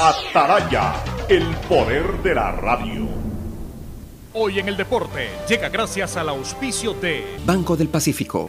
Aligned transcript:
Ataraya, 0.00 0.94
el 1.28 1.44
poder 1.68 2.22
de 2.22 2.32
la 2.32 2.52
radio. 2.52 3.08
Hoy 4.32 4.60
en 4.60 4.68
el 4.68 4.76
deporte 4.76 5.28
llega 5.48 5.68
gracias 5.70 6.16
al 6.16 6.28
auspicio 6.28 6.94
de 6.94 7.38
Banco 7.44 7.76
del 7.76 7.88
Pacífico. 7.88 8.48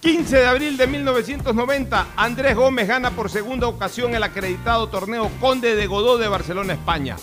15 0.00 0.36
de 0.38 0.46
abril 0.46 0.78
de 0.78 0.86
1990, 0.86 2.06
Andrés 2.16 2.56
Gómez 2.56 2.88
gana 2.88 3.10
por 3.10 3.28
segunda 3.28 3.66
ocasión 3.66 4.14
el 4.14 4.22
acreditado 4.22 4.88
torneo 4.88 5.30
Conde 5.42 5.76
de 5.76 5.86
Godó 5.86 6.16
de 6.16 6.28
Barcelona, 6.28 6.72
España. 6.72 7.16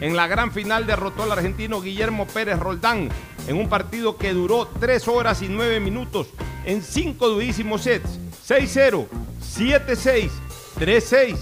En 0.00 0.16
la 0.16 0.26
gran 0.26 0.50
final 0.50 0.84
derrotó 0.84 1.22
al 1.22 1.30
argentino 1.30 1.80
Guillermo 1.80 2.26
Pérez 2.26 2.58
Roldán 2.58 3.08
en 3.46 3.56
un 3.56 3.68
partido 3.68 4.16
que 4.16 4.32
duró 4.32 4.66
3 4.80 5.06
horas 5.06 5.42
y 5.42 5.48
9 5.48 5.78
minutos 5.78 6.26
en 6.64 6.82
5 6.82 7.28
durísimos 7.28 7.82
sets, 7.82 8.18
6-0, 8.48 9.06
7-6, 9.40 10.30
3-6, 10.80 11.36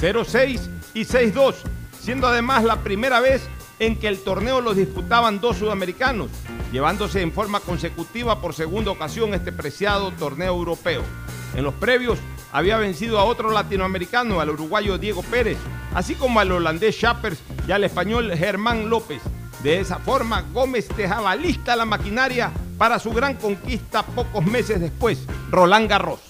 0-6 0.00 0.68
y 0.94 1.04
6-2, 1.04 1.54
siendo 2.00 2.26
además 2.26 2.64
la 2.64 2.82
primera 2.82 3.20
vez 3.20 3.40
en 3.78 3.96
que 3.96 4.08
el 4.08 4.18
torneo 4.18 4.60
lo 4.60 4.74
disputaban 4.74 5.40
dos 5.40 5.58
sudamericanos, 5.58 6.28
llevándose 6.72 7.22
en 7.22 7.30
forma 7.30 7.60
consecutiva 7.60 8.40
por 8.40 8.52
segunda 8.52 8.90
ocasión 8.90 9.32
este 9.32 9.52
preciado 9.52 10.10
torneo 10.10 10.56
europeo. 10.56 11.02
En 11.54 11.62
los 11.62 11.74
previos 11.74 12.18
había 12.50 12.78
vencido 12.78 13.20
a 13.20 13.24
otro 13.24 13.52
latinoamericano, 13.52 14.40
al 14.40 14.50
uruguayo 14.50 14.98
Diego 14.98 15.22
Pérez, 15.22 15.58
así 15.94 16.16
como 16.16 16.40
al 16.40 16.50
holandés 16.50 16.96
Schappers 16.96 17.38
y 17.68 17.70
al 17.70 17.84
español 17.84 18.32
Germán 18.36 18.90
López. 18.90 19.22
De 19.62 19.78
esa 19.78 20.00
forma, 20.00 20.42
Gómez 20.52 20.88
dejaba 20.96 21.36
lista 21.36 21.76
la 21.76 21.84
maquinaria 21.84 22.50
para 22.76 22.98
su 22.98 23.12
gran 23.12 23.34
conquista 23.34 24.02
pocos 24.02 24.44
meses 24.44 24.80
después, 24.80 25.26
Roland 25.50 25.88
Garros. 25.88 26.29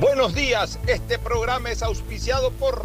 Buenos 0.00 0.34
días, 0.34 0.78
este 0.86 1.18
programa 1.18 1.70
es 1.70 1.82
auspiciado 1.82 2.52
por 2.52 2.80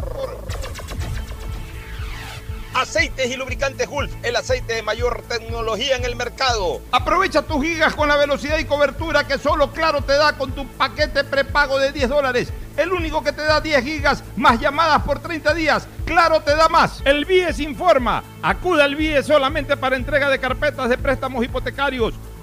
Aceites 2.74 3.32
y 3.32 3.38
lubricantes 3.38 3.88
Gulf, 3.88 4.12
el 4.22 4.36
aceite 4.36 4.74
de 4.74 4.84
mayor 4.84 5.24
tecnología 5.30 5.96
en 5.96 6.04
el 6.04 6.18
mercado. 6.18 6.82
Aprovecha 6.92 7.44
tus 7.44 7.64
gigas 7.64 7.96
con 7.96 8.10
la 8.10 8.18
velocidad 8.18 8.60
y 8.60 8.66
cobertura 8.66 9.26
que 9.26 9.38
solo 9.38 9.72
Claro 9.72 10.02
te 10.02 10.12
da 10.12 10.38
con 10.38 10.52
tu 10.52 10.68
paquete 10.68 11.24
prepago 11.24 11.80
de 11.80 11.94
10 11.94 12.10
dólares. 12.10 12.52
El 12.76 12.92
único 12.92 13.24
que 13.24 13.32
te 13.32 13.44
da 13.44 13.62
10 13.62 13.82
gigas 13.82 14.22
más 14.36 14.60
llamadas 14.60 15.02
por 15.04 15.20
30 15.20 15.54
días. 15.54 15.88
Claro 16.04 16.42
te 16.42 16.54
da 16.54 16.68
más. 16.68 17.02
El 17.06 17.24
BIES 17.24 17.62
informa. 17.62 18.26
Acuda 18.42 18.84
al 18.84 18.98
BIES 18.98 19.26
solamente 19.26 19.78
para 19.78 19.96
entrega 19.96 20.30
de 20.30 20.40
carpetas 20.40 20.90
de 20.90 20.98
préstamos 20.98 21.46
hipotecarios. 21.46 22.14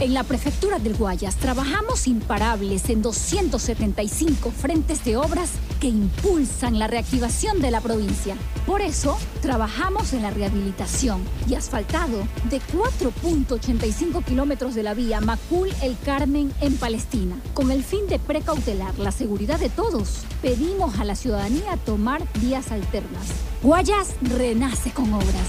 En 0.00 0.12
la 0.12 0.24
Prefectura 0.24 0.80
del 0.80 0.96
Guayas 0.96 1.36
trabajamos 1.36 2.08
imparables 2.08 2.90
en 2.90 3.00
275 3.00 4.50
frentes 4.50 5.04
de 5.04 5.16
obras 5.16 5.52
que 5.80 5.86
impulsan 5.86 6.80
la 6.80 6.88
reactivación 6.88 7.60
de 7.60 7.70
la 7.70 7.80
provincia. 7.80 8.34
Por 8.66 8.80
eso, 8.80 9.16
trabajamos 9.40 10.12
en 10.12 10.22
la 10.22 10.30
rehabilitación 10.30 11.22
y 11.48 11.54
asfaltado 11.54 12.26
de 12.50 12.60
4.85 12.60 14.24
kilómetros 14.24 14.74
de 14.74 14.82
la 14.82 14.94
vía 14.94 15.20
Macul 15.20 15.68
El 15.80 15.96
Carmen 16.04 16.52
en 16.60 16.76
Palestina. 16.76 17.36
Con 17.54 17.70
el 17.70 17.84
fin 17.84 18.08
de 18.08 18.18
precautelar 18.18 18.98
la 18.98 19.12
seguridad 19.12 19.60
de 19.60 19.68
todos, 19.68 20.24
pedimos 20.42 20.98
a 20.98 21.04
la 21.04 21.14
ciudadanía 21.14 21.76
tomar 21.86 22.22
vías 22.40 22.72
alternas. 22.72 23.28
Guayas 23.62 24.08
renace 24.22 24.90
con 24.90 25.14
obras. 25.14 25.48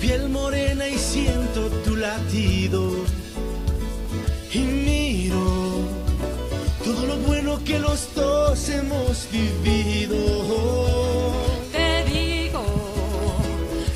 piel 0.00 0.28
morena 0.28 0.88
y 0.88 0.98
siento 0.98 1.68
tu 1.84 1.96
latido. 1.96 2.92
Y 4.52 4.58
miro 4.58 5.84
todo 6.84 7.06
lo 7.06 7.16
bueno 7.18 7.60
que 7.64 7.78
los 7.78 8.14
dos 8.14 8.68
hemos 8.68 9.28
vivido. 9.30 10.16
Te 11.72 12.04
digo, 12.04 12.64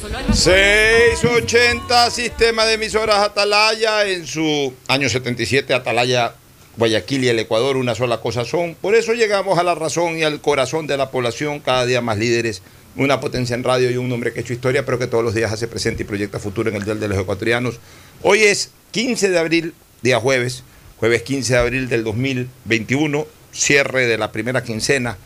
solo 0.00 0.18
hay 0.18 0.24
680, 0.32 2.10
sistema 2.10 2.64
de 2.66 2.74
emisoras 2.74 3.18
Atalaya, 3.18 4.06
en 4.06 4.26
su 4.26 4.74
año 4.88 5.08
77, 5.08 5.72
Atalaya, 5.72 6.34
Guayaquil 6.76 7.24
y 7.24 7.28
el 7.28 7.38
Ecuador, 7.38 7.76
una 7.76 7.94
sola 7.94 8.20
cosa 8.20 8.44
son. 8.44 8.74
Por 8.74 8.94
eso 8.94 9.12
llegamos 9.12 9.58
a 9.58 9.62
la 9.62 9.74
razón 9.74 10.18
y 10.18 10.24
al 10.24 10.40
corazón 10.40 10.86
de 10.86 10.96
la 10.96 11.10
población, 11.10 11.60
cada 11.60 11.86
día 11.86 12.00
más 12.00 12.18
líderes, 12.18 12.62
una 12.96 13.20
potencia 13.20 13.54
en 13.54 13.64
radio 13.64 13.90
y 13.90 13.96
un 13.96 14.10
hombre 14.12 14.32
que 14.32 14.40
ha 14.40 14.42
hecho 14.42 14.52
historia, 14.52 14.84
pero 14.84 14.98
que 14.98 15.06
todos 15.06 15.24
los 15.24 15.34
días 15.34 15.52
hace 15.52 15.68
presente 15.68 16.02
y 16.02 16.06
proyecta 16.06 16.38
futuro 16.38 16.70
en 16.70 16.76
el 16.76 16.84
Día 16.84 16.94
de 16.94 17.08
los 17.08 17.18
Ecuatorianos. 17.18 17.78
Hoy 18.22 18.40
es 18.42 18.70
15 18.90 19.30
de 19.30 19.38
abril, 19.38 19.74
día 20.02 20.18
jueves, 20.18 20.64
jueves 20.98 21.22
15 21.22 21.52
de 21.52 21.58
abril 21.58 21.88
del 21.88 22.04
2021, 22.04 23.26
cierre 23.52 24.06
de 24.06 24.18
la 24.18 24.32
primera 24.32 24.62
quincena 24.62 25.16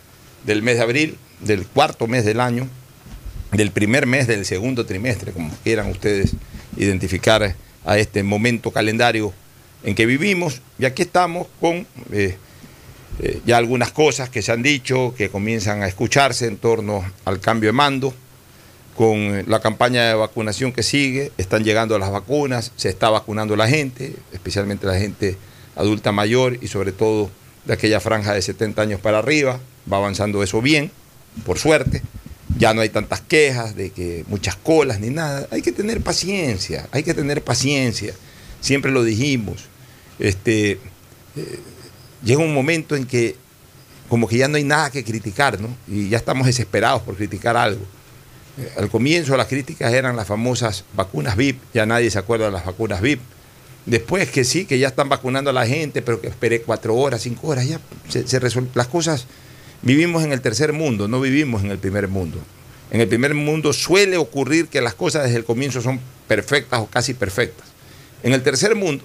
del 0.45 0.63
mes 0.63 0.77
de 0.77 0.83
abril, 0.83 1.19
del 1.41 1.67
cuarto 1.67 2.07
mes 2.07 2.25
del 2.25 2.41
año 2.41 2.69
del 3.57 3.71
primer 3.71 4.07
mes 4.07 4.27
del 4.27 4.45
segundo 4.45 4.85
trimestre, 4.85 5.33
como 5.33 5.51
quieran 5.63 5.89
ustedes 5.89 6.33
identificar 6.77 7.55
a 7.85 7.99
este 7.99 8.23
momento 8.23 8.71
calendario 8.71 9.33
en 9.85 9.95
que 9.95 10.07
vivimos. 10.07 10.61
Y 10.79 10.85
aquí 10.85 11.03
estamos 11.03 11.47
con 11.61 11.87
eh, 12.13 12.37
eh, 13.21 13.41
ya 13.47 13.59
algunas 13.59 13.93
cosas 13.93 14.29
que 14.29 14.43
se 14.43 14.53
han 14.53 14.63
dicho, 14.63 15.15
que 15.17 15.29
comienzan 15.29 15.83
a 15.83 15.89
escucharse 15.89 16.47
en 16.47 16.57
torno 16.57 17.05
al 17.25 17.41
cambio 17.41 17.69
de 17.69 17.73
mando, 17.73 18.15
con 18.97 19.45
la 19.49 19.61
campaña 19.61 20.09
de 20.09 20.15
vacunación 20.15 20.73
que 20.73 20.83
sigue, 20.83 21.33
están 21.37 21.65
llegando 21.65 21.99
las 21.99 22.11
vacunas, 22.11 22.73
se 22.77 22.89
está 22.89 23.11
vacunando 23.11 23.57
la 23.57 23.69
gente, 23.69 24.15
especialmente 24.33 24.87
la 24.87 24.99
gente 24.99 25.37
adulta 25.77 26.13
mayor 26.13 26.59
y 26.61 26.69
sobre 26.69 26.93
todo 26.93 27.31
de 27.65 27.75
aquella 27.75 28.01
franja 28.01 28.35
de 28.35 28.43
70 28.43 28.81
años 28.81 29.01
para 29.01 29.19
arriba, 29.19 29.59
va 29.93 29.97
avanzando 29.97 30.43
eso 30.43 30.61
bien, 30.61 30.91
por 31.45 31.59
suerte. 31.59 32.03
Ya 32.57 32.73
no 32.73 32.83
hay 32.83 32.89
tantas 32.89 33.21
quejas 33.21 33.75
de 33.75 33.91
que 33.91 34.25
muchas 34.29 34.55
colas 34.55 35.01
ni 35.01 35.11
nada. 35.11 35.49
Hay 35.51 35.61
que 35.61 35.73
tener 35.73 36.01
paciencia, 36.01 36.89
hay 36.93 37.03
que 37.03 37.15
tener 37.15 37.43
paciencia. 37.43 38.15
Siempre 38.61 38.93
lo 38.93 39.03
dijimos. 39.03 39.65
Este, 40.21 40.73
eh, 40.73 41.59
llega 42.25 42.41
un 42.41 42.55
momento 42.55 42.97
en 42.97 43.07
que 43.07 43.37
como 44.09 44.29
que 44.29 44.37
ya 44.37 44.49
no 44.49 44.57
hay 44.57 44.65
nada 44.65 44.91
que 44.91 45.05
criticar, 45.05 45.61
¿no? 45.61 45.69
Y 45.89 46.09
ya 46.09 46.19
estamos 46.19 46.47
desesperados 46.47 47.03
por 47.03 47.17
criticar 47.17 47.57
algo. 47.57 47.83
Eh, 48.59 48.73
al 48.77 48.89
comienzo 48.89 49.37
las 49.37 49.49
críticas 49.49 49.93
eran 49.93 50.17
las 50.17 50.27
famosas 50.27 50.85
vacunas 50.95 51.37
VIP, 51.37 51.61
ya 51.73 51.87
nadie 51.87 52.11
se 52.11 52.19
acuerda 52.19 52.47
de 52.47 52.53
las 52.53 52.65
vacunas 52.65 53.01
VIP. 53.01 53.21
Después 53.87 54.31
que 54.31 54.45
sí, 54.45 54.65
que 54.65 54.79
ya 54.79 54.89
están 54.89 55.09
vacunando 55.09 55.51
a 55.51 55.53
la 55.53 55.67
gente, 55.67 56.01
pero 56.01 56.21
que 56.21 56.29
esperé 56.29 56.63
cuatro 56.63 56.95
horas, 56.95 57.23
cinco 57.23 57.49
horas, 57.49 57.67
ya 57.67 57.81
se, 58.09 58.27
se 58.27 58.41
las 58.75 58.89
cosas 58.89 59.27
Vivimos 59.85 60.25
en 60.25 60.33
el 60.33 60.41
tercer 60.41 60.73
mundo, 60.73 61.09
no 61.09 61.21
vivimos 61.21 61.63
en 61.63 61.71
el 61.71 61.77
primer 61.77 62.09
mundo. 62.09 62.39
En 62.91 63.03
el 63.03 63.09
primer 63.09 63.35
mundo 63.35 63.75
suele 63.75 64.17
ocurrir 64.17 64.69
que 64.69 64.81
las 64.81 64.95
cosas 64.95 65.25
desde 65.25 65.37
el 65.37 65.45
comienzo 65.45 65.83
son 65.83 66.01
perfectas 66.27 66.81
o 66.81 66.87
casi 66.87 67.13
perfectas. 67.13 67.69
En 68.23 68.33
el 68.33 68.43
tercer 68.43 68.75
mundo 68.77 69.05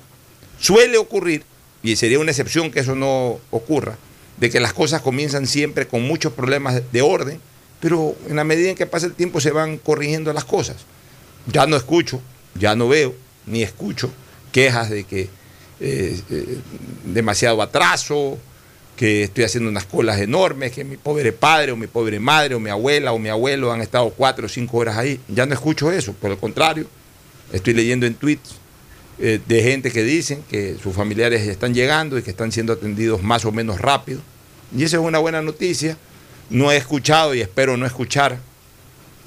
suele 0.58 0.98
ocurrir, 0.98 1.44
y 1.84 1.96
sería 1.96 2.20
una 2.20 2.32
excepción 2.32 2.72
que 2.72 2.82
eso 2.82 2.96
no 2.96 3.40
ocurra, 3.52 3.98
de 4.38 4.50
que 4.50 4.60
las 4.60 4.74
cosas 4.74 5.02
comienzan 5.02 5.48
siempre 5.48 5.88
con 5.88 6.04
muchos 6.04 6.34
problemas 6.34 6.82
de 6.92 7.02
orden, 7.02 7.40
pero 7.80 8.16
en 8.28 8.36
la 8.36 8.44
medida 8.44 8.70
en 8.70 8.76
que 8.76 8.86
pasa 8.86 9.06
el 9.06 9.14
tiempo 9.14 9.40
se 9.40 9.52
van 9.52 9.78
corrigiendo 9.78 10.34
las 10.34 10.46
cosas. 10.46 10.78
Ya 11.48 11.66
no 11.66 11.76
escucho, 11.76 12.22
ya 12.56 12.76
no 12.76 12.88
veo, 12.88 13.16
ni 13.46 13.64
escucho 13.64 14.12
quejas 14.52 14.90
de 14.90 15.04
que 15.04 15.30
eh, 15.80 16.20
eh, 16.30 16.58
demasiado 17.06 17.62
atraso, 17.62 18.38
que 18.98 19.24
estoy 19.24 19.46
haciendo 19.46 19.70
unas 19.70 19.86
colas 19.86 20.20
enormes, 20.20 20.74
que 20.74 20.84
mi 20.84 20.98
pobre 20.98 21.32
padre 21.32 21.72
o 21.72 21.78
mi 21.78 21.88
pobre 21.88 22.20
madre 22.20 22.56
o 22.56 22.60
mi 22.60 22.70
abuela 22.70 23.14
o 23.14 23.20
mi 23.20 23.30
abuelo 23.30 23.72
han 23.72 23.82
estado 23.82 24.10
cuatro 24.10 24.48
o 24.48 24.50
cinco 24.50 24.78
horas 24.78 24.98
ahí. 24.98 25.22
Ya 25.30 25.46
no 25.46 25.54
escucho 25.54 25.92
eso, 25.92 26.12
por 26.14 26.32
el 26.32 26.38
contrario, 26.38 26.86
estoy 27.54 27.74
leyendo 27.74 28.06
en 28.06 28.16
tweets 28.16 28.56
eh, 29.20 29.40
de 29.46 29.64
gente 29.64 29.92
que 29.92 30.04
dicen 30.04 30.44
que 30.50 30.78
sus 30.82 30.96
familiares 30.96 31.48
están 31.48 31.74
llegando 31.74 32.18
y 32.18 32.24
que 32.24 32.32
están 32.32 32.52
siendo 32.52 32.74
atendidos 32.74 33.24
más 33.24 33.46
o 33.46 33.52
menos 33.52 33.80
rápido. 33.80 34.22
Y 34.76 34.84
esa 34.84 34.98
es 34.98 35.04
una 35.04 35.20
buena 35.20 35.42
noticia. 35.42 35.98
No 36.50 36.72
he 36.72 36.78
escuchado 36.78 37.36
y 37.36 37.42
espero 37.42 37.78
no 37.78 37.86
escuchar 37.86 38.40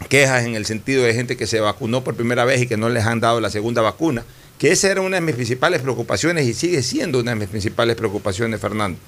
quejas 0.09 0.45
en 0.45 0.55
el 0.55 0.67
sentido 0.67 1.05
de 1.05 1.15
gente 1.15 1.37
que 1.37 1.47
se 1.47 1.61
vacunó 1.61 2.03
por 2.03 2.17
primera 2.17 2.45
vez 2.45 2.63
y 2.63 2.67
que 2.67 2.77
no 2.77 2.89
les 2.89 3.05
han 3.05 3.21
dado 3.21 3.41
la 3.41 3.51
segunda 3.51 3.83
vacuna, 3.83 4.25
que 4.59 4.73
esa 4.73 4.91
era 4.91 5.01
una 5.01 5.17
de 5.17 5.21
mis 5.21 5.37
principales 5.37 5.81
preocupaciones 5.81 6.47
y 6.47 6.55
sigue 6.55 6.83
siendo 6.83 7.21
una 7.21 7.33
de 7.33 7.37
mis 7.37 7.49
principales 7.49 7.95
preocupaciones, 7.95 8.61
Fernando 8.61 8.99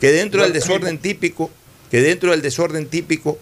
que 0.00 0.12
dentro 0.12 0.42
del 0.42 0.52
desorden 0.52 0.98
típico, 0.98 1.50
que 1.90 2.00
dentro 2.00 2.30
del 2.30 2.42
desorden 2.42 2.86
típico, 2.86 3.38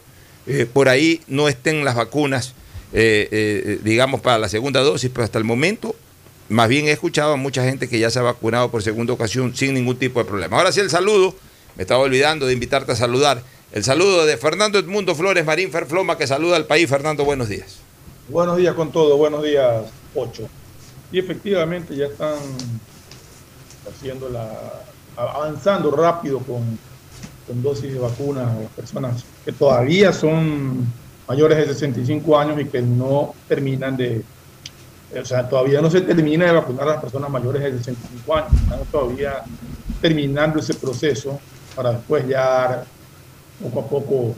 eh, 0.46 0.66
por 0.70 0.88
ahí 0.88 1.20
no 1.28 1.48
estén 1.48 1.84
las 1.84 1.94
vacunas, 1.94 2.55
eh, 2.93 3.28
eh, 3.31 3.78
digamos, 3.82 4.20
para 4.20 4.38
la 4.38 4.48
segunda 4.48 4.81
dosis, 4.81 5.10
pero 5.12 5.25
hasta 5.25 5.38
el 5.38 5.44
momento, 5.44 5.94
más 6.48 6.68
bien 6.68 6.86
he 6.86 6.92
escuchado 6.92 7.32
a 7.32 7.36
mucha 7.36 7.64
gente 7.64 7.88
que 7.88 7.98
ya 7.98 8.10
se 8.10 8.18
ha 8.18 8.22
vacunado 8.22 8.70
por 8.70 8.82
segunda 8.82 9.12
ocasión 9.12 9.54
sin 9.54 9.74
ningún 9.74 9.96
tipo 9.96 10.18
de 10.18 10.24
problema. 10.24 10.58
Ahora 10.58 10.72
sí 10.72 10.80
el 10.80 10.90
saludo, 10.90 11.34
me 11.76 11.82
estaba 11.82 12.00
olvidando 12.00 12.46
de 12.46 12.52
invitarte 12.52 12.92
a 12.92 12.96
saludar. 12.96 13.42
El 13.72 13.84
saludo 13.84 14.26
de 14.26 14.36
Fernando 14.36 14.78
Edmundo 14.78 15.14
Flores 15.14 15.44
Marín 15.44 15.70
Ferfloma, 15.70 16.18
que 16.18 16.26
saluda 16.26 16.56
al 16.56 16.66
país. 16.66 16.88
Fernando, 16.88 17.24
buenos 17.24 17.48
días. 17.48 17.78
Buenos 18.28 18.56
días 18.58 18.74
con 18.74 18.92
todo, 18.92 19.16
buenos 19.16 19.42
días, 19.42 19.84
Ocho. 20.14 20.48
Y 21.10 21.18
efectivamente 21.18 21.96
ya 21.96 22.06
están 22.06 22.36
haciendo 23.88 24.28
la 24.28 24.48
avanzando 25.16 25.90
rápido 25.90 26.38
con, 26.40 26.78
dosis 27.62 27.92
de 27.92 27.98
vacuna 27.98 28.50
a 28.50 28.60
las 28.62 28.70
personas 28.70 29.24
que 29.44 29.52
todavía 29.52 30.10
son 30.12 30.86
mayores 31.28 31.58
de 31.58 31.66
65 31.74 32.38
años 32.38 32.58
y 32.58 32.64
que 32.64 32.80
no 32.80 33.34
terminan 33.46 33.96
de, 33.96 34.22
o 35.20 35.24
sea, 35.24 35.48
todavía 35.48 35.80
no 35.80 35.90
se 35.90 36.00
termina 36.00 36.46
de 36.46 36.52
vacunar 36.52 36.88
a 36.88 36.92
las 36.92 37.00
personas 37.00 37.30
mayores 37.30 37.62
de 37.62 37.78
65 37.78 38.36
años, 38.36 38.52
están 38.54 38.80
todavía 38.90 39.42
terminando 40.00 40.58
ese 40.58 40.74
proceso 40.74 41.38
para 41.76 41.92
después 41.92 42.26
ya 42.26 42.40
dar 42.40 42.84
poco 43.62 43.80
a 43.80 43.86
poco 43.86 44.34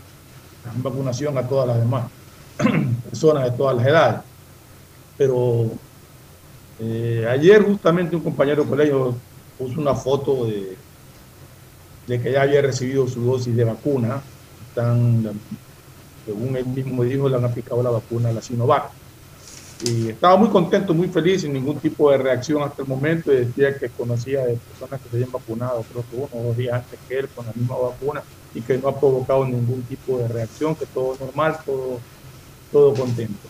vacunación 0.76 1.36
a 1.38 1.46
todas 1.46 1.68
las 1.68 1.78
demás 1.78 2.10
personas 3.10 3.44
de 3.44 3.50
todas 3.52 3.76
las 3.76 3.86
edades. 3.86 4.20
Pero 5.16 5.70
eh, 6.80 7.26
ayer 7.30 7.62
justamente 7.62 8.16
un 8.16 8.22
compañero 8.22 8.64
de 8.64 8.70
colegio 8.70 9.14
puso 9.58 9.80
una 9.80 9.94
foto 9.94 10.46
de, 10.46 10.76
de 12.06 12.20
que 12.20 12.32
ya 12.32 12.42
había 12.42 12.62
recibido 12.62 13.06
su 13.06 13.24
dosis 13.24 13.54
de 13.54 13.64
vacuna. 13.64 14.22
Según 16.26 16.56
él 16.56 16.66
mismo 16.66 17.04
dijo, 17.04 17.28
le 17.28 17.36
han 17.36 17.44
aplicado 17.44 17.82
la 17.82 17.90
vacuna, 17.90 18.32
la 18.32 18.42
Sinovac. 18.42 18.90
Y 19.82 20.10
estaba 20.10 20.36
muy 20.36 20.48
contento, 20.48 20.94
muy 20.94 21.08
feliz, 21.08 21.42
sin 21.42 21.52
ningún 21.52 21.78
tipo 21.78 22.10
de 22.10 22.18
reacción 22.18 22.62
hasta 22.62 22.82
el 22.82 22.88
momento. 22.88 23.32
Y 23.32 23.36
decía 23.36 23.76
que 23.76 23.88
conocía 23.88 24.44
de 24.44 24.56
personas 24.56 25.00
que 25.00 25.08
se 25.08 25.16
habían 25.16 25.32
vacunado, 25.32 25.84
creo 25.90 26.04
que 26.08 26.16
uno 26.16 26.28
o 26.32 26.48
dos 26.48 26.56
días 26.56 26.74
antes 26.74 26.98
que 27.08 27.18
él, 27.18 27.28
con 27.34 27.46
la 27.46 27.52
misma 27.54 27.76
vacuna, 27.76 28.22
y 28.54 28.60
que 28.60 28.78
no 28.78 28.88
ha 28.88 28.98
provocado 28.98 29.44
ningún 29.44 29.82
tipo 29.82 30.18
de 30.18 30.28
reacción, 30.28 30.74
que 30.74 30.86
todo 30.86 31.16
normal, 31.20 31.58
todo, 31.66 31.98
todo 32.70 32.94
contento. 32.94 33.48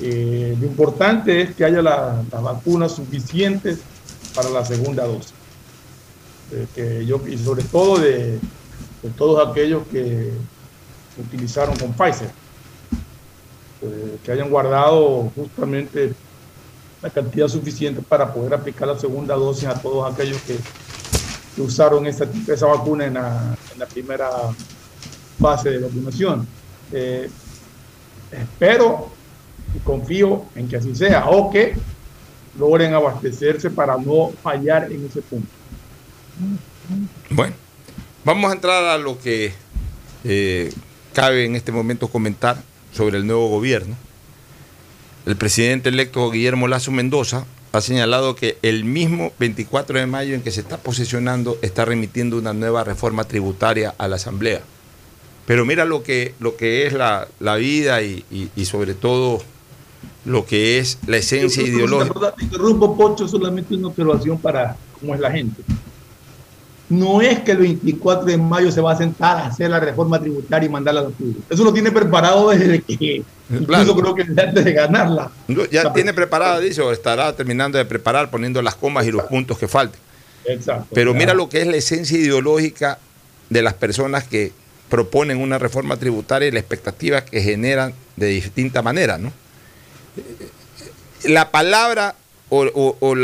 Eh, 0.00 0.56
lo 0.58 0.66
importante 0.66 1.42
es 1.42 1.54
que 1.54 1.64
haya 1.64 1.82
las 1.82 2.28
vacunas 2.30 2.92
suficientes 2.92 3.80
para 4.34 4.48
la 4.48 4.64
segunda 4.64 5.04
dosis 5.04 5.34
que 6.74 7.06
yo, 7.06 7.20
y 7.26 7.38
sobre 7.38 7.62
todo 7.64 7.98
de, 7.98 8.38
todos 9.16 9.48
aquellos 9.48 9.86
que 9.88 10.30
utilizaron 11.18 11.76
con 11.76 11.92
Pfizer, 11.92 12.30
eh, 13.82 14.18
que 14.22 14.32
hayan 14.32 14.50
guardado 14.50 15.30
justamente 15.34 16.12
la 17.02 17.10
cantidad 17.10 17.48
suficiente 17.48 18.02
para 18.02 18.32
poder 18.32 18.54
aplicar 18.54 18.88
la 18.88 18.98
segunda 18.98 19.34
dosis 19.34 19.66
a 19.66 19.74
todos 19.74 20.12
aquellos 20.12 20.40
que, 20.42 20.58
usaron 21.58 22.06
esa, 22.06 22.26
esa 22.48 22.66
vacuna 22.66 23.04
en 23.04 23.14
la, 23.14 23.56
primera 23.92 24.30
fase 25.38 25.70
de 25.70 25.78
vacunación. 25.78 26.46
Eh, 26.90 27.28
espero 28.30 29.10
y 29.74 29.78
confío 29.80 30.46
en 30.54 30.68
que 30.68 30.76
así 30.76 30.94
sea 30.94 31.28
o 31.28 31.50
que 31.50 31.74
logren 32.58 32.94
abastecerse 32.94 33.70
para 33.70 33.96
no 33.98 34.30
fallar 34.42 34.90
en 34.90 35.04
ese 35.06 35.20
punto. 35.22 35.48
Bueno, 37.28 37.54
vamos 38.24 38.50
a 38.50 38.54
entrar 38.54 38.84
a 38.84 38.98
lo 38.98 39.18
que 39.18 39.52
eh, 40.24 40.72
cabe 41.12 41.44
en 41.44 41.56
este 41.56 41.72
momento 41.72 42.08
comentar 42.08 42.62
sobre 42.92 43.18
el 43.18 43.26
nuevo 43.26 43.48
gobierno. 43.48 43.96
El 45.26 45.36
presidente 45.36 45.90
electo 45.90 46.30
Guillermo 46.30 46.68
Lazo 46.68 46.90
Mendoza 46.90 47.44
ha 47.72 47.80
señalado 47.80 48.34
que 48.34 48.58
el 48.62 48.84
mismo 48.84 49.32
24 49.38 49.98
de 49.98 50.06
mayo 50.06 50.34
en 50.34 50.42
que 50.42 50.50
se 50.50 50.60
está 50.60 50.78
posesionando 50.78 51.58
está 51.62 51.84
remitiendo 51.84 52.36
una 52.36 52.52
nueva 52.52 52.84
reforma 52.84 53.24
tributaria 53.24 53.94
a 53.98 54.08
la 54.08 54.16
Asamblea. 54.16 54.60
Pero 55.46 55.64
mira 55.64 55.84
lo 55.84 56.02
que, 56.02 56.34
lo 56.40 56.56
que 56.56 56.86
es 56.86 56.92
la, 56.92 57.26
vida 57.56 58.02
y, 58.02 58.24
sobre 58.64 58.94
todo 58.94 59.40
lo 60.24 60.46
que 60.46 60.78
es 60.78 60.98
la 61.06 61.18
esencia 61.18 61.62
ideológica. 61.62 62.34
Interrumpo, 62.40 62.96
Pocho, 62.96 63.26
solamente 63.28 63.74
una 63.74 63.88
observación 63.88 64.38
para 64.38 64.76
cómo 64.98 65.14
es 65.14 65.20
la 65.20 65.30
gente. 65.30 65.62
No 66.90 67.22
es 67.22 67.38
que 67.40 67.52
el 67.52 67.58
24 67.58 68.24
de 68.24 68.36
mayo 68.36 68.70
se 68.72 68.80
va 68.80 68.92
a 68.92 68.96
sentar 68.96 69.38
a 69.38 69.46
hacer 69.46 69.70
la 69.70 69.78
reforma 69.78 70.20
tributaria 70.20 70.66
y 70.66 70.68
mandarla 70.68 71.00
a 71.00 71.04
los 71.04 71.12
públicos. 71.12 71.44
Eso 71.48 71.64
lo 71.64 71.72
tiene 71.72 71.92
preparado 71.92 72.50
desde 72.50 72.82
que, 72.82 73.22
incluso 73.48 73.96
creo 73.96 74.14
que 74.14 74.22
antes 74.22 74.64
de 74.64 74.72
ganarla. 74.72 75.30
Ya 75.70 75.92
tiene 75.92 76.12
preparada, 76.12 76.58
dice, 76.58 76.82
o 76.82 76.90
estará 76.90 77.34
terminando 77.34 77.78
de 77.78 77.84
preparar, 77.84 78.28
poniendo 78.28 78.60
las 78.60 78.74
comas 78.74 79.06
y 79.06 79.12
los 79.12 79.22
puntos 79.24 79.56
que 79.56 79.68
falten. 79.68 80.00
Exacto. 80.44 80.88
Pero 80.92 81.14
mira 81.14 81.32
lo 81.32 81.48
que 81.48 81.60
es 81.60 81.66
la 81.68 81.76
esencia 81.76 82.18
ideológica 82.18 82.98
de 83.50 83.62
las 83.62 83.74
personas 83.74 84.24
que 84.24 84.52
proponen 84.88 85.38
una 85.38 85.58
reforma 85.58 85.96
tributaria 85.96 86.48
y 86.48 86.50
la 86.50 86.58
expectativa 86.58 87.24
que 87.24 87.40
generan 87.40 87.94
de 88.16 88.26
distinta 88.26 88.82
manera, 88.82 89.16
¿no? 89.16 89.32
La 91.24 91.50
palabra 91.50 92.16
o, 92.48 93.14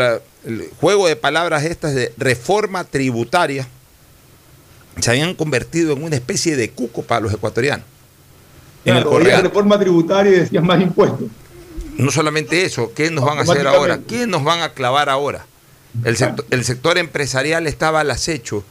el 0.47 0.71
juego 0.81 1.09
de 1.09 1.17
palabras 1.17 1.65
estas 1.65 1.95
de 1.95 2.13
reforma 2.17 2.85
tributaria 2.85 3.67
se 5.01 5.11
habían 5.11 5.35
convertido 5.35 5.93
en 5.93 6.03
una 6.03 6.15
especie 6.17 6.57
de 6.57 6.71
cuco 6.71 7.03
para 7.03 7.21
los 7.21 7.33
ecuatorianos. 7.35 7.85
en 8.85 8.97
el 8.97 9.43
reforma 9.43 9.79
tributaria 9.79 10.33
y 10.33 10.39
decían 10.41 10.65
más 10.65 10.81
impuestos. 10.81 11.29
No 11.99 12.11
solamente 12.11 12.65
eso, 12.65 12.93
¿qué 12.95 13.11
nos 13.11 13.25
van 13.25 13.39
a 13.39 13.43
hacer 13.43 13.67
ahora? 13.67 14.01
¿Qué 14.07 14.27
nos 14.27 14.45
van 14.45 14.63
a 14.63 14.71
clavar 14.71 15.09
ahora? 15.09 15.47
El 16.05 16.65
sector, 16.65 16.99
empresarial 16.99 17.67
estaba 17.67 18.01
al 18.01 18.11
acecho 18.11 18.65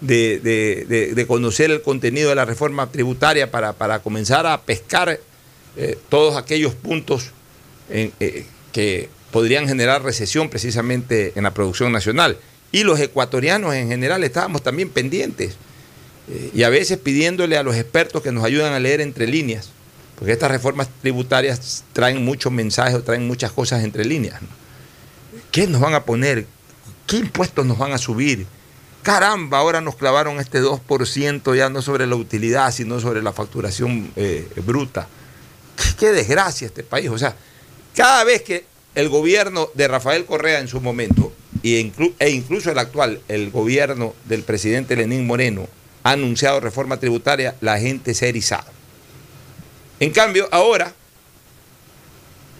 de, 0.00 1.24
conocer 1.26 1.70
el 1.70 1.80
contenido 1.80 2.28
de 2.28 2.34
la 2.34 2.44
reforma 2.44 2.90
tributaria 2.90 3.50
para, 3.50 3.98
comenzar 4.00 4.46
a 4.46 4.60
pescar 4.60 5.18
eh, 5.76 5.98
todos 6.10 6.36
aquellos 6.36 6.74
puntos 6.74 7.30
eh, 7.88 8.44
que 8.72 9.08
podrían 9.32 9.66
generar 9.66 10.04
recesión 10.04 10.48
precisamente 10.48 11.32
en 11.34 11.42
la 11.42 11.54
producción 11.54 11.90
nacional. 11.90 12.38
Y 12.70 12.84
los 12.84 13.00
ecuatorianos 13.00 13.74
en 13.74 13.88
general 13.88 14.22
estábamos 14.22 14.62
también 14.62 14.90
pendientes 14.90 15.56
eh, 16.28 16.50
y 16.54 16.62
a 16.62 16.68
veces 16.68 16.98
pidiéndole 16.98 17.56
a 17.56 17.62
los 17.62 17.74
expertos 17.74 18.22
que 18.22 18.30
nos 18.30 18.44
ayuden 18.44 18.72
a 18.72 18.78
leer 18.78 19.00
entre 19.00 19.26
líneas, 19.26 19.70
porque 20.16 20.32
estas 20.32 20.50
reformas 20.50 20.88
tributarias 21.00 21.84
traen 21.92 22.24
muchos 22.24 22.52
mensajes, 22.52 23.02
traen 23.04 23.26
muchas 23.26 23.50
cosas 23.50 23.82
entre 23.82 24.04
líneas. 24.04 24.40
¿Qué 25.50 25.66
nos 25.66 25.80
van 25.80 25.94
a 25.94 26.04
poner? 26.04 26.46
¿Qué 27.06 27.16
impuestos 27.16 27.66
nos 27.66 27.78
van 27.78 27.92
a 27.92 27.98
subir? 27.98 28.46
Caramba, 29.02 29.58
ahora 29.58 29.80
nos 29.80 29.96
clavaron 29.96 30.38
este 30.38 30.62
2% 30.62 31.56
ya 31.56 31.68
no 31.68 31.82
sobre 31.82 32.06
la 32.06 32.14
utilidad, 32.14 32.72
sino 32.72 33.00
sobre 33.00 33.22
la 33.22 33.32
facturación 33.32 34.12
eh, 34.14 34.48
bruta. 34.64 35.08
¿Qué, 35.76 35.96
qué 35.98 36.12
desgracia 36.12 36.66
este 36.66 36.84
país. 36.84 37.10
O 37.10 37.18
sea, 37.18 37.34
cada 37.94 38.22
vez 38.24 38.42
que 38.42 38.71
el 38.94 39.08
gobierno 39.08 39.68
de 39.74 39.88
Rafael 39.88 40.24
Correa 40.24 40.60
en 40.60 40.68
su 40.68 40.80
momento, 40.80 41.32
e 41.62 42.30
incluso 42.30 42.70
el 42.70 42.78
actual, 42.78 43.20
el 43.28 43.50
gobierno 43.50 44.14
del 44.24 44.42
presidente 44.42 44.96
Lenín 44.96 45.26
Moreno, 45.26 45.68
ha 46.02 46.12
anunciado 46.12 46.60
reforma 46.60 46.98
tributaria, 46.98 47.54
la 47.60 47.78
gente 47.78 48.14
se 48.14 48.26
ha 48.26 48.28
erizado. 48.28 48.66
En 50.00 50.10
cambio, 50.10 50.48
ahora, 50.50 50.92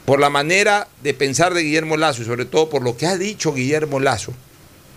por 0.04 0.20
la 0.20 0.30
manera 0.30 0.88
de 1.02 1.14
pensar 1.14 1.54
de 1.54 1.62
Guillermo 1.62 1.96
Lazo 1.96 2.22
y 2.22 2.24
sobre 2.24 2.44
todo 2.44 2.70
por 2.70 2.82
lo 2.82 2.96
que 2.96 3.06
ha 3.06 3.16
dicho 3.16 3.52
Guillermo 3.52 3.98
Lazo, 3.98 4.32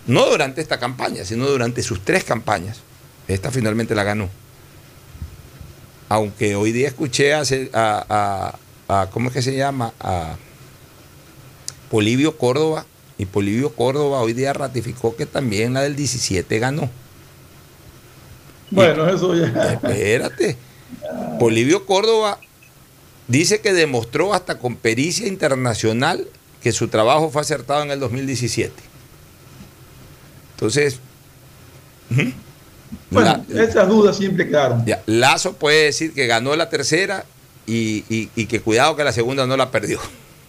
no 0.07 0.27
durante 0.27 0.61
esta 0.61 0.79
campaña, 0.79 1.25
sino 1.25 1.47
durante 1.47 1.81
sus 1.81 2.03
tres 2.05 2.23
campañas, 2.23 2.81
esta 3.27 3.49
finalmente 3.49 3.95
la 3.95 4.03
ganó. 4.03 4.29
Aunque 6.09 6.55
hoy 6.55 6.71
día 6.71 6.87
escuché 6.87 7.33
a, 7.33 7.43
a, 8.87 9.09
¿cómo 9.11 9.29
es 9.29 9.33
que 9.33 9.41
se 9.41 9.55
llama? 9.55 9.93
A 9.99 10.35
Polivio 11.89 12.37
Córdoba, 12.37 12.85
y 13.17 13.25
Polivio 13.25 13.73
Córdoba 13.73 14.19
hoy 14.19 14.33
día 14.33 14.51
ratificó 14.53 15.15
que 15.15 15.25
también 15.25 15.73
la 15.73 15.81
del 15.81 15.95
17 15.95 16.59
ganó. 16.59 16.89
Bueno, 18.71 19.07
eso 19.07 19.33
ya. 19.35 19.47
Espérate. 19.73 20.57
Polivio 21.39 21.85
Córdoba 21.85 22.39
dice 23.27 23.61
que 23.61 23.73
demostró 23.73 24.33
hasta 24.33 24.59
con 24.59 24.75
pericia 24.75 25.27
internacional 25.27 26.27
que 26.61 26.71
su 26.71 26.87
trabajo 26.87 27.29
fue 27.29 27.41
acertado 27.41 27.83
en 27.83 27.91
el 27.91 27.99
2017. 27.99 28.73
Entonces, 30.55 30.99
bueno, 33.09 33.45
esas 33.53 33.87
dudas 33.87 34.17
siempre 34.17 34.47
quedaron. 34.47 34.83
Lazo 35.05 35.53
puede 35.53 35.85
decir 35.85 36.13
que 36.13 36.27
ganó 36.27 36.55
la 36.55 36.69
tercera 36.69 37.23
y 37.65 38.01
que 38.47 38.59
cuidado 38.61 38.95
que 38.95 39.03
la 39.03 39.13
segunda 39.13 39.45
no 39.45 39.55
la 39.55 39.71
perdió. 39.71 39.99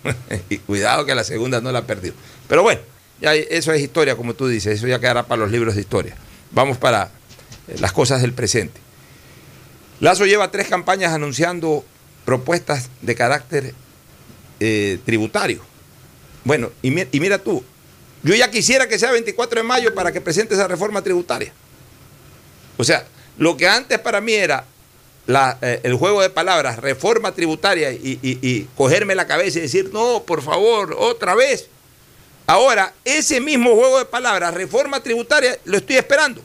y 0.50 0.58
cuidado 0.58 1.04
que 1.04 1.14
la 1.14 1.24
segunda 1.24 1.60
no 1.60 1.72
la 1.72 1.86
perdió. 1.86 2.12
Pero 2.48 2.62
bueno, 2.62 2.80
ya 3.20 3.34
eso 3.34 3.72
es 3.72 3.80
historia, 3.80 4.16
como 4.16 4.34
tú 4.34 4.46
dices, 4.48 4.78
eso 4.78 4.86
ya 4.86 4.98
quedará 4.98 5.26
para 5.26 5.42
los 5.42 5.50
libros 5.50 5.74
de 5.74 5.80
historia. 5.80 6.16
Vamos 6.52 6.78
para 6.78 7.10
eh, 7.68 7.76
las 7.80 7.92
cosas 7.92 8.22
del 8.22 8.32
presente. 8.32 8.80
Lazo 10.00 10.26
lleva 10.26 10.50
tres 10.50 10.68
campañas 10.68 11.12
anunciando 11.12 11.84
propuestas 12.24 12.90
de 13.00 13.14
carácter 13.14 13.74
eh, 14.60 14.98
tributario. 15.04 15.62
Bueno, 16.44 16.70
y, 16.82 16.88
y 16.88 17.20
mira 17.20 17.38
tú, 17.38 17.64
yo 18.22 18.34
ya 18.34 18.50
quisiera 18.50 18.88
que 18.88 18.98
sea 18.98 19.12
24 19.12 19.60
de 19.60 19.66
mayo 19.66 19.94
para 19.94 20.12
que 20.12 20.20
presente 20.20 20.54
esa 20.54 20.68
reforma 20.68 21.02
tributaria. 21.02 21.52
O 22.76 22.84
sea, 22.84 23.06
lo 23.38 23.56
que 23.56 23.68
antes 23.68 23.98
para 23.98 24.20
mí 24.20 24.32
era 24.32 24.64
eh, 25.28 25.80
el 25.82 25.94
juego 25.94 26.22
de 26.22 26.30
palabras, 26.30 26.78
reforma 26.78 27.32
tributaria 27.32 27.90
y, 27.92 28.68
cogerme 28.76 29.14
la 29.14 29.26
cabeza 29.26 29.58
y 29.58 29.62
decir, 29.62 29.90
no, 29.92 30.22
por 30.22 30.42
favor, 30.42 30.94
otra 30.98 31.34
vez. 31.34 31.68
Ahora, 32.46 32.92
ese 33.04 33.40
mismo 33.40 33.74
juego 33.74 33.98
de 33.98 34.04
palabras, 34.04 34.54
reforma 34.54 35.00
tributaria, 35.00 35.58
lo 35.64 35.78
estoy 35.78 35.96
esperando. 35.96 36.42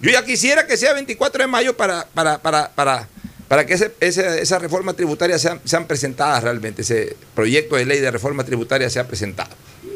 Yo 0.00 0.10
ya 0.10 0.24
quisiera 0.24 0.66
que 0.66 0.76
sea 0.76 0.94
24 0.94 1.42
de 1.42 1.46
mayo 1.48 1.76
para, 1.76 2.06
para, 2.14 2.38
para, 2.38 2.70
para, 2.70 3.08
para 3.46 3.66
que 3.66 3.74
ese, 3.74 3.92
esa 4.00 4.58
reforma 4.58 4.94
tributaria 4.94 5.38
sean, 5.38 5.60
sean 5.64 5.86
presentadas 5.86 6.42
realmente, 6.42 6.82
ese 6.82 7.14
proyecto 7.34 7.76
de 7.76 7.84
ley 7.84 8.00
de 8.00 8.10
reforma 8.10 8.42
tributaria 8.44 8.88
sea 8.88 9.06
presentado. 9.06 9.50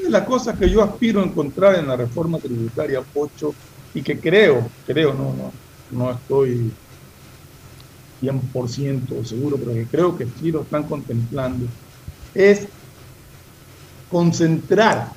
La 0.09 0.26
cosa 0.26 0.54
que 0.54 0.69
yo 0.69 0.83
aspiro 0.83 1.23
a 1.23 1.25
encontrar 1.25 1.76
en 1.76 1.88
la 1.88 1.97
reforma 1.97 2.38
tributaria, 2.38 3.00
Pocho, 3.00 3.54
y 3.95 4.02
que 4.02 4.19
creo, 4.19 4.69
creo, 4.87 5.14
no, 5.14 5.33
no, 5.35 5.52
no 5.90 6.11
estoy 6.11 6.73
100% 8.23 9.25
seguro, 9.25 9.57
pero 9.57 9.87
creo 9.91 10.17
que 10.17 10.26
sí 10.41 10.52
lo 10.52 10.62
están 10.62 10.85
contemplando, 10.85 11.67
es 12.35 12.67
concentrar. 14.11 15.11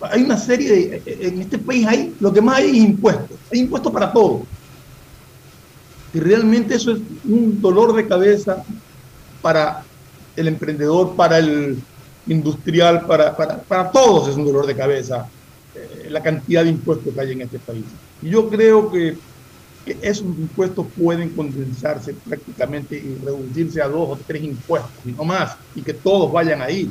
Hay 0.00 0.22
una 0.22 0.36
serie 0.36 0.70
de, 0.70 1.02
en 1.06 1.42
este 1.42 1.58
país 1.58 1.86
hay, 1.86 2.14
lo 2.18 2.32
que 2.32 2.40
más 2.40 2.56
hay 2.56 2.70
es 2.70 2.76
impuestos, 2.76 3.36
hay 3.52 3.60
impuestos 3.60 3.92
para 3.92 4.12
todo. 4.12 4.42
Y 6.14 6.20
realmente 6.20 6.74
eso 6.74 6.92
es 6.92 7.00
un 7.24 7.60
dolor 7.60 7.94
de 7.94 8.06
cabeza 8.06 8.64
para 9.40 9.84
el 10.36 10.48
emprendedor, 10.48 11.14
para 11.14 11.38
el 11.38 11.78
industrial, 12.26 13.06
para, 13.06 13.36
para, 13.36 13.90
todos 13.90 14.28
es 14.28 14.36
un 14.36 14.44
dolor 14.44 14.66
de 14.66 14.76
cabeza 14.76 15.28
eh, 15.74 16.08
la 16.08 16.22
cantidad 16.22 16.62
de 16.62 16.70
impuestos 16.70 17.12
que 17.12 17.20
hay 17.20 17.32
en 17.32 17.42
este 17.42 17.58
país. 17.58 17.84
Y 18.22 18.30
yo 18.30 18.48
creo 18.48 18.90
que 18.90 19.16
que 19.84 19.98
esos 20.00 20.26
impuestos 20.26 20.86
pueden 20.96 21.30
condensarse 21.30 22.14
prácticamente 22.14 22.96
y 22.96 23.18
reducirse 23.24 23.82
a 23.82 23.88
dos 23.88 24.10
o 24.10 24.18
tres 24.26 24.42
impuestos 24.42 24.92
y 25.04 25.12
no 25.12 25.24
más, 25.24 25.56
y 25.74 25.82
que 25.82 25.92
todos 25.92 26.30
vayan 26.30 26.62
ahí. 26.62 26.90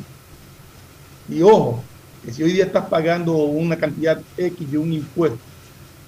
Y 1.29 1.41
ojo, 1.41 1.83
que 2.25 2.33
si 2.33 2.43
hoy 2.43 2.53
día 2.53 2.65
estás 2.65 2.85
pagando 2.85 3.33
una 3.35 3.77
cantidad 3.77 4.21
X 4.37 4.71
de 4.71 4.77
un 4.77 4.91
impuesto, 4.93 5.39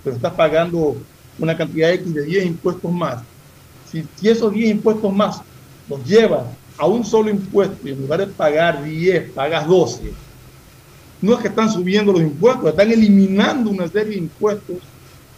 pero 0.03 0.15
estás 0.15 0.33
pagando 0.33 0.97
una 1.39 1.55
cantidad 1.55 1.91
X 1.91 2.13
de 2.13 2.23
10 2.23 2.45
impuestos 2.45 2.91
más, 2.91 3.23
si, 3.89 4.05
esos 4.27 4.51
10 4.51 4.71
impuestos 4.71 5.13
más 5.13 5.41
los 5.89 6.03
llevas 6.05 6.43
a 6.77 6.87
un 6.87 7.05
solo 7.05 7.29
impuesto 7.29 7.87
y 7.87 7.91
en 7.91 8.01
lugar 8.01 8.19
de 8.19 8.27
pagar 8.27 8.83
10, 8.83 9.31
pagas 9.31 9.67
12, 9.67 10.11
no 11.21 11.33
es 11.35 11.39
que 11.39 11.47
están 11.47 11.71
subiendo 11.71 12.11
los 12.11 12.21
impuestos, 12.21 12.69
están 12.69 12.91
eliminando 12.91 13.69
una 13.69 13.87
serie 13.87 14.15
de 14.15 14.17
impuestos 14.17 14.77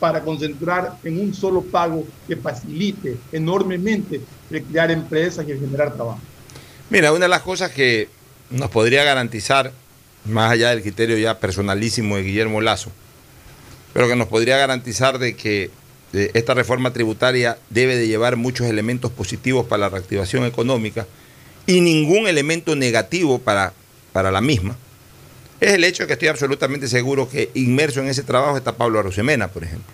para 0.05 0.21
concentrar 0.21 0.99
en 1.03 1.19
un 1.19 1.33
solo 1.33 1.63
pago 1.63 2.05
que 2.27 2.35
facilite 2.35 3.17
enormemente 3.31 4.21
el 4.51 4.61
crear 4.61 4.91
empresas 4.91 5.43
y 5.47 5.51
el 5.51 5.59
generar 5.59 5.95
trabajo. 5.95 6.19
Mira, 6.91 7.11
una 7.11 7.25
de 7.25 7.29
las 7.29 7.41
cosas 7.41 7.71
que 7.71 8.07
nos 8.51 8.69
podría 8.69 9.03
garantizar, 9.03 9.71
más 10.25 10.51
allá 10.51 10.69
del 10.69 10.83
criterio 10.83 11.17
ya 11.17 11.39
personalísimo 11.39 12.17
de 12.17 12.21
Guillermo 12.21 12.61
Lazo, 12.61 12.91
pero 13.93 14.07
que 14.07 14.15
nos 14.15 14.27
podría 14.27 14.57
garantizar 14.57 15.17
de 15.17 15.35
que 15.35 15.71
esta 16.13 16.53
reforma 16.53 16.93
tributaria 16.93 17.57
debe 17.71 17.95
de 17.95 18.07
llevar 18.07 18.35
muchos 18.35 18.67
elementos 18.67 19.11
positivos 19.11 19.65
para 19.65 19.79
la 19.79 19.89
reactivación 19.89 20.45
económica 20.45 21.07
y 21.65 21.81
ningún 21.81 22.27
elemento 22.27 22.75
negativo 22.75 23.39
para, 23.39 23.73
para 24.13 24.29
la 24.31 24.41
misma, 24.41 24.77
es 25.65 25.73
el 25.73 25.83
hecho 25.83 26.03
de 26.03 26.07
que 26.07 26.13
estoy 26.13 26.27
absolutamente 26.27 26.87
seguro 26.87 27.29
que 27.29 27.49
inmerso 27.53 27.99
en 27.99 28.07
ese 28.07 28.23
trabajo 28.23 28.57
está 28.57 28.75
Pablo 28.75 28.99
Arosemena, 28.99 29.47
por 29.47 29.63
ejemplo, 29.63 29.93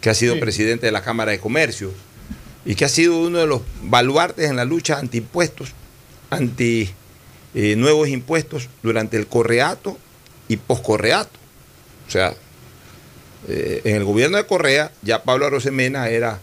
que 0.00 0.10
ha 0.10 0.14
sido 0.14 0.38
presidente 0.38 0.86
de 0.86 0.92
la 0.92 1.02
Cámara 1.02 1.32
de 1.32 1.38
Comercio 1.38 1.92
y 2.64 2.74
que 2.74 2.84
ha 2.84 2.88
sido 2.88 3.18
uno 3.18 3.38
de 3.38 3.46
los 3.46 3.62
baluartes 3.82 4.50
en 4.50 4.56
la 4.56 4.64
lucha 4.64 4.98
anti 4.98 5.18
impuestos, 5.18 5.72
anti 6.28 6.90
eh, 7.54 7.76
nuevos 7.76 8.08
impuestos 8.08 8.68
durante 8.82 9.16
el 9.16 9.26
correato 9.26 9.98
y 10.48 10.56
poscorreato. 10.56 11.38
O 12.06 12.10
sea, 12.10 12.34
eh, 13.48 13.80
en 13.84 13.96
el 13.96 14.04
gobierno 14.04 14.36
de 14.36 14.44
Correa, 14.44 14.92
ya 15.02 15.22
Pablo 15.22 15.46
Arosemena 15.46 16.08
era 16.08 16.40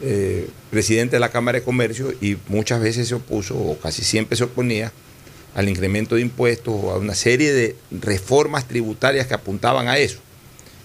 eh, 0.00 0.48
presidente 0.70 1.16
de 1.16 1.20
la 1.20 1.30
Cámara 1.30 1.58
de 1.58 1.64
Comercio 1.64 2.12
y 2.20 2.36
muchas 2.48 2.80
veces 2.80 3.06
se 3.06 3.14
opuso, 3.14 3.56
o 3.56 3.78
casi 3.78 4.02
siempre 4.02 4.36
se 4.36 4.44
oponía, 4.44 4.90
al 5.54 5.68
incremento 5.68 6.14
de 6.14 6.22
impuestos 6.22 6.74
o 6.74 6.90
a 6.90 6.98
una 6.98 7.14
serie 7.14 7.52
de 7.52 7.76
reformas 7.90 8.66
tributarias 8.66 9.26
que 9.26 9.34
apuntaban 9.34 9.88
a 9.88 9.98
eso. 9.98 10.18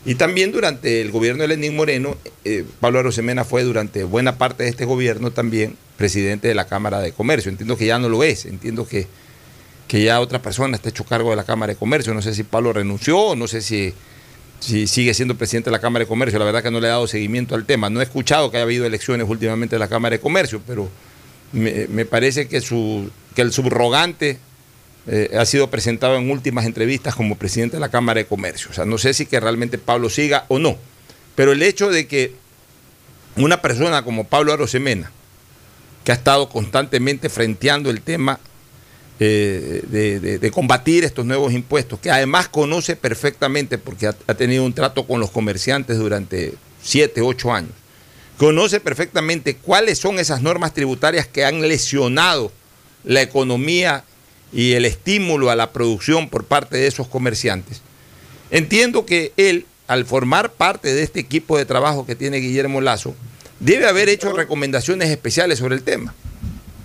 Y 0.06 0.16
también 0.16 0.52
durante 0.52 1.02
el 1.02 1.12
gobierno 1.12 1.42
de 1.42 1.50
Lenín 1.50 1.76
Moreno, 1.76 2.18
eh, 2.46 2.64
Pablo 2.80 3.00
Arosemena 3.00 3.44
fue 3.44 3.64
durante 3.64 4.04
buena 4.04 4.38
parte 4.38 4.64
de 4.64 4.70
este 4.70 4.86
gobierno 4.86 5.32
también 5.32 5.76
presidente 5.98 6.48
de 6.48 6.56
la 6.56 6.66
Cámara 6.66 7.02
de 7.02 7.12
Comercio. 7.12 7.50
Entiendo 7.52 7.78
que 7.78 7.88
ya 7.88 8.00
no 8.00 8.08
lo 8.08 8.24
es, 8.24 8.46
entiendo 8.46 8.88
que, 8.88 9.08
que 9.88 10.04
ya 10.04 10.22
otra 10.22 10.42
persona 10.42 10.78
está 10.78 10.90
hecho 10.90 11.04
cargo 11.04 11.32
de 11.32 11.36
la 11.36 11.44
Cámara 11.44 11.74
de 11.74 11.80
Comercio. 11.80 12.14
No 12.14 12.22
sé 12.22 12.34
si 12.34 12.44
Pablo 12.44 12.72
renunció, 12.72 13.36
no 13.36 13.48
sé 13.48 13.62
si, 13.62 13.94
si 14.62 14.88
sigue 14.88 15.14
siendo 15.14 15.36
presidente 15.36 15.70
de 15.70 15.74
la 15.74 15.82
Cámara 15.82 16.06
de 16.06 16.10
Comercio. 16.10 16.40
La 16.40 16.46
verdad 16.46 16.64
que 16.64 16.72
no 16.72 16.80
le 16.80 16.88
he 16.88 16.92
dado 16.92 17.08
seguimiento 17.08 17.56
al 17.56 17.66
tema. 17.66 17.90
No 17.90 18.00
he 18.00 18.04
escuchado 18.04 18.50
que 18.50 18.58
haya 18.58 18.64
habido 18.64 18.86
elecciones 18.86 19.28
últimamente 19.28 19.76
de 19.76 19.80
la 19.80 19.90
Cámara 19.90 20.16
de 20.16 20.22
Comercio, 20.22 20.62
pero 20.66 20.90
me, 21.52 21.88
me 21.88 22.06
parece 22.06 22.48
que, 22.48 22.62
su, 22.62 23.10
que 23.36 23.42
el 23.42 23.52
subrogante 23.52 24.38
eh, 25.10 25.38
ha 25.38 25.46
sido 25.46 25.70
presentado 25.70 26.18
en 26.18 26.30
últimas 26.30 26.66
entrevistas 26.66 27.16
como 27.16 27.38
presidente 27.38 27.78
de 27.78 27.80
la 27.80 27.90
Cámara 27.90 28.20
de 28.20 28.26
Comercio. 28.26 28.70
O 28.72 28.74
sea, 28.74 28.84
no 28.84 28.98
sé 28.98 29.14
si 29.14 29.26
que 29.26 29.40
realmente 29.40 29.78
Pablo 29.78 30.10
siga 30.10 30.46
o 30.50 30.60
no. 30.60 30.78
Pero 31.36 31.54
el 31.54 31.64
hecho 31.64 31.90
de 31.90 32.08
que 32.08 32.34
una 33.38 33.62
persona 33.62 34.04
como 34.04 34.26
Pablo 34.26 34.52
Arosemena, 34.52 35.12
que 36.04 36.12
ha 36.12 36.16
estado 36.16 36.50
constantemente 36.50 37.30
frenteando 37.30 37.90
el 37.90 38.02
tema 38.02 38.40
eh, 39.20 39.82
de, 39.88 40.52
combatir 40.52 41.04
estos 41.04 41.26
nuevos 41.26 41.54
impuestos, 41.54 42.00
que 42.00 42.12
además 42.12 42.50
conoce 42.50 42.96
perfectamente 42.96 43.78
porque 43.78 44.08
ha, 44.08 44.16
ha 44.28 44.34
tenido 44.34 44.66
un 44.66 44.74
trato 44.74 45.08
con 45.08 45.20
los 45.20 45.32
comerciantes 45.32 45.98
durante 45.98 46.54
siete, 46.82 47.22
ocho 47.22 47.54
años, 47.54 47.72
conoce 48.38 48.80
perfectamente 48.80 49.56
cuáles 49.56 50.00
son 50.00 50.20
esas 50.20 50.42
normas 50.42 50.74
tributarias 50.74 51.28
que 51.28 51.46
han 51.46 51.62
lesionado 51.62 52.52
la 53.04 53.22
economía 53.22 54.04
y 54.54 54.74
el 54.74 54.86
estímulo 54.86 55.50
a 55.50 55.56
la 55.56 55.72
producción 55.72 56.30
por 56.30 56.44
parte 56.46 56.77
de 56.77 56.88
esos 56.88 57.08
comerciantes. 57.08 57.82
Entiendo 58.50 59.06
que 59.06 59.34
él, 59.38 59.66
al 59.88 60.06
formar 60.06 60.51
parte 60.51 60.94
de 60.94 61.04
este 61.04 61.20
equipo 61.20 61.58
de 61.58 61.66
trabajo 61.66 62.06
que 62.06 62.16
tiene 62.16 62.38
Guillermo 62.38 62.82
Lazo, 62.82 63.13
debe 63.60 63.88
haber 63.88 64.10
hecho 64.10 64.32
recomendaciones 64.34 65.10
especiales 65.10 65.60
sobre 65.60 65.75
el 65.75 65.84
tema. 65.84 66.13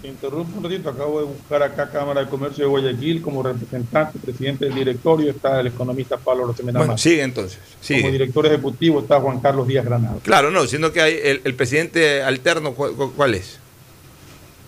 Interrumpo 0.03 0.59
un 0.59 0.65
ratito, 0.65 0.89
acabo 0.91 1.21
de 1.21 1.27
buscar 1.27 1.63
acá 1.63 1.89
Cámara 1.89 2.23
de 2.25 2.29
Comercio 2.29 2.65
de 2.65 2.71
Guayaquil 2.71 3.23
como 3.23 3.41
representante, 3.41 4.19
presidente 4.19 4.65
del 4.65 4.75
directorio, 4.75 5.31
está 5.31 5.61
el 5.61 5.69
economista 5.69 6.17
Pablo 6.17 6.47
Rosemena. 6.47 6.81
Bueno, 6.81 6.99
sigue 6.99 7.23
entonces. 7.23 7.61
Sigue. 7.81 8.01
Como 8.01 8.13
director 8.13 8.47
ejecutivo 8.47 9.01
está 9.01 9.21
Juan 9.21 9.39
Carlos 9.39 9.69
Díaz 9.69 9.85
Granado. 9.85 10.19
Claro, 10.25 10.51
no, 10.51 10.67
sino 10.67 10.93
que 10.93 11.01
hay 11.01 11.21
el, 11.23 11.43
el 11.45 11.55
presidente 11.55 12.21
alterno, 12.23 12.75
¿cuál, 12.75 12.95
¿cuál, 13.17 13.35
es? 13.35 13.61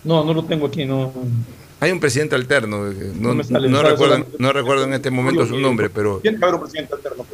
No, 0.05 0.23
no 0.23 0.33
lo 0.33 0.45
tengo 0.45 0.67
aquí, 0.67 0.85
no. 0.85 1.11
Hay 1.79 1.91
un 1.91 1.99
presidente 1.99 2.35
alterno, 2.35 2.85
no, 3.19 3.33
no, 3.33 3.43
sale, 3.43 3.67
no 3.67 3.83
recuerdo, 3.83 4.25
no 4.37 4.53
recuerdo 4.53 4.85
en 4.85 4.93
este 4.93 5.11
momento 5.11 5.45
su 5.45 5.59
nombre, 5.59 5.89
pero... 5.89 6.19
Tiene 6.19 6.39
que 6.39 6.45
haber 6.45 6.55
un 6.55 6.61
presidente 6.61 6.95
alterno. 6.95 7.25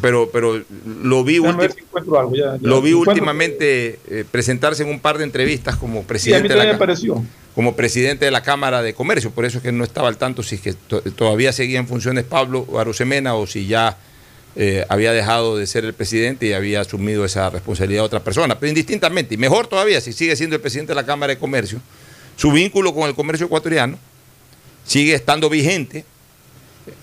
Pero, 0.00 0.30
pero 0.32 0.60
lo 1.02 1.22
vi, 1.22 1.38
ulti... 1.38 1.66
si 1.68 1.84
algo, 1.96 2.34
ya, 2.34 2.56
ya. 2.56 2.58
lo 2.62 2.80
vi 2.80 2.94
últimamente 2.94 3.98
eh, 4.08 4.24
presentarse 4.28 4.82
en 4.82 4.88
un 4.88 4.98
par 4.98 5.18
de 5.18 5.24
entrevistas 5.24 5.76
como 5.76 6.02
presidente, 6.02 6.48
sí, 6.48 6.54
a 6.54 6.56
mí 6.56 6.66
de 6.66 6.72
la, 6.72 6.78
pareció. 6.78 7.22
como 7.54 7.76
presidente 7.76 8.24
de 8.24 8.30
la 8.30 8.42
Cámara 8.42 8.82
de 8.82 8.94
Comercio, 8.94 9.30
por 9.30 9.44
eso 9.44 9.58
es 9.58 9.62
que 9.62 9.70
no 9.70 9.84
estaba 9.84 10.08
al 10.08 10.16
tanto 10.16 10.42
si 10.42 10.54
es 10.54 10.60
que 10.62 10.72
to 10.72 11.02
todavía 11.02 11.52
seguía 11.52 11.78
en 11.78 11.86
funciones 11.86 12.24
Pablo 12.24 12.66
Arosemena 12.78 13.34
o 13.34 13.46
si 13.46 13.66
ya 13.66 13.98
eh, 14.56 14.84
había 14.88 15.12
dejado 15.12 15.56
de 15.56 15.66
ser 15.66 15.84
el 15.84 15.92
presidente 15.92 16.46
y 16.46 16.52
había 16.52 16.80
asumido 16.80 17.24
esa 17.24 17.50
responsabilidad 17.50 18.02
a 18.02 18.06
otra 18.06 18.20
persona, 18.20 18.58
pero 18.58 18.70
indistintamente, 18.70 19.34
y 19.34 19.38
mejor 19.38 19.66
todavía 19.66 20.00
si 20.00 20.12
sigue 20.12 20.34
siendo 20.36 20.56
el 20.56 20.62
presidente 20.62 20.92
de 20.92 20.96
la 20.96 21.06
Cámara 21.06 21.34
de 21.34 21.38
Comercio, 21.38 21.80
su 22.42 22.50
vínculo 22.50 22.92
con 22.92 23.08
el 23.08 23.14
comercio 23.14 23.46
ecuatoriano 23.46 23.96
sigue 24.84 25.14
estando 25.14 25.48
vigente 25.48 26.04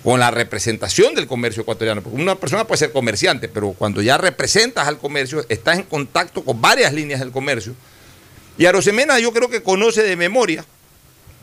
con 0.03 0.19
la 0.19 0.31
representación 0.31 1.15
del 1.15 1.27
comercio 1.27 1.61
ecuatoriano. 1.61 2.03
Porque 2.03 2.21
una 2.21 2.35
persona 2.35 2.65
puede 2.65 2.79
ser 2.79 2.91
comerciante, 2.91 3.47
pero 3.47 3.71
cuando 3.71 4.01
ya 4.01 4.17
representas 4.17 4.85
al 4.85 4.97
comercio, 4.97 5.45
estás 5.47 5.77
en 5.77 5.83
contacto 5.83 6.43
con 6.43 6.59
varias 6.59 6.91
líneas 6.91 7.21
del 7.21 7.31
comercio. 7.31 7.73
Y 8.57 8.65
Arosemena 8.65 9.17
yo 9.17 9.31
creo 9.31 9.49
que 9.49 9.63
conoce 9.63 10.03
de 10.03 10.17
memoria 10.17 10.65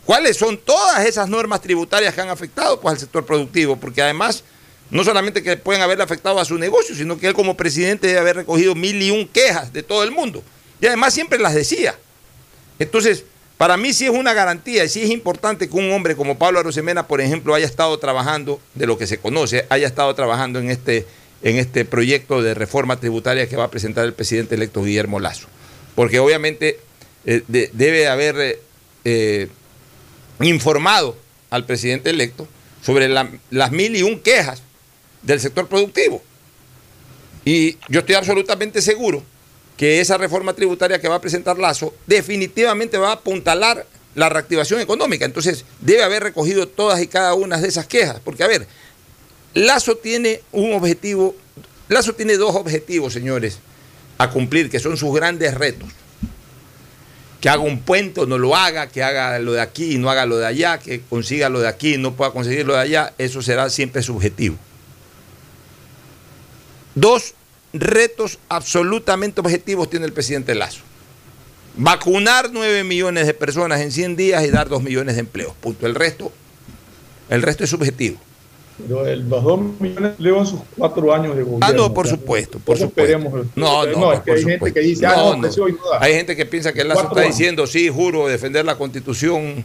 cuáles 0.04 0.36
son 0.36 0.58
todas 0.58 1.06
esas 1.06 1.30
normas 1.30 1.62
tributarias 1.62 2.14
que 2.14 2.20
han 2.20 2.28
afectado 2.28 2.78
pues, 2.78 2.92
al 2.92 3.00
sector 3.00 3.24
productivo, 3.24 3.76
porque 3.76 4.02
además 4.02 4.44
no 4.90 5.04
solamente 5.04 5.42
que 5.42 5.56
pueden 5.56 5.80
haber 5.80 6.02
afectado 6.02 6.38
a 6.38 6.44
su 6.44 6.58
negocio, 6.58 6.94
sino 6.94 7.18
que 7.18 7.28
él 7.28 7.32
como 7.32 7.56
presidente 7.56 8.08
debe 8.08 8.18
haber 8.18 8.36
recogido 8.36 8.74
mil 8.74 9.00
y 9.00 9.10
un 9.10 9.26
quejas 9.26 9.72
de 9.72 9.82
todo 9.82 10.02
el 10.02 10.10
mundo. 10.10 10.42
Y 10.82 10.86
además 10.86 11.14
siempre 11.14 11.38
las 11.38 11.54
decía. 11.54 11.98
Entonces, 12.78 13.24
para 13.58 13.76
mí 13.76 13.92
sí 13.92 14.04
es 14.04 14.10
una 14.10 14.34
garantía 14.34 14.84
y 14.84 14.88
sí 14.88 15.02
es 15.02 15.10
importante 15.10 15.68
que 15.68 15.76
un 15.76 15.90
hombre 15.92 16.14
como 16.14 16.38
Pablo 16.38 16.58
Arosemena, 16.58 17.06
por 17.06 17.20
ejemplo, 17.20 17.54
haya 17.54 17.66
estado 17.66 17.98
trabajando, 17.98 18.60
de 18.74 18.86
lo 18.86 18.98
que 18.98 19.06
se 19.06 19.18
conoce, 19.18 19.64
haya 19.70 19.86
estado 19.86 20.14
trabajando 20.14 20.58
en 20.58 20.70
este, 20.70 21.06
en 21.42 21.56
este 21.56 21.84
proyecto 21.84 22.42
de 22.42 22.52
reforma 22.52 23.00
tributaria 23.00 23.48
que 23.48 23.56
va 23.56 23.64
a 23.64 23.70
presentar 23.70 24.04
el 24.04 24.12
presidente 24.12 24.54
electo 24.56 24.82
Guillermo 24.82 25.20
Lazo. 25.20 25.46
Porque 25.94 26.18
obviamente 26.18 26.78
eh, 27.24 27.42
de, 27.48 27.70
debe 27.72 28.08
haber 28.08 28.60
eh, 29.04 29.48
informado 30.40 31.16
al 31.48 31.64
presidente 31.64 32.10
electo 32.10 32.46
sobre 32.82 33.08
la, 33.08 33.30
las 33.50 33.72
mil 33.72 33.96
y 33.96 34.02
un 34.02 34.20
quejas 34.20 34.62
del 35.22 35.40
sector 35.40 35.66
productivo. 35.66 36.22
Y 37.46 37.78
yo 37.88 38.00
estoy 38.00 38.16
absolutamente 38.16 38.82
seguro 38.82 39.22
que 39.76 40.00
esa 40.00 40.16
reforma 40.16 40.54
tributaria 40.54 41.00
que 41.00 41.08
va 41.08 41.16
a 41.16 41.20
presentar 41.20 41.58
Lazo 41.58 41.94
definitivamente 42.06 42.98
va 42.98 43.10
a 43.10 43.12
apuntalar 43.12 43.86
la 44.14 44.28
reactivación 44.30 44.80
económica. 44.80 45.24
Entonces, 45.24 45.64
debe 45.80 46.02
haber 46.02 46.22
recogido 46.22 46.66
todas 46.66 47.00
y 47.02 47.06
cada 47.06 47.34
una 47.34 47.58
de 47.58 47.68
esas 47.68 47.86
quejas. 47.86 48.20
Porque, 48.24 48.42
a 48.42 48.48
ver, 48.48 48.66
Lazo 49.54 49.96
tiene 49.96 50.40
un 50.52 50.72
objetivo, 50.72 51.36
Lazo 51.88 52.14
tiene 52.14 52.36
dos 52.36 52.56
objetivos, 52.56 53.12
señores, 53.12 53.58
a 54.18 54.30
cumplir, 54.30 54.70
que 54.70 54.80
son 54.80 54.96
sus 54.96 55.14
grandes 55.14 55.54
retos. 55.54 55.88
Que 57.40 57.50
haga 57.50 57.60
un 57.60 57.80
puente 57.80 58.22
o 58.22 58.26
no 58.26 58.38
lo 58.38 58.56
haga, 58.56 58.88
que 58.88 59.02
haga 59.02 59.38
lo 59.38 59.52
de 59.52 59.60
aquí 59.60 59.94
y 59.94 59.98
no 59.98 60.08
haga 60.08 60.24
lo 60.24 60.38
de 60.38 60.46
allá, 60.46 60.78
que 60.78 61.02
consiga 61.02 61.50
lo 61.50 61.60
de 61.60 61.68
aquí 61.68 61.94
y 61.94 61.98
no 61.98 62.16
pueda 62.16 62.30
conseguir 62.30 62.66
lo 62.66 62.72
de 62.72 62.80
allá, 62.80 63.12
eso 63.18 63.42
será 63.42 63.68
siempre 63.68 64.02
subjetivo. 64.02 64.56
Dos, 66.94 67.34
retos 67.80 68.38
absolutamente 68.48 69.40
objetivos 69.40 69.90
tiene 69.90 70.06
el 70.06 70.12
presidente 70.12 70.54
Lazo. 70.54 70.82
Vacunar 71.76 72.50
9 72.52 72.84
millones 72.84 73.26
de 73.26 73.34
personas 73.34 73.80
en 73.80 73.92
100 73.92 74.16
días 74.16 74.44
y 74.44 74.50
dar 74.50 74.68
2 74.68 74.82
millones 74.82 75.16
de 75.16 75.20
empleos. 75.20 75.52
Punto. 75.60 75.86
El 75.86 75.94
resto, 75.94 76.32
el 77.28 77.42
resto 77.42 77.64
es 77.64 77.70
subjetivo. 77.70 78.18
Pero 78.78 79.06
el, 79.06 79.28
los 79.28 79.42
2 79.42 79.60
millones 79.80 80.02
de 80.02 80.08
empleos 80.08 80.38
en 80.38 80.46
sus 80.46 80.60
4 80.76 81.14
años 81.14 81.36
de 81.36 81.42
gobierno. 81.42 81.66
Ah, 81.66 81.72
no, 81.72 81.92
por 81.92 82.06
supuesto, 82.06 82.58
por 82.58 82.78
supuesto. 82.78 83.18
No, 83.54 83.86
no, 83.86 83.86
no, 83.86 84.12
es 84.12 84.20
que 84.20 84.32
hay 84.32 84.38
supuesto. 84.38 84.64
gente 84.64 84.72
que 84.72 84.86
dice, 84.86 85.06
ah, 85.06 85.14
no, 85.16 85.36
no. 85.36 85.48
no. 85.48 85.66
Hay 86.00 86.14
gente 86.14 86.36
que 86.36 86.46
piensa 86.46 86.72
que 86.72 86.84
Lazo 86.84 87.08
está 87.08 87.22
diciendo, 87.22 87.66
sí, 87.66 87.88
juro 87.88 88.26
defender 88.28 88.64
la 88.64 88.76
constitución 88.76 89.64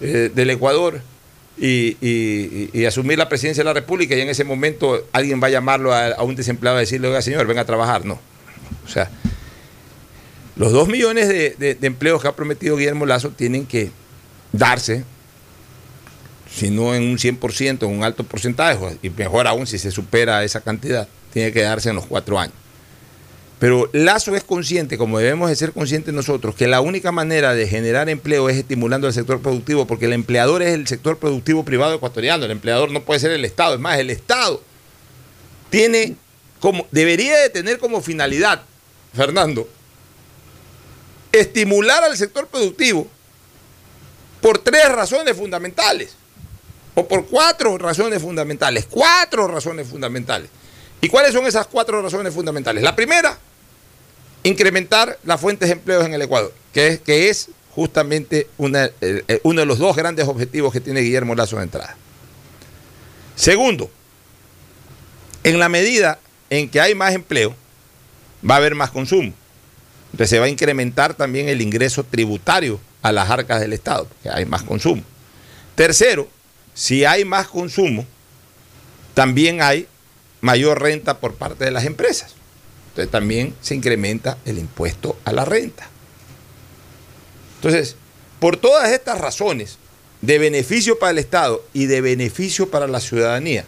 eh, 0.00 0.30
del 0.34 0.50
Ecuador 0.50 1.00
y, 1.60 2.84
asumir 2.86 3.18
la 3.18 3.28
presidencia 3.28 3.62
de 3.62 3.66
la 3.66 3.74
República 3.74 4.16
y 4.16 4.20
en 4.20 4.28
ese 4.28 4.44
momento 4.44 5.06
alguien 5.12 5.42
va 5.42 5.48
a 5.48 5.50
llamarlo 5.50 5.94
a, 5.94 6.22
un 6.22 6.34
desempleado 6.34 6.78
a 6.78 6.80
decirle, 6.80 7.08
oiga 7.08 7.22
señor, 7.22 7.46
venga 7.46 7.62
a 7.62 7.66
trabajar. 7.66 8.04
No. 8.04 8.18
O 8.84 8.88
sea, 8.88 9.10
los 10.56 10.72
dos 10.72 10.88
millones 10.88 11.28
de 11.28 11.78
empleos 11.82 12.22
que 12.22 12.28
ha 12.28 12.36
prometido 12.36 12.76
Guillermo 12.76 13.06
Lazo 13.06 13.30
tienen 13.30 13.66
que 13.66 13.90
darse, 14.52 15.04
si 16.52 16.70
no 16.70 16.94
en 16.94 17.04
un 17.04 17.18
100%, 17.18 17.82
en 17.82 17.96
un 17.96 18.04
alto 18.04 18.24
porcentaje, 18.24 18.98
y 19.02 19.10
mejor 19.10 19.46
aún 19.46 19.66
si 19.66 19.78
se 19.78 19.90
supera 19.90 20.44
esa 20.44 20.60
cantidad, 20.60 21.08
tiene 21.32 21.52
que 21.52 21.62
darse 21.62 21.90
en 21.90 21.96
los 21.96 22.06
cuatro 22.06 22.38
años. 22.38 22.54
Pero 23.60 23.90
Lazo 23.92 24.34
es 24.34 24.42
consciente, 24.42 24.96
como 24.96 25.18
debemos 25.18 25.50
de 25.50 25.54
ser 25.54 25.72
conscientes 25.72 26.14
nosotros, 26.14 26.54
que 26.54 26.66
la 26.66 26.80
única 26.80 27.12
manera 27.12 27.54
de 27.54 27.68
generar 27.68 28.08
empleo 28.08 28.48
es 28.48 28.56
estimulando 28.56 29.06
al 29.06 29.12
sector 29.12 29.42
productivo, 29.42 29.86
porque 29.86 30.06
el 30.06 30.14
empleador 30.14 30.62
es 30.62 30.72
el 30.72 30.88
sector 30.88 31.18
productivo 31.18 31.62
privado 31.62 31.94
ecuatoriano, 31.94 32.46
el 32.46 32.52
empleador 32.52 32.90
no 32.90 33.02
puede 33.02 33.20
ser 33.20 33.32
el 33.32 33.44
Estado, 33.44 33.74
es 33.74 33.80
más, 33.80 33.98
el 33.98 34.08
Estado 34.08 34.62
tiene 35.68 36.16
como, 36.58 36.86
debería 36.90 37.36
de 37.36 37.50
tener 37.50 37.78
como 37.78 38.00
finalidad, 38.00 38.62
Fernando, 39.14 39.68
estimular 41.30 42.02
al 42.02 42.16
sector 42.16 42.46
productivo 42.46 43.06
por 44.40 44.56
tres 44.58 44.88
razones 44.90 45.36
fundamentales, 45.36 46.16
o 46.94 47.06
por 47.06 47.26
cuatro 47.26 47.76
razones 47.76 48.22
fundamentales, 48.22 48.86
cuatro 48.88 49.46
razones 49.48 49.86
fundamentales. 49.86 50.48
¿Y 51.02 51.08
cuáles 51.08 51.32
son 51.32 51.46
esas 51.46 51.66
cuatro 51.66 52.02
razones 52.02 52.32
fundamentales? 52.34 52.82
La 52.82 52.96
primera, 52.96 53.38
incrementar 54.42 55.18
las 55.24 55.40
fuentes 55.40 55.68
de 55.68 55.74
empleos 55.74 56.04
en 56.04 56.14
el 56.14 56.22
Ecuador, 56.22 56.52
que 56.72 56.88
es, 56.88 57.00
que 57.00 57.28
es 57.28 57.50
justamente 57.74 58.48
una, 58.58 58.90
eh, 59.00 59.40
uno 59.42 59.60
de 59.60 59.66
los 59.66 59.78
dos 59.78 59.96
grandes 59.96 60.26
objetivos 60.26 60.72
que 60.72 60.80
tiene 60.80 61.00
Guillermo 61.00 61.34
Lazo 61.34 61.56
de 61.56 61.64
entrada. 61.64 61.96
Segundo, 63.36 63.90
en 65.44 65.58
la 65.58 65.68
medida 65.68 66.18
en 66.50 66.68
que 66.68 66.80
hay 66.80 66.94
más 66.94 67.14
empleo, 67.14 67.54
va 68.48 68.54
a 68.54 68.58
haber 68.58 68.74
más 68.74 68.90
consumo. 68.90 69.32
Entonces 70.12 70.30
se 70.30 70.38
va 70.38 70.46
a 70.46 70.48
incrementar 70.48 71.14
también 71.14 71.48
el 71.48 71.60
ingreso 71.60 72.04
tributario 72.04 72.80
a 73.02 73.12
las 73.12 73.30
arcas 73.30 73.60
del 73.60 73.72
Estado, 73.72 74.06
porque 74.06 74.28
hay 74.28 74.44
más 74.44 74.62
consumo. 74.62 75.02
Tercero, 75.74 76.28
si 76.74 77.04
hay 77.04 77.24
más 77.24 77.46
consumo, 77.48 78.04
también 79.14 79.62
hay 79.62 79.86
mayor 80.40 80.80
renta 80.82 81.18
por 81.18 81.34
parte 81.34 81.64
de 81.64 81.70
las 81.70 81.84
empresas. 81.84 82.34
Entonces 82.90 83.10
también 83.10 83.54
se 83.60 83.74
incrementa 83.74 84.38
el 84.44 84.58
impuesto 84.58 85.16
a 85.24 85.32
la 85.32 85.44
renta. 85.44 85.88
Entonces, 87.56 87.96
por 88.38 88.56
todas 88.56 88.90
estas 88.90 89.20
razones, 89.20 89.78
de 90.20 90.38
beneficio 90.38 90.98
para 90.98 91.12
el 91.12 91.18
Estado 91.18 91.64
y 91.72 91.86
de 91.86 92.00
beneficio 92.00 92.70
para 92.70 92.86
la 92.86 93.00
ciudadanía, 93.00 93.64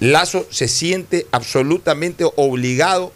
Lazo 0.00 0.46
se 0.50 0.68
siente 0.68 1.26
absolutamente 1.30 2.24
obligado 2.36 3.12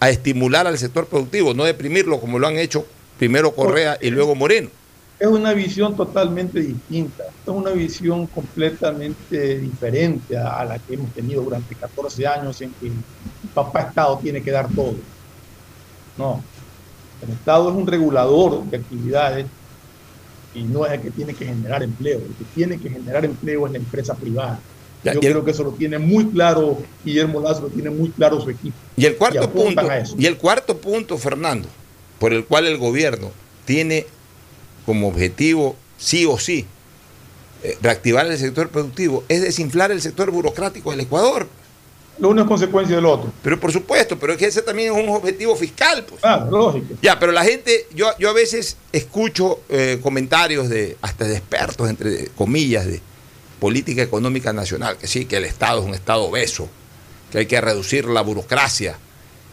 a 0.00 0.10
estimular 0.10 0.66
al 0.66 0.78
sector 0.78 1.06
productivo, 1.06 1.54
no 1.54 1.64
deprimirlo 1.64 2.20
como 2.20 2.38
lo 2.38 2.46
han 2.46 2.58
hecho 2.58 2.86
primero 3.18 3.54
Correa 3.54 3.98
y 4.00 4.10
luego 4.10 4.34
Moreno. 4.34 4.70
Es 5.18 5.28
una 5.28 5.52
visión 5.52 5.96
totalmente 5.96 6.60
distinta, 6.60 7.24
es 7.24 7.48
una 7.48 7.70
visión 7.70 8.26
completamente 8.26 9.58
diferente 9.58 10.36
a, 10.36 10.64
la 10.64 10.78
que 10.78 10.94
hemos 10.94 11.12
tenido 11.12 11.42
durante 11.42 11.74
14 11.74 12.26
años 12.26 12.60
en 12.60 12.72
que 12.72 12.86
el 12.86 12.92
papá 13.54 13.82
Estado 13.82 14.18
tiene 14.18 14.42
que 14.42 14.50
dar 14.50 14.68
todo. 14.68 14.96
No, 16.18 16.42
el 17.22 17.30
Estado 17.30 17.70
es 17.70 17.76
un 17.76 17.86
regulador 17.86 18.64
de 18.64 18.76
actividades 18.76 19.46
y 20.54 20.64
no 20.64 20.84
es 20.86 20.92
el 20.92 21.00
que 21.00 21.10
tiene 21.10 21.34
que 21.34 21.46
generar 21.46 21.82
empleo. 21.82 22.18
El 22.18 22.34
que 22.34 22.44
tiene 22.54 22.78
que 22.78 22.90
generar 22.90 23.24
empleo 23.24 23.66
es 23.66 23.72
la 23.72 23.78
empresa 23.78 24.14
privada. 24.14 24.60
Yo 25.04 25.20
creo 25.20 25.44
que 25.44 25.50
eso 25.50 25.64
lo 25.64 25.72
tiene 25.72 25.98
muy 25.98 26.26
claro 26.26 26.78
Guillermo 27.04 27.40
Lazo, 27.40 27.62
lo 27.62 27.68
tiene 27.68 27.90
muy 27.90 28.10
claro 28.10 28.40
su 28.40 28.50
equipo. 28.50 28.76
Y 28.96 29.06
el 29.06 29.16
cuarto 29.16 29.50
punto, 29.50 29.82
y 30.16 30.26
el 30.26 30.36
cuarto 30.36 30.76
punto, 30.76 31.18
Fernando, 31.18 31.68
por 32.18 32.32
el 32.32 32.44
cual 32.44 32.66
el 32.66 32.78
gobierno 32.78 33.30
tiene 33.64 34.06
como 34.84 35.08
objetivo, 35.08 35.76
sí 35.98 36.26
o 36.26 36.38
sí, 36.38 36.66
eh, 37.62 37.78
reactivar 37.80 38.26
el 38.26 38.36
sector 38.38 38.68
productivo, 38.68 39.24
es 39.28 39.40
desinflar 39.42 39.92
el 39.92 40.02
sector 40.02 40.30
burocrático 40.30 40.90
del 40.90 41.00
Ecuador. 41.00 41.46
Lo 42.18 42.28
uno 42.28 42.42
es 42.42 42.48
consecuencia 42.48 42.96
del 42.96 43.06
otro. 43.06 43.32
Pero 43.42 43.58
por 43.58 43.72
supuesto, 43.72 44.18
pero 44.18 44.32
es 44.32 44.38
que 44.38 44.46
ese 44.46 44.62
también 44.62 44.92
es 44.92 45.02
un 45.02 45.08
objetivo 45.08 45.56
fiscal. 45.56 46.04
Pues. 46.04 46.20
Ah, 46.24 46.46
lógico. 46.50 46.94
Ya, 47.00 47.18
pero 47.18 47.32
la 47.32 47.44
gente, 47.44 47.86
yo, 47.94 48.06
yo 48.18 48.30
a 48.30 48.32
veces 48.32 48.76
escucho 48.92 49.60
eh, 49.68 49.98
comentarios 50.02 50.68
de 50.68 50.96
hasta 51.00 51.24
de 51.24 51.36
expertos, 51.36 51.88
entre 51.88 52.28
comillas, 52.36 52.86
de 52.86 53.00
política 53.60 54.02
económica 54.02 54.52
nacional, 54.52 54.98
que 54.98 55.06
sí, 55.06 55.24
que 55.24 55.36
el 55.36 55.44
Estado 55.44 55.80
es 55.80 55.86
un 55.86 55.94
Estado 55.94 56.24
obeso, 56.24 56.68
que 57.30 57.38
hay 57.38 57.46
que 57.46 57.60
reducir 57.60 58.06
la 58.06 58.20
burocracia, 58.20 58.98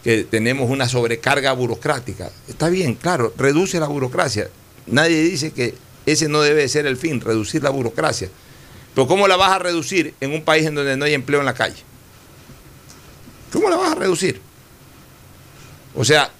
que 0.02 0.24
tenemos 0.24 0.68
una 0.68 0.88
sobrecarga 0.88 1.52
burocrática. 1.52 2.30
Está 2.48 2.68
bien, 2.68 2.94
claro, 2.94 3.32
reduce 3.38 3.78
la 3.78 3.86
burocracia. 3.86 4.50
Nadie 4.86 5.22
dice 5.22 5.52
que 5.52 5.74
ese 6.06 6.28
no 6.28 6.40
debe 6.40 6.68
ser 6.68 6.86
el 6.86 6.96
fin, 6.96 7.20
reducir 7.20 7.62
la 7.62 7.70
burocracia. 7.70 8.28
Pero 8.94 9.06
¿cómo 9.06 9.28
la 9.28 9.36
vas 9.36 9.52
a 9.52 9.58
reducir 9.58 10.14
en 10.20 10.32
un 10.32 10.42
país 10.42 10.66
en 10.66 10.74
donde 10.74 10.96
no 10.96 11.04
hay 11.04 11.14
empleo 11.14 11.40
en 11.40 11.46
la 11.46 11.54
calle? 11.54 11.82
¿Cómo 13.52 13.68
la 13.68 13.76
vas 13.76 13.92
a 13.92 13.94
reducir? 13.94 14.40
O 15.94 16.04
sea, 16.04 16.30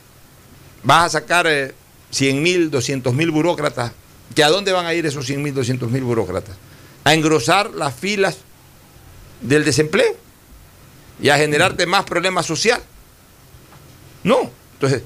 vas 0.83 1.07
a 1.07 1.21
sacar 1.21 1.75
100 2.11 2.43
mil, 2.43 2.71
200 2.71 3.15
mil 3.15 3.31
burócratas. 3.31 3.93
¿Que 4.35 4.45
a 4.45 4.49
dónde 4.49 4.73
van 4.73 4.87
a 4.87 4.95
ir 4.95 5.07
esos 5.07 5.27
100 5.27 5.43
mil, 5.43 5.55
200 5.55 5.91
mil 5.91 6.03
burócratas? 6.03 6.57
a 7.05 7.15
engrosar 7.15 7.71
las 7.71 7.95
filas 7.95 8.39
del 9.41 9.65
desempleo 9.65 10.17
y 11.21 11.29
a 11.29 11.37
generarte 11.37 11.87
más 11.87 12.05
problemas 12.05 12.47
social. 12.47 12.83
No. 14.23 14.51
Entonces, 14.75 15.03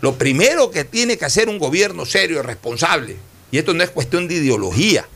lo 0.00 0.16
primero 0.16 0.70
que 0.70 0.84
tiene 0.84 1.16
que 1.16 1.24
hacer 1.24 1.48
un 1.48 1.58
gobierno 1.58 2.04
serio, 2.04 2.42
responsable, 2.42 3.16
y 3.50 3.58
esto 3.58 3.74
no 3.74 3.82
es 3.82 3.90
cuestión 3.90 4.28
de 4.28 4.34
ideología, 4.34 5.06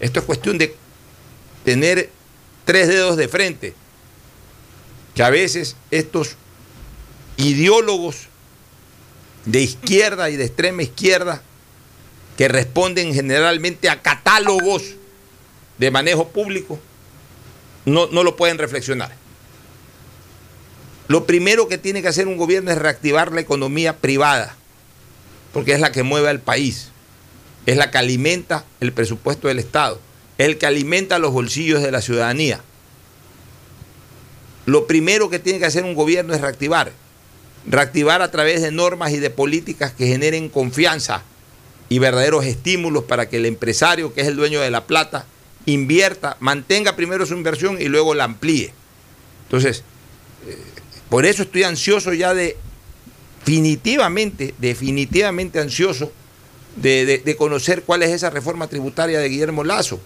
esto 0.00 0.20
es 0.20 0.26
cuestión 0.26 0.58
de 0.58 0.74
tener 1.64 2.10
tres 2.64 2.88
dedos 2.88 3.16
de 3.16 3.28
frente, 3.28 3.74
que 5.14 5.22
a 5.22 5.30
veces 5.30 5.76
estos 5.90 6.36
ideólogos 7.36 8.28
de 9.44 9.60
izquierda 9.60 10.30
y 10.30 10.36
de 10.36 10.44
extrema 10.44 10.82
izquierda 10.82 11.42
que 12.36 12.48
responden 12.48 13.14
generalmente 13.14 13.88
a 13.88 14.02
catálogos 14.02 14.82
de 15.78 15.90
manejo 15.90 16.28
público, 16.28 16.80
no, 17.84 18.06
no 18.08 18.22
lo 18.22 18.36
pueden 18.36 18.58
reflexionar. 18.58 19.23
Lo 21.06 21.26
primero 21.26 21.68
que 21.68 21.78
tiene 21.78 22.02
que 22.02 22.08
hacer 22.08 22.26
un 22.28 22.36
gobierno 22.38 22.70
es 22.70 22.78
reactivar 22.78 23.32
la 23.32 23.40
economía 23.40 23.98
privada, 23.98 24.56
porque 25.52 25.72
es 25.72 25.80
la 25.80 25.92
que 25.92 26.02
mueve 26.02 26.28
al 26.28 26.40
país, 26.40 26.88
es 27.66 27.76
la 27.76 27.90
que 27.90 27.98
alimenta 27.98 28.64
el 28.80 28.92
presupuesto 28.92 29.48
del 29.48 29.58
Estado, 29.58 30.00
es 30.38 30.46
el 30.46 30.58
que 30.58 30.66
alimenta 30.66 31.18
los 31.18 31.32
bolsillos 31.32 31.82
de 31.82 31.90
la 31.90 32.00
ciudadanía. 32.00 32.60
Lo 34.66 34.86
primero 34.86 35.28
que 35.28 35.38
tiene 35.38 35.58
que 35.58 35.66
hacer 35.66 35.84
un 35.84 35.94
gobierno 35.94 36.32
es 36.32 36.40
reactivar, 36.40 36.92
reactivar 37.66 38.22
a 38.22 38.30
través 38.30 38.62
de 38.62 38.70
normas 38.70 39.12
y 39.12 39.18
de 39.18 39.30
políticas 39.30 39.92
que 39.92 40.06
generen 40.06 40.48
confianza 40.48 41.22
y 41.90 41.98
verdaderos 41.98 42.46
estímulos 42.46 43.04
para 43.04 43.28
que 43.28 43.36
el 43.36 43.46
empresario, 43.46 44.14
que 44.14 44.22
es 44.22 44.26
el 44.26 44.36
dueño 44.36 44.60
de 44.60 44.70
la 44.70 44.86
plata, 44.86 45.26
invierta, 45.66 46.36
mantenga 46.40 46.96
primero 46.96 47.26
su 47.26 47.34
inversión 47.34 47.80
y 47.80 47.88
luego 47.88 48.14
la 48.14 48.24
amplíe. 48.24 48.72
Entonces, 49.44 49.82
eh, 50.46 50.58
por 51.14 51.26
eso 51.26 51.44
estoy 51.44 51.62
ansioso 51.62 52.12
ya 52.12 52.34
de, 52.34 52.56
definitivamente, 53.38 54.52
definitivamente 54.58 55.60
ansioso 55.60 56.10
de, 56.74 57.36
conocer 57.38 57.84
cuál 57.84 58.02
es 58.02 58.10
esa 58.10 58.30
reforma 58.30 58.66
tributaria 58.66 59.20
de 59.20 59.28
Guillermo 59.28 59.62
Lazo. 59.62 60.00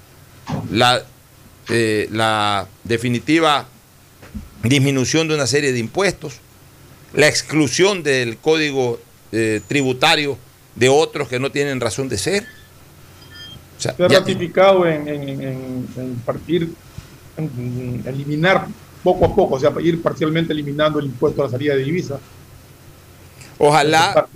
La, 0.70 1.02
eh, 1.70 2.10
la 2.12 2.68
definitiva 2.84 3.66
disminución 4.62 5.28
de 5.28 5.34
una 5.36 5.46
serie 5.46 5.72
de 5.72 5.78
impuestos, 5.78 6.40
la 7.14 7.26
exclusión 7.26 8.02
del 8.02 8.36
código 8.36 9.00
eh, 9.32 9.62
tributario 9.66 10.36
de 10.74 10.90
otros 10.90 11.26
que 11.28 11.40
no 11.40 11.50
tienen 11.50 11.80
razón 11.80 12.10
de 12.10 12.18
ser. 12.18 12.46
Se 13.78 13.88
ha 13.88 13.94
ratificado 13.96 14.86
en, 14.86 16.20
partir, 16.26 16.68
en, 17.38 18.02
eliminar 18.04 18.68
poco 19.08 19.24
a 19.24 19.34
poco, 19.34 19.54
o 19.54 19.60
sea, 19.60 19.72
ir 19.80 20.02
parcialmente 20.02 20.52
eliminando 20.52 20.98
el 20.98 21.06
impuesto 21.06 21.42
a 21.42 21.46
la 21.46 21.50
salida 21.50 21.74
de 21.74 21.84
divisas. 21.84 22.20
Ojalá, 23.58 24.28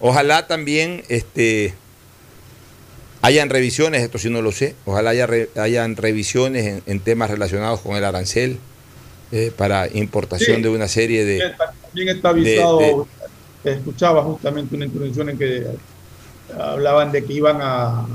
ojalá 0.00 0.46
también 0.46 1.02
este, 1.08 1.74
hayan 3.20 3.50
revisiones, 3.50 4.02
esto 4.02 4.18
sí 4.18 4.30
no 4.30 4.42
lo 4.42 4.52
sé, 4.52 4.76
ojalá 4.84 5.10
haya 5.10 5.28
hayan 5.56 5.96
revisiones 5.96 6.82
en, 6.86 7.00
temas 7.00 7.30
relacionados 7.30 7.80
con 7.80 7.96
el 7.96 8.04
arancel 8.04 8.58
eh, 9.32 9.50
para 9.56 9.88
importación 9.88 10.62
de 10.62 10.68
una 10.68 10.88
serie 10.88 11.24
de... 11.24 11.52
También 11.82 12.16
está 12.16 12.30
avisado 12.30 13.06
escuchaba 13.64 14.22
justamente 14.22 14.74
una 14.74 14.86
intervención 14.86 15.28
en 15.28 15.38
que 15.38 15.66
hablaban 16.58 17.12
de 17.12 17.24
que 17.24 17.32
iban 17.32 17.58
a, 17.60 18.06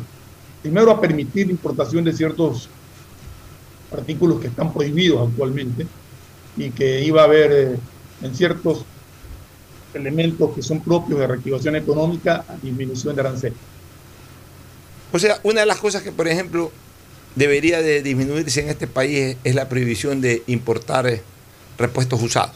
primero 0.62 0.92
a 0.92 1.00
permitir 1.00 1.50
importación 1.50 2.04
de 2.04 2.12
ciertos 2.12 2.70
artículos 3.92 4.40
que 4.40 4.48
están 4.48 4.74
prohibidos 4.74 5.30
actualmente 5.30 5.88
y 6.56 6.72
que 6.72 7.04
iba 7.04 7.22
a 7.22 7.26
haber 7.26 7.52
eh, 7.52 7.80
en 8.22 8.36
ciertos 8.36 8.86
elementos 9.94 10.54
que 10.54 10.62
son 10.62 10.82
propios 10.82 11.20
de 11.20 11.28
reactivación 11.28 11.76
económica 11.76 12.44
disminución 12.62 13.16
de 13.16 13.22
aranceles. 13.22 13.58
O 15.12 15.20
sea, 15.20 15.40
una 15.44 15.62
de 15.62 15.66
las 15.66 15.78
cosas 15.78 16.02
que, 16.02 16.12
por 16.12 16.28
ejemplo, 16.28 16.72
debería 17.36 17.82
de 17.82 18.02
disminuirse 18.02 18.62
en 18.62 18.70
este 18.70 18.88
país 18.88 19.38
es 19.44 19.56
la 19.56 19.70
prohibición 19.70 20.22
de 20.22 20.44
importar 20.48 21.08
eh, 21.08 21.22
repuestos 21.78 22.22
usados. 22.22 22.56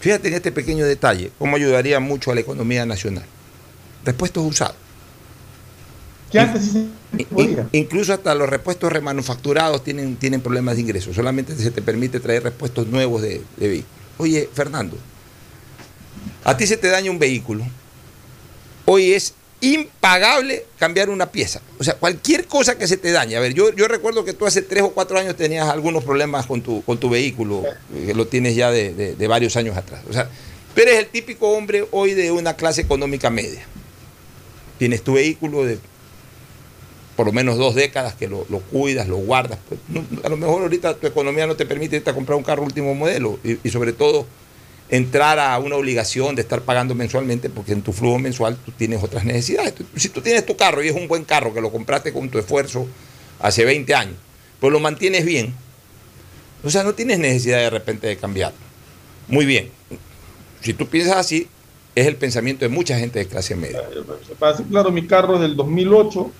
Fíjate 0.00 0.28
en 0.28 0.34
este 0.34 0.52
pequeño 0.52 0.86
detalle, 0.86 1.32
cómo 1.38 1.56
ayudaría 1.56 2.00
mucho 2.00 2.30
a 2.30 2.34
la 2.34 2.40
economía 2.40 2.86
nacional. 2.86 3.24
Repuestos 4.04 4.44
usados. 4.44 4.85
¿Qué 6.30 6.40
antes 6.40 6.64
sí 6.72 6.90
Incluso 7.72 8.12
hasta 8.12 8.34
los 8.34 8.48
repuestos 8.48 8.92
remanufacturados 8.92 9.82
tienen, 9.84 10.16
tienen 10.16 10.40
problemas 10.40 10.76
de 10.76 10.82
ingreso. 10.82 11.14
Solamente 11.14 11.54
se 11.56 11.70
te 11.70 11.82
permite 11.82 12.20
traer 12.20 12.42
repuestos 12.42 12.86
nuevos 12.88 13.22
de, 13.22 13.42
de 13.56 13.68
vehículos. 13.68 13.96
Oye, 14.18 14.48
Fernando, 14.52 14.96
a 16.44 16.56
ti 16.56 16.66
se 16.66 16.76
te 16.76 16.88
daña 16.88 17.10
un 17.10 17.18
vehículo. 17.18 17.64
Hoy 18.84 19.12
es 19.12 19.34
impagable 19.60 20.66
cambiar 20.78 21.10
una 21.10 21.30
pieza. 21.30 21.60
O 21.78 21.84
sea, 21.84 21.94
cualquier 21.94 22.46
cosa 22.46 22.76
que 22.76 22.86
se 22.86 22.96
te 22.96 23.10
dañe. 23.10 23.36
A 23.36 23.40
ver, 23.40 23.54
yo, 23.54 23.74
yo 23.74 23.88
recuerdo 23.88 24.24
que 24.24 24.32
tú 24.32 24.46
hace 24.46 24.62
tres 24.62 24.82
o 24.82 24.90
cuatro 24.90 25.18
años 25.18 25.36
tenías 25.36 25.68
algunos 25.68 26.04
problemas 26.04 26.46
con 26.46 26.62
tu, 26.62 26.82
con 26.82 26.98
tu 26.98 27.08
vehículo, 27.08 27.64
que 27.92 28.14
lo 28.14 28.26
tienes 28.26 28.54
ya 28.54 28.70
de, 28.70 29.26
varios 29.28 29.56
años 29.56 29.76
atrás. 29.76 30.02
O 30.08 30.12
sea, 30.12 30.28
tú 30.74 30.82
eres 30.82 30.98
el 30.98 31.06
típico 31.06 31.50
hombre 31.50 31.86
hoy 31.90 32.14
de 32.14 32.30
una 32.30 32.54
clase 32.54 32.82
económica 32.82 33.30
media. 33.30 33.64
Tienes 34.78 35.02
tu 35.02 35.14
vehículo 35.14 35.64
de 35.64 35.78
por 37.16 37.26
lo 37.26 37.32
menos 37.32 37.56
dos 37.56 37.74
décadas 37.74 38.14
que 38.14 38.28
lo, 38.28 38.44
cuidas, 38.70 39.08
lo 39.08 39.16
guardas. 39.16 39.58
Pues, 39.68 39.80
no, 39.88 40.04
a 40.22 40.28
lo 40.28 40.36
mejor 40.36 40.62
ahorita 40.62 40.94
tu 40.94 41.06
economía 41.06 41.46
no 41.46 41.56
te 41.56 41.66
permite 41.66 41.96
irte 41.96 42.10
a 42.10 42.14
comprar 42.14 42.36
un 42.36 42.44
carro 42.44 42.62
último 42.62 42.94
modelo 42.94 43.38
y, 43.42 43.58
y 43.66 43.70
sobre 43.70 43.92
todo 43.92 44.26
entrar 44.88 45.38
a 45.38 45.58
una 45.58 45.76
obligación 45.76 46.36
de 46.36 46.42
estar 46.42 46.62
pagando 46.62 46.94
mensualmente 46.94 47.50
porque 47.50 47.72
en 47.72 47.82
tu 47.82 47.92
flujo 47.92 48.18
mensual 48.18 48.56
tú 48.64 48.70
tienes 48.72 49.02
otras 49.02 49.24
necesidades. 49.24 49.74
Si 49.96 50.10
tú 50.10 50.20
tienes 50.20 50.46
tu 50.46 50.56
carro 50.56 50.84
y 50.84 50.88
es 50.88 50.94
un 50.94 51.08
buen 51.08 51.24
carro 51.24 51.52
que 51.52 51.60
lo 51.60 51.72
compraste 51.72 52.12
con 52.12 52.28
tu 52.28 52.38
esfuerzo 52.38 52.86
hace 53.40 53.64
20 53.64 53.94
años, 53.94 54.16
pues 54.60 54.72
lo 54.72 54.78
mantienes 54.78 55.24
bien, 55.24 55.54
o 56.66 56.70
sea, 56.70 56.82
no 56.82 56.94
tienes 56.94 57.18
necesidad 57.18 57.58
de 57.58 57.70
repente 57.70 58.06
de 58.06 58.16
cambiarlo. 58.16 58.58
Muy 59.28 59.46
bien. 59.46 59.70
Si 60.62 60.74
tú 60.74 60.86
piensas 60.88 61.16
así, 61.16 61.48
es 61.94 62.06
el 62.06 62.16
pensamiento 62.16 62.64
de 62.64 62.68
mucha 62.68 62.98
gente 62.98 63.18
de 63.18 63.26
clase 63.26 63.54
media. 63.54 63.82
Claro, 64.68 64.90
mi 64.90 65.06
carro 65.06 65.36
es 65.36 65.42
del 65.42 65.56
2008 65.56 66.30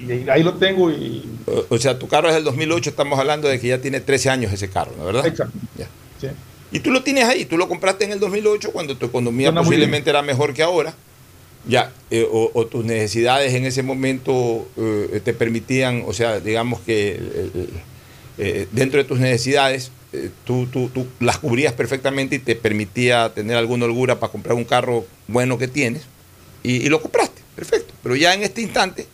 y 0.00 0.28
ahí 0.28 0.42
lo 0.42 0.54
tengo 0.54 0.90
y... 0.90 1.24
O, 1.46 1.66
o 1.70 1.78
sea, 1.78 1.98
tu 1.98 2.08
carro 2.08 2.28
es 2.28 2.34
del 2.34 2.44
2008, 2.44 2.90
estamos 2.90 3.18
hablando 3.18 3.48
de 3.48 3.60
que 3.60 3.68
ya 3.68 3.78
tiene 3.80 4.00
13 4.00 4.30
años 4.30 4.52
ese 4.52 4.68
carro, 4.68 4.92
¿no 4.98 5.04
verdad? 5.04 5.26
Exacto. 5.26 5.56
Ya. 5.78 5.88
Sí. 6.20 6.28
Y 6.72 6.80
tú 6.80 6.90
lo 6.90 7.02
tienes 7.02 7.24
ahí, 7.24 7.44
tú 7.44 7.56
lo 7.56 7.68
compraste 7.68 8.04
en 8.04 8.12
el 8.12 8.20
2008 8.20 8.72
cuando 8.72 8.96
tu 8.96 9.06
economía 9.06 9.48
Suena 9.48 9.62
posiblemente 9.62 10.10
era 10.10 10.22
mejor 10.22 10.52
que 10.54 10.62
ahora. 10.62 10.94
Ya, 11.66 11.92
eh, 12.10 12.26
o, 12.30 12.50
o 12.52 12.66
tus 12.66 12.84
necesidades 12.84 13.54
en 13.54 13.64
ese 13.64 13.82
momento 13.82 14.68
eh, 14.76 15.20
te 15.24 15.32
permitían, 15.32 16.02
o 16.06 16.12
sea, 16.12 16.38
digamos 16.40 16.80
que 16.80 17.18
eh, 18.38 18.68
dentro 18.72 18.98
de 18.98 19.04
tus 19.04 19.18
necesidades 19.20 19.90
tú, 20.44 20.66
tú- 20.66 20.90
tú 20.92 21.06
las 21.20 21.38
cubrías 21.38 21.72
perfectamente 21.72 22.36
y 22.36 22.38
te 22.38 22.54
permitía 22.54 23.32
tener 23.34 23.56
alguna 23.56 23.86
holgura 23.86 24.20
para 24.20 24.30
comprar 24.30 24.54
un 24.56 24.64
carro 24.64 25.06
bueno 25.26 25.56
que 25.58 25.66
tienes 25.68 26.02
y, 26.62 26.76
y 26.84 26.88
lo 26.88 27.00
compraste, 27.00 27.40
perfecto. 27.56 27.94
Pero 28.02 28.14
ya 28.16 28.34
en 28.34 28.42
este 28.42 28.60
instante 28.60 29.06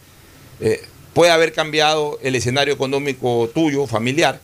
eh, 0.60 0.82
puede 1.14 1.32
haber 1.32 1.52
cambiado 1.52 2.18
el 2.22 2.34
escenario 2.34 2.74
económico 2.74 3.50
tuyo, 3.52 3.86
familiar, 3.86 4.40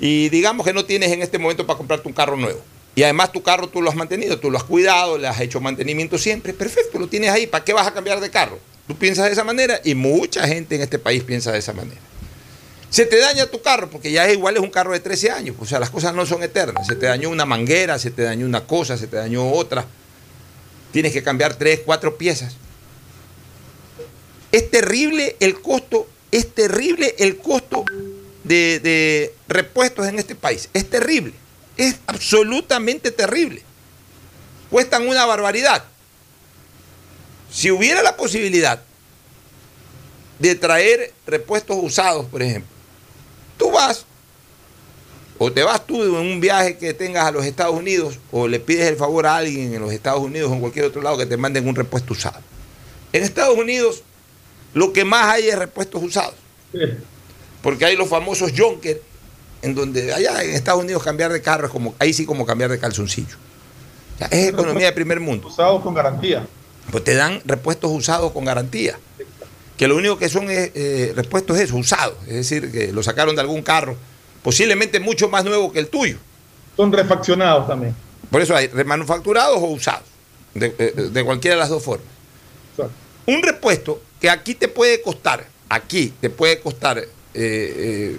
y 0.00 0.28
digamos 0.28 0.66
que 0.66 0.72
no 0.72 0.84
tienes 0.84 1.12
en 1.12 1.22
este 1.22 1.38
momento 1.38 1.66
para 1.66 1.78
comprarte 1.78 2.08
un 2.08 2.14
carro 2.14 2.36
nuevo. 2.36 2.60
Y 2.94 3.02
además 3.02 3.32
tu 3.32 3.42
carro 3.42 3.68
tú 3.68 3.82
lo 3.82 3.90
has 3.90 3.96
mantenido, 3.96 4.38
tú 4.38 4.50
lo 4.50 4.56
has 4.56 4.64
cuidado, 4.64 5.18
le 5.18 5.28
has 5.28 5.40
hecho 5.40 5.60
mantenimiento 5.60 6.18
siempre, 6.18 6.54
perfecto, 6.54 6.98
lo 6.98 7.08
tienes 7.08 7.30
ahí, 7.30 7.46
¿para 7.46 7.64
qué 7.64 7.72
vas 7.72 7.86
a 7.86 7.92
cambiar 7.92 8.20
de 8.20 8.30
carro? 8.30 8.58
Tú 8.88 8.96
piensas 8.96 9.26
de 9.26 9.32
esa 9.32 9.44
manera 9.44 9.80
y 9.84 9.94
mucha 9.94 10.46
gente 10.46 10.76
en 10.76 10.82
este 10.82 10.98
país 10.98 11.22
piensa 11.22 11.52
de 11.52 11.58
esa 11.58 11.72
manera. 11.72 12.00
Se 12.88 13.04
te 13.04 13.18
daña 13.18 13.46
tu 13.46 13.60
carro, 13.60 13.90
porque 13.90 14.12
ya 14.12 14.26
es 14.26 14.34
igual, 14.34 14.56
es 14.56 14.62
un 14.62 14.70
carro 14.70 14.92
de 14.92 15.00
13 15.00 15.30
años, 15.30 15.56
o 15.58 15.66
sea, 15.66 15.78
las 15.78 15.90
cosas 15.90 16.14
no 16.14 16.24
son 16.24 16.42
eternas. 16.42 16.86
Se 16.86 16.94
te 16.94 17.06
dañó 17.06 17.28
una 17.28 17.44
manguera, 17.44 17.98
se 17.98 18.10
te 18.10 18.22
dañó 18.22 18.46
una 18.46 18.64
cosa, 18.64 18.96
se 18.96 19.06
te 19.08 19.16
dañó 19.16 19.50
otra. 19.52 19.84
Tienes 20.92 21.12
que 21.12 21.22
cambiar 21.22 21.56
tres, 21.56 21.80
cuatro 21.84 22.16
piezas. 22.16 22.56
Es 24.56 24.70
terrible 24.70 25.36
el 25.40 25.60
costo, 25.60 26.08
es 26.32 26.54
terrible 26.54 27.14
el 27.18 27.36
costo 27.36 27.84
de, 28.42 29.34
repuestos 29.48 30.06
en 30.06 30.18
este 30.18 30.34
país. 30.34 30.70
Es 30.72 30.88
terrible, 30.88 31.34
es 31.76 31.96
absolutamente 32.06 33.10
terrible. 33.10 33.62
Cuestan 34.70 35.06
una 35.06 35.26
barbaridad. 35.26 35.84
Si 37.52 37.70
hubiera 37.70 38.02
la 38.02 38.16
posibilidad 38.16 38.82
de 40.38 40.54
traer 40.54 41.12
repuestos 41.26 41.76
usados, 41.78 42.24
por 42.24 42.40
ejemplo, 42.40 42.70
tú 43.58 43.70
vas 43.70 44.06
o 45.36 45.52
te 45.52 45.64
vas 45.64 45.86
tú 45.86 46.02
en 46.02 46.14
un 46.14 46.40
viaje 46.40 46.78
que 46.78 46.94
tengas 46.94 47.26
a 47.26 47.30
los 47.30 47.44
Estados 47.44 47.76
Unidos 47.76 48.18
o 48.32 48.48
le 48.48 48.58
pides 48.58 48.88
el 48.88 48.96
favor 48.96 49.26
a 49.26 49.36
alguien 49.36 49.74
en 49.74 49.82
los 49.82 49.92
Estados 49.92 50.22
Unidos 50.22 50.50
o 50.50 50.54
en 50.54 50.60
cualquier 50.60 50.86
otro 50.86 51.02
lado 51.02 51.18
que 51.18 51.26
te 51.26 51.36
manden 51.36 51.68
un 51.68 51.74
repuesto 51.74 52.14
usado. 52.14 52.40
En 53.12 53.22
Estados 53.22 53.58
Unidos 53.58 54.02
lo 54.76 54.92
que 54.92 55.06
más 55.06 55.24
hay 55.32 55.48
es 55.48 55.58
repuestos 55.58 56.02
usados. 56.02 56.34
Porque 57.62 57.86
hay 57.86 57.96
los 57.96 58.08
famosos 58.08 58.52
Jonker, 58.54 59.00
en 59.62 59.74
donde 59.74 60.12
allá 60.12 60.44
en 60.44 60.50
Estados 60.50 60.82
Unidos 60.82 61.02
cambiar 61.02 61.32
de 61.32 61.40
carro 61.40 61.66
es 61.66 61.72
como, 61.72 61.94
ahí 61.98 62.12
sí 62.12 62.26
como 62.26 62.44
cambiar 62.44 62.70
de 62.70 62.78
calzoncillo. 62.78 63.36
O 64.14 64.18
sea, 64.18 64.28
es 64.28 64.48
economía 64.48 64.86
de 64.86 64.92
primer 64.92 65.18
mundo. 65.18 65.48
Usados 65.48 65.82
con 65.82 65.94
garantía. 65.94 66.46
Pues 66.90 67.02
te 67.04 67.14
dan 67.14 67.40
repuestos 67.46 67.90
usados 67.90 68.32
con 68.32 68.44
garantía. 68.44 68.98
Que 69.78 69.88
lo 69.88 69.96
único 69.96 70.18
que 70.18 70.28
son 70.28 70.50
es, 70.50 70.70
eh, 70.74 71.12
repuestos 71.16 71.58
es 71.58 71.72
usados. 71.72 72.16
Es 72.26 72.34
decir, 72.34 72.70
que 72.70 72.92
lo 72.92 73.02
sacaron 73.02 73.34
de 73.34 73.40
algún 73.40 73.62
carro, 73.62 73.96
posiblemente 74.42 75.00
mucho 75.00 75.30
más 75.30 75.42
nuevo 75.44 75.72
que 75.72 75.78
el 75.78 75.88
tuyo. 75.88 76.18
Son 76.76 76.92
refaccionados 76.92 77.66
también. 77.66 77.94
Por 78.30 78.42
eso 78.42 78.54
hay 78.54 78.66
remanufacturados 78.68 79.56
o 79.56 79.66
usados. 79.68 80.04
De, 80.54 80.68
de- 80.68 80.90
de 81.10 81.24
cualquiera 81.24 81.56
de 81.56 81.60
las 81.60 81.70
dos 81.70 81.82
formas. 81.82 82.06
Un 83.26 83.42
repuesto 83.42 84.00
que 84.20 84.30
aquí 84.30 84.54
te 84.54 84.68
puede 84.68 85.00
costar, 85.02 85.46
aquí 85.68 86.12
te 86.20 86.30
puede 86.30 86.60
costar 86.60 86.98
eh, 86.98 87.06
eh, 87.34 88.16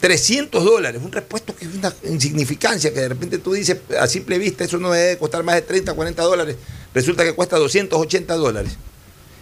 300 0.00 0.62
dólares, 0.64 1.00
un 1.02 1.12
repuesto 1.12 1.54
que 1.54 1.64
es 1.64 1.74
una 1.74 1.94
insignificancia, 2.04 2.92
que 2.92 3.00
de 3.00 3.08
repente 3.08 3.38
tú 3.38 3.52
dices 3.52 3.78
a 3.98 4.06
simple 4.06 4.38
vista 4.38 4.64
eso 4.64 4.78
no 4.78 4.92
debe 4.92 5.18
costar 5.18 5.42
más 5.42 5.54
de 5.54 5.62
30, 5.62 5.94
40 5.94 6.22
dólares, 6.22 6.56
resulta 6.92 7.24
que 7.24 7.32
cuesta 7.32 7.56
280 7.56 8.34
dólares. 8.34 8.72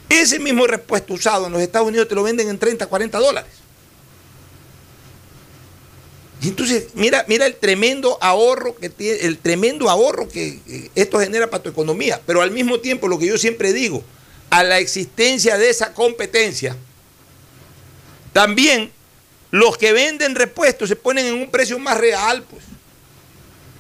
Ese 0.09 0.39
mismo 0.39 0.67
repuesto 0.67 1.15
usado 1.15 1.47
en 1.47 1.53
los 1.53 1.63
Estados 1.63 1.89
Unidos 1.89 2.07
te 2.07 2.15
lo 2.15 2.23
venden 2.23 2.49
en 2.49 2.59
30, 2.59 2.87
40 2.87 3.19
dólares. 3.19 3.51
Y 6.43 6.49
entonces, 6.49 6.89
mira, 6.95 7.25
mira 7.29 7.47
el 7.47 7.55
tremendo 7.55 8.19
ahorro 8.21 8.75
que 8.77 8.89
tiene, 8.89 9.21
el 9.21 9.39
tremendo 9.39 9.89
ahorro 9.89 10.29
que 10.29 10.59
eh, 10.67 10.91
esto 10.97 11.21
genera 11.21 11.49
para 11.49 11.63
tu 11.63 11.71
economía. 11.71 12.21
Pero 12.27 12.43
al 12.43 12.51
mismo 12.51 12.81
tiempo, 12.81 13.07
lo 13.07 13.19
que 13.19 13.27
yo 13.27 13.39
siempre 13.39 13.73
digo, 13.73 14.03
a 14.53 14.63
la 14.63 14.79
existencia 14.79 15.57
de 15.57 15.71
esa 15.71 15.95
competencia, 15.95 16.77
también 18.35 18.93
los 19.51 19.79
que 19.79 19.95
venden 19.95 20.35
repuestos 20.35 20.91
se 20.91 20.97
ponen 20.97 21.25
en 21.25 21.35
un 21.35 21.51
precio 21.51 21.79
más 21.79 21.97
real, 21.97 22.43
pues. 22.43 22.63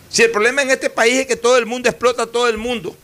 Si 0.08 0.22
el 0.22 0.30
problema 0.30 0.62
en 0.62 0.70
este 0.70 0.88
país 0.88 1.20
es 1.20 1.26
que 1.26 1.37
todo 1.37 1.58
el 1.58 1.66
mundo 1.66 1.90
explota 1.90 2.22
a 2.22 2.26
todo 2.26 2.48
el 2.48 2.56
mundo, 2.56 2.96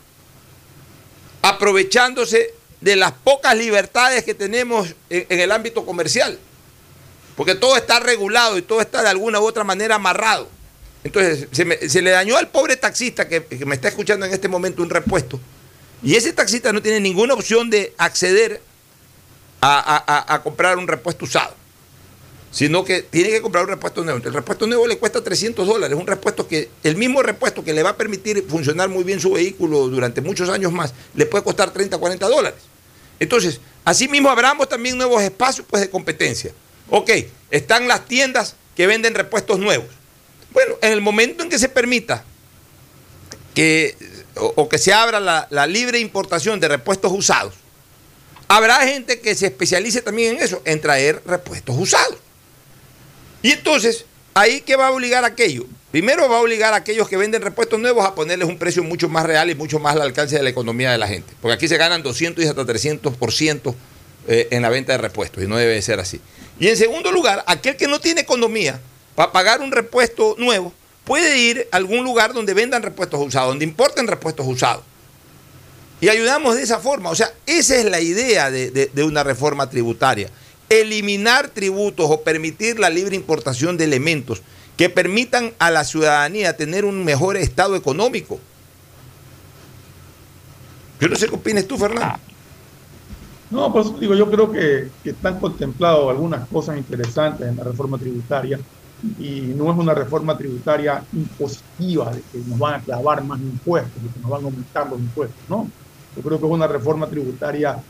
aprovechándose 1.43 2.55
de 2.81 2.97
las 2.97 3.13
pocas 3.13 3.55
libertades 3.55 4.25
que 4.25 4.33
tenemos 4.33 4.95
en, 5.11 5.27
el 5.41 5.53
ámbito 5.53 5.85
comercial. 5.85 6.39
Porque 7.37 7.55
todo 7.55 7.77
está 7.77 8.01
regulado 8.01 8.57
y 8.57 8.63
todo 8.63 8.81
está 8.81 9.03
de 9.03 9.11
alguna 9.11 9.41
u 9.41 9.45
otra 9.45 9.63
manera 9.65 9.97
amarrado. 9.97 10.49
Entonces, 11.05 11.49
se, 11.53 11.67
me- 11.67 11.77
le 11.77 12.11
dañó 12.11 12.39
al 12.39 12.49
pobre 12.49 12.77
taxista 12.79 13.29
que 13.29 13.45
me 13.67 13.75
está 13.75 13.89
escuchando 13.89 14.25
en 14.25 14.33
este 14.33 14.49
momento 14.49 14.83
un 14.83 14.89
repuesto. 14.89 15.39
Y 16.03 16.15
ese 16.15 16.33
taxista 16.33 16.73
no 16.73 16.83
tiene 16.83 17.01
ninguna 17.01 17.35
opción 17.35 17.71
de 17.71 17.93
acceder 17.99 18.61
a, 19.61 20.41
comprar 20.43 20.79
un 20.79 20.87
repuesto 20.87 21.25
usado. 21.25 21.55
Sino 22.51 22.85
que 22.85 23.03
tiene 23.03 23.29
que 23.29 23.43
comprar 23.43 23.65
un 23.65 23.71
repuesto 23.71 24.03
nuevo. 24.05 24.21
El 24.25 24.33
repuesto 24.33 24.67
nuevo 24.67 24.87
le 24.87 24.97
cuesta 24.97 25.23
300 25.23 25.67
dólares. 25.67 25.99
Un 25.99 26.07
repuesto 26.07 26.49
que, 26.49 26.71
el 26.83 26.97
mismo 26.97 27.23
repuesto 27.23 27.63
que 27.63 27.75
le 27.75 27.83
va 27.83 27.91
a 27.91 27.97
permitir 27.97 28.45
funcionar 28.49 28.89
muy 28.89 29.05
bien 29.05 29.21
su 29.21 29.33
vehículo 29.33 29.89
durante 29.89 30.21
muchos 30.21 30.49
años 30.49 30.73
más, 30.73 30.95
le 31.15 31.27
puede 31.27 31.45
costar 31.45 31.71
30, 31.73 31.99
40 31.99 32.27
dólares. 32.27 32.61
Entonces, 33.21 33.61
asimismo 33.85 34.31
abramos 34.31 34.69
también 34.69 34.97
nuevos 34.97 35.23
espacios 35.23 35.67
pues, 35.69 35.83
de 35.83 35.91
competencia. 35.91 36.53
Ok, 36.89 37.11
están 37.51 37.87
las 37.87 38.07
tiendas 38.07 38.57
que 38.75 38.87
venden 38.87 39.15
repuestos 39.15 39.59
nuevos. 39.59 39.89
Bueno, 40.53 40.77
en 40.81 40.93
el 40.93 41.01
momento 41.01 41.43
en 41.43 41.51
que 41.51 41.59
se 41.59 41.69
permita 41.69 42.25
que, 43.55 43.95
o, 44.39 44.69
que 44.69 44.79
se 44.79 44.93
abra 44.93 45.21
la, 45.21 45.67
libre 45.67 45.99
importación 45.99 46.61
de 46.61 46.69
repuestos 46.69 47.13
usados, 47.13 47.55
habrá 48.49 48.77
gente 48.87 49.21
que 49.21 49.35
se 49.35 49.47
especialice 49.47 50.03
también 50.03 50.37
en 50.37 50.43
eso, 50.43 50.63
en 50.65 50.81
traer 50.81 51.23
repuestos 51.27 51.77
usados. 51.79 52.17
Y 53.43 53.53
entonces, 53.53 54.05
ahí 54.35 54.61
que 54.61 54.77
va 54.77 54.89
a 54.89 54.91
obligar 54.91 55.25
aquello. 55.25 55.67
Primero 55.91 56.29
va 56.29 56.37
a 56.37 56.41
obligar 56.41 56.75
a 56.75 56.77
aquellos 56.77 57.09
que 57.09 57.17
venden 57.17 57.41
repuestos 57.41 57.81
nuevos 57.81 58.05
a 58.05 58.15
ponerles 58.15 58.49
un 58.49 58.59
precio 58.59 58.83
mucho 58.83 59.09
más 59.09 59.25
real 59.25 59.49
y 59.49 59.55
mucho 59.55 59.79
más 59.79 59.95
al 59.95 60.03
alcance 60.03 60.37
de 60.37 60.43
la 60.43 60.51
economía 60.51 60.91
de 60.91 60.99
la 60.99 61.09
gente. 61.09 61.33
Porque 61.41 61.55
aquí 61.55 61.69
se 61.69 61.79
ganan 61.79 62.03
200 62.03 62.45
y 62.45 62.49
hasta 62.49 62.63
300% 62.63 63.75
eh, 64.27 64.49
en 64.51 64.63
la 64.63 64.69
venta 64.69 64.93
de 64.93 64.99
repuestos 64.99 65.43
y 65.43 65.47
no 65.47 65.57
debe 65.57 65.81
ser 65.81 66.01
así. 66.01 66.21
Y 66.61 66.69
en 66.69 66.77
segundo 66.77 67.11
lugar, 67.11 67.43
aquel 67.47 67.77
que 67.77 67.89
no 67.89 68.01
tiene 68.01 68.21
economía 68.21 68.81
para 69.15 69.33
pagar 69.33 69.61
un 69.61 69.73
repuesto 69.73 70.35
nuevo 70.39 70.75
puede 71.09 71.39
ir 71.39 71.67
a 71.73 71.79
algún 71.79 72.05
lugar 72.05 72.35
donde 72.35 72.53
vendan 72.53 72.83
repuestos 72.83 73.19
usados, 73.19 73.49
donde 73.49 73.65
importen 73.65 74.07
repuestos 74.07 74.47
usados. 74.47 74.85
Y 76.03 76.11
ayudamos 76.11 76.55
de 76.55 76.63
esa 76.63 76.79
forma. 76.79 77.09
O 77.09 77.15
sea, 77.15 77.33
esa 77.47 77.77
es 77.77 77.87
la 77.87 77.99
idea 77.99 78.51
de, 78.51 79.03
una 79.03 79.25
reforma 79.25 79.69
tributaria. 79.71 80.29
Eliminar 80.69 81.49
tributos 81.49 82.07
o 82.11 82.21
permitir 82.21 82.79
la 82.79 82.91
libre 82.91 83.17
importación 83.17 83.79
de 83.79 83.85
elementos 83.85 84.43
que 84.77 84.91
permitan 84.91 85.55
a 85.59 85.71
la 85.71 85.83
ciudadanía 85.83 86.57
tener 86.57 86.85
un 86.85 87.03
mejor 87.05 87.39
estado 87.39 87.75
económico. 87.75 88.39
Yo 91.01 91.09
no 91.09 91.17
sé 91.17 91.27
qué 91.27 91.35
opinas 91.35 91.67
tú, 91.67 91.79
Fernando. 91.79 92.21
No, 93.51 93.73
por 93.73 93.81
eso 93.81 93.97
digo, 93.99 94.15
yo 94.15 94.31
creo 94.31 94.53
que, 94.53 94.91
que 95.03 95.11
están 95.11 95.41
contemplados 95.41 96.11
algunas 96.11 96.47
cosas 96.49 96.77
interesantes 96.77 97.49
en 97.49 97.57
la 97.57 97.65
reforma 97.65 97.97
tributaria 97.97 98.61
y 99.19 99.41
no 99.57 99.71
es 99.71 99.79
una 99.79 99.95
reforma 99.95 100.37
tributaria 100.37 101.03
impositiva 101.13 102.11
de 102.11 102.21
que 102.33 102.39
nos 102.47 102.59
van 102.59 102.75
a 102.75 102.81
clavar 102.81 103.23
más 103.25 103.41
impuestos, 103.41 104.03
de 104.03 104.09
que 104.09 104.21
nos 104.21 104.31
van 104.31 104.43
a 104.43 104.45
aumentar 104.45 104.91
los 104.91 104.99
impuestos, 104.99 105.39
no. 105.49 105.71
Yo 106.17 106.23
creo 106.23 106.41
que 106.41 106.47
es 106.47 106.53
una 106.53 106.67
reforma 106.67 107.07
tributaria 107.07 107.81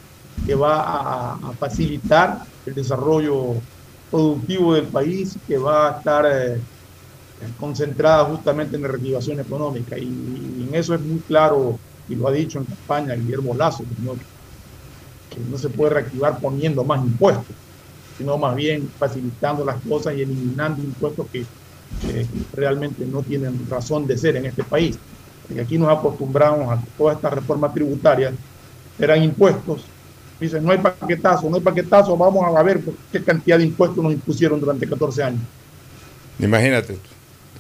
que 0.45 0.55
va 0.55 1.35
a, 1.35 1.53
facilitar 1.59 2.43
el 2.67 2.75
desarrollo 2.75 3.55
productivo 4.11 4.75
del 4.75 4.87
país, 4.87 5.37
que 5.47 5.59
va 5.59 5.89
a 5.89 5.99
estar 5.99 6.27
eh, 6.27 6.61
concentrada 7.59 8.25
justamente 8.25 8.77
en 8.77 8.83
la 8.83 8.89
reactivación 8.89 9.41
económica. 9.41 9.97
Y, 9.99 10.05
en 10.69 10.71
eso 10.73 10.95
es 10.95 11.01
muy 11.01 11.21
claro, 11.21 11.79
y 12.09 12.15
lo 12.15 12.29
ha 12.29 12.33
dicho 12.33 12.59
en 12.59 12.65
campaña 12.65 13.15
Guillermo 13.15 13.55
Lazo, 13.55 13.85
no, 14.05 14.15
que 14.15 15.41
no 15.51 15.59
se 15.59 15.69
puede 15.71 15.95
reactivar 15.95 16.39
poniendo 16.39 16.85
más 16.85 17.03
impuestos, 17.05 17.57
sino 18.19 18.37
más 18.37 18.55
bien 18.57 18.91
facilitando 18.99 19.65
las 19.65 19.77
cosas 19.89 20.15
y 20.17 20.23
eliminando 20.23 20.83
impuestos 20.83 21.27
que, 21.33 21.45
que 22.03 22.27
realmente 22.53 23.07
no 23.07 23.23
tienen 23.23 23.67
razón 23.71 24.07
de 24.07 24.19
ser 24.19 24.37
en 24.37 24.47
este 24.47 24.65
país. 24.65 24.99
Porque 25.47 25.63
aquí 25.63 25.79
nos 25.79 25.97
acostumbramos 25.97 26.71
a 26.71 26.83
que 26.83 26.91
todas 26.99 27.17
estas 27.17 27.33
reformas 27.33 27.73
tributarias 27.73 28.35
eran 28.99 29.23
impuestos. 29.23 29.85
Dicen, 30.41 30.65
no 30.65 30.73
hay 30.73 30.79
paquetazo, 30.79 31.49
no 31.49 31.57
hay 31.57 31.63
paquetazo, 31.63 32.17
vamos 32.17 32.45
a 32.57 32.63
ver 32.63 32.81
qué 33.11 33.23
cantidad 33.23 33.59
de 33.59 33.65
impuestos 33.65 34.03
nos 34.03 34.13
impusieron 34.13 34.61
durante 34.61 34.89
14 34.89 35.23
años. 35.23 35.41
Imagínate. 36.39 36.99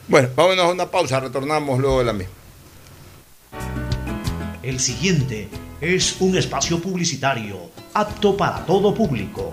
Bueno, 0.06 0.28
vámonos 0.36 0.64
a 0.64 0.68
una 0.68 0.90
pausa, 0.90 1.20
retornamos 1.20 1.78
luego 1.78 1.98
de 1.98 2.04
la 2.04 2.12
misma. 2.12 2.34
El 4.62 4.78
siguiente 4.80 5.48
es 5.80 6.20
un 6.20 6.36
espacio 6.36 6.80
publicitario 6.80 7.56
apto 7.94 8.36
para 8.36 8.64
todo 8.64 8.94
público. 8.94 9.52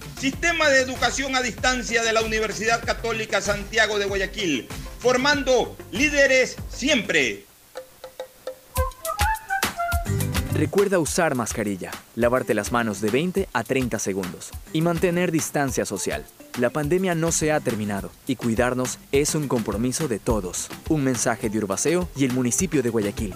Sistema 0.21 0.69
de 0.69 0.81
Educación 0.81 1.35
a 1.35 1.41
Distancia 1.41 2.03
de 2.03 2.13
la 2.13 2.21
Universidad 2.21 2.85
Católica 2.85 3.41
Santiago 3.41 3.97
de 3.97 4.05
Guayaquil, 4.05 4.67
formando 4.99 5.75
líderes 5.91 6.57
siempre. 6.69 7.47
Recuerda 10.53 10.99
usar 10.99 11.33
mascarilla, 11.33 11.89
lavarte 12.13 12.53
las 12.53 12.71
manos 12.71 13.01
de 13.01 13.09
20 13.09 13.49
a 13.51 13.63
30 13.63 13.97
segundos 13.97 14.51
y 14.71 14.81
mantener 14.81 15.31
distancia 15.31 15.87
social. 15.87 16.23
La 16.59 16.69
pandemia 16.69 17.15
no 17.15 17.31
se 17.31 17.51
ha 17.51 17.59
terminado 17.59 18.11
y 18.27 18.35
cuidarnos 18.35 18.99
es 19.11 19.33
un 19.33 19.47
compromiso 19.47 20.07
de 20.07 20.19
todos. 20.19 20.69
Un 20.89 21.03
mensaje 21.03 21.49
de 21.49 21.57
Urbaceo 21.57 22.07
y 22.15 22.25
el 22.25 22.33
municipio 22.33 22.83
de 22.83 22.91
Guayaquil. 22.91 23.33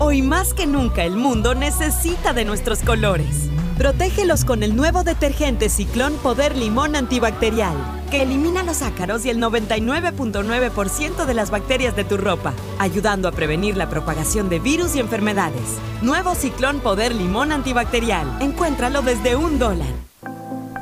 Hoy 0.00 0.22
más 0.22 0.54
que 0.54 0.66
nunca 0.66 1.04
el 1.04 1.14
mundo 1.14 1.54
necesita 1.54 2.32
de 2.32 2.44
nuestros 2.44 2.80
colores. 2.80 3.50
Protégelos 3.80 4.44
con 4.44 4.62
el 4.62 4.76
nuevo 4.76 5.04
detergente 5.04 5.70
Ciclón 5.70 6.12
Poder 6.22 6.54
Limón 6.54 6.94
Antibacterial, 6.96 7.74
que 8.10 8.20
elimina 8.20 8.62
los 8.62 8.82
ácaros 8.82 9.24
y 9.24 9.30
el 9.30 9.38
99.9% 9.38 11.24
de 11.24 11.32
las 11.32 11.50
bacterias 11.50 11.96
de 11.96 12.04
tu 12.04 12.18
ropa, 12.18 12.52
ayudando 12.78 13.26
a 13.26 13.32
prevenir 13.32 13.78
la 13.78 13.88
propagación 13.88 14.50
de 14.50 14.58
virus 14.58 14.96
y 14.96 15.00
enfermedades. 15.00 15.78
Nuevo 16.02 16.34
Ciclón 16.34 16.80
Poder 16.80 17.14
Limón 17.14 17.52
Antibacterial. 17.52 18.26
Encuéntralo 18.42 19.00
desde 19.00 19.34
un 19.34 19.58
dólar. 19.58 19.88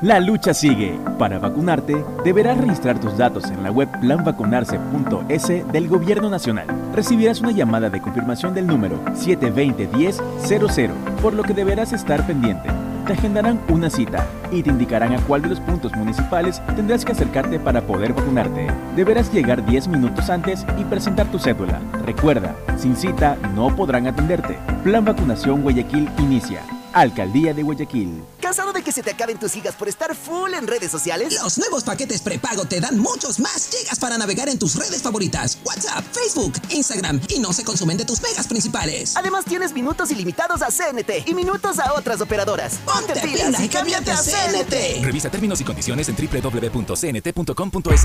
La 0.02 0.18
lucha 0.18 0.52
sigue. 0.52 0.98
Para 1.20 1.38
vacunarte, 1.38 2.04
deberás 2.24 2.58
registrar 2.58 3.00
tus 3.00 3.16
datos 3.16 3.44
en 3.44 3.62
la 3.62 3.70
web 3.70 3.88
planvacunarse.es 4.00 5.72
del 5.72 5.86
Gobierno 5.86 6.30
Nacional. 6.30 6.66
Recibirás 6.92 7.40
una 7.42 7.52
llamada 7.52 7.90
de 7.90 8.00
confirmación 8.00 8.54
del 8.54 8.66
número 8.66 9.00
720-1000, 9.14 10.92
por 11.22 11.34
lo 11.34 11.44
que 11.44 11.54
deberás 11.54 11.92
estar 11.92 12.26
pendiente. 12.26 12.68
Te 13.08 13.14
agendarán 13.14 13.58
una 13.70 13.88
cita 13.88 14.26
y 14.52 14.62
te 14.62 14.68
indicarán 14.68 15.14
a 15.14 15.20
cuál 15.22 15.40
de 15.40 15.48
los 15.48 15.60
puntos 15.60 15.96
municipales 15.96 16.60
tendrás 16.76 17.06
que 17.06 17.12
acercarte 17.12 17.58
para 17.58 17.80
poder 17.80 18.12
vacunarte. 18.12 18.66
Deberás 18.96 19.32
llegar 19.32 19.64
10 19.64 19.88
minutos 19.88 20.28
antes 20.28 20.66
y 20.76 20.84
presentar 20.84 21.26
tu 21.28 21.38
cédula. 21.38 21.80
Recuerda, 22.04 22.54
sin 22.76 22.94
cita 22.94 23.38
no 23.54 23.74
podrán 23.74 24.08
atenderte. 24.08 24.58
Plan 24.84 25.06
Vacunación 25.06 25.62
Guayaquil 25.62 26.06
inicia. 26.18 26.60
Alcaldía 26.92 27.54
de 27.54 27.62
Guayaquil. 27.62 28.22
¿Cansado 28.48 28.72
de 28.72 28.82
que 28.82 28.92
se 28.92 29.02
te 29.02 29.10
acaben 29.10 29.38
tus 29.38 29.52
gigas 29.52 29.74
por 29.74 29.90
estar 29.90 30.16
full 30.16 30.54
en 30.54 30.66
redes 30.66 30.90
sociales? 30.90 31.34
Los 31.34 31.58
nuevos 31.58 31.84
paquetes 31.84 32.22
prepago 32.22 32.64
te 32.64 32.80
dan 32.80 32.98
muchos 32.98 33.38
más 33.40 33.68
gigas 33.68 33.98
para 33.98 34.16
navegar 34.16 34.48
en 34.48 34.58
tus 34.58 34.74
redes 34.74 35.02
favoritas, 35.02 35.58
WhatsApp, 35.66 36.02
Facebook, 36.12 36.54
Instagram 36.70 37.20
y 37.28 37.40
no 37.40 37.52
se 37.52 37.62
consumen 37.62 37.98
de 37.98 38.06
tus 38.06 38.22
megas 38.22 38.46
principales. 38.46 39.18
Además 39.18 39.44
tienes 39.44 39.74
minutos 39.74 40.10
ilimitados 40.12 40.62
a 40.62 40.68
CNT 40.68 41.28
y 41.28 41.34
minutos 41.34 41.78
a 41.78 41.92
otras 41.92 42.22
operadoras. 42.22 42.78
Ponte, 42.86 43.20
pilas 43.20 43.60
y 43.60 43.68
cámbiate 43.68 44.12
a 44.12 44.16
CNT. 44.16 45.04
Revisa 45.04 45.28
términos 45.28 45.60
y 45.60 45.64
condiciones 45.64 46.08
en 46.08 46.16
www.cnt.com.es. 46.16 48.04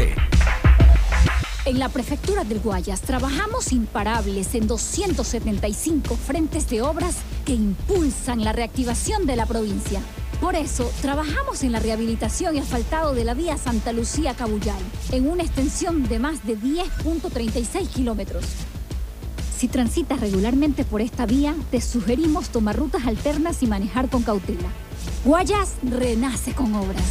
En 1.66 1.80
la 1.80 1.88
prefectura 1.88 2.44
del 2.44 2.60
Guayas 2.60 3.00
trabajamos 3.00 3.72
imparables 3.72 4.56
en 4.56 4.68
275 4.68 6.18
frentes 6.18 6.68
de 6.68 6.82
obras 6.82 7.16
que 7.46 7.54
impulsan 7.54 8.44
la 8.44 8.52
reactivación 8.52 9.26
de 9.26 9.38
la 9.38 9.46
provincia. 9.46 10.02
Por 10.44 10.58
eso, 10.58 10.92
trabajamos 11.02 11.64
en 11.64 11.72
la 11.72 11.80
rehabilitación 11.80 12.58
y 12.58 12.60
asfaltado 12.60 13.14
de 13.14 13.24
la 13.24 13.34
vía 13.34 13.58
Santa 13.58 13.94
Lucía-Cabullal, 13.94 14.82
en 15.14 15.30
una 15.30 15.42
extensión 15.42 16.06
de 16.10 16.20
más 16.20 16.46
de 16.46 16.58
10.36 16.58 17.88
kilómetros. 17.88 18.44
Si 19.58 19.70
transitas 19.70 20.20
regularmente 20.20 20.84
por 20.84 21.00
esta 21.00 21.26
vía, 21.26 21.56
te 21.72 21.80
sugerimos 21.80 22.50
tomar 22.50 22.76
rutas 22.76 23.08
alternas 23.08 23.64
y 23.64 23.68
manejar 23.68 24.10
con 24.10 24.24
cautela. 24.24 24.68
Guayas 25.24 25.76
renace 25.82 26.54
con 26.54 26.76
obras. 26.76 27.06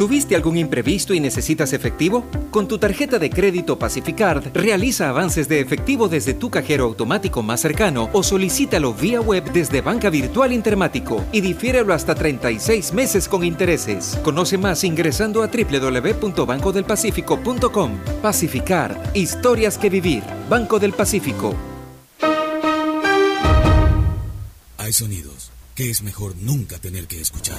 ¿Tuviste 0.00 0.34
algún 0.34 0.56
imprevisto 0.56 1.12
y 1.12 1.20
necesitas 1.20 1.74
efectivo? 1.74 2.24
Con 2.50 2.66
tu 2.66 2.78
tarjeta 2.78 3.18
de 3.18 3.28
crédito 3.28 3.78
Pacificard, 3.78 4.50
realiza 4.54 5.10
avances 5.10 5.46
de 5.46 5.60
efectivo 5.60 6.08
desde 6.08 6.32
tu 6.32 6.50
cajero 6.50 6.84
automático 6.84 7.42
más 7.42 7.60
cercano 7.60 8.08
o 8.14 8.22
solicítalo 8.22 8.94
vía 8.94 9.20
web 9.20 9.44
desde 9.52 9.82
Banca 9.82 10.08
Virtual 10.08 10.54
Intermático 10.54 11.22
y 11.32 11.42
difiérelo 11.42 11.92
hasta 11.92 12.14
36 12.14 12.94
meses 12.94 13.28
con 13.28 13.44
intereses. 13.44 14.18
Conoce 14.24 14.56
más 14.56 14.84
ingresando 14.84 15.42
a 15.42 15.48
www.bancodelpacifico.com. 15.48 17.98
Pacificard, 18.22 18.96
historias 19.14 19.76
que 19.76 19.90
vivir. 19.90 20.22
Banco 20.48 20.78
del 20.78 20.94
Pacífico. 20.94 21.54
Hay 24.78 24.94
sonidos 24.94 25.50
que 25.74 25.90
es 25.90 26.00
mejor 26.00 26.36
nunca 26.40 26.78
tener 26.78 27.06
que 27.06 27.20
escuchar. 27.20 27.58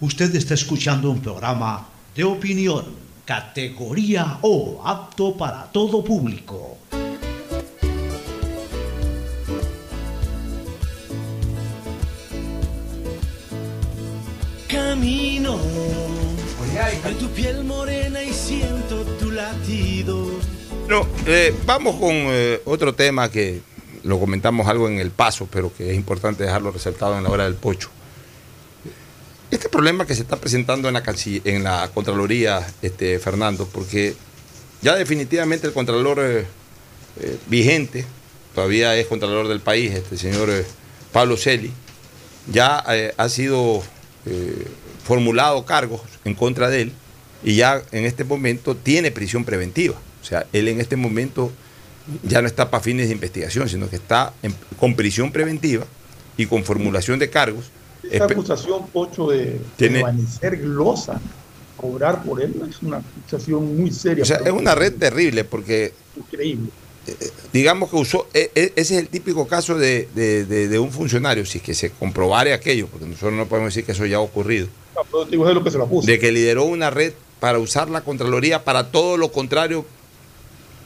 Usted 0.00 0.34
está 0.36 0.52
escuchando 0.52 1.10
un 1.10 1.20
programa 1.20 1.88
de 2.14 2.22
opinión, 2.24 2.84
categoría 3.24 4.38
O, 4.42 4.82
apto 4.84 5.34
para 5.34 5.64
todo 5.72 6.04
público. 6.04 6.76
Camino 14.68 15.58
sobre 16.98 17.14
tu 17.14 17.28
piel 17.28 17.64
morena 17.64 18.22
y 18.22 18.34
siento 18.34 19.02
tu 19.18 19.30
latido. 19.30 20.26
No, 20.88 21.06
eh, 21.26 21.54
vamos 21.64 21.96
con 21.96 22.12
eh, 22.12 22.60
otro 22.66 22.94
tema 22.94 23.30
que 23.30 23.62
lo 24.02 24.20
comentamos 24.20 24.68
algo 24.68 24.88
en 24.88 24.98
el 24.98 25.10
paso, 25.10 25.48
pero 25.50 25.72
que 25.74 25.90
es 25.90 25.96
importante 25.96 26.44
dejarlo 26.44 26.70
resaltado 26.70 27.16
en 27.16 27.24
la 27.24 27.30
hora 27.30 27.44
del 27.44 27.54
pocho. 27.54 27.88
Este 29.50 29.68
problema 29.68 30.06
que 30.06 30.14
se 30.14 30.22
está 30.22 30.36
presentando 30.36 30.88
en 30.88 30.94
la, 31.64 31.90
Contraloría, 31.94 32.66
este, 32.82 33.18
Fernando, 33.18 33.68
porque 33.72 34.14
ya 34.82 34.96
definitivamente 34.96 35.66
el 35.66 35.72
Contralor 35.72 36.18
eh, 36.20 36.46
vigente, 37.46 38.04
todavía 38.54 38.96
es 38.96 39.06
Contralor 39.06 39.48
del 39.48 39.60
país, 39.60 39.92
este 39.92 40.16
señor 40.16 40.50
Pablo 41.12 41.36
Celi, 41.36 41.72
ya 42.52 42.78
ha 42.78 43.28
sido 43.28 43.82
formulado 45.04 45.64
cargos 45.64 46.00
en 46.24 46.34
contra 46.34 46.68
de 46.68 46.82
él 46.82 46.92
y 47.44 47.54
ya 47.56 47.82
en 47.92 48.04
este 48.04 48.24
momento 48.24 48.74
tiene 48.76 49.10
prisión 49.10 49.44
preventiva. 49.44 49.94
O 50.22 50.24
sea, 50.24 50.46
él 50.52 50.66
en 50.66 50.80
este 50.80 50.96
momento 50.96 51.52
ya 52.24 52.42
no 52.42 52.48
está 52.48 52.70
para 52.70 52.82
fines 52.82 53.06
de 53.06 53.14
investigación, 53.14 53.68
sino 53.68 53.88
que 53.88 53.96
está 53.96 54.32
con 54.78 54.96
prisión 54.96 55.30
preventiva 55.30 55.86
y 56.36 56.46
con 56.46 56.64
formulación 56.64 57.18
de 57.20 57.30
cargos. 57.30 57.70
Esa 58.10 58.24
acusación, 58.24 58.86
Pocho, 58.88 59.28
de 59.28 59.60
desvanecer 59.78 60.58
glosa, 60.58 61.20
cobrar 61.76 62.22
por 62.22 62.40
él, 62.40 62.54
es 62.68 62.82
una 62.82 62.98
acusación 62.98 63.76
muy 63.76 63.90
seria. 63.90 64.22
O 64.22 64.26
sea, 64.26 64.38
es 64.38 64.52
una 64.52 64.74
red 64.74 64.94
terrible 64.94 65.44
porque... 65.44 65.92
Increíble. 66.16 66.70
digamos 67.52 67.90
que 67.90 67.96
usó, 67.96 68.26
e, 68.34 68.50
e, 68.54 68.72
ese 68.76 68.94
es 68.94 69.00
el 69.00 69.08
típico 69.08 69.46
caso 69.46 69.76
de, 69.76 70.08
de, 70.14 70.78
un 70.78 70.90
funcionario, 70.90 71.44
si 71.44 71.58
es 71.58 71.64
que 71.64 71.74
se 71.74 71.90
comprobare 71.90 72.52
aquello, 72.52 72.88
porque 72.88 73.06
nosotros 73.06 73.34
no 73.34 73.46
podemos 73.46 73.72
decir 73.72 73.84
que 73.84 73.92
eso 73.92 74.06
ya 74.06 74.16
ha 74.16 74.20
ocurrido. 74.20 74.68
de 76.04 76.18
que 76.18 76.32
lideró 76.32 76.64
una 76.64 76.90
red 76.90 77.12
para 77.40 77.58
usar 77.58 77.90
la 77.90 78.00
Contraloría 78.00 78.64
para 78.64 78.90
todo 78.90 79.16
lo 79.16 79.30
contrario, 79.30 79.84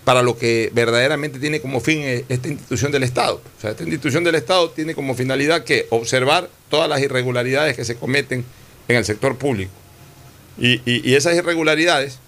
para 0.05 0.23
lo 0.23 0.37
que 0.37 0.71
verdaderamente 0.73 1.39
tiene 1.39 1.61
como 1.61 1.81
fin 1.81 2.01
eh, 2.01 2.25
esta 2.29 2.49
institución 2.49 2.93
del 2.93 3.03
Estado. 3.03 3.41
O 3.59 3.61
sea, 3.61 3.71
esta 3.71 3.83
institución 3.83 4.25
del 4.25 4.35
Estado 4.35 4.71
tiene 4.71 4.95
como 4.95 5.15
finalidad 5.15 5.65
que 5.65 5.87
observar 5.91 6.49
todas 6.69 6.89
las 6.89 7.01
irregularidades 7.01 7.77
que 7.77 7.85
se 7.85 7.97
cometen 7.97 8.45
en 8.89 8.97
el 8.97 9.05
sector 9.05 9.37
público. 9.37 9.73
y, 10.59 11.15
esas 11.15 11.37
irregularidades 11.37 12.19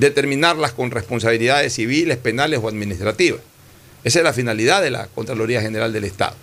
determinarlas 0.00 0.72
con 0.72 0.90
responsabilidades 0.90 1.74
civiles, 1.74 2.16
penales 2.16 2.58
o 2.62 2.68
administrativas. 2.68 3.40
Esa 4.02 4.20
es 4.20 4.24
la 4.24 4.32
finalidad 4.32 4.80
de 4.80 4.90
la 4.90 5.06
Contraloría 5.08 5.60
General 5.60 5.92
del 5.92 6.04
Estado. 6.04 6.34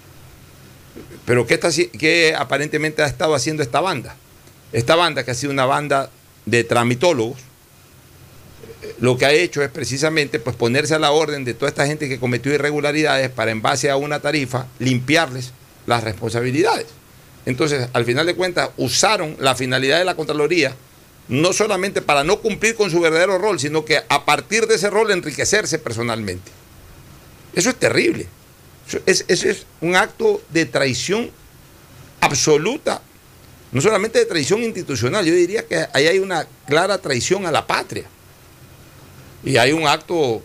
Pero 1.26 1.48
¿qué, 1.48 1.56
está, 1.56 1.70
qué 1.98 2.36
aparentemente 2.38 3.02
ha 3.02 3.08
estado 3.08 3.34
haciendo 3.34 3.64
esta 3.64 3.82
banda? 3.82 4.16
Esta 4.72 4.96
banda 4.96 5.24
que 5.24 5.32
ha 5.32 5.34
sido 5.34 5.52
una 5.52 5.66
banda 5.66 6.12
de 6.46 6.64
tramitólogos, 6.64 7.40
lo 9.00 9.18
que 9.18 9.26
ha 9.26 9.32
hecho 9.32 9.62
es 9.64 9.70
precisamente 9.70 10.40
pues, 10.40 10.56
ponerse 10.56 10.96
a 10.96 11.00
la 11.00 11.12
orden 11.12 11.46
de 11.46 11.54
toda 11.54 11.70
esta 11.70 11.88
gente 11.88 12.10
que 12.10 12.20
cometió 12.20 12.54
irregularidades 12.54 13.30
para 13.30 13.52
en 13.52 13.62
base 13.62 13.90
a 13.90 13.98
una 13.98 14.20
tarifa 14.20 14.68
limpiarles 14.80 15.54
las 15.86 16.04
responsabilidades. 16.04 16.88
Entonces, 17.46 17.90
al 17.94 18.06
final 18.06 18.26
de 18.26 18.36
cuentas, 18.36 18.70
usaron 18.78 19.36
la 19.40 19.56
finalidad 19.56 20.00
de 20.00 20.06
la 20.06 20.16
Contraloría 20.16 20.76
no 21.30 21.54
solamente 21.54 22.02
para 22.02 22.24
no 22.24 22.40
cumplir 22.40 22.76
con 22.76 22.90
su 22.90 23.00
verdadero 23.00 23.38
rol, 23.38 23.60
sino 23.60 23.84
que 23.84 24.02
a 24.08 24.26
partir 24.26 24.66
de 24.68 24.76
ese 24.76 24.90
rol 24.90 25.12
enriquecerse 25.12 25.78
personalmente. 25.80 26.52
Eso 27.54 27.70
es 27.70 27.76
terrible. 27.76 28.28
Eso 28.88 29.00
es, 29.06 29.44
es 29.44 29.66
un 29.82 29.96
acto 29.96 30.42
de 30.50 30.66
traición 30.66 31.30
absoluta, 32.22 33.02
no 33.72 33.82
solamente 33.82 34.20
de 34.20 34.26
traición 34.26 34.64
institucional, 34.64 35.26
yo 35.26 35.34
diría 35.34 35.66
que 35.66 35.86
ahí 35.94 36.08
hay 36.08 36.20
una 36.20 36.48
clara 36.66 36.98
traición 36.98 37.46
a 37.46 37.52
la 37.52 37.68
patria. 37.68 38.06
Y 39.44 39.58
hay 39.58 39.72
un 39.72 39.88
acto 39.88 40.42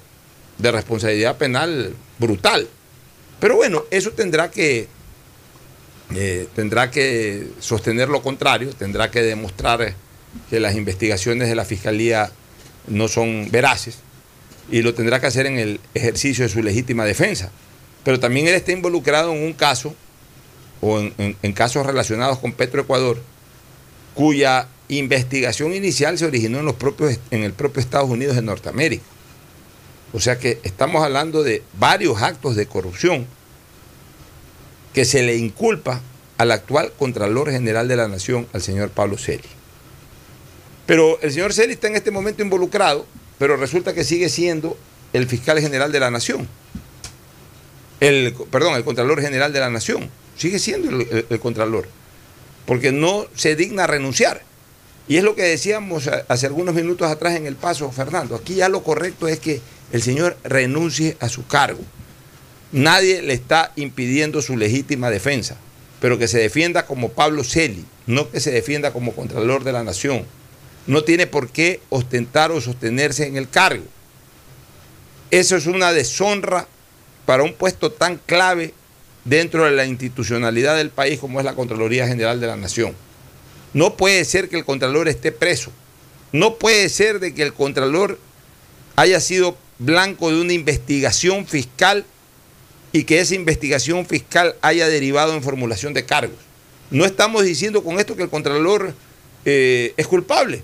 de 0.59 0.72
responsabilidad 0.72 1.36
penal 1.36 1.95
brutal. 2.18 2.68
Pero 3.40 3.57
bueno, 3.57 3.84
eso 3.90 4.12
tendrá 4.12 4.51
que, 4.51 4.88
eh, 6.14 6.47
tendrá 6.55 6.90
que 6.90 7.49
sostener 7.59 8.09
lo 8.09 8.22
contrario, 8.22 8.70
tendrá 8.72 9.11
que 9.11 9.22
demostrar 9.22 9.95
que 10.49 10.61
las 10.61 10.76
investigaciones 10.76 11.49
de 11.49 11.57
la 11.57 11.64
Fiscalía 11.64 12.30
no 12.86 13.09
son 13.09 13.51
veraces 13.51 13.99
y 14.70 14.82
lo 14.82 14.95
tendrá 14.95 15.20
que 15.20 15.26
hacer 15.26 15.47
en 15.47 15.59
el 15.59 15.80
ejercicio 15.95 16.45
de 16.45 16.51
su 16.51 16.62
legítima 16.62 17.05
defensa. 17.05 17.51
Pero 18.05 18.20
también 18.20 18.47
él 18.49 18.55
está 18.55 18.72
involucrado 18.72 19.32
en 19.32 19.43
un 19.43 19.53
caso 19.53 19.95
o 20.80 20.99
en, 20.99 21.53
casos 21.53 21.86
relacionados 21.86 22.38
con 22.38 22.53
Petroecuador, 22.53 23.20
cuya 24.14 24.66
investigación 24.99 25.74
inicial 25.74 26.18
se 26.18 26.26
originó 26.26 26.59
en, 26.59 26.66
los 26.66 26.74
propios, 26.74 27.18
en 27.30 27.43
el 27.43 27.53
propio 27.53 27.80
Estados 27.80 28.11
Unidos 28.11 28.36
de 28.36 28.43
Norteamérica. 28.43 29.05
O 30.12 30.20
sea 30.20 30.38
que 30.38 30.61
estamos 30.62 31.03
hablando 31.03 31.43
de 31.43 31.62
varios 31.78 32.20
actos 32.20 32.57
de 32.57 32.66
corrupción 32.66 33.26
que 34.93 35.05
se 35.05 35.22
le 35.22 35.36
inculpa 35.36 36.01
al 36.38 36.51
actual 36.51 36.93
Contralor 36.99 37.51
General 37.51 37.88
de 37.88 37.97
la 37.97 38.09
Nación, 38.09 38.47
al 38.53 38.62
señor 38.62 38.90
Pablo 38.90 39.16
Celi. 39.16 39.43
Pero 40.86 41.18
el 41.22 41.32
señor 41.32 41.53
Celi 41.55 41.72
está 41.74 41.86
en 41.86 41.97
este 41.97 42.11
momento 42.11 42.43
involucrado, 42.43 43.07
pero 43.38 43.57
resulta 43.57 43.95
que 43.95 44.05
sigue 44.05 44.28
siendo 44.28 44.76
el 45.12 45.26
fiscal 45.26 45.61
general 45.61 45.93
de 45.93 46.01
la 46.01 46.11
Nación. 46.11 46.49
El, 48.01 48.34
perdón, 48.51 48.74
el 48.74 48.84
Contralor 48.84 49.20
General 49.20 49.53
de 49.53 49.61
la 49.61 49.70
Nación. 49.70 50.11
Sigue 50.36 50.59
siendo 50.59 50.90
el, 50.90 51.40
Contralor. 51.40 51.88
Porque 52.66 52.90
no 52.90 53.26
se 53.34 53.55
digna 53.55 53.86
renunciar. 53.86 54.43
Y 55.09 55.16
es 55.16 55.24
lo 55.24 55.34
que 55.34 55.42
decíamos 55.42 56.09
hace 56.28 56.46
algunos 56.46 56.74
minutos 56.74 57.11
atrás 57.11 57.34
en 57.34 57.46
el 57.46 57.57
paso, 57.57 57.90
Fernando. 57.90 58.36
Aquí 58.36 58.55
ya 58.55 58.68
lo 58.68 58.82
correcto 58.82 59.28
es 59.28 59.40
que 59.40 59.61
el 59.92 60.03
señor 60.03 60.36
renuncie 60.44 61.16
a 61.20 61.28
su 61.28 61.46
cargo. 61.46 61.80
Nadie 62.70 63.20
le 63.20 63.34
está 63.34 63.72
impidiendo 63.76 64.40
su 64.40 64.57
legítima 64.57 65.11
defensa, 65.11 65.57
pero 66.00 66.18
que 66.18 66.28
se 66.28 66.38
defienda 66.38 66.86
como 66.86 67.11
Pablo 67.11 67.44
Celi, 67.44 67.84
no 68.07 68.30
que 68.30 68.40
se 68.40 68.50
defienda 68.50 68.92
como 68.92 69.12
Contralor 69.12 69.64
de 69.64 69.72
la 69.72 69.84
Nación. 69.84 70.24
No 70.86 71.05
tiene 71.05 71.26
por 71.26 71.50
qué 71.50 71.80
ostentar 71.90 72.50
o 72.50 72.61
sostenerse 72.61 73.26
en 73.26 73.36
el 73.36 73.48
cargo. 73.48 73.84
Eso 75.30 75.57
es 75.57 75.66
una 75.66 75.92
deshonra 75.92 76.66
para 77.26 77.42
un 77.42 77.55
puesto 77.55 77.92
tan 77.92 78.18
clave 78.18 78.74
dentro 79.24 79.64
de 79.64 79.72
la 79.72 79.84
institucionalidad 79.84 80.76
del 80.76 80.90
país 80.90 81.20
como 81.20 81.38
es 81.38 81.44
la 81.44 81.55
Contraloría 81.55 82.09
General 82.09 82.40
de 82.40 82.46
la 82.46 82.57
Nación. 82.57 82.94
No 83.74 83.96
puede 83.96 84.24
ser 84.24 84.48
que 84.48 84.56
el 84.56 84.64
Contralor 84.64 85.08
esté 85.08 85.32
preso. 85.32 85.70
No 86.32 86.56
puede 86.56 86.88
ser 86.88 87.20
de 87.20 87.34
que 87.34 87.42
el 87.42 87.52
Contralor 87.52 88.18
haya 88.96 89.20
sido 89.20 89.56
blanco 89.78 90.30
de 90.30 90.40
una 90.40 90.52
investigación 90.52 91.46
fiscal 91.46 92.04
y 92.92 93.04
que 93.04 93.20
esa 93.20 93.34
investigación 93.34 94.06
fiscal 94.06 94.54
haya 94.60 94.88
derivado 94.88 95.34
en 95.34 95.42
formulación 95.42 95.94
de 95.94 96.04
cargos. 96.04 96.38
No 96.90 97.04
estamos 97.06 97.44
diciendo 97.44 97.82
con 97.82 97.98
esto 97.98 98.16
que 98.16 98.22
el 98.22 98.28
Contralor 98.28 98.94
eh, 99.44 99.94
es 99.96 100.06
culpable, 100.06 100.62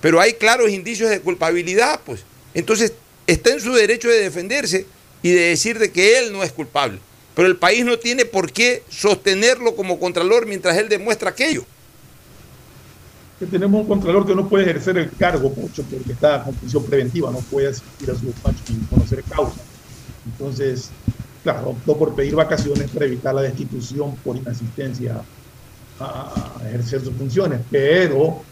pero 0.00 0.20
hay 0.20 0.34
claros 0.34 0.70
indicios 0.70 1.08
de 1.08 1.20
culpabilidad, 1.20 2.00
pues. 2.04 2.20
Entonces 2.52 2.92
está 3.26 3.50
en 3.50 3.60
su 3.60 3.72
derecho 3.72 4.08
de 4.08 4.20
defenderse 4.20 4.86
y 5.22 5.30
de 5.30 5.40
decir 5.40 5.78
de 5.78 5.90
que 5.90 6.18
él 6.18 6.32
no 6.32 6.42
es 6.42 6.52
culpable. 6.52 6.98
Pero 7.34 7.48
el 7.48 7.56
país 7.56 7.84
no 7.84 7.98
tiene 7.98 8.26
por 8.26 8.52
qué 8.52 8.82
sostenerlo 8.90 9.74
como 9.74 9.98
contralor 9.98 10.46
mientras 10.46 10.76
él 10.76 10.88
demuestra 10.88 11.30
aquello. 11.30 11.64
Tenemos 13.50 13.80
un 13.80 13.86
contralor 13.86 14.26
que 14.26 14.34
no 14.34 14.48
puede 14.48 14.64
ejercer 14.64 14.98
el 14.98 15.10
cargo, 15.10 15.52
mucho 15.56 15.82
porque 15.82 16.12
está 16.12 16.44
con 16.44 16.54
prisión 16.54 16.84
preventiva, 16.84 17.30
no 17.30 17.38
puede 17.38 17.68
asistir 17.68 18.10
a 18.10 18.14
su 18.14 18.26
despacho 18.26 18.58
sin 18.66 18.80
conocer 18.86 19.22
causa. 19.24 19.60
Entonces, 20.26 20.90
claro, 21.42 21.70
optó 21.70 21.96
por 21.96 22.14
pedir 22.14 22.34
vacaciones 22.34 22.90
para 22.90 23.06
evitar 23.06 23.34
la 23.34 23.42
destitución 23.42 24.16
por 24.16 24.36
inasistencia 24.36 25.22
a, 26.00 26.60
ejercer 26.66 27.02
sus 27.02 27.14
funciones, 27.14 27.60
pero 27.70 28.42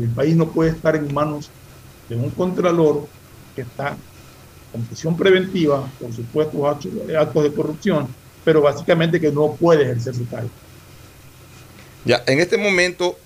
el 0.00 0.08
país 0.08 0.36
no 0.36 0.48
puede 0.48 0.70
estar 0.70 0.96
en 0.96 1.12
manos 1.14 1.50
de 2.08 2.16
un 2.16 2.30
contralor 2.30 3.06
que 3.54 3.62
está 3.62 3.96
con 4.72 4.82
prisión 4.82 5.16
preventiva 5.16 5.88
por 6.00 6.12
supuestos 6.12 6.86
actos 7.16 7.42
de 7.42 7.52
corrupción, 7.52 8.08
pero 8.44 8.60
básicamente 8.60 9.20
que 9.20 9.30
no 9.30 9.52
puede 9.52 9.84
ejercer 9.84 10.14
su 10.14 10.28
cargo. 10.28 10.50
Ya, 12.04 12.22
en 12.26 12.40
este 12.40 12.56
momento 12.56 13.16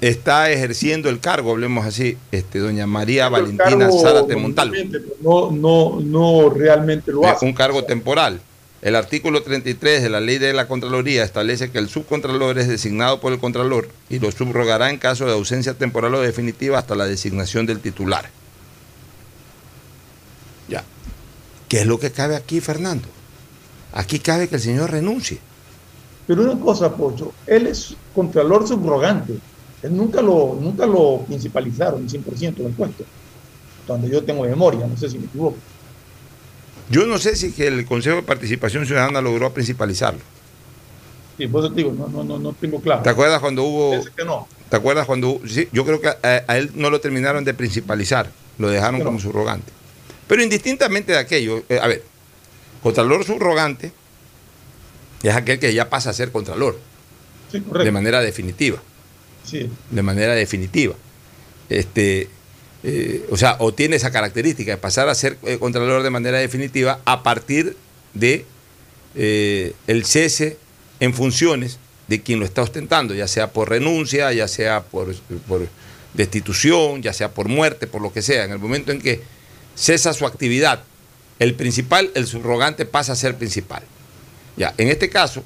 está 0.00 0.50
ejerciendo 0.50 1.08
el 1.08 1.20
cargo, 1.20 1.52
hablemos 1.52 1.84
así, 1.84 2.16
este, 2.30 2.58
doña 2.60 2.86
María 2.86 3.28
Valentina 3.28 3.90
Zárate 3.90 4.36
Montalvo. 4.36 4.74
No, 5.20 5.50
no, 5.50 6.00
no 6.00 6.50
realmente 6.50 7.12
lo 7.12 7.26
hace. 7.26 7.44
Un 7.44 7.52
cargo 7.52 7.84
temporal. 7.84 8.40
El 8.80 8.94
artículo 8.94 9.42
33 9.42 10.04
de 10.04 10.08
la 10.08 10.20
ley 10.20 10.38
de 10.38 10.52
la 10.52 10.68
Contraloría 10.68 11.24
establece 11.24 11.72
que 11.72 11.78
el 11.78 11.88
subcontralor 11.88 12.60
es 12.60 12.68
designado 12.68 13.20
por 13.20 13.32
el 13.32 13.40
Contralor 13.40 13.88
y 14.08 14.20
lo 14.20 14.30
subrogará 14.30 14.90
en 14.90 14.98
caso 14.98 15.26
de 15.26 15.32
ausencia 15.32 15.74
temporal 15.74 16.14
o 16.14 16.20
definitiva 16.20 16.78
hasta 16.78 16.94
la 16.94 17.06
designación 17.06 17.66
del 17.66 17.80
titular. 17.80 18.30
Ya. 20.68 20.84
¿Qué 21.68 21.80
es 21.80 21.86
lo 21.86 21.98
que 21.98 22.12
cabe 22.12 22.36
aquí, 22.36 22.60
Fernando? 22.60 23.08
Aquí 23.92 24.20
cabe 24.20 24.46
que 24.46 24.56
el 24.56 24.60
señor 24.60 24.92
renuncie. 24.92 25.40
Pero 26.28 26.42
una 26.42 26.60
cosa, 26.60 26.94
Pocho, 26.94 27.32
él 27.48 27.66
es 27.66 27.96
Contralor 28.14 28.68
subrogante 28.68 29.40
nunca 29.82 30.20
lo, 30.20 30.58
nunca 30.60 30.86
lo 30.86 31.24
principalizaron 31.26 32.08
100% 32.08 32.54
del 32.56 32.72
puesto, 32.72 33.04
donde 33.86 34.10
yo 34.10 34.24
tengo 34.24 34.42
memoria, 34.42 34.86
no 34.86 34.96
sé 34.96 35.08
si 35.08 35.18
me 35.18 35.26
equivoco. 35.26 35.56
Yo 36.90 37.06
no 37.06 37.18
sé 37.18 37.36
si 37.36 37.54
el 37.62 37.84
Consejo 37.84 38.16
de 38.16 38.22
Participación 38.22 38.86
Ciudadana 38.86 39.20
logró 39.20 39.52
principalizarlo. 39.52 40.20
Sí, 41.36 41.46
por 41.46 41.62
eso 41.62 41.72
te 41.72 41.82
digo, 41.82 41.92
no, 41.92 42.24
no, 42.24 42.38
no, 42.38 42.52
tengo 42.54 42.80
claro. 42.80 43.02
¿Te 43.02 43.10
acuerdas 43.10 43.40
cuando 43.40 43.62
hubo... 43.62 44.04
Que 44.16 44.24
no. 44.24 44.48
¿Te 44.68 44.76
acuerdas 44.76 45.06
cuando. 45.06 45.40
Sí, 45.46 45.68
yo 45.72 45.84
creo 45.86 46.00
que 46.00 46.08
a, 46.08 46.58
él 46.58 46.72
no 46.74 46.90
lo 46.90 47.00
terminaron 47.00 47.44
de 47.44 47.54
principalizar, 47.54 48.30
lo 48.58 48.68
dejaron 48.68 49.02
como 49.02 49.18
subrogante. 49.18 49.72
Pero 50.26 50.42
indistintamente 50.42 51.12
de 51.12 51.18
aquello, 51.18 51.62
eh, 51.70 51.78
a 51.80 51.86
ver, 51.86 52.04
Contralor 52.82 53.24
subrogante 53.24 53.92
es 55.22 55.34
aquel 55.34 55.58
que 55.58 55.72
ya 55.72 55.88
pasa 55.88 56.10
a 56.10 56.12
ser 56.12 56.32
Contralor. 56.32 56.78
de 57.50 57.92
manera 57.92 58.20
definitiva 58.20 58.78
de 59.90 60.02
manera 60.02 60.34
definitiva. 60.34 60.94
Este, 61.68 62.28
eh, 62.82 63.26
o 63.30 63.36
sea, 63.36 63.56
o 63.58 63.74
tiene 63.74 63.96
esa 63.96 64.10
característica 64.10 64.70
de 64.70 64.76
pasar 64.76 65.08
a 65.08 65.14
ser 65.14 65.36
eh, 65.44 65.58
contralor 65.58 66.02
de 66.02 66.10
manera 66.10 66.38
definitiva 66.38 67.00
a 67.04 67.22
partir 67.22 67.76
de 68.14 68.44
eh, 69.14 69.74
el 69.86 70.04
cese 70.04 70.58
en 71.00 71.12
funciones 71.12 71.78
de 72.06 72.22
quien 72.22 72.38
lo 72.38 72.44
está 72.44 72.62
ostentando, 72.62 73.14
ya 73.14 73.28
sea 73.28 73.52
por 73.52 73.68
renuncia, 73.68 74.32
ya 74.32 74.48
sea 74.48 74.82
por, 74.82 75.14
por, 75.46 75.68
destitución, 76.14 77.02
ya 77.02 77.12
sea 77.12 77.32
por 77.32 77.48
muerte, 77.48 77.86
por 77.86 78.00
lo 78.00 78.12
que 78.12 78.22
sea. 78.22 78.44
En 78.44 78.52
el 78.52 78.58
momento 78.58 78.92
en 78.92 79.00
que 79.00 79.20
cesa 79.74 80.12
su 80.14 80.26
actividad, 80.26 80.82
el 81.38 81.54
principal, 81.54 82.10
el 82.14 82.26
subrogante 82.26 82.86
pasa 82.86 83.12
a 83.12 83.16
ser 83.16 83.36
principal. 83.36 83.82
Ya, 84.56 84.74
en 84.78 84.88
este 84.88 85.10
caso, 85.10 85.44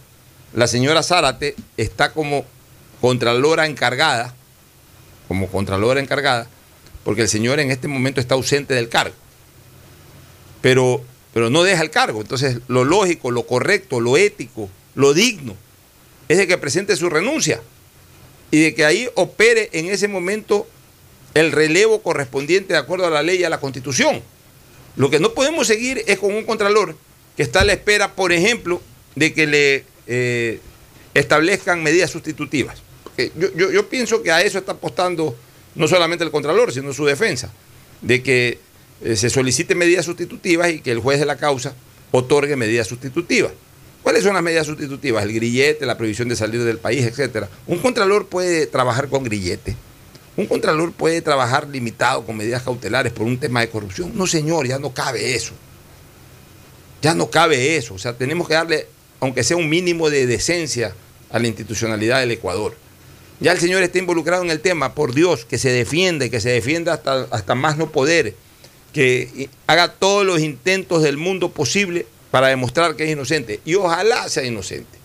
la 0.54 0.66
señora 0.66 1.02
Zárate 1.02 1.54
está 1.76 2.12
como 2.12 2.44
contralora 3.02 3.66
encargada, 3.66 4.32
como 5.26 5.48
contralora 5.48 6.00
encargada, 6.00 6.48
porque 7.04 7.22
el 7.22 7.28
señor 7.28 7.58
en 7.58 7.72
este 7.72 7.88
momento 7.88 8.20
está 8.20 8.36
ausente 8.36 8.74
del 8.74 8.88
cargo. 8.88 9.16
Pero, 10.60 11.02
pero 11.34 11.50
no 11.50 11.64
deja 11.64 11.82
el 11.82 11.90
cargo. 11.90 12.20
Entonces, 12.20 12.58
lo 12.68 12.84
lógico, 12.84 13.32
lo 13.32 13.44
correcto, 13.44 13.98
lo 13.98 14.16
ético, 14.16 14.70
lo 14.94 15.14
digno, 15.14 15.56
es 16.28 16.38
de 16.38 16.46
que 16.46 16.56
presente 16.58 16.94
su 16.96 17.10
renuncia 17.10 17.60
y 18.52 18.60
de 18.60 18.74
que 18.74 18.84
ahí 18.84 19.08
opere 19.16 19.68
en 19.72 19.86
ese 19.86 20.06
momento 20.06 20.68
el 21.34 21.50
relevo 21.50 22.02
correspondiente 22.02 22.74
de 22.74 22.78
acuerdo 22.78 23.08
a 23.08 23.10
la 23.10 23.24
ley 23.24 23.40
y 23.40 23.44
a 23.44 23.50
la 23.50 23.58
constitución. 23.58 24.22
Lo 24.94 25.10
que 25.10 25.18
no 25.18 25.34
podemos 25.34 25.66
seguir 25.66 26.04
es 26.06 26.20
con 26.20 26.32
un 26.32 26.44
contralor 26.44 26.94
que 27.36 27.42
está 27.42 27.62
a 27.62 27.64
la 27.64 27.72
espera, 27.72 28.14
por 28.14 28.30
ejemplo, 28.32 28.80
de 29.16 29.32
que 29.34 29.46
le 29.48 29.84
eh, 30.06 30.60
establezcan 31.14 31.82
medidas 31.82 32.10
sustitutivas. 32.10 32.81
Yo, 33.16 33.88
pienso 33.88 34.22
que 34.22 34.32
a 34.32 34.40
eso 34.40 34.58
está 34.58 34.72
apostando 34.72 35.36
no 35.74 35.88
solamente 35.88 36.24
el 36.24 36.30
Contralor, 36.30 36.72
sino 36.72 36.92
su 36.92 37.04
defensa. 37.04 37.50
de 38.00 38.22
que 38.22 38.58
eh, 39.04 39.16
se 39.16 39.30
solicite 39.30 39.74
medidas 39.74 40.04
sustitutivas 40.04 40.70
y 40.70 40.80
que 40.80 40.90
el 40.90 40.98
juez 40.98 41.20
de 41.20 41.26
la 41.26 41.36
causa 41.36 41.74
otorgue 42.10 42.56
medidas 42.56 42.88
sustitutivas. 42.88 43.52
¿Cuáles 44.02 44.24
son 44.24 44.34
las 44.34 44.42
medidas 44.42 44.66
sustitutivas? 44.66 45.22
El 45.22 45.32
grillete, 45.32 45.86
la 45.86 45.96
prohibición 45.96 46.28
de 46.28 46.34
salir 46.34 46.64
del 46.64 46.78
país, 46.78 47.04
etcétera. 47.04 47.48
Un 47.66 47.78
contralor 47.78 48.26
puede 48.26 48.66
trabajar 48.66 49.08
con 49.08 49.22
grillete. 49.22 49.76
Un 50.36 50.46
contralor 50.46 50.92
puede 50.92 51.20
trabajar 51.20 51.68
limitado 51.68 52.24
con 52.24 52.36
medidas 52.36 52.62
cautelares 52.62 53.12
por 53.12 53.26
un 53.26 53.38
tema 53.38 53.60
de 53.60 53.68
corrupción. 53.68 54.12
No, 54.14 54.26
señor, 54.26 54.66
ya 54.66 54.78
no 54.78 54.92
cabe 54.92 55.36
eso. 55.36 55.52
Ya 57.02 57.14
no 57.14 57.30
cabe 57.30 57.76
eso. 57.76 57.94
O 57.94 57.98
sea, 57.98 58.16
tenemos 58.16 58.48
que 58.48 58.54
darle, 58.54 58.86
aunque 59.20 59.44
sea 59.44 59.56
un 59.56 59.68
mínimo 59.68 60.10
de 60.10 60.26
decencia, 60.26 60.94
a 61.32 61.38
la 61.38 61.48
institucionalidad 61.48 62.20
del 62.20 62.30
Ecuador. 62.30 62.76
Ya 63.42 63.50
el 63.50 63.58
señor 63.58 63.82
está 63.82 63.98
involucrado 63.98 64.44
en 64.44 64.50
el 64.50 64.60
tema, 64.60 64.94
por 64.94 65.14
Dios, 65.14 65.44
que 65.44 65.58
se 65.58 65.70
defiende, 65.70 66.30
que 66.30 66.40
se 66.40 66.50
defienda 66.50 66.94
hasta, 66.94 67.26
hasta 67.32 67.56
más 67.56 67.76
no 67.76 67.90
poder, 67.90 68.36
que 68.92 69.48
haga 69.66 69.88
todos 69.88 70.24
los 70.24 70.40
intentos 70.40 71.02
del 71.02 71.16
mundo 71.16 71.50
posible 71.50 72.06
para 72.30 72.46
demostrar 72.46 72.94
que 72.94 73.02
es 73.02 73.10
inocente. 73.10 73.60
Y 73.64 73.74
ojalá 73.74 74.28
sea 74.28 74.44
inocente. 74.44 74.96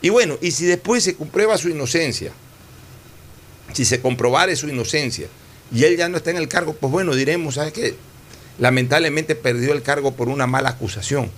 Y 0.00 0.08
bueno, 0.08 0.38
y 0.40 0.52
si 0.52 0.64
después 0.64 1.04
se 1.04 1.14
comprueba 1.14 1.58
su 1.58 1.68
inocencia, 1.68 2.32
si 3.74 3.84
se 3.84 4.00
comprobare 4.00 4.56
su 4.56 4.68
inocencia 4.70 5.26
y 5.70 5.84
él 5.84 5.98
ya 5.98 6.08
no 6.08 6.16
está 6.16 6.30
en 6.30 6.38
el 6.38 6.48
cargo, 6.48 6.72
pues 6.72 6.90
bueno, 6.90 7.14
diremos, 7.14 7.56
¿sabes 7.56 7.74
qué? 7.74 7.96
Lamentablemente 8.58 9.34
perdió 9.34 9.74
el 9.74 9.82
cargo 9.82 10.12
por 10.12 10.30
una 10.30 10.46
mala 10.46 10.70
acusación. 10.70 11.30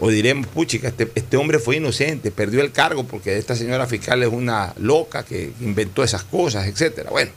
O 0.00 0.10
diremos, 0.10 0.46
puchica, 0.46 0.88
este, 0.88 1.10
este 1.14 1.36
hombre 1.36 1.58
fue 1.58 1.76
inocente, 1.76 2.30
perdió 2.30 2.60
el 2.60 2.70
cargo 2.70 3.04
porque 3.04 3.36
esta 3.36 3.56
señora 3.56 3.86
fiscal 3.86 4.22
es 4.22 4.28
una 4.28 4.72
loca 4.78 5.24
que 5.24 5.52
inventó 5.60 6.04
esas 6.04 6.22
cosas, 6.22 6.68
etcétera. 6.68 7.10
Bueno, 7.10 7.32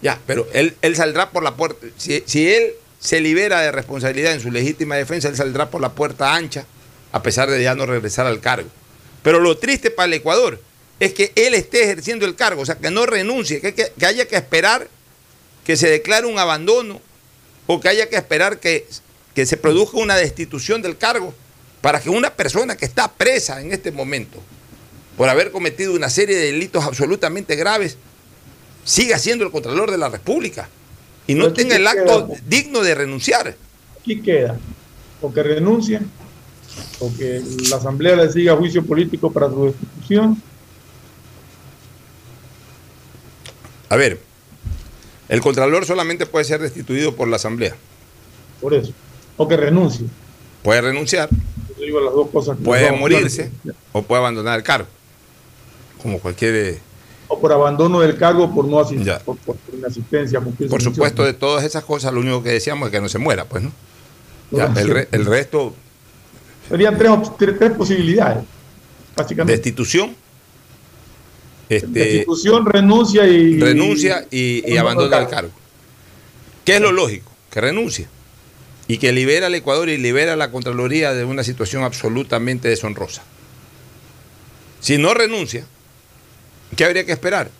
ya, 0.00 0.18
pero 0.26 0.46
él, 0.52 0.76
él 0.82 0.94
saldrá 0.94 1.30
por 1.30 1.42
la 1.42 1.56
puerta. 1.56 1.86
Si, 1.96 2.22
si 2.26 2.48
él 2.48 2.72
se 3.00 3.20
libera 3.20 3.60
de 3.60 3.72
responsabilidad 3.72 4.34
en 4.34 4.40
su 4.40 4.50
legítima 4.50 4.96
defensa, 4.96 5.28
él 5.28 5.36
saldrá 5.36 5.70
por 5.70 5.80
la 5.80 5.92
puerta 5.92 6.34
ancha, 6.34 6.64
a 7.12 7.22
pesar 7.22 7.50
de 7.50 7.62
ya 7.62 7.74
no 7.74 7.86
regresar 7.86 8.26
al 8.26 8.40
cargo. 8.40 8.68
Pero 9.22 9.40
lo 9.40 9.58
triste 9.58 9.90
para 9.90 10.06
el 10.06 10.14
Ecuador 10.14 10.60
es 11.00 11.14
que 11.14 11.32
él 11.34 11.54
esté 11.54 11.82
ejerciendo 11.82 12.26
el 12.26 12.36
cargo, 12.36 12.62
o 12.62 12.66
sea, 12.66 12.76
que 12.76 12.90
no 12.90 13.06
renuncie, 13.06 13.60
que, 13.60 13.74
que, 13.74 14.06
haya 14.06 14.26
que 14.28 14.36
esperar 14.36 14.86
que 15.64 15.76
se 15.76 15.88
declare 15.88 16.26
un 16.26 16.38
abandono 16.38 17.00
o 17.66 17.80
que 17.80 17.88
haya 17.88 18.08
que 18.08 18.16
esperar 18.16 18.60
que, 18.60 18.86
que 19.34 19.46
se 19.46 19.56
produzca 19.56 19.96
una 19.98 20.16
destitución 20.16 20.82
del 20.82 20.98
cargo 20.98 21.34
para 21.80 22.00
que 22.00 22.10
una 22.10 22.30
persona 22.30 22.76
que 22.76 22.84
está 22.84 23.10
presa 23.10 23.60
en 23.60 23.72
este 23.72 23.90
momento 23.90 24.38
por 25.16 25.28
haber 25.28 25.50
cometido 25.50 25.94
una 25.94 26.10
serie 26.10 26.36
de 26.36 26.46
delitos 26.46 26.84
absolutamente 26.84 27.56
graves 27.56 27.96
siga 28.84 29.18
siendo 29.18 29.44
el 29.44 29.50
Contralor 29.50 29.90
de 29.90 29.98
la 29.98 30.08
República 30.08 30.68
y 31.26 31.34
no 31.34 31.52
tenga 31.52 31.76
el 31.76 31.86
acto 31.86 32.28
digno 32.46 32.80
de 32.82 32.94
renunciar. 32.94 33.54
Aquí 34.00 34.20
queda, 34.20 34.58
o 35.20 35.32
que 35.32 35.42
renuncie, 35.42 36.00
o 36.98 37.12
que 37.16 37.42
la 37.68 37.76
Asamblea 37.76 38.16
le 38.16 38.32
siga 38.32 38.56
juicio 38.56 38.84
político 38.84 39.32
para 39.32 39.48
su 39.48 39.66
destitución. 39.66 40.42
A 43.88 43.96
ver, 43.96 44.20
el 45.28 45.40
Contralor 45.40 45.84
solamente 45.84 46.26
puede 46.26 46.44
ser 46.44 46.60
destituido 46.60 47.14
por 47.14 47.28
la 47.28 47.36
Asamblea. 47.36 47.76
Por 48.60 48.74
eso, 48.74 48.92
o 49.36 49.46
que 49.46 49.56
renuncie. 49.56 50.06
Puede 50.62 50.80
renunciar. 50.80 51.28
Las 51.80 52.14
dos 52.14 52.28
cosas 52.30 52.56
puede 52.62 52.92
morirse 52.92 53.50
o 53.92 54.02
puede 54.02 54.20
abandonar 54.20 54.58
el 54.58 54.64
cargo. 54.64 54.88
Como 56.02 56.18
cualquier 56.18 56.54
eh, 56.54 56.78
o 57.30 57.38
por 57.38 57.52
abandono 57.52 58.00
del 58.00 58.18
cargo 58.18 58.52
por 58.52 58.64
no 58.66 58.80
asistir, 58.80 59.14
por, 59.24 59.36
por, 59.38 59.56
inasistencia. 59.72 60.40
Por 60.40 60.82
supuesto, 60.82 61.24
de 61.24 61.32
todas 61.32 61.64
esas 61.64 61.84
cosas, 61.84 62.12
lo 62.12 62.20
único 62.20 62.42
que 62.42 62.50
decíamos 62.50 62.88
es 62.88 62.92
que 62.92 63.00
no 63.00 63.08
se 63.08 63.18
muera, 63.18 63.44
pues, 63.44 63.62
¿no? 63.62 63.72
el, 64.50 65.08
el, 65.12 65.26
resto. 65.26 65.72
Serían 66.68 66.98
tres, 66.98 67.12
tres, 67.56 67.70
posibilidades, 67.72 68.44
básicamente. 69.16 69.52
Destitución. 69.52 70.16
Este, 71.68 71.86
Destitución, 71.86 72.66
renuncia 72.66 73.24
y. 73.28 73.60
Renuncia 73.60 74.26
y, 74.28 74.68
y 74.68 74.76
abandona 74.76 75.18
el 75.18 75.28
cargo. 75.28 75.52
¿Qué 76.64 76.76
es 76.76 76.80
lo 76.80 76.90
lógico? 76.90 77.30
Que 77.48 77.60
renuncie. 77.60 78.08
Y 78.90 78.98
que 78.98 79.12
libera 79.12 79.46
al 79.46 79.54
Ecuador 79.54 79.88
y 79.88 79.98
libera 79.98 80.32
a 80.32 80.36
la 80.36 80.50
Contraloría 80.50 81.12
de 81.12 81.24
una 81.24 81.44
situación 81.44 81.84
absolutamente 81.84 82.68
deshonrosa. 82.68 83.22
Si 84.80 84.98
no 84.98 85.14
renuncia, 85.14 85.64
¿Qué 86.76 86.84
habría 86.84 87.04
que 87.04 87.12
esperar? 87.12 87.50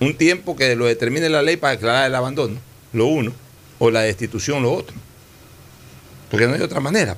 Un 0.00 0.16
tiempo 0.16 0.56
que 0.56 0.76
lo 0.76 0.86
determine 0.86 1.28
la 1.28 1.42
ley 1.42 1.56
para 1.56 1.72
declarar 1.72 2.06
el 2.06 2.14
abandono, 2.14 2.58
lo 2.92 3.06
uno, 3.06 3.32
o 3.78 3.90
la 3.90 4.02
destitución, 4.02 4.62
lo 4.62 4.72
otro. 4.72 4.94
Porque 6.30 6.46
no 6.46 6.54
hay 6.54 6.60
otra 6.60 6.80
manera. 6.80 7.16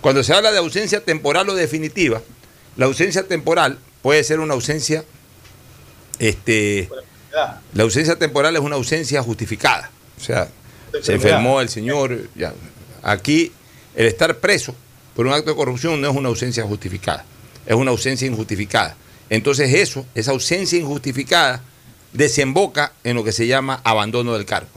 Cuando 0.00 0.22
se 0.22 0.34
habla 0.34 0.52
de 0.52 0.58
ausencia 0.58 1.04
temporal 1.04 1.48
o 1.48 1.54
definitiva, 1.54 2.22
la 2.76 2.86
ausencia 2.86 3.26
temporal 3.26 3.78
puede 4.02 4.22
ser 4.24 4.40
una 4.40 4.54
ausencia, 4.54 5.04
este, 6.18 6.88
la 7.74 7.82
ausencia 7.82 8.16
temporal 8.16 8.54
es 8.54 8.62
una 8.62 8.76
ausencia 8.76 9.22
justificada. 9.22 9.90
O 10.20 10.24
sea, 10.24 10.48
se 11.00 11.14
enfermó 11.14 11.60
el 11.60 11.68
señor. 11.68 12.28
Ya. 12.34 12.52
Aquí, 13.02 13.52
el 13.94 14.06
estar 14.06 14.38
preso 14.38 14.74
por 15.14 15.26
un 15.26 15.32
acto 15.32 15.50
de 15.50 15.56
corrupción 15.56 16.00
no 16.00 16.10
es 16.10 16.16
una 16.16 16.28
ausencia 16.28 16.64
justificada 16.64 17.24
es 17.66 17.74
una 17.74 17.90
ausencia 17.90 18.26
injustificada. 18.26 18.96
Entonces 19.30 19.74
eso, 19.74 20.06
esa 20.14 20.32
ausencia 20.32 20.78
injustificada, 20.78 21.62
desemboca 22.12 22.92
en 23.04 23.16
lo 23.16 23.24
que 23.24 23.32
se 23.32 23.46
llama 23.46 23.80
abandono 23.84 24.34
del 24.34 24.44
cargo. 24.44 24.68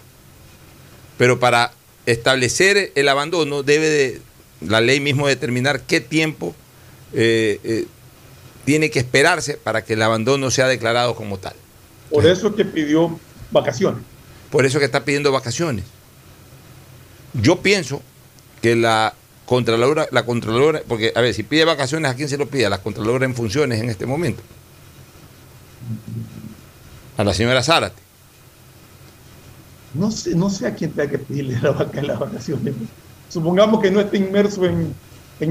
Pero 1.17 1.39
para 1.39 1.71
establecer 2.05 2.91
el 2.95 3.09
abandono 3.09 3.63
debe 3.63 3.89
de, 3.89 4.21
la 4.61 4.81
ley 4.81 4.99
mismo 4.99 5.27
determinar 5.27 5.81
qué 5.81 5.99
tiempo 5.99 6.55
eh, 7.13 7.59
eh, 7.63 7.85
tiene 8.63 8.89
que 8.89 8.99
esperarse 8.99 9.55
para 9.55 9.83
que 9.83 9.93
el 9.93 10.01
abandono 10.01 10.51
sea 10.51 10.67
declarado 10.67 11.15
como 11.15 11.37
tal. 11.37 11.55
Por 12.09 12.25
eso 12.25 12.47
es 12.47 12.55
que 12.55 12.65
pidió 12.65 13.19
vacaciones. 13.51 14.01
Por 14.49 14.65
eso 14.65 14.79
que 14.79 14.85
está 14.85 15.03
pidiendo 15.03 15.31
vacaciones. 15.31 15.83
Yo 17.41 17.61
pienso 17.61 18.01
que 18.61 18.75
la 18.75 19.13
Contralora, 19.45 20.07
la 20.11 20.25
Contralora, 20.25 20.81
porque 20.87 21.11
a 21.15 21.21
ver, 21.21 21.33
si 21.33 21.43
pide 21.43 21.65
vacaciones, 21.65 22.11
¿a 22.11 22.15
quién 22.15 22.29
se 22.29 22.37
lo 22.37 22.47
pide? 22.47 22.65
A 22.65 22.69
la 22.69 22.81
Contralora 22.81 23.25
en 23.25 23.35
funciones 23.35 23.81
en 23.81 23.89
este 23.89 24.05
momento. 24.05 24.41
A 27.17 27.23
la 27.23 27.33
señora 27.33 27.61
Zárate. 27.61 28.01
No 29.93 30.11
sé, 30.11 30.35
no 30.35 30.49
sé 30.49 30.67
a 30.67 30.75
quién 30.75 30.91
tenga 30.91 31.11
que 31.11 31.19
pedirle 31.19 31.59
la 31.61 31.71
vaca 31.71 31.99
en 31.99 32.07
las 32.07 32.19
vacaciones. 32.19 32.73
Supongamos 33.29 33.81
que 33.81 33.91
no 33.91 34.01
esté 34.01 34.17
inmerso 34.17 34.65
en, 34.65 34.93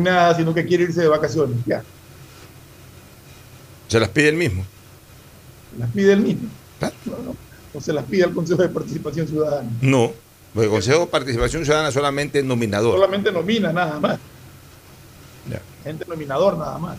nada, 0.03 0.35
sino 0.35 0.53
que 0.53 0.67
quiere 0.67 0.85
irse 0.85 1.03
de 1.03 1.09
vacaciones. 1.09 1.57
Ya. 1.67 1.83
¿Se 3.89 4.01
las 4.01 4.09
pide 4.09 4.29
el 4.29 4.37
mismo? 4.37 4.65
Las 5.79 5.91
pide 5.91 6.13
el 6.13 6.21
mismo. 6.21 6.49
No, 6.81 7.17
no, 7.19 7.37
no 7.73 7.81
se 7.81 7.93
las 7.93 8.05
pide 8.05 8.25
al 8.25 8.35
Consejo 8.35 8.63
de 8.63 8.69
Participación 8.69 9.27
Ciudadana. 9.29 9.71
No. 9.81 10.13
Porque 10.55 10.67
el 10.67 10.71
Consejo 10.71 11.01
de 11.01 11.07
Participación 11.09 11.65
Ciudadana 11.65 11.91
solamente 11.91 12.39
es 12.39 12.45
nominador. 12.45 12.95
Solamente 12.95 13.33
nomina 13.33 13.73
nada 13.73 13.99
más. 13.99 14.19
Gente 15.83 16.07
nominador 16.09 16.57
nada 16.57 16.79
más. 16.79 16.97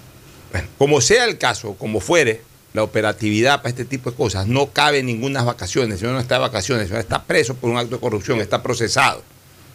como 0.77 1.01
sea 1.01 1.25
el 1.25 1.39
caso, 1.39 1.73
como 1.73 1.99
fuere, 1.99 2.41
la 2.73 2.83
operatividad 2.83 3.57
para 3.57 3.69
este 3.69 3.85
tipo 3.85 4.11
de 4.11 4.17
cosas, 4.17 4.45
no 4.45 4.71
cabe 4.71 5.01
ninguna 5.01 5.41
vacaciones. 5.43 5.99
Si 5.99 6.05
uno 6.05 6.15
no 6.15 6.19
está 6.19 6.35
de 6.35 6.41
vacaciones, 6.41 6.87
si 6.87 6.91
uno 6.91 6.99
está 6.99 7.23
preso 7.23 7.55
por 7.55 7.69
un 7.69 7.77
acto 7.77 7.95
de 7.95 8.01
corrupción, 8.01 8.41
está 8.41 8.61
procesado, 8.61 9.23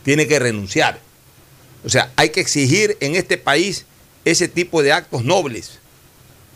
tiene 0.04 0.28
que 0.28 0.38
renunciar. 0.38 1.00
O 1.84 1.88
sea, 1.88 2.12
hay 2.14 2.28
que 2.28 2.40
exigir 2.40 2.96
en 3.00 3.16
este 3.16 3.38
país 3.38 3.86
ese 4.24 4.48
tipo 4.48 4.82
de 4.82 4.92
actos 4.92 5.24
nobles, 5.24 5.80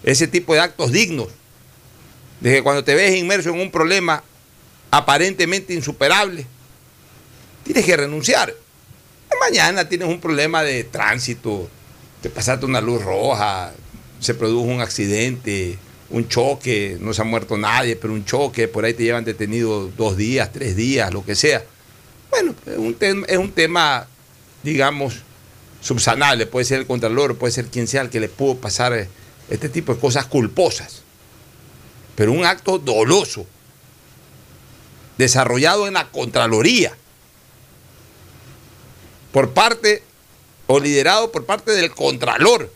ese 0.03 0.29
tipo 0.29 0.53
de 0.55 0.61
actos 0.61 0.93
dignos. 0.93 1.29
De 2.41 2.53
que 2.53 2.63
cuando 2.63 2.85
te 2.85 2.95
ves 2.95 3.17
inmerso 3.17 3.49
en 3.49 3.61
un 3.61 3.71
problema 3.71 4.23
aparentemente 4.91 5.73
insuperable, 5.73 6.47
tienes 7.65 7.85
que 7.85 7.97
renunciar. 7.97 8.55
Mañana 9.41 9.89
tienes 9.89 10.09
un 10.09 10.21
problema 10.21 10.63
de 10.63 10.85
tránsito, 10.85 11.69
te 12.23 12.31
pasaste 12.31 12.65
una 12.65 12.81
luz 12.81 13.03
roja, 13.03 13.73
se 14.21 14.35
produjo 14.35 14.67
un 14.67 14.81
accidente, 14.81 15.77
un 16.11 16.29
choque, 16.29 16.97
no 17.01 17.13
se 17.13 17.23
ha 17.23 17.25
muerto 17.25 17.57
nadie, 17.59 17.97
pero 17.97 18.15
un 18.15 18.25
choque, 18.25 18.69
por 18.69 18.85
ahí 18.85 18.95
te 18.95 19.03
llevan 19.03 19.25
detenido 19.25 19.89
dos 19.89 20.17
días, 20.17 20.53
tres 20.53 20.77
días, 20.77 21.13
lo 21.13 21.25
que 21.25 21.35
sea. 21.35 21.65
Bueno, 22.31 22.55
es 22.67 22.79
un, 22.79 22.95
tema, 22.95 23.27
es 23.29 23.39
un 23.39 23.51
tema, 23.51 24.07
digamos, 24.63 25.17
subsanable, 25.81 26.47
puede 26.47 26.65
ser 26.65 26.81
el 26.81 26.87
contralor, 26.87 27.37
puede 27.37 27.53
ser 27.53 27.67
quien 27.67 27.87
sea 27.87 28.03
el 28.03 28.11
que 28.11 28.21
le 28.21 28.29
pudo 28.29 28.57
pasar 28.57 28.93
eh, 28.93 29.09
este 29.51 29.69
tipo 29.69 29.95
de 29.95 30.01
cosas 30.01 30.27
culposas. 30.27 31.03
Pero 32.15 32.33
un 32.33 32.45
acto 32.45 32.79
doloso, 32.79 33.47
desarrollado 35.19 35.87
en 35.87 35.95
la 35.95 36.11
Contraloría, 36.11 36.97
por 39.35 39.51
parte 39.51 40.01
o 40.69 40.79
liderado 40.79 41.33
por 41.33 41.45
parte 41.45 41.73
del 41.73 41.91
Contralor, 41.91 42.71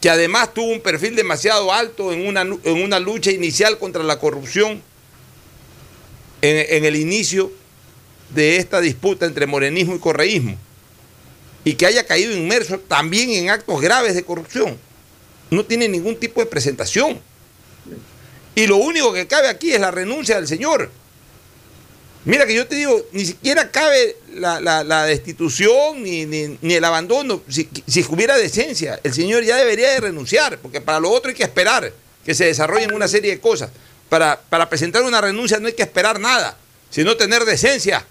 que 0.00 0.10
además 0.10 0.52
tuvo 0.52 0.72
un 0.72 0.80
perfil 0.80 1.14
demasiado 1.14 1.72
alto 1.72 2.12
en 2.12 2.26
una, 2.26 2.40
en 2.40 2.82
una 2.82 2.98
lucha 2.98 3.30
inicial 3.30 3.78
contra 3.78 4.02
la 4.02 4.18
corrupción 4.18 4.82
en, 6.42 6.76
en 6.76 6.84
el 6.84 6.96
inicio 6.96 7.52
de 8.30 8.56
esta 8.56 8.80
disputa 8.80 9.26
entre 9.26 9.46
morenismo 9.46 9.94
y 9.94 10.00
correísmo 10.00 10.58
y 11.62 11.74
que 11.74 11.86
haya 11.86 12.04
caído 12.04 12.32
inmerso 12.36 12.80
también 12.80 13.30
en 13.30 13.50
actos 13.50 13.80
graves 13.80 14.16
de 14.16 14.24
corrupción. 14.24 14.76
No 15.50 15.64
tiene 15.64 15.88
ningún 15.88 16.16
tipo 16.16 16.40
de 16.40 16.46
presentación. 16.46 17.20
Y 18.56 18.66
lo 18.66 18.78
único 18.78 19.12
que 19.12 19.28
cabe 19.28 19.46
aquí 19.46 19.70
es 19.70 19.80
la 19.80 19.92
renuncia 19.92 20.34
del 20.34 20.48
señor. 20.48 20.90
Mira 22.24 22.44
que 22.44 22.54
yo 22.54 22.66
te 22.66 22.74
digo, 22.74 23.06
ni 23.12 23.24
siquiera 23.24 23.70
cabe 23.70 24.16
la, 24.38 25.04
destitución 25.04 26.02
ni, 26.02 26.26
ni, 26.26 26.74
el 26.74 26.84
abandono. 26.84 27.42
Si, 27.48 27.68
si, 27.86 28.04
hubiera 28.08 28.36
decencia, 28.36 29.00
el 29.02 29.12
señor 29.12 29.44
ya 29.44 29.56
debería 29.56 29.90
de 29.90 30.00
renunciar, 30.00 30.58
porque 30.58 30.80
para 30.80 31.00
lo 31.00 31.10
otro 31.10 31.30
hay 31.30 31.34
que 31.34 31.42
esperar 31.42 31.92
que 32.24 32.34
se 32.34 32.46
desarrollen 32.46 32.92
una 32.92 33.08
serie 33.08 33.30
de 33.30 33.40
cosas. 33.40 33.70
Para, 34.08 34.40
para 34.40 34.68
presentar 34.68 35.02
una 35.02 35.20
renuncia 35.20 35.58
no 35.60 35.66
hay 35.66 35.74
que 35.74 35.82
esperar 35.82 36.18
nada, 36.18 36.56
sino 36.90 37.16
tener 37.16 37.44
decencia. 37.44 38.04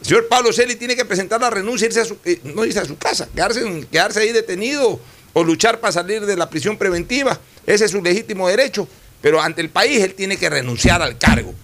El 0.00 0.06
señor 0.06 0.28
Pablo 0.28 0.52
Celi 0.52 0.76
tiene 0.76 0.96
que 0.96 1.04
presentar 1.04 1.40
la 1.40 1.50
renuncia, 1.50 1.86
irse 1.86 2.00
a 2.00 2.04
su, 2.04 2.16
eh, 2.24 2.40
no 2.44 2.64
irse 2.64 2.78
a 2.78 2.84
su 2.84 2.96
casa, 2.96 3.28
quedarse, 3.34 3.86
quedarse 3.90 4.20
ahí 4.20 4.32
detenido 4.32 5.00
o 5.32 5.44
luchar 5.44 5.80
para 5.80 5.92
salir 5.92 6.24
de 6.24 6.36
la 6.36 6.48
prisión 6.48 6.78
preventiva. 6.78 7.38
Ese 7.66 7.84
es 7.84 7.90
su 7.90 8.02
legítimo 8.02 8.48
derecho. 8.48 8.88
Pero 9.20 9.40
ante 9.40 9.60
el 9.60 9.68
país 9.68 10.02
él 10.02 10.14
tiene 10.14 10.36
que 10.36 10.48
renunciar 10.48 11.02
al 11.02 11.18
cargo. 11.18 11.54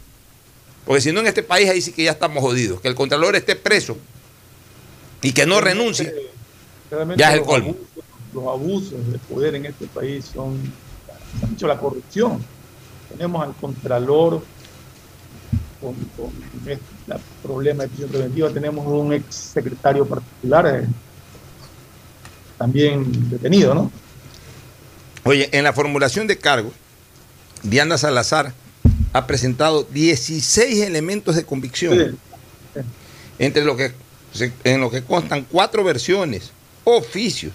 Porque 0.87 1.01
si 1.01 1.13
no, 1.13 1.21
en 1.21 1.27
este 1.27 1.43
país 1.43 1.69
ahí 1.69 1.83
sí 1.83 1.93
que 1.93 2.05
ya 2.05 2.13
estamos 2.13 2.41
jodidos. 2.43 2.81
Que 2.81 2.89
el 2.89 2.95
Contralor 2.95 3.35
esté 3.35 3.57
preso 3.57 3.99
y 5.21 5.33
que 5.33 5.45
no 5.45 5.61
renuncie, 5.61 6.15
ya 7.17 7.33
es 7.33 7.41
el 7.41 7.45
colmo. 7.45 7.75
los 8.33 8.47
abusos 8.47 9.11
de 9.11 9.19
poder 9.19 9.57
en 9.57 9.67
este 9.67 9.87
país 9.89 10.31
son, 10.33 10.61
han 11.43 11.51
dicho, 11.51 11.67
la 11.67 11.77
corrupción. 11.77 12.43
Tenemos 13.09 13.43
al 13.43 13.55
Contralor 13.57 14.45
con, 15.81 15.97
el 16.67 16.79
problema 17.43 17.83
de 17.83 17.89
prisión 17.89 18.11
preventiva, 18.11 18.51
tenemos 18.51 18.87
un 18.87 19.13
ex 19.13 19.35
secretario 19.35 20.07
particular 20.07 20.67
eh, 20.67 20.87
también 22.57 23.29
detenido, 23.29 23.75
¿no? 23.75 23.91
Oye, 25.25 25.49
en 25.53 25.65
la 25.65 25.73
formulación 25.73 26.29
de 26.29 26.39
cargos, 26.39 26.73
Diana 27.65 27.99
Salazar 27.99 28.55
ha 29.17 29.27
presentado 29.27 29.85
16 29.91 30.83
elementos 30.83 31.37
de 31.37 31.45
convicción, 31.45 32.19
entre 33.39 33.65
lo 33.65 33.75
que, 33.75 33.93
en 34.63 34.83
lo 34.83 34.91
que 34.91 35.03
constan 35.03 35.47
cuatro 35.51 35.83
versiones, 35.83 36.51
oficios, 36.85 37.55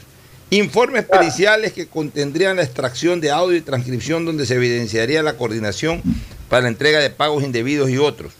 informes 0.49 1.05
periciales 1.05 1.71
que 1.73 1.85
contendrían 1.85 2.55
la 2.55 2.63
extracción 2.63 3.21
de 3.21 3.29
audio 3.29 3.55
y 3.55 3.61
transcripción 3.61 4.25
donde 4.25 4.47
se 4.47 4.55
evidenciaría 4.55 5.21
la 5.21 5.37
coordinación 5.37 6.01
para 6.49 6.63
la 6.63 6.69
entrega 6.69 6.99
de 6.99 7.11
pagos 7.11 7.43
indebidos 7.43 7.91
y 7.91 7.99
otros. 7.99 8.33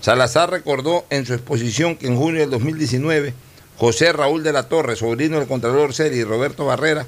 Salazar 0.00 0.48
recordó 0.48 1.06
en 1.10 1.26
su 1.26 1.34
exposición 1.34 1.96
que 1.96 2.06
en 2.06 2.16
junio 2.16 2.42
del 2.42 2.50
2019 2.50 3.34
José 3.78 4.12
Raúl 4.12 4.44
de 4.44 4.52
la 4.52 4.68
Torre, 4.68 4.94
sobrino 4.94 5.40
del 5.40 5.48
Contralor 5.48 5.92
Seri 5.92 6.18
y 6.18 6.24
Roberto 6.24 6.66
Barrera, 6.66 7.04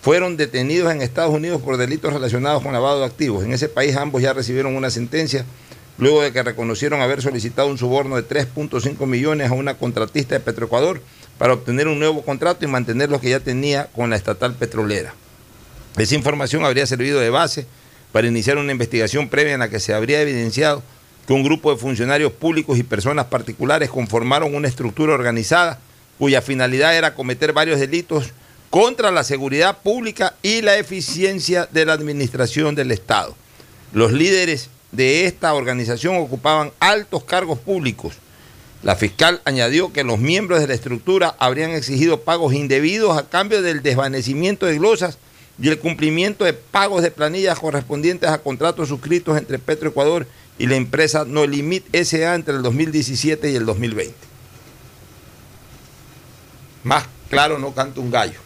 fueron 0.00 0.36
detenidos 0.36 0.92
en 0.92 1.02
Estados 1.02 1.34
Unidos 1.34 1.60
por 1.62 1.76
delitos 1.76 2.12
relacionados 2.12 2.62
con 2.62 2.72
lavado 2.72 3.00
de 3.00 3.06
activos. 3.06 3.44
En 3.44 3.52
ese 3.52 3.68
país 3.68 3.96
ambos 3.96 4.22
ya 4.22 4.32
recibieron 4.32 4.76
una 4.76 4.90
sentencia 4.90 5.44
luego 5.98 6.22
de 6.22 6.32
que 6.32 6.42
reconocieron 6.42 7.00
haber 7.00 7.22
solicitado 7.22 7.68
un 7.68 7.78
soborno 7.78 8.16
de 8.16 8.28
3.5 8.28 9.06
millones 9.06 9.50
a 9.50 9.54
una 9.54 9.74
contratista 9.74 10.34
de 10.34 10.40
Petroecuador 10.40 11.00
para 11.38 11.54
obtener 11.54 11.88
un 11.88 11.98
nuevo 11.98 12.22
contrato 12.22 12.64
y 12.64 12.68
mantener 12.68 13.10
lo 13.10 13.20
que 13.20 13.30
ya 13.30 13.40
tenía 13.40 13.86
con 13.94 14.10
la 14.10 14.16
estatal 14.16 14.54
petrolera. 14.54 15.14
Esa 15.96 16.14
información 16.14 16.64
habría 16.64 16.86
servido 16.86 17.20
de 17.20 17.30
base 17.30 17.66
para 18.12 18.28
iniciar 18.28 18.58
una 18.58 18.72
investigación 18.72 19.28
previa 19.28 19.54
en 19.54 19.60
la 19.60 19.70
que 19.70 19.80
se 19.80 19.94
habría 19.94 20.20
evidenciado 20.20 20.82
que 21.26 21.32
un 21.32 21.42
grupo 21.42 21.72
de 21.72 21.78
funcionarios 21.78 22.32
públicos 22.32 22.78
y 22.78 22.82
personas 22.82 23.26
particulares 23.26 23.90
conformaron 23.90 24.54
una 24.54 24.68
estructura 24.68 25.14
organizada 25.14 25.80
cuya 26.18 26.40
finalidad 26.40 26.96
era 26.96 27.14
cometer 27.14 27.52
varios 27.52 27.80
delitos 27.80 28.32
contra 28.70 29.10
la 29.10 29.24
seguridad 29.24 29.78
pública 29.78 30.34
y 30.42 30.62
la 30.62 30.76
eficiencia 30.76 31.68
de 31.70 31.86
la 31.86 31.92
administración 31.92 32.74
del 32.74 32.90
Estado. 32.90 33.34
Los 33.92 34.12
líderes 34.12 34.70
de 34.92 35.26
esta 35.26 35.54
organización 35.54 36.16
ocupaban 36.16 36.72
altos 36.80 37.24
cargos 37.24 37.58
públicos. 37.58 38.14
La 38.82 38.96
fiscal 38.96 39.40
añadió 39.44 39.92
que 39.92 40.04
los 40.04 40.18
miembros 40.18 40.60
de 40.60 40.68
la 40.68 40.74
estructura 40.74 41.34
habrían 41.38 41.70
exigido 41.70 42.20
pagos 42.20 42.54
indebidos 42.54 43.16
a 43.16 43.28
cambio 43.28 43.62
del 43.62 43.82
desvanecimiento 43.82 44.66
de 44.66 44.78
glosas 44.78 45.18
y 45.60 45.68
el 45.68 45.78
cumplimiento 45.78 46.44
de 46.44 46.52
pagos 46.52 47.02
de 47.02 47.10
planillas 47.10 47.58
correspondientes 47.58 48.28
a 48.28 48.38
contratos 48.38 48.88
suscritos 48.88 49.38
entre 49.38 49.58
Petroecuador 49.58 50.26
y 50.58 50.66
la 50.66 50.76
empresa 50.76 51.24
No 51.26 51.46
Limit 51.46 51.84
SA 51.94 52.34
entre 52.34 52.54
el 52.54 52.62
2017 52.62 53.50
y 53.50 53.56
el 53.56 53.66
2020. 53.66 54.14
Más 56.84 57.04
claro 57.28 57.58
no 57.58 57.74
canta 57.74 58.00
un 58.00 58.10
gallo. 58.10 58.45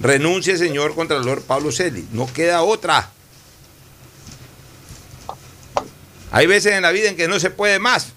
Renuncie, 0.00 0.58
señor 0.58 0.94
Contralor 0.94 1.42
Pablo 1.42 1.72
Celi. 1.72 2.06
No 2.12 2.30
queda 2.32 2.62
otra. 2.62 3.10
Hay 6.30 6.46
veces 6.46 6.72
en 6.72 6.82
la 6.82 6.90
vida 6.90 7.08
en 7.08 7.16
que 7.16 7.28
no 7.28 7.40
se 7.40 7.50
puede 7.50 7.78
más. 7.78 8.12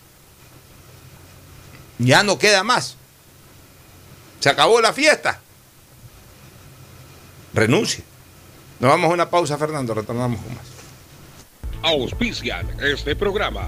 Ya 1.99 2.23
no 2.23 2.37
queda 2.37 2.63
más. 2.63 2.95
Se 4.39 4.49
acabó 4.49 4.81
la 4.81 4.93
fiesta. 4.93 5.39
Renuncie. 7.53 8.03
Nos 8.79 8.89
vamos 8.89 9.09
a 9.09 9.13
una 9.13 9.29
pausa, 9.29 9.57
Fernando. 9.57 9.93
Retornamos 9.93 10.41
con 10.41 10.55
más. 10.55 10.65
Auspician 11.81 12.67
este 12.81 13.15
programa. 13.15 13.67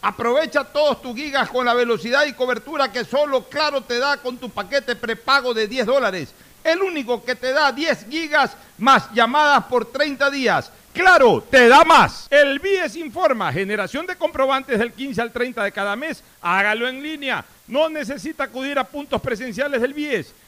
Aprovecha 0.00 0.64
todos 0.64 1.02
tus 1.02 1.16
gigas 1.16 1.48
con 1.48 1.66
la 1.66 1.74
velocidad 1.74 2.24
y 2.26 2.32
cobertura 2.32 2.92
que 2.92 3.04
solo 3.04 3.44
Claro 3.48 3.80
te 3.80 3.98
da 3.98 4.18
con 4.18 4.38
tu 4.38 4.48
paquete 4.48 4.94
prepago 4.94 5.52
de 5.52 5.66
10 5.66 5.86
dólares. 5.86 6.32
El 6.62 6.82
único 6.82 7.24
que 7.24 7.34
te 7.34 7.52
da 7.52 7.72
10 7.72 8.06
gigas 8.08 8.56
más 8.78 9.12
llamadas 9.12 9.64
por 9.64 9.86
30 9.86 10.30
días. 10.30 10.70
Claro, 10.92 11.44
te 11.48 11.68
da 11.68 11.84
más. 11.84 12.26
El 12.30 12.58
BIES 12.58 12.96
informa, 12.96 13.52
generación 13.52 14.06
de 14.06 14.16
comprobantes 14.16 14.78
del 14.78 14.92
15 14.92 15.20
al 15.20 15.32
30 15.32 15.64
de 15.64 15.72
cada 15.72 15.96
mes. 15.96 16.22
Hágalo 16.40 16.88
en 16.88 17.02
línea. 17.02 17.44
No 17.66 17.88
necesita 17.88 18.44
acudir 18.44 18.78
a 18.78 18.84
puntos 18.84 19.20
presenciales 19.20 19.80
del 19.80 19.94
BIES. 19.94 20.34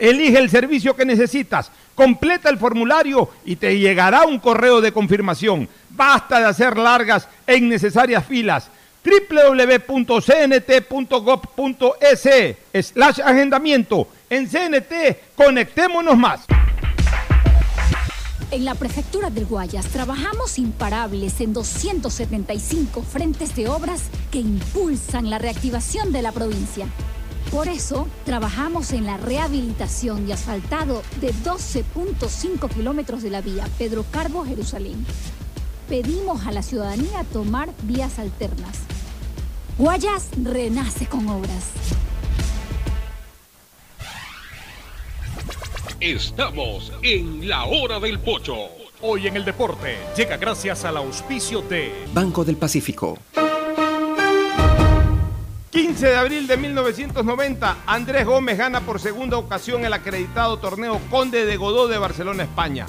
elige 0.00 0.38
el 0.38 0.50
servicio 0.50 0.96
que 0.96 1.04
necesitas, 1.04 1.70
completa 1.94 2.48
el 2.48 2.58
formulario 2.58 3.30
y 3.44 3.54
te 3.56 3.78
llegará 3.78 4.24
un 4.24 4.40
correo 4.40 4.80
de 4.80 4.90
confirmación. 4.92 5.68
Basta 5.90 6.40
de 6.40 6.46
hacer 6.46 6.76
largas 6.76 7.28
e 7.46 7.56
innecesarias 7.56 8.24
filas 8.24 8.70
www.cnt.gov.es 9.04 10.16
slash 12.86 13.20
agendamiento. 13.20 14.08
En 14.28 14.46
CNT, 14.48 15.36
conectémonos 15.36 16.16
más. 16.16 16.40
En 18.50 18.64
la 18.64 18.74
Prefectura 18.74 19.30
del 19.30 19.46
Guayas 19.46 19.86
trabajamos 19.86 20.58
imparables 20.58 21.40
en 21.40 21.52
275 21.52 23.02
frentes 23.02 23.54
de 23.54 23.68
obras 23.68 24.02
que 24.32 24.38
impulsan 24.38 25.30
la 25.30 25.38
reactivación 25.38 26.12
de 26.12 26.22
la 26.22 26.32
provincia. 26.32 26.88
Por 27.50 27.66
eso, 27.66 28.06
trabajamos 28.24 28.92
en 28.92 29.06
la 29.06 29.16
rehabilitación 29.16 30.28
y 30.28 30.32
asfaltado 30.32 31.02
de 31.20 31.34
12.5 31.34 32.68
kilómetros 32.72 33.24
de 33.24 33.30
la 33.30 33.40
vía 33.40 33.66
Pedro 33.76 34.04
Carbo 34.08 34.44
Jerusalén. 34.44 35.04
Pedimos 35.88 36.46
a 36.46 36.52
la 36.52 36.62
ciudadanía 36.62 37.24
tomar 37.32 37.70
vías 37.82 38.20
alternas. 38.20 38.78
Guayas 39.78 40.28
renace 40.40 41.06
con 41.06 41.28
obras. 41.28 41.70
Estamos 45.98 46.92
en 47.02 47.48
la 47.48 47.64
hora 47.64 47.98
del 47.98 48.20
pocho. 48.20 48.54
Hoy 49.00 49.26
en 49.26 49.36
el 49.36 49.44
deporte 49.44 49.96
llega 50.16 50.36
gracias 50.36 50.84
al 50.84 50.98
auspicio 50.98 51.62
de 51.62 52.06
Banco 52.14 52.44
del 52.44 52.56
Pacífico. 52.56 53.18
15 55.70 56.06
de 56.06 56.16
abril 56.16 56.46
de 56.46 56.56
1990, 56.56 57.76
Andrés 57.86 58.26
Gómez 58.26 58.58
gana 58.58 58.80
por 58.80 59.00
segunda 59.00 59.38
ocasión 59.38 59.84
el 59.84 59.92
acreditado 59.92 60.58
torneo 60.58 61.00
Conde 61.10 61.46
de 61.46 61.56
Godó 61.56 61.86
de 61.86 61.98
Barcelona, 61.98 62.42
España. 62.42 62.86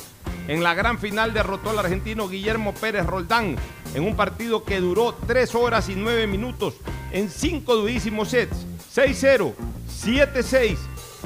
En 0.47 0.63
la 0.63 0.73
gran 0.73 0.97
final 0.97 1.33
derrotó 1.33 1.69
al 1.69 1.79
argentino 1.79 2.27
Guillermo 2.27 2.73
Pérez 2.73 3.05
Roldán 3.05 3.55
en 3.93 4.03
un 4.03 4.15
partido 4.15 4.63
que 4.63 4.79
duró 4.79 5.13
3 5.27 5.53
horas 5.55 5.89
y 5.89 5.95
9 5.95 6.25
minutos 6.25 6.75
en 7.11 7.29
5 7.29 7.75
durísimos 7.75 8.29
sets, 8.29 8.65
6-0, 8.95 9.53
7-6, 9.87 10.77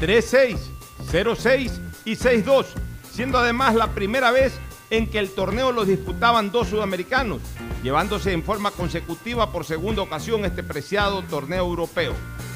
3-6. 0.01 0.75
0-6 1.11 1.71
y 2.05 2.15
6-2, 2.15 2.65
siendo 3.11 3.37
además 3.37 3.75
la 3.75 3.87
primera 3.93 4.31
vez 4.31 4.53
en 4.97 5.07
que 5.07 5.19
el 5.19 5.29
torneo 5.29 5.71
lo 5.71 5.85
disputaban 5.85 6.51
dos 6.51 6.69
sudamericanos, 6.69 7.41
llevándose 7.83 8.31
en 8.33 8.43
forma 8.43 8.71
consecutiva 8.71 9.51
por 9.51 9.65
segunda 9.65 10.01
ocasión 10.01 10.45
este 10.45 10.63
preciado 10.63 11.23
torneo 11.23 11.65
europeo. 11.65 12.13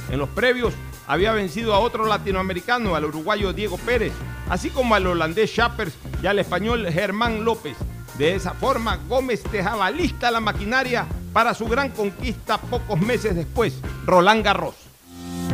En 0.09 0.19
los 0.19 0.29
previos 0.29 0.73
había 1.07 1.33
vencido 1.33 1.73
a 1.73 1.79
otro 1.79 2.05
latinoamericano, 2.05 2.95
al 2.95 3.05
uruguayo 3.05 3.53
Diego 3.53 3.77
Pérez, 3.77 4.13
así 4.49 4.69
como 4.69 4.95
al 4.95 5.07
holandés 5.07 5.51
Schappers 5.51 5.93
y 6.21 6.27
al 6.27 6.39
español 6.39 6.87
Germán 6.91 7.43
López. 7.43 7.77
De 8.17 8.35
esa 8.35 8.53
forma, 8.53 8.97
Gómez 9.07 9.43
dejaba 9.51 9.91
lista 9.91 10.31
la 10.31 10.39
maquinaria 10.39 11.07
para 11.31 11.53
su 11.53 11.67
gran 11.67 11.89
conquista 11.89 12.57
pocos 12.57 12.99
meses 12.99 13.35
después, 13.35 13.79
Roland 14.05 14.43
Garros. 14.43 14.88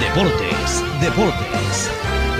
Deportes, 0.00 0.82
Deportes. 1.00 1.90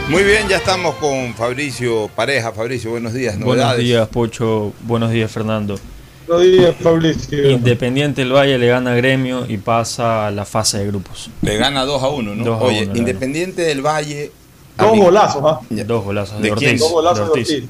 Muy 0.09 0.23
bien, 0.25 0.49
ya 0.49 0.57
estamos 0.57 0.97
con 0.97 1.35
Fabricio 1.35 2.09
Pareja. 2.15 2.53
Fabricio, 2.53 2.91
buenos 2.91 3.13
días. 3.13 3.39
Buenos 3.39 3.77
días, 3.77 4.09
Pocho. 4.09 4.73
Buenos 4.83 5.13
días, 5.13 5.31
Fernando. 5.31 5.79
Buenos 6.27 6.45
días, 6.45 6.75
Fabricio. 6.81 7.51
Independiente 7.51 8.23
del 8.23 8.33
Valle 8.33 8.59
le 8.59 8.67
gana 8.67 8.93
a 8.93 8.95
Gremio 8.95 9.47
y 9.49 9.59
pasa 9.59 10.27
a 10.27 10.31
la 10.31 10.45
fase 10.45 10.79
de 10.79 10.87
grupos. 10.87 11.31
Le 11.43 11.57
gana 11.57 11.85
2 11.85 12.03
a 12.03 12.09
1, 12.09 12.35
¿no? 12.35 12.45
2 12.45 12.61
a 12.61 12.65
Oye, 12.65 12.87
1, 12.87 12.97
Independiente 12.97 13.63
del 13.63 13.83
Valle. 13.83 14.33
Dos 14.77 14.99
golazos, 14.99 15.43
¿ah? 15.45 15.61
Dos 15.71 16.05
golazos 16.05 16.43
¿De 16.43 16.51
de, 16.51 16.55
quién? 16.57 16.71
Ortiz. 16.71 16.81
Dos 16.81 16.91
golazos 16.93 17.33
de. 17.33 17.41
Ortiz. 17.41 17.65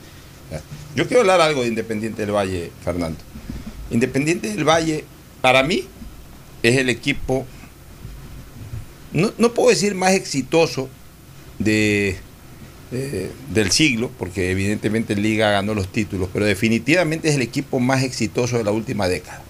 Yo 0.97 1.07
quiero 1.07 1.21
hablar 1.21 1.41
algo 1.41 1.63
de 1.63 1.69
Independiente 1.69 2.23
del 2.23 2.35
Valle, 2.35 2.73
Fernando. 2.83 3.19
Independiente 3.91 4.49
del 4.49 4.67
Valle, 4.67 5.05
para 5.43 5.63
mí, 5.63 5.85
es 6.63 6.79
el 6.79 6.89
equipo, 6.89 7.45
no, 9.15 9.53
puedo 9.55 9.71
decir 9.71 9.95
más 9.95 10.13
exitoso 10.13 10.89
de, 11.59 12.17
de- 12.91 13.31
del 13.53 13.71
siglo, 13.71 14.11
porque 14.19 14.51
evidentemente 14.51 15.15
Liga 15.17 15.51
ganó 15.51 15.75
los 15.75 15.89
títulos, 15.91 16.29
pero 16.33 16.45
definitivamente 16.45 17.29
es 17.29 17.37
el 17.37 17.43
equipo 17.43 17.81
más 17.81 18.03
exitoso 18.03 18.59
de 18.59 18.65
la 18.65 18.71
última 18.73 19.09
década. 19.09 19.43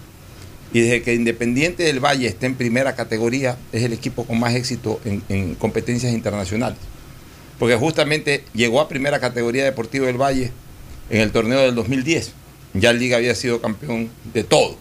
Y 0.73 0.81
desde 0.81 1.01
que 1.03 1.13
Independiente 1.13 1.83
del 1.83 1.99
Valle 2.03 2.27
está 2.27 2.45
en 2.47 2.55
primera 2.55 2.95
categoría, 2.95 3.57
es 3.71 3.83
el 3.83 3.93
equipo 3.93 4.25
con 4.25 4.39
más 4.39 4.55
éxito 4.55 4.99
en, 5.05 5.23
en 5.29 5.55
competencias 5.55 6.13
internacionales. 6.13 6.77
Porque 7.59 7.75
justamente 7.75 8.43
llegó 8.53 8.81
a 8.81 8.89
primera 8.89 9.19
categoría 9.19 9.63
Deportivo 9.63 10.05
del 10.05 10.17
Valle 10.21 10.51
en 11.09 11.21
el 11.21 11.31
torneo 11.31 11.59
del 11.61 11.75
2010. 11.75 12.33
Ya 12.73 12.91
Liga 12.91 13.15
había 13.17 13.33
sido 13.35 13.61
campeón 13.61 14.09
de 14.33 14.43
todo. 14.43 14.77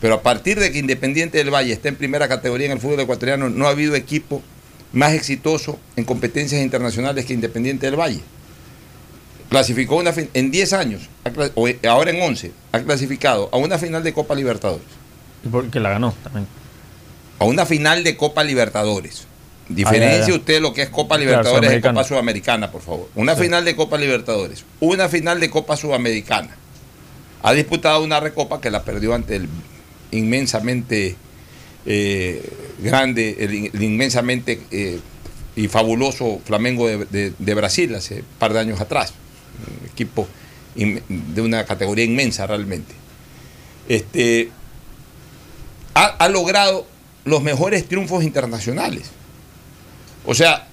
Pero 0.00 0.14
a 0.14 0.22
partir 0.22 0.58
de 0.60 0.70
que 0.72 0.78
Independiente 0.78 1.38
del 1.38 1.52
Valle 1.52 1.72
está 1.72 1.88
en 1.88 1.96
primera 1.96 2.28
categoría 2.28 2.66
en 2.66 2.72
el 2.72 2.80
fútbol 2.80 3.00
ecuatoriano, 3.00 3.48
no 3.48 3.66
ha 3.66 3.70
habido 3.70 3.94
equipo 3.94 4.42
más 4.92 5.12
exitoso 5.14 5.78
en 5.96 6.04
competencias 6.04 6.62
internacionales 6.62 7.24
que 7.24 7.32
Independiente 7.32 7.86
del 7.86 7.96
Valle. 7.98 8.20
Clasificó 9.48 9.96
una 9.96 10.12
en 10.34 10.50
10 10.50 10.72
años, 10.72 11.08
o 11.54 11.68
ahora 11.88 12.10
en 12.10 12.20
11, 12.20 12.50
ha 12.72 12.80
clasificado 12.80 13.48
a 13.52 13.56
una 13.58 13.78
final 13.78 14.02
de 14.02 14.12
Copa 14.12 14.34
Libertadores. 14.34 14.84
Y 15.44 15.48
porque 15.48 15.78
la 15.78 15.90
ganó 15.90 16.12
también. 16.24 16.46
A 17.38 17.44
una 17.44 17.64
final 17.64 18.02
de 18.02 18.16
Copa 18.16 18.42
Libertadores. 18.42 19.26
Diferencia 19.68 20.32
Ah, 20.34 20.36
usted 20.36 20.60
lo 20.60 20.72
que 20.72 20.82
es 20.82 20.90
Copa 20.90 21.16
Libertadores 21.18 21.70
de. 21.70 21.80
Copa 21.80 22.04
Sudamericana, 22.04 22.70
por 22.72 22.82
favor. 22.82 23.08
Una 23.14 23.34
Sí. 23.34 23.42
final 23.42 23.64
de 23.64 23.76
Copa 23.76 23.98
Libertadores, 23.98 24.64
una 24.80 25.08
final 25.08 25.38
de 25.40 25.48
Copa 25.50 25.76
Sudamericana. 25.76 26.50
Ha 27.42 27.52
disputado 27.52 28.02
una 28.02 28.18
recopa 28.20 28.60
que 28.60 28.70
la 28.70 28.82
perdió 28.82 29.14
ante 29.14 29.36
el 29.36 29.48
inmensamente 30.16 31.16
eh, 31.86 32.42
grande, 32.80 33.36
el, 33.40 33.54
in- 33.54 33.70
el 33.72 33.82
inmensamente 33.82 34.60
eh, 34.70 35.00
y 35.54 35.68
fabuloso 35.68 36.40
Flamengo 36.44 36.86
de, 36.88 37.54
Brasil 37.54 37.94
hace 37.94 38.16
un 38.16 38.24
par 38.38 38.52
de 38.52 38.60
años 38.60 38.80
atrás. 38.80 39.12
Un 39.82 39.86
equipo 39.88 40.28
de 40.74 41.40
una 41.40 41.64
categoría 41.64 42.04
inmensa 42.04 42.46
realmente. 42.46 42.92
Este, 43.88 44.50
ha, 45.94 46.04
ha 46.06 46.28
logrado 46.28 46.86
los 47.24 47.42
mejores 47.42 47.88
triunfos 47.88 48.22
internacionales. 48.24 49.10
O 50.26 50.34
sea, 50.34 50.66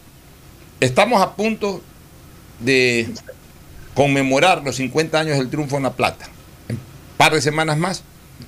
estamos 0.82 1.22
a 1.22 1.36
punto 1.36 1.82
de 2.60 3.08
conmemorar 3.94 4.64
los 4.64 4.76
50 4.78 5.20
años 5.20 5.38
del 5.38 5.50
triunfo 5.50 5.78
en 5.78 5.84
La 5.84 5.94
Plata. 5.94 6.26
En 6.68 6.76
un 6.76 6.82
par 7.18 7.34
de 7.34 7.42
semanas 7.42 7.78
más, 7.78 8.04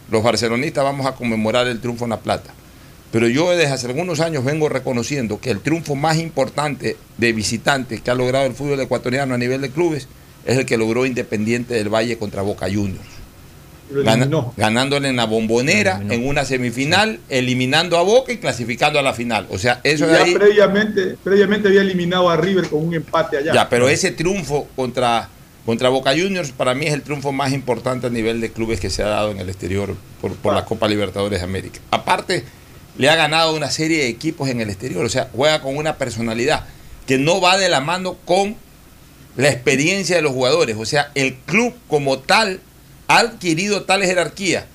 los 0.09 0.23
barcelonistas 0.23 0.83
vamos 0.83 1.05
a 1.05 1.15
conmemorar 1.15 1.67
el 1.67 1.79
triunfo 1.79 2.05
en 2.05 2.11
La 2.11 2.19
Plata. 2.19 2.51
Pero 3.11 3.27
yo 3.29 3.49
desde 3.51 3.71
hace 3.71 3.87
algunos 3.87 4.19
años 4.19 4.43
vengo 4.43 4.67
reconociendo 4.67 5.39
que 5.39 5.49
el 5.49 5.61
triunfo 5.61 5.95
más 5.95 6.17
importante 6.17 6.97
de 7.17 7.33
visitantes 7.33 8.01
que 8.01 8.11
ha 8.11 8.15
logrado 8.15 8.45
el 8.45 8.53
fútbol 8.53 8.81
ecuatoriano 8.81 9.33
a 9.33 9.37
nivel 9.37 9.61
de 9.61 9.69
clubes 9.69 10.07
es 10.45 10.57
el 10.57 10.65
que 10.65 10.77
logró 10.77 11.05
Independiente 11.05 11.73
del 11.75 11.87
Valle 11.87 12.17
contra 12.17 12.41
Boca 12.41 12.65
Juniors. 12.65 13.07
ganándole 14.57 15.09
en 15.09 15.15
la 15.15 15.25
bombonera, 15.25 16.01
en 16.09 16.27
una 16.27 16.43
semifinal, 16.43 17.19
eliminando 17.29 17.97
a 17.97 18.01
Boca 18.01 18.33
y 18.33 18.37
clasificando 18.37 18.99
a 18.99 19.01
la 19.01 19.13
final. 19.13 19.47
O 19.49 19.57
sea, 19.57 19.79
eso 19.83 20.07
ya 20.11 20.25
previamente, 20.37 21.15
previamente 21.23 21.67
había 21.67 21.81
eliminado 21.81 22.29
a 22.29 22.35
River 22.35 22.67
con 22.67 22.85
un 22.85 22.93
empate 22.95 23.37
allá. 23.37 23.53
Ya, 23.53 23.69
pero 23.69 23.87
ese 23.87 24.11
triunfo 24.11 24.67
contra, 24.75 25.29
contra 25.66 25.89
Boca 25.89 26.11
Juniors 26.11 26.51
para 26.51 26.76
mí 26.76 26.86
es 26.86 26.93
el 26.93 27.01
triunfo 27.01 27.32
más 27.32 27.51
importante 27.51 28.07
a 28.07 28.09
nivel 28.09 28.39
de 28.39 28.51
clubes 28.51 28.80
que 28.80 28.89
se 28.89 29.03
ha 29.03 29.07
dado 29.07 29.32
en 29.32 29.39
el 29.39 29.49
exterior 29.49 29.95
por, 30.22 30.36
por 30.36 30.53
la 30.53 30.66
Copa 30.66 30.88
Libertadores 30.88 31.39
de 31.39 31.45
América. 31.45 31.80
Aparte, 31.91 32.43
le 32.97 33.09
ha 33.09 33.16
ganado 33.16 33.55
una 33.55 33.72
serie 33.72 33.99
de 33.99 34.07
equipos 34.07 34.49
en 34.49 34.61
el 34.61 34.70
exterior, 34.70 35.03
o 35.03 35.09
sea, 35.09 35.30
juega 35.34 35.61
con 35.61 35.76
una 35.76 35.97
personalidad 35.97 36.66
que 37.07 37.18
no 37.18 37.41
va 37.41 37.57
de 37.57 37.70
la 37.70 37.82
mano 37.82 38.16
con 38.26 38.55
la 39.36 39.49
experiencia 39.49 40.16
de 40.16 40.22
los 40.22 40.32
jugadores, 40.32 40.78
o 40.78 40.86
sea, 40.86 41.11
el 41.16 41.36
club 41.36 41.74
como 41.88 42.20
tal 42.20 42.61
ha 43.07 43.20
adquirido 43.20 43.84
tal 43.84 44.03
jerarquía 44.03 44.68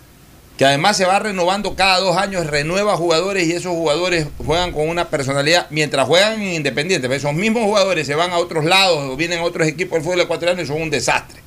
que 0.61 0.67
además 0.67 0.95
se 0.95 1.07
va 1.07 1.19
renovando 1.19 1.75
cada 1.75 2.01
dos 2.01 2.19
años, 2.19 2.47
renueva 2.47 2.95
jugadores 2.95 3.47
y 3.49 3.53
esos 3.53 3.73
jugadores 3.73 4.27
juegan 4.45 4.73
con 4.73 4.91
una 4.91 5.09
personalidad 5.09 5.67
mientras 5.71 6.07
juegan 6.07 6.35
en 6.35 6.57
Independiente. 6.57 7.09
Esos 7.17 7.33
mismos 7.33 7.63
jugadores 7.63 8.07
se 8.07 8.15
van 8.15 8.31
a 8.33 8.37
otros 8.37 8.67
lados 8.67 8.99
o 9.11 9.17
vienen 9.17 9.39
a 9.39 9.45
otros 9.45 9.67
equipos 9.67 9.97
del 9.97 10.03
fútbol 10.03 10.21
ecuatoriano 10.21 10.61
y 10.61 10.67
son 10.67 10.83
un 10.83 10.91
desastre. 10.91 11.41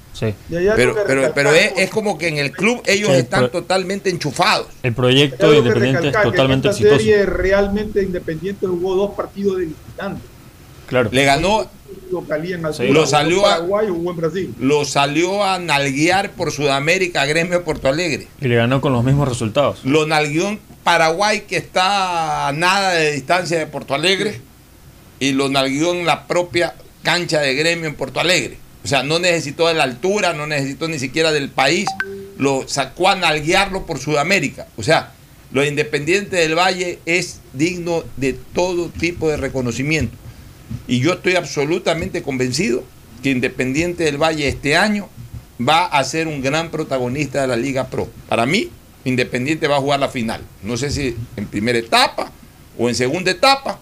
Pero, 0.50 0.96
pero, 1.06 1.32
pero 1.36 1.52
es, 1.52 1.92
como 1.92 2.18
que 2.18 2.28
en 2.28 2.40
el 2.40 2.54
club 2.54 2.82
ellos 2.88 3.12
están 3.12 3.52
totalmente 3.52 4.10
enchufados. 4.10 4.66
El 4.82 4.94
proyecto 4.94 5.52
de 5.52 5.60
Independiente 5.60 6.08
es 6.08 6.14
totalmente 6.24 6.70
en 6.70 6.74
esta 6.74 6.98
Serie 6.98 7.24
realmente 7.28 8.02
Independiente 8.02 8.66
jugó 8.66 8.96
dos 8.96 9.12
partidos 9.12 9.60
de 9.60 9.66
visitante. 9.66 10.24
Claro. 10.88 11.10
Le 11.12 11.24
ganó. 11.24 11.70
Lo 12.90 13.06
salió 13.06 13.46
a 13.46 13.60
Lo 14.60 14.86
salió 14.86 15.44
a 15.44 15.60
nalguear 15.60 16.32
por 16.32 16.52
Sudamérica 16.52 17.26
Gremio 17.26 17.64
Porto 17.64 17.88
Alegre. 17.88 18.28
Y 18.42 18.48
le 18.48 18.56
ganó 18.56 18.82
con 18.82 18.94
los 18.94 19.04
mismos 19.04 19.28
resultados. 19.28 19.84
Lo 19.84 20.06
nalgueó 20.06 20.50
en 20.50 20.60
Paraguay, 20.84 21.44
que 21.48 21.58
está 21.58 22.48
a 22.48 22.52
nada 22.52 22.92
de 22.94 23.12
distancia 23.12 23.58
de 23.58 23.68
Porto 23.68 23.94
Alegre. 23.94 24.42
Y 25.20 25.32
lo 25.32 25.50
nalgueó 25.50 25.94
en 25.94 26.06
la 26.06 26.28
propia 26.28 26.76
cancha 27.04 27.40
de 27.40 27.54
Gremio 27.56 27.88
en 27.88 27.96
Porto 27.96 28.20
Alegre. 28.20 28.58
O 28.84 28.88
sea, 28.88 29.04
no 29.04 29.20
necesitó 29.20 29.68
de 29.68 29.74
la 29.74 29.84
altura, 29.84 30.34
no 30.34 30.46
necesitó 30.46 30.88
ni 30.88 31.00
siquiera 31.00 31.32
del 31.32 31.50
país, 31.50 31.88
lo 32.38 32.68
sacó 32.68 33.10
a 33.10 33.16
nalguearlo 33.16 33.86
por 33.86 34.00
Sudamérica. 34.00 34.68
O 34.76 34.84
sea, 34.84 35.14
lo 35.52 35.64
Independiente 35.64 36.36
del 36.36 36.58
Valle 36.58 37.00
es 37.06 37.40
digno 37.54 38.04
de 38.18 38.34
todo 38.34 38.90
tipo 38.90 39.30
de 39.30 39.38
reconocimiento. 39.38 40.18
Y 40.88 41.00
yo 41.00 41.14
estoy 41.14 41.36
absolutamente 41.36 42.22
convencido 42.24 42.84
que 43.22 43.32
Independiente 43.32 44.04
del 44.04 44.22
Valle 44.22 44.48
este 44.48 44.76
año 44.76 45.10
va 45.60 45.86
a 45.86 46.04
ser 46.04 46.28
un 46.28 46.42
gran 46.42 46.72
protagonista 46.72 47.42
de 47.42 47.48
la 47.48 47.56
Liga 47.56 47.88
Pro. 47.88 48.10
Para 48.28 48.46
mí, 48.46 48.70
Independiente 49.06 49.68
va 49.68 49.78
a 49.78 49.82
jugar 49.82 50.00
la 50.00 50.10
final. 50.10 50.42
No 50.62 50.78
sé 50.78 50.90
si 50.90 51.16
en 51.36 51.46
primera 51.46 51.78
etapa 51.78 52.32
o 52.78 52.90
en 52.90 52.96
segunda 52.96 53.32
etapa, 53.32 53.80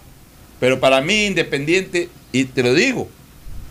pero 0.60 0.80
para 0.80 1.02
mí 1.02 1.26
Independiente, 1.26 2.10
y 2.32 2.46
te 2.46 2.64
lo 2.64 2.74
digo, 2.74 3.10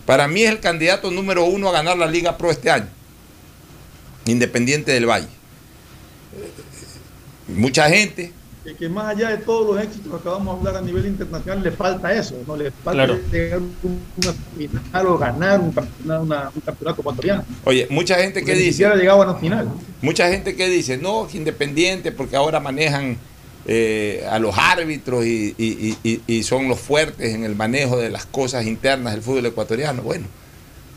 para 0.05 0.27
mí 0.27 0.43
es 0.43 0.51
el 0.51 0.59
candidato 0.59 1.11
número 1.11 1.45
uno 1.45 1.69
a 1.69 1.71
ganar 1.71 1.97
la 1.97 2.07
Liga 2.07 2.37
Pro 2.37 2.51
este 2.51 2.69
año. 2.69 2.87
Independiente 4.25 4.91
del 4.91 5.05
Valle. 5.09 5.27
Mucha 7.47 7.89
gente. 7.89 8.31
Que, 8.77 8.87
más 8.87 9.15
allá 9.15 9.29
de 9.29 9.37
todos 9.37 9.73
los 9.73 9.83
éxitos 9.83 10.11
que 10.11 10.17
acabamos 10.17 10.61
de 10.61 10.69
hablar 10.69 10.83
a 10.83 10.85
nivel 10.85 11.07
internacional, 11.07 11.63
le 11.63 11.71
falta 11.71 12.13
eso, 12.13 12.35
¿no? 12.45 12.55
Le 12.55 12.69
falta 12.69 13.17
llegar 13.31 13.59
una 13.59 14.33
final 14.55 15.07
o 15.07 15.17
ganar 15.17 15.59
un 15.59 15.71
campeonato, 15.71 16.51
un 16.53 16.61
campeonato 16.61 17.01
ecuatoriano. 17.01 17.45
Oye, 17.63 17.87
mucha 17.89 18.15
gente 18.15 18.43
que 18.43 18.53
dice. 18.53 18.87
Ni 18.87 18.99
llegado 18.99 19.23
a 19.23 19.25
la 19.25 19.35
final. 19.35 19.67
Mucha 20.01 20.29
gente 20.29 20.55
que 20.55 20.69
dice, 20.69 20.97
no, 20.97 21.27
Independiente, 21.33 22.11
porque 22.11 22.35
ahora 22.35 22.59
manejan 22.59 23.17
eh, 23.65 24.25
a 24.29 24.37
los 24.37 24.55
árbitros 24.57 25.25
y, 25.25 26.43
son 26.43 26.67
los 26.67 26.79
fuertes 26.79 27.33
en 27.33 27.43
el 27.43 27.55
manejo 27.55 27.97
de 27.97 28.11
las 28.11 28.25
cosas 28.25 28.65
internas 28.65 29.13
del 29.13 29.23
fútbol 29.23 29.47
ecuatoriano. 29.47 30.03
Bueno, 30.03 30.27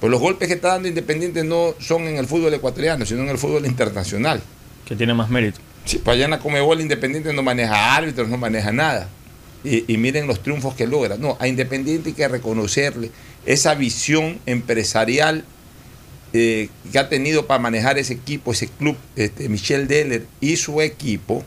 pues 0.00 0.10
los 0.10 0.20
golpes 0.20 0.48
que 0.48 0.54
está 0.54 0.68
dando 0.68 0.88
Independiente 0.88 1.44
no 1.44 1.74
son 1.78 2.02
en 2.02 2.18
el 2.18 2.26
fútbol 2.26 2.52
ecuatoriano, 2.52 3.06
sino 3.06 3.22
en 3.22 3.30
el 3.30 3.38
fútbol 3.38 3.64
internacional. 3.64 4.42
Que 4.84 4.96
tiene 4.96 5.14
más 5.14 5.30
mérito. 5.30 5.60
Si 5.84 5.98
para 5.98 6.14
allá 6.14 6.24
en 6.24 6.30
la 6.30 6.38
Comebol 6.38 6.80
Independiente 6.80 7.32
no 7.32 7.42
maneja 7.42 7.94
árbitros, 7.94 8.28
no 8.28 8.36
maneja 8.36 8.72
nada. 8.72 9.08
Y, 9.64 9.96
miren 9.96 10.26
los 10.26 10.42
triunfos 10.42 10.74
que 10.74 10.86
logra. 10.86 11.16
No, 11.16 11.38
a 11.40 11.48
Independiente 11.48 12.10
hay 12.10 12.14
que 12.14 12.28
reconocerle 12.28 13.10
esa 13.46 13.74
visión 13.74 14.38
empresarial 14.44 15.44
eh, 16.34 16.68
que 16.92 16.98
ha 16.98 17.08
tenido 17.08 17.46
para 17.46 17.60
manejar 17.60 17.98
ese 17.98 18.12
equipo, 18.12 18.52
ese 18.52 18.68
club, 18.68 18.96
este, 19.16 19.48
Michel 19.48 19.88
Deller 19.88 20.26
y 20.40 20.56
su 20.56 20.82
equipo 20.82 21.44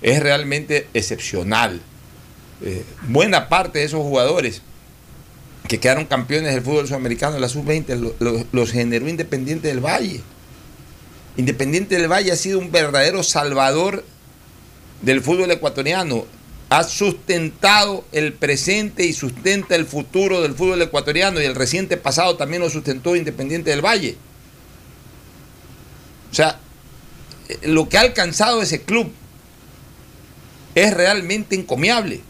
es 0.00 0.20
realmente 0.20 0.86
excepcional. 0.94 1.80
Eh, 2.62 2.84
buena 3.08 3.48
parte 3.48 3.80
de 3.80 3.84
esos 3.84 4.00
jugadores 4.00 4.62
que 5.66 5.78
quedaron 5.78 6.06
campeones 6.06 6.54
del 6.54 6.62
fútbol 6.62 6.86
sudamericano 6.86 7.34
en 7.36 7.40
la 7.40 7.48
sub-20 7.48 8.46
los 8.52 8.70
generó 8.70 9.08
Independiente 9.08 9.68
del 9.68 9.80
Valle. 9.80 10.22
Independiente 11.38 11.96
del 11.96 12.10
Valle 12.10 12.32
ha 12.32 12.36
sido 12.36 12.58
un 12.58 12.72
verdadero 12.72 13.22
salvador 13.22 14.04
del 15.02 15.22
fútbol 15.22 15.52
ecuatoriano. 15.52 16.26
Ha 16.68 16.82
sustentado 16.82 18.04
el 18.10 18.32
presente 18.32 19.06
y 19.06 19.12
sustenta 19.12 19.76
el 19.76 19.86
futuro 19.86 20.42
del 20.42 20.54
fútbol 20.54 20.82
ecuatoriano 20.82 21.40
y 21.40 21.44
el 21.44 21.54
reciente 21.54 21.96
pasado 21.96 22.36
también 22.36 22.60
lo 22.60 22.68
sustentó 22.68 23.14
Independiente 23.14 23.70
del 23.70 23.84
Valle. 23.84 24.16
O 26.32 26.34
sea, 26.34 26.58
eh, 27.48 27.58
lo 27.62 27.88
que 27.88 27.98
ha 27.98 28.00
alcanzado 28.00 28.60
ese 28.60 28.82
club 28.82 29.12
es 30.74 30.92
realmente 30.92 31.54
encomiable. 31.54 32.20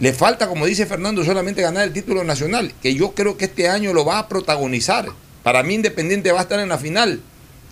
Le 0.00 0.14
falta, 0.14 0.48
como 0.48 0.64
dice 0.64 0.86
Fernando, 0.86 1.22
solamente 1.26 1.60
ganar 1.60 1.84
el 1.84 1.92
título 1.92 2.24
nacional, 2.24 2.72
que 2.82 2.94
yo 2.94 3.12
creo 3.12 3.36
que 3.36 3.44
este 3.44 3.68
año 3.68 3.92
lo 3.92 4.06
va 4.06 4.18
a 4.18 4.28
protagonizar. 4.28 5.10
Para 5.42 5.62
mí 5.62 5.74
Independiente 5.74 6.32
va 6.32 6.38
a 6.38 6.44
estar 6.44 6.58
en 6.58 6.70
la 6.70 6.78
final. 6.78 7.20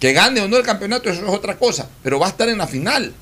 Que 0.02 0.12
gane 0.12 0.40
o 0.40 0.48
no 0.48 0.56
el 0.56 0.64
campeonato, 0.64 1.08
eso 1.10 1.24
es 1.24 1.32
otra 1.32 1.56
cosa, 1.56 1.88
pero 2.02 2.18
va 2.18 2.26
a 2.26 2.30
estar 2.30 2.48
en 2.48 2.58
la 2.58 2.66
final. 2.66 3.12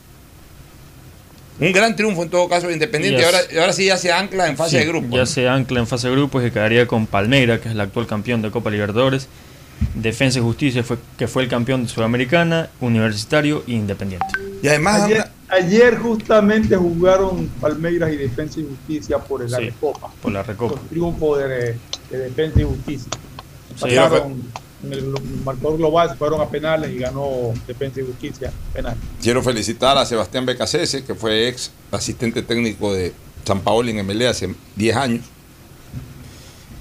Un 1.61 1.73
gran 1.73 1.95
triunfo 1.95 2.23
en 2.23 2.31
todo 2.31 2.49
caso 2.49 2.69
de 2.69 2.73
Independiente. 2.73 3.23
Ahora, 3.23 3.39
ahora 3.61 3.75
sí 3.75 3.85
ya 3.85 3.99
se 3.99 4.11
ancla 4.11 4.49
en 4.49 4.57
fase 4.57 4.79
de 4.79 4.87
grupos. 4.87 5.11
Ya 5.11 5.27
se 5.27 5.47
ancla 5.47 5.81
en 5.81 5.87
fase 5.87 6.09
de 6.09 6.15
grupos 6.15 6.43
y 6.43 6.51
quedaría 6.51 6.87
con 6.87 7.07
Palmeira, 7.07 7.61
que 7.61 7.69
es 7.69 7.75
el 7.75 7.81
actual 7.83 8.07
campeón 8.07 8.41
de 8.41 8.51
Copa 8.51 8.71
Libertadores. 8.71 9.29
Defensa 9.95 10.39
y 10.39 10.43
Justicia, 10.43 10.83
fue, 10.83 10.97
que 11.19 11.29
fue 11.29 11.43
el 11.43 11.51
campeón 11.51 11.83
de 11.83 11.91
Sudamericana, 11.91 12.71
Universitario 12.81 13.63
e 13.69 13.73
Independiente. 13.73 14.29
Y 14.63 14.69
además. 14.69 15.07
Ayer, 15.51 15.99
justamente 15.99 16.77
jugaron 16.77 17.47
Palmeiras 17.61 18.11
y 18.11 18.17
Defensa 18.17 18.59
y 18.59 18.65
Justicia 18.65 19.19
por 19.19 19.47
la 19.51 19.59
Recopa. 19.59 20.11
Por 20.23 20.33
la 20.33 20.43
Recopa. 20.43 20.81
triunfo 20.89 21.37
de, 21.37 21.77
Defensa 22.11 22.59
y 22.59 22.65
Justicia. 22.65 23.11
Pasaron 23.79 24.70
en 24.83 24.93
el 24.93 25.15
marcador 25.45 25.77
global, 25.77 26.11
se 26.11 26.17
fueron 26.17 26.41
a 26.41 26.49
penales 26.49 26.91
y 26.91 26.99
ganó 26.99 27.53
Defensa 27.67 28.01
y 28.01 28.05
Justicia 28.05 28.53
penal. 28.73 28.97
Quiero 29.23 29.43
felicitar 29.43 29.97
a 29.99 30.07
Sebastián 30.07 30.47
Becasese, 30.47 31.05
que 31.05 31.15
fue 31.15 31.49
ex 31.49 31.71
asistente 31.91 32.43
técnico 32.43 32.93
de 32.93 33.13
San 33.45 33.61
Paolo 33.61 33.91
en 33.91 34.07
MLE 34.07 34.29
hace 34.29 34.55
10 34.77 34.97
años 34.97 35.25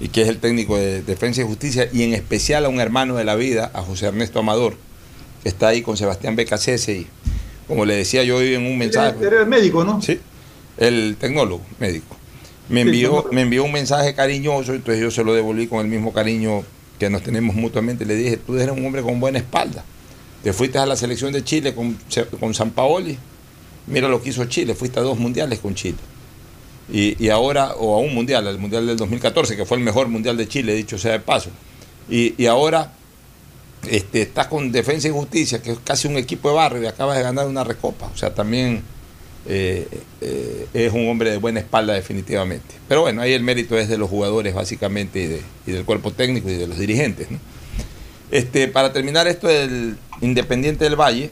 y 0.00 0.08
que 0.08 0.22
es 0.22 0.28
el 0.28 0.38
técnico 0.38 0.76
de 0.76 1.02
Defensa 1.02 1.42
y 1.42 1.44
Justicia, 1.44 1.88
y 1.92 2.02
en 2.02 2.14
especial 2.14 2.64
a 2.64 2.70
un 2.70 2.80
hermano 2.80 3.16
de 3.16 3.24
la 3.24 3.34
vida, 3.34 3.70
a 3.74 3.82
José 3.82 4.06
Ernesto 4.06 4.38
Amador, 4.38 4.76
que 5.42 5.50
está 5.50 5.68
ahí 5.68 5.82
con 5.82 5.98
Sebastián 5.98 6.36
Becasese 6.36 6.92
y 6.92 7.06
como 7.68 7.84
le 7.84 7.94
decía 7.94 8.24
yo 8.24 8.38
hoy 8.38 8.54
en 8.54 8.66
un 8.66 8.78
mensaje. 8.78 9.24
Era 9.24 9.42
el 9.42 9.46
médico, 9.46 9.84
¿no? 9.84 10.00
Sí, 10.00 10.18
el 10.78 11.16
tecnólogo 11.20 11.62
médico. 11.78 12.16
Me 12.68 12.80
envió, 12.80 13.26
me 13.30 13.42
envió 13.42 13.64
un 13.64 13.72
mensaje 13.72 14.14
cariñoso, 14.14 14.74
entonces 14.74 15.02
yo 15.02 15.10
se 15.10 15.22
lo 15.22 15.34
devolví 15.34 15.66
con 15.66 15.80
el 15.80 15.88
mismo 15.88 16.12
cariño 16.12 16.64
que 17.00 17.10
nos 17.10 17.22
tenemos 17.22 17.56
mutuamente. 17.56 18.04
Le 18.04 18.14
dije, 18.14 18.36
tú 18.36 18.56
eres 18.56 18.76
un 18.76 18.84
hombre 18.84 19.02
con 19.02 19.18
buena 19.18 19.38
espalda. 19.38 19.82
Te 20.44 20.52
fuiste 20.52 20.78
a 20.78 20.86
la 20.86 20.94
selección 20.94 21.32
de 21.32 21.42
Chile 21.42 21.74
con, 21.74 21.98
con 22.38 22.54
San 22.54 22.70
Paoli. 22.70 23.18
Mira 23.86 24.08
lo 24.08 24.22
que 24.22 24.28
hizo 24.28 24.44
Chile, 24.44 24.74
fuiste 24.74 25.00
a 25.00 25.02
dos 25.02 25.18
mundiales 25.18 25.58
con 25.58 25.74
Chile. 25.74 25.98
Y, 26.92 27.28
ahora, 27.28 27.74
o 27.76 27.94
a 27.94 27.98
un 27.98 28.12
mundial, 28.12 28.46
el 28.48 28.58
mundial 28.58 28.86
del 28.86 28.96
2014, 28.96 29.56
que 29.56 29.64
fue 29.64 29.78
el 29.78 29.84
mejor 29.84 30.08
mundial 30.08 30.36
de 30.36 30.46
Chile, 30.46 30.74
dicho 30.74 30.98
sea 30.98 31.12
de 31.12 31.20
paso. 31.20 31.50
Y, 32.08 32.44
ahora 32.46 32.92
este, 33.88 34.22
estás 34.22 34.48
con 34.48 34.70
Defensa 34.70 35.08
y 35.08 35.12
Justicia, 35.12 35.62
que 35.62 35.72
es 35.72 35.78
casi 35.82 36.08
un 36.08 36.16
equipo 36.16 36.50
de 36.50 36.56
barrio, 36.56 36.82
y 36.82 36.86
acabas 36.86 37.16
de 37.16 37.22
ganar 37.22 37.46
una 37.46 37.64
recopa. 37.64 38.10
O 38.12 38.16
sea, 38.16 38.34
también 38.34 38.82
eh, 39.46 39.88
eh, 40.20 40.66
es 40.74 40.92
un 40.92 41.08
hombre 41.08 41.30
de 41.30 41.38
buena 41.38 41.60
espalda 41.60 41.94
definitivamente. 41.94 42.74
Pero 42.88 43.02
bueno, 43.02 43.22
ahí 43.22 43.32
el 43.32 43.42
mérito 43.42 43.78
es 43.78 43.88
de 43.88 43.96
los 43.96 44.10
jugadores 44.10 44.54
básicamente 44.54 45.42
y, 45.66 45.72
del 45.72 45.84
cuerpo 45.84 46.12
técnico 46.12 46.50
y 46.50 46.54
de 46.54 46.66
los 46.66 46.78
dirigentes. 46.78 47.28
Este, 48.30 48.68
para 48.68 48.92
terminar 48.92 49.26
esto 49.26 49.48
del 49.48 49.96
Independiente 50.20 50.84
del 50.84 50.96
Valle, 50.96 51.30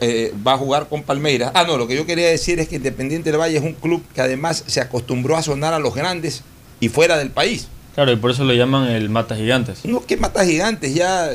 eh, 0.00 0.32
va 0.46 0.54
a 0.54 0.58
jugar 0.58 0.88
con 0.88 1.02
Palmeiras. 1.02 1.50
Ah, 1.54 1.64
no, 1.66 1.76
lo 1.76 1.88
que 1.88 1.96
yo 1.96 2.06
quería 2.06 2.28
decir 2.28 2.60
es 2.60 2.68
que 2.68 2.76
Independiente 2.76 3.30
del 3.30 3.40
Valle 3.40 3.58
es 3.58 3.64
un 3.64 3.74
club 3.74 4.02
que 4.14 4.20
además 4.20 4.64
se 4.66 4.80
acostumbró 4.80 5.36
a 5.36 5.42
sonar 5.42 5.74
a 5.74 5.78
los 5.78 5.94
grandes 5.94 6.42
y 6.80 6.88
fuera 6.88 7.18
del 7.18 7.30
país. 7.30 7.68
Claro, 7.94 8.12
y 8.12 8.16
por 8.16 8.30
eso 8.30 8.44
lo 8.44 8.54
llaman 8.54 8.88
el 8.88 9.10
Mata 9.10 9.36
Gigantes. 9.36 9.84
No, 9.84 10.06
que 10.06 10.16
Mata 10.16 10.46
Gigantes 10.46 10.94
ya. 10.94 11.30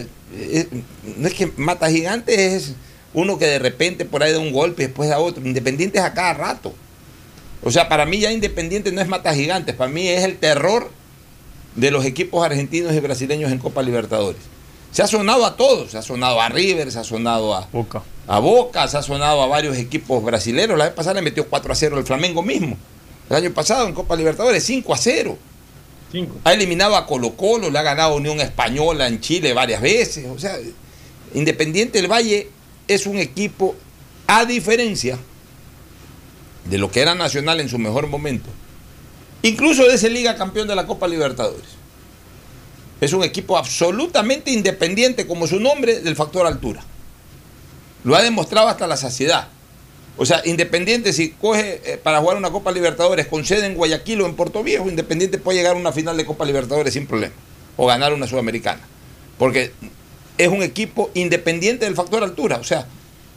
no 1.18 1.28
es 1.28 1.34
que 1.34 1.52
Mata 1.58 1.92
Gigantes 1.92 2.40
es 2.40 2.76
uno 3.14 3.38
que 3.38 3.46
de 3.46 3.60
repente 3.60 4.06
por 4.06 4.24
ahí 4.24 4.32
da 4.32 4.40
un 4.40 4.52
golpe 4.52 4.84
y 4.84 4.86
después 4.88 5.10
da 5.10 5.20
otro. 5.20 5.46
Independiente 5.46 6.00
es 6.00 6.04
a 6.04 6.14
cada 6.14 6.34
rato. 6.34 6.74
O 7.64 7.72
sea, 7.72 7.90
para 7.90 8.06
mí 8.06 8.20
ya 8.20 8.32
Independiente 8.32 8.92
no 8.92 9.02
es 9.02 9.08
Mata 9.08 9.34
Gigantes, 9.34 9.76
para 9.76 9.92
mí 9.92 10.08
es 10.08 10.24
el 10.24 10.38
terror 10.38 10.90
de 11.76 11.92
los 11.92 12.06
equipos 12.06 12.46
argentinos 12.46 12.94
y 12.94 13.00
brasileños 13.00 13.52
en 13.52 13.60
Copa 13.60 13.82
Libertadores. 13.82 14.42
Se 14.92 15.04
ha 15.04 15.08
sonado 15.08 15.46
a 15.46 15.56
todos, 15.58 15.92
se 15.92 15.98
ha 15.98 16.02
sonado 16.02 16.42
a 16.42 16.50
River, 16.50 16.92
se 16.92 17.00
ha 17.00 17.04
sonado 17.04 17.54
a 17.54 17.68
Boca, 17.72 18.04
a 18.28 18.40
Boca 18.40 18.88
se 18.88 18.98
ha 18.98 19.04
sonado 19.04 19.42
a 19.42 19.48
varios 19.48 19.78
equipos 19.78 20.24
brasileños. 20.24 20.78
La 20.78 20.86
vez 20.86 20.94
pasada 20.94 21.16
le 21.16 21.22
metió 21.22 21.48
4 21.48 21.72
a 21.72 21.76
0 21.76 22.00
el 22.00 22.06
Flamengo 22.06 22.42
mismo. 22.42 22.78
El 23.30 23.36
año 23.36 23.54
pasado 23.54 23.88
en 23.88 23.94
Copa 23.94 24.16
Libertadores 24.16 24.64
5 24.64 24.94
a 24.94 24.98
0. 24.98 25.38
Ha 26.46 26.54
eliminado 26.54 26.96
a 26.96 27.06
Colo 27.06 27.36
Colo, 27.36 27.70
le 27.70 27.78
ha 27.78 27.84
ganado 27.84 28.16
Unión 28.16 28.40
Española 28.40 29.08
en 29.08 29.20
Chile 29.20 29.54
varias 29.54 29.82
veces. 29.82 30.26
O 30.34 30.40
sea, 30.40 30.58
Independiente 31.34 32.02
del 32.02 32.10
Valle 32.10 32.50
es 32.88 33.06
un 33.06 33.18
equipo, 33.18 33.76
a 34.28 34.46
diferencia 34.46 35.18
de 36.66 36.78
lo 36.78 36.92
que 36.92 37.02
era 37.02 37.16
Nacional 37.16 37.60
en 37.60 37.70
su 37.70 37.78
mejor 37.78 38.08
momento, 38.08 38.50
incluso 39.42 39.88
de 39.88 39.96
ese 39.96 40.10
Liga 40.10 40.36
Campeón 40.36 40.68
de 40.68 40.76
la 40.76 40.86
Copa 40.86 41.08
Libertadores. 41.08 41.78
Es 43.00 43.14
un 43.14 43.24
equipo 43.24 43.58
absolutamente 43.58 44.52
independiente, 44.52 45.28
como 45.28 45.48
su 45.48 45.60
nombre, 45.60 46.00
del 46.00 46.16
factor 46.16 46.48
altura. 46.48 46.84
Lo 48.04 48.16
ha 48.16 48.24
demostrado 48.24 48.68
hasta 48.68 48.88
la 48.88 48.98
saciedad. 48.98 49.50
O 50.18 50.26
sea, 50.26 50.42
Independiente, 50.46 51.14
si 51.14 51.30
coge 51.30 51.82
eh, 51.86 51.98
para 51.98 52.20
jugar 52.20 52.38
una 52.38 52.50
Copa 52.50 52.72
Libertadores 52.72 53.28
con 53.28 53.46
sede 53.46 53.68
en 53.68 53.76
Guayaquil 53.76 54.22
o 54.22 54.26
en 54.26 54.36
Puerto 54.36 54.64
Viejo, 54.64 54.90
Independiente 54.90 55.38
puede 55.38 55.60
llegar 55.60 55.76
a 55.76 55.80
una 55.80 55.92
final 55.92 56.18
de 56.18 56.26
Copa 56.26 56.44
Libertadores 56.44 56.94
sin 56.94 57.06
problema. 57.06 57.36
O 57.76 57.86
ganar 57.86 58.14
una 58.14 58.26
Sudamericana. 58.26 58.82
Porque 59.38 59.72
es 60.38 60.48
un 60.48 60.62
equipo 60.64 61.12
independiente 61.14 61.86
del 61.86 61.96
factor 61.96 62.24
altura. 62.24 62.58
O 62.58 62.64
sea, 62.64 62.88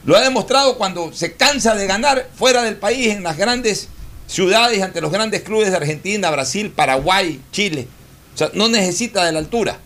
lo 0.05 0.17
ha 0.17 0.21
demostrado 0.21 0.77
cuando 0.79 1.13
se 1.13 1.35
cansa 1.35 1.75
de 1.75 1.87
ganar 1.87 2.29
fuera 2.35 2.63
del 2.63 2.77
país, 2.77 3.09
en 3.09 3.23
las 3.23 3.37
grandes 3.37 3.89
ciudades, 4.27 4.83
ante 4.83 5.01
los 5.01 5.11
grandes 5.11 5.43
clubes 5.43 5.71
de 5.71 5.77
Argentina, 5.77 6.31
Brasil, 6.31 6.71
Paraguay, 6.71 7.41
Chile. 7.53 7.89
O 8.35 8.39
sea, 8.39 8.51
no 8.55 8.69
necesita 8.69 9.25
de 9.25 9.33
la 9.33 9.41
altura. 9.41 9.79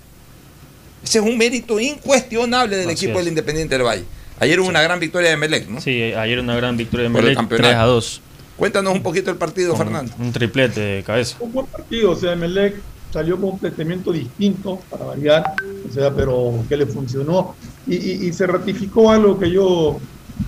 Ese 1.03 1.19
es 1.19 1.25
un 1.25 1.37
mérito 1.37 1.81
incuestionable 1.81 2.77
del 2.77 2.91
equipo 2.91 3.19
del 3.19 3.29
Independiente 3.29 3.75
del 3.77 3.87
Valle. 3.87 4.05
Ayer 4.41 4.59
hubo 4.61 4.69
una 4.69 4.83
gran 4.83 4.99
victoria 4.99 5.31
de 5.31 5.37
Melec, 5.37 5.69
¿no? 5.69 5.81
Sí, 5.81 6.03
ayer 6.03 6.41
una 6.41 6.57
gran 6.57 6.77
victoria 6.77 7.05
de 7.05 7.09
Melec, 7.11 7.49
3 7.49 7.75
a 7.75 7.85
2. 7.85 8.21
Cuéntanos 8.57 8.95
un 8.95 9.03
poquito 9.03 9.31
el 9.31 9.37
partido, 9.37 9.77
Fernando. 9.77 10.13
Un 10.19 10.33
triplete 10.33 10.81
de 10.81 11.03
cabeza. 11.03 11.37
Un 11.41 11.53
buen 11.53 11.67
partido, 11.67 12.13
o 12.13 12.17
sea, 12.17 12.37
Melec 12.37 12.77
salió 13.15 13.37
con 13.37 13.51
un 13.51 13.59
planteamiento 13.61 14.11
distinto 14.11 14.81
para 14.91 15.05
variar, 15.05 15.55
o 15.89 15.93
sea, 15.93 16.13
pero 16.13 16.65
que 16.69 16.77
le 16.77 16.85
funcionó. 16.85 17.55
Y, 17.87 18.33
se 18.33 18.45
ratificó 18.45 19.09
algo 19.09 19.39
que 19.39 19.53
yo, 19.53 20.01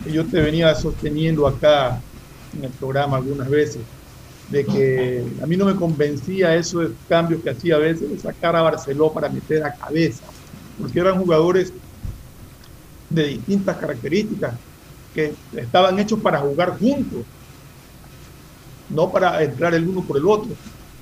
yo 0.04 0.24
te 0.24 0.40
venía 0.40 0.74
sosteniendo 0.74 1.46
acá 1.46 2.00
en 2.56 2.64
el 2.64 2.70
programa 2.72 3.18
algunas 3.18 3.48
veces, 3.48 3.82
de 4.50 4.64
que 4.64 5.24
a 5.40 5.46
mí 5.46 5.56
no 5.56 5.66
me 5.66 5.76
convencía 5.76 6.56
esos 6.56 6.90
cambios 7.08 7.40
que 7.40 7.50
hacía 7.50 7.76
a 7.76 7.78
veces 7.78 8.10
de 8.10 8.18
sacar 8.18 8.56
a 8.56 8.62
Barceló 8.62 9.12
para 9.12 9.28
meter 9.28 9.62
a 9.62 9.72
cabeza, 9.72 10.24
porque 10.80 10.98
eran 10.98 11.20
jugadores 11.20 11.72
de 13.10 13.28
distintas 13.28 13.76
características 13.76 14.54
que 15.14 15.34
estaban 15.56 16.00
hechos 16.00 16.18
para 16.18 16.40
jugar 16.40 16.76
juntos, 16.80 17.20
no 18.88 19.12
para 19.12 19.40
entrar 19.44 19.72
el 19.72 19.86
uno 19.86 20.02
por 20.02 20.16
el 20.16 20.26
otro. 20.26 20.50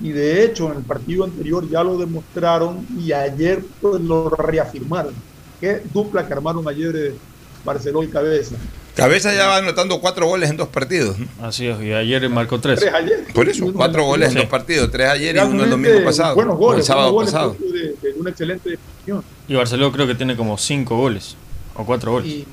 Y 0.01 0.11
de 0.11 0.43
hecho, 0.43 0.71
en 0.71 0.79
el 0.79 0.83
partido 0.83 1.23
anterior 1.23 1.69
ya 1.69 1.83
lo 1.83 1.97
demostraron 1.97 2.85
y 2.97 3.11
ayer 3.11 3.63
pues, 3.81 4.01
lo 4.01 4.29
reafirmaron. 4.29 5.13
Qué 5.59 5.81
dupla 5.93 6.27
que 6.27 6.33
armaron 6.33 6.67
ayer 6.67 6.95
eh, 6.95 7.15
Barcelona 7.63 8.07
y 8.07 8.11
Cabeza. 8.11 8.55
Cabeza 8.95 9.33
ya 9.33 9.47
va 9.47 9.57
anotando 9.57 9.99
cuatro 9.99 10.25
goles 10.25 10.49
en 10.49 10.55
dos 10.55 10.69
partidos. 10.69 11.17
Así 11.41 11.67
es, 11.67 11.81
y 11.81 11.91
ayer 11.91 12.29
marcó 12.29 12.59
tres. 12.61 12.79
tres 12.79 12.93
ayer. 12.93 13.25
Por 13.33 13.49
eso, 13.49 13.71
cuatro 13.73 14.05
goles 14.05 14.29
en 14.29 14.35
dos 14.35 14.45
partidos, 14.45 14.89
tres 14.89 15.09
ayer 15.09 15.35
y 15.35 15.39
uno 15.39 15.65
el 15.65 15.69
domingo 15.69 16.03
pasado. 16.03 16.35
Buenos 16.35 16.57
goles, 16.57 16.79
el 16.79 16.85
sábado 16.85 17.15
pasado. 17.17 17.57
De, 17.59 18.13
una 18.17 18.29
excelente 18.29 18.69
definición. 18.69 19.23
Y 19.49 19.55
Barcelona 19.55 19.93
creo 19.93 20.07
que 20.07 20.15
tiene 20.15 20.37
como 20.37 20.57
cinco 20.57 20.95
goles, 20.95 21.35
o 21.75 21.85
cuatro 21.85 22.11
goles. 22.11 22.29
Y 22.29 22.47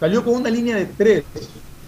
salió 0.00 0.24
con 0.24 0.36
una 0.36 0.48
línea 0.48 0.76
de 0.76 0.86
tres. 0.86 1.24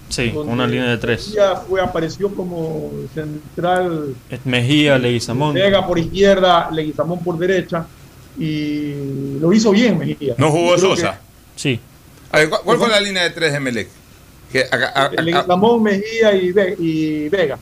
Sí, 0.08 0.32
una 0.34 0.66
línea 0.66 0.90
de 0.90 0.98
tres. 0.98 1.26
Mejía 1.28 1.56
fue, 1.56 1.80
apareció 1.80 2.32
como 2.34 2.90
central. 3.14 4.14
Mejía, 4.44 4.98
Leguizamón. 4.98 5.54
Vega 5.54 5.86
por 5.86 5.98
izquierda, 5.98 6.70
Leguizamón 6.70 7.22
por 7.22 7.38
derecha. 7.38 7.86
Y 8.38 9.38
lo 9.40 9.52
hizo 9.52 9.70
bien 9.70 9.98
Mejía. 9.98 10.34
¿No 10.38 10.50
jugó 10.50 10.78
Sosa? 10.78 11.20
Sí. 11.56 11.80
¿cuál, 12.30 12.78
fue 12.78 12.88
la 12.88 13.00
línea 13.00 13.22
de 13.22 13.30
tres 13.30 13.52
de 13.52 13.60
Melec? 13.60 13.88
Leguizamón, 15.22 15.82
Mejía 15.82 16.34
y, 16.34 16.52
Vega. 17.28 17.58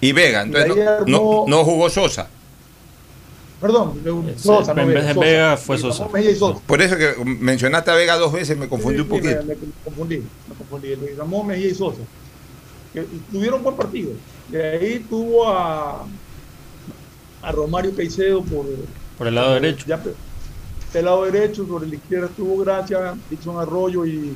Y 0.00 0.12
Vega, 0.12 0.42
entonces 0.42 0.76
no, 1.06 1.44
no 1.46 1.64
jugó 1.64 1.90
Sosa. 1.90 2.28
Perdón, 3.64 3.94
Sosa, 4.36 4.72
en 4.72 4.88
vez 4.88 5.06
de 5.06 5.14
Vega 5.14 5.56
fue 5.56 5.78
Sosa. 5.78 6.06
Por 6.06 6.82
eso 6.82 6.98
que 6.98 7.14
mencionaste 7.24 7.90
a 7.90 7.94
Vega 7.94 8.18
dos 8.18 8.30
veces, 8.30 8.58
me 8.58 8.68
confundí 8.68 9.00
un 9.00 9.08
poquito. 9.08 9.42
Me, 9.42 9.54
confundí, 9.82 10.18
me 10.18 10.54
confundí. 10.54 10.94
Ramón 11.16 11.46
Mejía 11.46 11.68
y 11.68 11.74
Sosa. 11.74 12.02
Que 12.92 13.06
tuvieron 13.32 13.62
buen 13.62 13.74
partido. 13.74 14.10
De 14.50 14.62
ahí 14.62 15.06
tuvo 15.08 15.48
a, 15.48 16.04
a 17.40 17.52
Romario 17.52 17.96
Caicedo 17.96 18.42
por, 18.42 18.66
por 19.16 19.28
el 19.28 19.34
lado 19.34 19.54
derecho. 19.54 19.86
Ya, 19.88 19.98
el 20.92 21.04
lado 21.06 21.24
derecho, 21.24 21.66
sobre 21.66 21.88
la 21.88 21.94
izquierda 21.94 22.26
estuvo 22.26 22.58
Gracia, 22.58 23.14
Dixon 23.30 23.58
Arroyo 23.58 24.04
y 24.04 24.34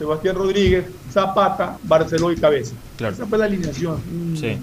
Sebastián 0.00 0.34
Rodríguez, 0.34 0.84
Zapata, 1.12 1.78
Barceló 1.84 2.32
y 2.32 2.36
Cabeza. 2.36 2.74
Esa 2.98 3.24
fue 3.24 3.38
la 3.38 3.44
alineación. 3.44 4.02
Sí. 4.34 4.46
Eh, 4.46 4.58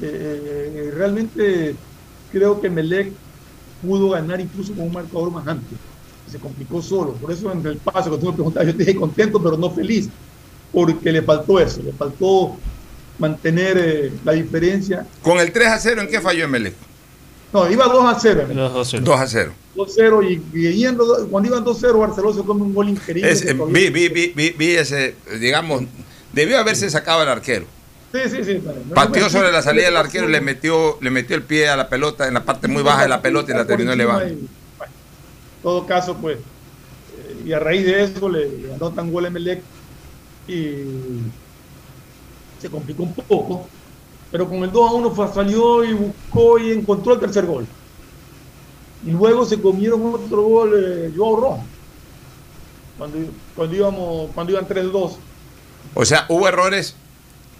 eh, 0.00 0.92
realmente 0.96 1.76
creo 2.30 2.60
que 2.60 2.70
Melec 2.70 3.12
pudo 3.82 4.10
ganar 4.10 4.40
incluso 4.40 4.72
con 4.74 4.86
un 4.86 4.92
marcador 4.92 5.30
más 5.30 5.46
amplio. 5.46 5.78
Se 6.30 6.38
complicó 6.38 6.80
solo. 6.80 7.12
Por 7.14 7.32
eso 7.32 7.50
en 7.52 7.64
el 7.66 7.76
paso 7.78 8.10
que 8.10 8.18
tú 8.18 8.26
me 8.26 8.32
preguntabas, 8.32 8.68
yo 8.68 8.76
te 8.76 8.84
dije 8.84 8.98
contento, 8.98 9.42
pero 9.42 9.56
no 9.56 9.70
feliz, 9.70 10.08
porque 10.72 11.10
le 11.10 11.22
faltó 11.22 11.58
eso, 11.58 11.82
le 11.82 11.92
faltó 11.92 12.56
mantener 13.18 13.78
eh, 13.78 14.12
la 14.24 14.32
diferencia. 14.32 15.06
¿Con 15.22 15.38
el 15.38 15.52
3 15.52 15.68
a 15.68 15.78
0 15.78 16.02
en 16.02 16.08
qué 16.08 16.20
falló 16.20 16.48
Melec? 16.48 16.74
No, 17.52 17.68
iba 17.68 17.86
2 17.86 18.04
a 18.04 18.18
0. 18.18 18.46
2 18.54 19.20
a 19.20 19.26
0. 19.26 19.52
2 19.74 19.88
a 19.88 19.92
0 19.92 20.22
y, 20.22 20.42
y 20.54 20.84
cuando 21.30 21.48
iban 21.48 21.64
2 21.64 21.76
a 21.76 21.80
0, 21.80 21.98
Barcelona 21.98 22.36
se 22.36 22.42
come 22.44 22.62
un 22.62 22.74
gol 22.74 22.88
increíble. 22.88 23.34
vi, 23.68 23.90
vi, 23.90 24.08
vi, 24.08 24.50
vi, 24.56 24.70
ese, 24.76 25.16
digamos, 25.40 25.82
debió 26.32 26.58
haberse 26.58 26.88
sacado 26.88 27.22
el 27.22 27.28
arquero. 27.28 27.66
Sí, 28.12 28.18
sí, 28.28 28.44
sí. 28.44 28.62
Partió 28.92 29.30
sobre 29.30 29.52
la 29.52 29.62
salida 29.62 29.84
del 29.84 29.96
arquero 29.96 30.28
y 30.28 30.32
le 30.32 30.40
metió, 30.40 30.98
le 31.00 31.10
metió 31.10 31.36
el 31.36 31.42
pie 31.42 31.68
a 31.68 31.76
la 31.76 31.88
pelota 31.88 32.26
en 32.26 32.34
la 32.34 32.44
parte 32.44 32.66
muy 32.66 32.82
baja 32.82 33.02
de 33.02 33.08
la 33.08 33.22
pelota 33.22 33.52
y 33.52 33.54
la 33.54 33.64
terminó 33.64 33.92
elevando. 33.92 34.24
En 34.24 34.48
todo 35.62 35.86
caso, 35.86 36.16
pues, 36.16 36.38
eh, 36.38 37.42
y 37.46 37.52
a 37.52 37.60
raíz 37.60 37.84
de 37.84 38.02
eso 38.02 38.28
le, 38.28 38.72
anotan 38.74 39.12
gol 39.12 39.30
Melec 39.30 39.62
y 40.48 40.86
se 42.60 42.68
complicó 42.68 43.04
un 43.04 43.14
poco, 43.14 43.68
pero 44.32 44.48
con 44.48 44.64
el 44.64 44.72
2 44.72 44.90
a 44.90 44.92
1 44.94 45.32
salió 45.32 45.84
y 45.84 45.92
buscó 45.92 46.58
y 46.58 46.72
encontró 46.72 47.14
el 47.14 47.20
tercer 47.20 47.46
gol. 47.46 47.66
Y 49.06 49.12
luego 49.12 49.46
se 49.46 49.60
comieron 49.60 50.14
otro 50.14 50.42
gol 50.42 50.72
eh, 50.76 51.12
Joao 51.16 51.36
Rojo, 51.36 51.64
cuando, 52.98 53.18
cuando, 53.54 53.76
íbamos, 53.76 54.30
cuando 54.34 54.52
iban 54.52 54.66
3-2. 54.66 55.16
O 55.94 56.04
sea, 56.04 56.26
hubo 56.28 56.48
errores 56.48 56.96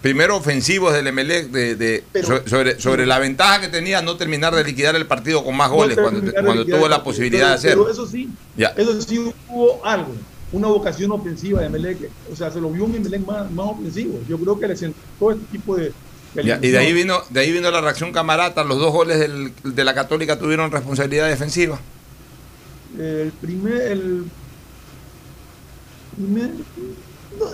primero 0.03 0.37
ofensivos 0.37 0.95
del 0.95 1.07
Emelec 1.07 1.51
de, 1.51 2.05
sobre, 2.47 2.81
sobre 2.81 3.07
la 3.07 3.19
ventaja 3.19 3.61
que 3.61 3.69
tenía 3.69 4.01
no 4.03 4.17
terminar 4.17 4.55
de 4.55 4.65
liquidar 4.65 4.97
el 4.97 5.07
partido 5.07 5.45
con 5.45 5.57
más 5.57 5.71
goles 5.71 5.99
cuando, 6.01 6.33
cuando 6.33 6.65
tuvo 6.65 6.89
la 6.89 7.03
posibilidad 7.03 7.49
de 7.49 7.55
hacerlo. 7.55 7.85
Pero 7.85 7.93
eso 7.93 8.07
sí, 8.07 8.31
eso 8.77 9.03
sí 9.03 9.33
hubo 9.49 9.85
algo, 9.85 10.15
una 10.53 10.69
vocación 10.69 11.13
ofensiva 11.13 11.61
de 11.61 11.67
Emelec, 11.67 12.11
o 12.33 12.37
sea, 12.37 12.51
se 12.51 12.61
lo 12.61 12.71
vio 12.71 12.85
un 12.85 12.95
Emelec 12.95 13.27
más, 13.27 13.51
más 13.51 13.67
ofensivo. 13.67 14.21
Yo 14.29 14.39
creo 14.39 14.59
que 14.59 14.69
le 14.69 14.77
sentó 14.77 15.33
este 15.33 15.45
tipo 15.53 15.77
de... 15.77 15.93
y 16.35 16.69
de 16.71 16.79
ahí 16.79 16.93
vino 16.93 17.21
de 17.29 17.41
ahí 17.41 17.53
vino 17.53 17.71
la 17.71 17.81
reacción 17.81 18.13
camarata, 18.13 18.65
los 18.65 18.79
dos 18.79 18.93
goles 18.93 19.19
del, 19.19 19.53
de 19.63 19.85
la 19.85 19.95
Católica 19.95 20.39
tuvieron 20.39 20.71
responsabilidad 20.71 21.29
defensiva. 21.29 21.79
El 22.99 23.33
primer, 23.41 23.83
el 23.83 24.25
primer 26.17 26.51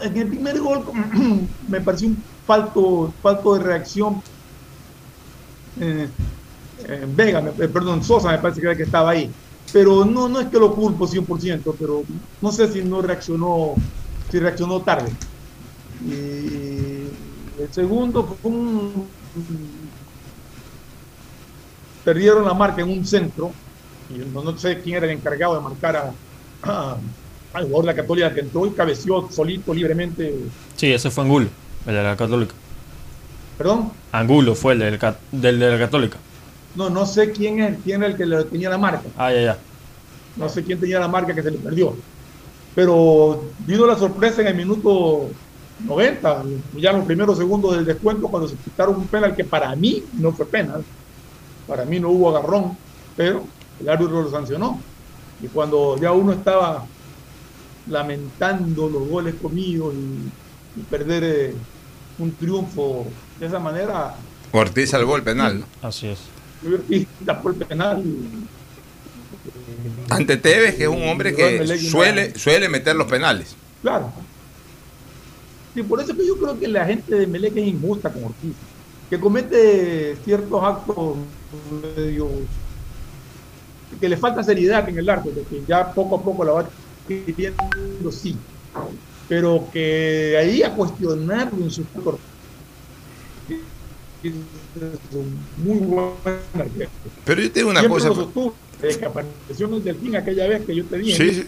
en 0.03 0.17
el 0.17 0.29
primer 0.29 0.59
gol 0.59 0.85
me 1.69 1.81
pareció 1.81 2.09
un 2.09 2.23
falto, 2.47 3.13
falto 3.23 3.55
de 3.55 3.65
reacción. 3.65 4.23
Eh, 5.81 6.09
eh, 6.89 7.07
Vega, 7.09 7.43
perdón, 7.73 8.03
Sosa 8.03 8.31
me 8.31 8.39
parece 8.39 8.61
que 8.61 8.67
era 8.67 8.77
que 8.77 8.85
estaba 8.85 9.11
ahí. 9.11 9.31
Pero 9.73 10.05
no, 10.05 10.29
no 10.29 10.41
es 10.41 10.47
que 10.47 10.59
lo 10.59 10.75
culpo 10.75 11.09
100%, 11.09 11.75
pero 11.79 12.05
no 12.41 12.53
sé 12.53 12.73
si 12.73 12.83
no 12.83 13.03
reaccionó, 13.03 13.75
si 14.31 14.39
reaccionó 14.39 14.81
tarde. 14.81 15.11
Y 16.05 17.09
el 17.61 17.73
segundo 17.73 18.37
fue 18.41 18.51
un. 18.51 19.09
Perdieron 22.05 22.45
la 22.45 22.55
marca 22.55 22.83
en 22.83 22.91
un 22.91 23.05
centro. 23.05 23.51
Y 24.09 24.19
no, 24.19 24.57
sé 24.57 24.81
quién 24.81 24.99
era 24.99 25.07
el 25.07 25.13
encargado 25.13 25.57
de 25.57 25.61
marcar 25.61 26.15
a, 26.63 26.97
al 27.53 27.65
jugador 27.65 27.87
la 27.87 27.95
Católica 27.95 28.33
que 28.33 28.41
entró 28.41 28.67
y 28.67 28.71
cabeció 28.71 29.29
solito, 29.31 29.75
libremente. 29.75 30.33
Sí, 30.77 30.93
ese 30.93 31.11
fue 31.11 31.25
Angulo, 31.25 31.49
el 31.87 31.95
de 31.95 32.03
la 32.03 32.17
Católica. 32.17 32.55
¿Perdón? 33.59 33.93
Angulo 34.13 34.55
fue 34.55 34.75
el 34.75 34.81
del, 34.81 34.99
del 35.33 35.59
de 35.59 35.71
la 35.71 35.79
Católica. 35.79 36.19
No, 36.75 36.91
no 36.91 37.07
sé 37.07 37.33
quién 37.33 37.61
es, 37.61 37.79
quién 37.83 38.03
era 38.03 38.13
el 38.13 38.17
que 38.17 38.27
le 38.27 38.45
tenía 38.45 38.69
la 38.69 38.79
marca. 38.79 39.03
Ah, 39.17 39.33
ya, 39.33 39.41
ya. 39.41 39.59
No 40.37 40.49
sé 40.49 40.63
quién 40.63 40.79
tenía 40.79 41.01
la 41.01 41.09
marca 41.09 41.35
que 41.35 41.43
se 41.43 41.51
le 41.51 41.59
perdió. 41.59 41.97
Pero 42.75 43.45
vino 43.67 43.87
la 43.87 43.97
sorpresa 43.97 44.43
en 44.43 44.49
el 44.49 44.55
minuto 44.55 45.31
90, 45.85 46.43
ya 46.77 46.91
en 46.91 46.97
los 46.99 47.07
primeros 47.07 47.39
segundos 47.39 47.75
del 47.75 47.87
descuento, 47.87 48.29
cuando 48.29 48.49
se 48.49 48.57
quitaron 48.57 48.97
un 48.97 49.07
penal 49.07 49.35
que 49.35 49.45
para 49.45 49.75
mí 49.75 50.05
no 50.15 50.33
fue 50.33 50.47
penal. 50.47 50.85
Para 51.67 51.85
mí 51.85 51.99
no 51.99 52.11
hubo 52.11 52.31
agarrón, 52.31 52.77
pero 53.17 53.45
el 53.81 53.89
árbitro 53.89 54.23
lo 54.23 54.31
sancionó. 54.31 54.79
Y 55.43 55.49
cuando 55.49 55.97
ya 55.99 56.13
uno 56.13 56.33
estaba 56.33 56.85
lamentando 57.89 58.89
los 58.89 59.09
goles 59.09 59.35
comidos 59.41 59.95
y, 59.95 60.81
perder 60.91 61.25
eh, 61.25 61.55
un 62.19 62.35
triunfo 62.35 63.07
de 63.39 63.47
esa 63.47 63.59
manera. 63.59 64.15
Ortiz 64.53 64.91
salvó 64.91 65.17
el 65.17 65.23
penal. 65.23 65.65
Así 65.83 66.09
es. 66.09 66.19
Ortiz 66.67 67.07
tapó 67.25 67.51
el 67.51 67.57
penal. 67.57 68.03
Ante 70.09 70.37
Tevez, 70.37 70.77
que 70.77 70.85
es 70.85 70.89
un 70.89 71.09
hombre 71.09 71.35
que 71.35 71.79
suele, 71.79 72.39
suele 72.39 72.69
meter 72.69 72.97
los 72.97 73.07
penales. 73.07 73.57
Claro. 73.83 74.13
Y 75.75 75.83
por 75.83 76.01
eso 76.01 76.17
que 76.17 76.27
yo 76.27 76.39
creo 76.39 76.59
que 76.59 76.69
la 76.69 76.87
gente 76.87 77.15
de 77.15 77.27
Melec 77.27 77.57
es 77.57 77.67
injusta 77.67 78.11
con 78.11 78.25
Ortiz, 78.25 78.55
que 79.11 79.21
comete 79.21 80.17
ciertos 80.25 80.65
actos 80.65 81.17
medio 81.97 82.29
que 84.01 84.09
le 84.09 84.17
falta 84.17 84.43
seriedad 84.43 84.89
en 84.89 84.99
el 84.99 85.09
arte, 85.09 85.31
de 85.31 85.43
que 85.43 85.63
ya 85.67 85.93
poco 85.93 86.17
a 86.17 86.23
poco 86.23 86.45
la 86.45 86.53
va 86.53 86.69
pidiendo 87.07 88.11
sí, 88.11 88.37
pero 89.29 89.69
que 89.73 90.37
ahí 90.39 90.63
a 90.63 90.73
cuestionarlo 90.75 91.65
en 91.65 91.71
su 91.71 91.85
muy 95.59 95.79
buen 95.79 96.15
Pero 97.25 97.43
yo 97.43 97.51
te 97.51 97.61
digo 97.61 97.71
una 97.71 97.89
cosa. 97.89 98.11
De 98.81 98.99
que 98.99 99.07
apareció 99.07 99.75
el 99.75 99.85
delfín 99.85 100.17
aquella 100.17 100.47
vez 100.49 100.67
que 100.67 100.75
yo 100.75 100.85
te 100.85 100.99
dije. 100.99 101.17
Sí, 101.17 101.35
sí. 101.35 101.45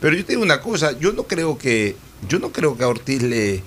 Pero 0.00 0.16
yo 0.16 0.24
te 0.24 0.32
digo 0.32 0.42
una 0.42 0.60
cosa, 0.60 0.98
yo 0.98 1.12
no 1.12 1.24
creo 1.24 1.56
que, 1.56 1.94
yo 2.28 2.40
no 2.40 2.50
creo 2.50 2.76
que 2.76 2.82
a 2.82 2.88
Ortiz 2.88 3.22
le, 3.22 3.62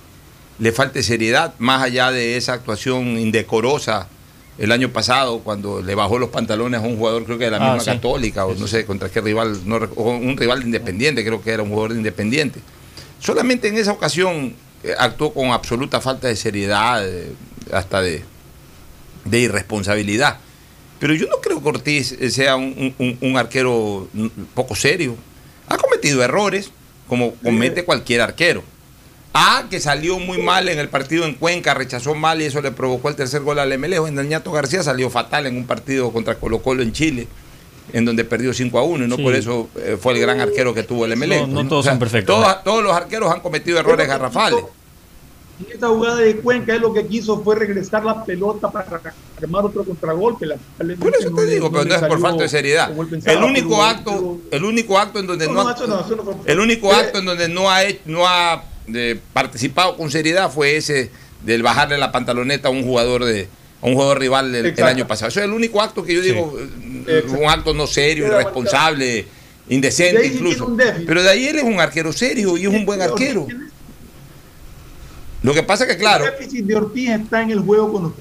le 0.60 0.72
falte 0.74 1.02
seriedad, 1.02 1.54
más 1.60 1.82
allá 1.82 2.12
de 2.12 2.36
esa 2.36 2.54
actuación 2.54 3.18
indecorosa 3.18 4.10
el 4.58 4.72
año 4.72 4.90
pasado 4.90 5.40
cuando 5.40 5.82
le 5.82 5.96
bajó 5.96 6.20
los 6.20 6.30
pantalones 6.30 6.82
a 6.82 6.84
un 6.84 6.98
jugador 6.98 7.26
creo 7.26 7.38
que 7.38 7.46
de 7.46 7.52
la 7.52 7.58
ah, 7.58 7.76
misma 7.76 7.94
católica 7.94 8.46
o 8.46 8.56
no 8.56 8.68
sé 8.68 8.86
contra 8.86 9.10
qué 9.10 9.20
rival 9.20 9.60
no, 9.66 9.78
un 9.98 10.38
rival 10.38 10.64
independiente 10.64 11.26
creo 11.26 11.42
que 11.42 11.52
era 11.52 11.62
un 11.62 11.70
jugador 11.70 11.92
independiente 11.92 12.62
solamente 13.26 13.68
en 13.68 13.78
esa 13.78 13.92
ocasión 13.92 14.56
eh, 14.84 14.94
actuó 14.98 15.34
con 15.34 15.50
absoluta 15.50 16.00
falta 16.00 16.28
de 16.28 16.36
seriedad 16.36 17.08
eh, 17.08 17.34
hasta 17.72 18.02
de, 18.02 18.24
de, 19.26 19.40
irresponsabilidad. 19.40 20.38
Pero 21.00 21.14
yo 21.14 21.28
no 21.28 21.38
creo 21.42 21.62
que 21.62 21.70
Ortiz 21.70 22.16
sea 22.30 22.56
un, 22.56 22.94
un 23.20 23.38
arquero 23.38 24.08
poco 24.54 24.76
serio. 24.76 25.16
Ha 25.68 25.78
cometido 25.78 26.24
errores 26.24 26.72
como 27.08 27.36
comete 27.36 27.84
cualquier 27.84 28.22
arquero. 28.22 28.64
Ah, 29.34 29.66
que 29.70 29.82
salió 29.82 30.18
muy 30.18 30.38
mal 30.38 30.70
en 30.70 30.80
el 30.80 30.88
partido 30.88 31.26
en 31.26 31.34
Cuenca, 31.34 31.74
rechazó 31.74 32.16
mal 32.16 32.42
y 32.42 32.46
eso 32.46 32.62
le 32.62 32.72
provocó 32.72 33.10
el 33.10 33.18
tercer 33.18 33.42
gol 33.42 33.60
al 33.60 33.78
MLE. 33.78 33.98
En 33.98 34.18
el 34.18 34.30
Ñato 34.30 34.52
García 34.52 34.82
salió 34.82 35.10
fatal 35.10 35.46
en 35.46 35.58
un 35.58 35.68
partido 35.68 36.14
contra 36.14 36.36
Colo 36.36 36.62
Colo 36.62 36.82
en 36.82 36.94
Chile, 36.94 37.28
en 37.96 38.04
donde 38.04 38.26
perdió 38.26 38.54
5 38.54 38.78
a 38.78 38.84
1 38.84 39.06
y 39.06 39.08
no 39.08 39.18
por 39.18 39.34
eso 39.34 39.70
eh, 39.78 39.98
fue 39.98 40.12
el 40.12 40.20
gran 40.20 40.42
arquero 40.42 40.74
que 40.74 40.84
tuvo 40.84 41.06
el 41.06 41.16
MLE. 41.16 41.48
No, 41.48 41.66
todos 41.66 41.86
son 41.86 41.98
perfectos. 41.98 42.46
Todos, 42.66 42.84
los 42.84 42.92
arqueros 42.92 43.32
han 43.32 43.40
cometido 43.40 43.80
errores 43.80 44.06
garrafales. 44.06 44.66
En 45.62 45.72
esta 45.72 45.88
jugada 45.88 46.18
de 46.18 46.36
Cuenca, 46.36 46.76
él 46.76 46.82
lo 46.82 46.92
que 46.92 47.08
quiso 47.08 47.42
fue 47.42 47.56
regresar 47.56 48.04
la 48.04 48.26
pelota 48.26 48.70
para 48.70 49.02
armar 49.42 49.64
otro 49.64 49.86
contragolpe. 49.86 50.46
por 51.00 51.16
eso 51.16 51.32
te 51.34 51.46
digo, 51.46 51.72
pero 51.72 51.86
no 51.86 51.96
es 51.96 52.02
por 52.02 52.20
falta 52.20 52.44
de 52.44 52.50
seriedad. 52.50 52.92
El 53.24 53.42
único 53.42 53.82
acto, 53.82 54.40
el 54.52 54.66
único 54.66 54.98
acto 54.98 55.20
en 55.20 55.28
donde 55.28 55.48
no, 55.48 55.66
el 56.46 56.60
único 56.60 56.92
acto 56.92 57.20
en 57.20 57.26
donde 57.26 57.48
no 57.48 57.72
ha 57.72 57.80
no 58.04 58.28
ha 58.28 58.66
de, 58.88 59.18
participado 59.32 59.96
con 59.96 60.12
seriedad 60.12 60.52
fue 60.52 60.76
ese 60.76 61.12
del 61.46 61.64
bajarle 61.64 61.98
la 61.98 62.12
pantaloneta 62.12 62.68
a 62.68 62.72
un 62.72 62.84
jugador 62.84 63.24
de 63.24 63.48
a 63.86 63.88
un 63.88 63.94
jugador 63.94 64.20
rival 64.20 64.52
del, 64.52 64.84
año 64.84 65.08
pasado. 65.08 65.30
Eso 65.30 65.40
es 65.40 65.46
el 65.46 65.54
único 65.54 65.80
acto 65.80 66.04
que 66.04 66.16
yo 66.16 66.22
digo, 66.22 66.58
eh, 67.08 67.24
un 67.28 67.48
acto 67.48 67.74
no 67.74 67.86
serio, 67.86 68.26
irresponsable, 68.26 69.28
indecente 69.70 70.26
incluso. 70.26 70.76
Pero 71.06 71.22
de 71.22 71.30
ahí 71.30 71.46
él 71.46 71.58
es 71.58 71.64
un 71.64 71.80
arquero 71.80 72.12
serio 72.12 72.58
y 72.58 72.64
es 72.64 72.68
un 72.68 72.86
buen 72.86 73.02
arquero. 73.02 73.48
Lo 75.44 75.54
que 75.54 75.62
pasa 75.62 75.84
es 75.84 75.92
que, 75.92 75.98
claro. 75.98 76.26
El 76.26 76.32
déficit 76.32 76.66
de 76.66 76.76
Ortiz 76.76 77.10
está 77.12 77.44
en 77.44 77.52
el 77.52 77.60
juego 77.60 77.92
con 77.92 78.16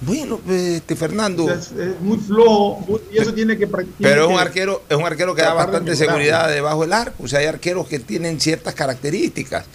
Bueno, 0.00 0.40
este 0.48 0.96
Fernando. 0.96 1.52
Es, 1.52 1.72
muy 2.00 2.16
flojo 2.16 3.02
y 3.12 3.18
eso 3.18 3.34
tiene 3.34 3.58
que 3.58 3.66
Pero 3.66 4.24
es 4.24 4.30
un 4.30 4.38
arquero, 4.38 4.82
es 4.88 4.96
un 4.96 5.04
arquero 5.04 5.34
que 5.34 5.42
da 5.42 5.52
bastante 5.52 5.94
seguridad 5.94 6.48
debajo 6.48 6.80
del 6.80 6.94
arco. 6.94 7.24
O 7.24 7.28
sea, 7.28 7.40
hay 7.40 7.46
arqueros 7.46 7.86
que 7.86 7.98
tienen 7.98 8.40
ciertas 8.40 8.74
características. 8.74 9.66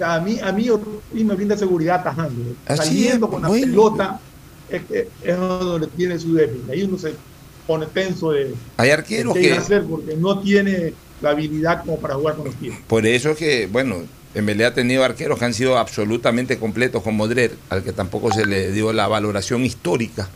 A 0.00 0.18
mí, 0.20 0.40
a 0.42 0.50
mí 0.52 0.70
me 1.12 1.34
brinda 1.34 1.54
seguridad 1.58 2.00
atajando. 2.00 2.56
Saliendo 2.66 3.28
con 3.28 3.42
la 3.42 3.50
pelota 3.50 4.20
es, 4.68 4.82
es 5.22 5.36
donde 5.36 5.86
tiene 5.88 6.18
su 6.18 6.34
déficit. 6.34 6.70
Ahí 6.70 6.82
uno 6.82 6.98
se 6.98 7.14
pone 7.66 7.86
tenso 7.86 8.32
de, 8.32 8.54
hay 8.76 8.90
arqueros 8.90 9.34
que 9.34 9.52
hacer 9.52 9.84
porque 9.84 10.16
no 10.16 10.40
tiene 10.40 10.92
la 11.22 11.30
habilidad 11.30 11.80
como 11.80 11.98
para 11.98 12.14
jugar 12.14 12.36
con 12.36 12.46
los 12.46 12.54
pies. 12.54 12.74
Por 12.86 13.06
eso 13.06 13.30
es 13.30 13.38
que, 13.38 13.66
bueno, 13.66 14.02
Emelé 14.34 14.64
ha 14.66 14.74
tenido 14.74 15.04
arqueros 15.04 15.38
que 15.38 15.44
han 15.44 15.54
sido 15.54 15.78
absolutamente 15.78 16.58
completos 16.58 17.02
con 17.02 17.16
Modrer, 17.16 17.52
al 17.70 17.82
que 17.82 17.92
tampoco 17.92 18.32
se 18.32 18.44
le 18.44 18.72
dio 18.72 18.92
la 18.92 19.08
valoración 19.08 19.64
histórica 19.64 20.28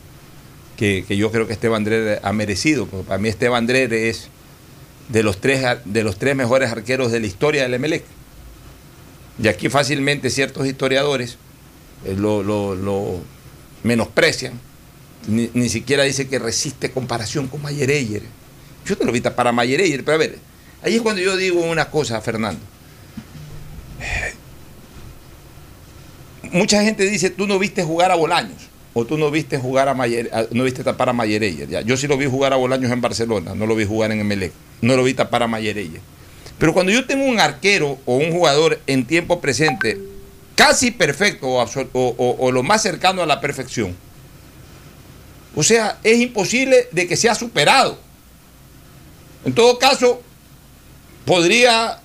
que, 0.78 1.16
yo 1.16 1.32
creo 1.32 1.46
que 1.46 1.52
Esteban 1.52 1.84
Drer 1.84 2.20
ha 2.22 2.32
merecido. 2.32 2.86
Porque 2.86 3.06
para 3.06 3.18
mí 3.18 3.28
Esteban 3.28 3.66
Drer 3.66 3.92
es 3.92 4.28
de 5.08 5.22
los 5.22 5.38
tres, 5.38 5.64
de 5.84 6.04
los 6.04 6.18
tres 6.18 6.36
mejores 6.36 6.70
arqueros 6.70 7.10
de 7.10 7.20
la 7.20 7.26
historia 7.26 7.62
del 7.62 7.74
Emelec. 7.74 8.04
Y 9.42 9.48
aquí 9.48 9.68
fácilmente 9.68 10.30
ciertos 10.30 10.66
historiadores 10.66 11.36
eh, 12.04 12.14
lo, 12.16 13.20
menosprecian. 13.82 14.60
Ni, 15.26 15.68
siquiera 15.68 16.04
dice 16.04 16.28
que 16.28 16.38
resiste 16.38 16.90
comparación 16.90 17.48
con 17.48 17.60
Mayer 17.60 18.22
Yo 18.86 18.96
te 18.96 19.04
lo 19.04 19.12
vi 19.12 19.20
para 19.20 19.52
Mayer 19.52 20.02
pero 20.04 20.14
a 20.14 20.18
ver, 20.18 20.38
ahí 20.82 20.94
es 20.94 21.02
cuando 21.02 21.20
yo 21.20 21.36
digo 21.36 21.60
una 21.60 21.90
cosa, 21.90 22.20
Fernando 22.20 22.60
mucha 26.52 26.82
gente 26.82 27.04
dice, 27.04 27.30
tú 27.30 27.46
no 27.46 27.58
viste 27.58 27.82
jugar 27.82 28.10
a 28.10 28.14
Bolaños, 28.14 28.68
o 28.94 29.04
tú 29.04 29.18
no 29.18 29.30
viste 29.30 29.58
jugar 29.58 29.88
a 29.88 29.94
Mayer, 29.94 30.30
no 30.52 30.64
viste 30.64 30.82
tapar 30.82 31.10
a 31.10 31.12
Mayereyer. 31.12 31.84
Yo 31.84 31.96
sí 31.96 32.06
lo 32.06 32.16
vi 32.16 32.26
jugar 32.26 32.52
a 32.52 32.56
Bolaños 32.56 32.90
en 32.90 33.00
Barcelona, 33.00 33.54
no 33.54 33.66
lo 33.66 33.74
vi 33.74 33.84
jugar 33.84 34.12
en 34.12 34.20
Emelec, 34.20 34.52
no 34.80 34.96
lo 34.96 35.04
vi 35.04 35.14
tapar 35.14 35.42
a 35.42 35.46
Mayereyer. 35.46 36.00
Pero 36.58 36.74
cuando 36.74 36.90
yo 36.90 37.06
tengo 37.06 37.24
un 37.24 37.38
arquero 37.38 37.98
o 38.04 38.16
un 38.16 38.32
jugador 38.32 38.80
en 38.86 39.06
tiempo 39.06 39.40
presente 39.40 39.98
casi 40.58 40.90
perfecto 40.90 41.46
o, 41.46 42.50
lo 42.50 42.62
más 42.64 42.82
cercano 42.82 43.22
a 43.22 43.26
la 43.26 43.40
perfección, 43.40 43.96
o 45.54 45.62
sea, 45.62 45.98
es 46.02 46.18
imposible 46.18 46.88
de 46.90 47.06
que 47.06 47.16
sea 47.16 47.36
superado. 47.36 47.96
En 49.44 49.54
todo 49.54 49.78
caso, 49.78 50.20
podría 51.24 52.00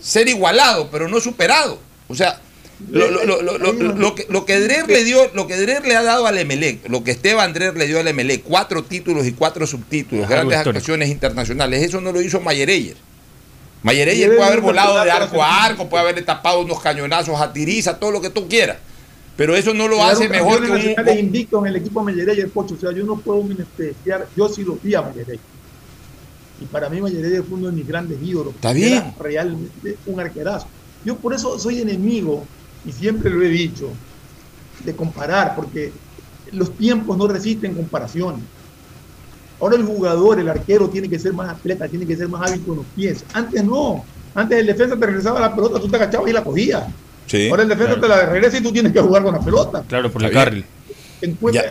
ser 0.00 0.26
igualado, 0.26 0.88
pero 0.90 1.06
no 1.06 1.20
superado. 1.20 1.78
O 2.08 2.14
sea, 2.14 2.40
lo, 2.90 3.10
lo, 3.10 3.42
lo, 3.42 3.58
lo, 3.58 4.14
que, 4.14 4.26
lo 4.30 4.46
que 4.46 4.58
Drer 4.58 4.88
le 4.88 5.04
dio, 5.04 5.30
lo 5.34 5.46
que 5.46 5.56
Drer 5.56 5.86
le 5.86 5.94
ha 5.94 6.02
dado 6.02 6.26
al 6.26 6.38
Emelec, 6.38 6.88
lo 6.88 7.04
que 7.04 7.10
Esteban 7.10 7.52
Drer 7.52 7.76
le 7.76 7.86
dio 7.86 8.00
al 8.00 8.08
Emelec, 8.08 8.42
cuatro 8.42 8.84
títulos 8.84 9.26
y 9.26 9.32
cuatro 9.32 9.66
subtítulos, 9.66 10.26
grandes 10.26 10.58
actuaciones 10.58 11.10
internacionales, 11.10 11.82
eso 11.82 12.00
no 12.00 12.12
lo 12.12 12.22
hizo 12.22 12.40
Mayereyer. 12.40 12.96
Mayereyer 13.82 14.34
puede 14.34 14.44
haber 14.44 14.60
volado 14.60 15.02
de 15.04 15.10
arco 15.10 15.42
a 15.42 15.64
arco, 15.64 15.88
puede 15.88 16.02
haber 16.02 16.24
tapado 16.24 16.60
unos 16.60 16.80
cañonazos 16.80 17.40
a 17.40 17.52
tiriza, 17.52 17.98
todo 17.98 18.10
lo 18.10 18.20
que 18.20 18.30
tú 18.30 18.48
quieras. 18.48 18.78
Pero 19.36 19.54
eso 19.54 19.72
no 19.72 19.86
lo 19.86 20.02
hace 20.02 20.28
mejor 20.28 20.64
que 20.64 20.96
un. 21.00 21.18
invicto 21.18 21.60
en 21.60 21.66
el 21.66 21.76
equipo 21.76 22.04
Pocho. 22.52 22.74
O 22.74 22.78
sea, 22.78 22.90
yo 22.92 23.04
no 23.04 23.16
puedo 23.16 23.42
menospreciar, 23.44 24.26
yo 24.36 24.48
sí 24.48 24.64
lo 24.64 24.76
vi 24.82 24.96
a 24.96 25.02
Mayereyer. 25.02 25.38
Y 26.60 26.64
para 26.64 26.88
mí 26.88 27.00
Mayereyer 27.00 27.44
fue 27.44 27.56
uno 27.56 27.68
de 27.68 27.72
mis 27.72 27.86
grandes 27.86 28.18
ídolos. 28.20 28.54
Está 28.56 28.72
bien. 28.72 29.14
realmente 29.20 29.96
un 30.06 30.18
arquerazo 30.18 30.66
Yo 31.04 31.16
por 31.16 31.32
eso 31.34 31.56
soy 31.56 31.80
enemigo, 31.80 32.44
y 32.84 32.90
siempre 32.90 33.30
lo 33.30 33.40
he 33.42 33.48
dicho, 33.48 33.90
de 34.84 34.96
comparar, 34.96 35.54
porque 35.54 35.92
los 36.50 36.76
tiempos 36.76 37.16
no 37.16 37.28
resisten 37.28 37.74
comparaciones. 37.74 38.42
Ahora 39.60 39.76
el 39.76 39.84
jugador, 39.84 40.38
el 40.38 40.48
arquero, 40.48 40.88
tiene 40.88 41.08
que 41.08 41.18
ser 41.18 41.32
más 41.32 41.50
atleta, 41.50 41.88
tiene 41.88 42.06
que 42.06 42.16
ser 42.16 42.28
más 42.28 42.48
hábil 42.48 42.62
con 42.62 42.76
los 42.76 42.86
pies. 42.94 43.24
Antes 43.32 43.64
no. 43.64 44.04
Antes 44.34 44.58
el 44.58 44.66
defensa 44.66 44.96
te 44.96 45.06
regresaba 45.06 45.40
la 45.40 45.54
pelota, 45.54 45.80
tú 45.80 45.88
te 45.88 45.96
agachabas 45.96 46.30
y 46.30 46.32
la 46.32 46.44
cogías. 46.44 46.84
Ahora 47.50 47.62
el 47.62 47.68
defensa 47.68 48.00
te 48.00 48.08
la 48.08 48.26
regresa 48.26 48.58
y 48.58 48.62
tú 48.62 48.72
tienes 48.72 48.92
que 48.92 49.00
jugar 49.00 49.22
con 49.22 49.34
la 49.34 49.40
pelota. 49.40 49.84
Claro, 49.86 50.10
por 50.10 50.22
el 50.24 50.30
carril. 50.30 50.64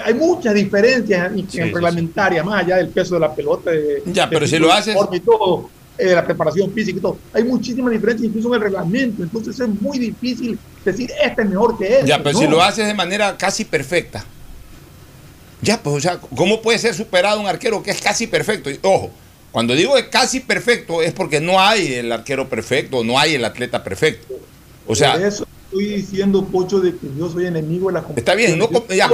Hay 0.03 0.14
muchas 0.14 0.53
diferencias 0.53 1.31
en, 1.31 1.73
reglamentarias, 1.73 2.45
más 2.45 2.64
allá 2.64 2.77
del 2.77 2.89
peso 2.89 3.15
de 3.15 3.22
la 3.22 3.34
pelota. 3.34 3.72
ya, 4.05 4.30
pero 4.30 4.45
si 4.45 4.59
lo 4.59 4.72
haces. 4.72 4.95
Y 5.11 5.19
todo, 5.22 5.69
eh, 5.97 6.14
la 6.14 6.26
preparación 6.26 6.72
física 6.73 6.97
y 6.97 7.01
todo. 7.01 7.18
Hay 7.34 7.43
muchísimas 7.43 7.91
diferencias 7.91 8.27
incluso 8.27 8.49
en 8.49 8.55
el 8.55 8.61
reglamento. 8.61 9.23
Entonces 9.23 9.59
es 9.59 9.81
muy 9.81 9.97
difícil 9.97 10.59
decir 10.84 11.09
este 11.23 11.41
es 11.41 11.49
mejor 11.49 11.77
que 11.77 11.99
este. 11.99 12.07
Ya, 12.07 12.22
pero 12.22 12.38
si 12.38 12.47
lo 12.47 12.61
haces 12.61 12.85
de 12.85 12.93
manera 12.93 13.38
casi 13.38 13.65
perfecta. 13.65 14.23
Ya, 15.62 15.82
pues, 15.82 15.96
o 15.96 16.00
sea, 16.00 16.20
¿cómo 16.36 16.62
puede 16.62 16.78
ser 16.80 16.94
superado 16.94 17.40
un 17.40 17.48
arquero 17.48 17.82
que 17.82 17.92
es 17.92 18.02
casi 18.02 18.28
perfecto? 18.28 18.70
ojo, 18.84 19.12
cuando 19.52 19.74
digo 19.74 19.96
que 19.96 20.10
casi 20.10 20.40
perfecto 20.40 21.02
es 21.02 21.14
porque 21.14 21.40
no 21.40 21.60
hay 21.60 21.96
el 21.96 22.12
arquero 22.12 22.48
perfecto, 22.48 23.04
no 23.04 23.18
hay 23.18 23.36
el 23.36 23.46
atleta 23.46 23.84
perfecto. 23.84 24.36
O 24.86 24.96
sea, 24.96 25.16
eso 25.16 25.48
estoy 25.66 25.86
diciendo, 25.86 26.46
Pocho, 26.46 26.80
de 26.80 26.92
que 26.92 27.08
yo 27.18 27.30
soy 27.30 27.46
enemigo 27.46 27.88
de 27.88 27.96
la 27.96 28.04
competición. 28.04 28.40
Está 28.40 28.56
bien, 28.56 28.58
no, 28.58 28.88
ya, 28.94 29.10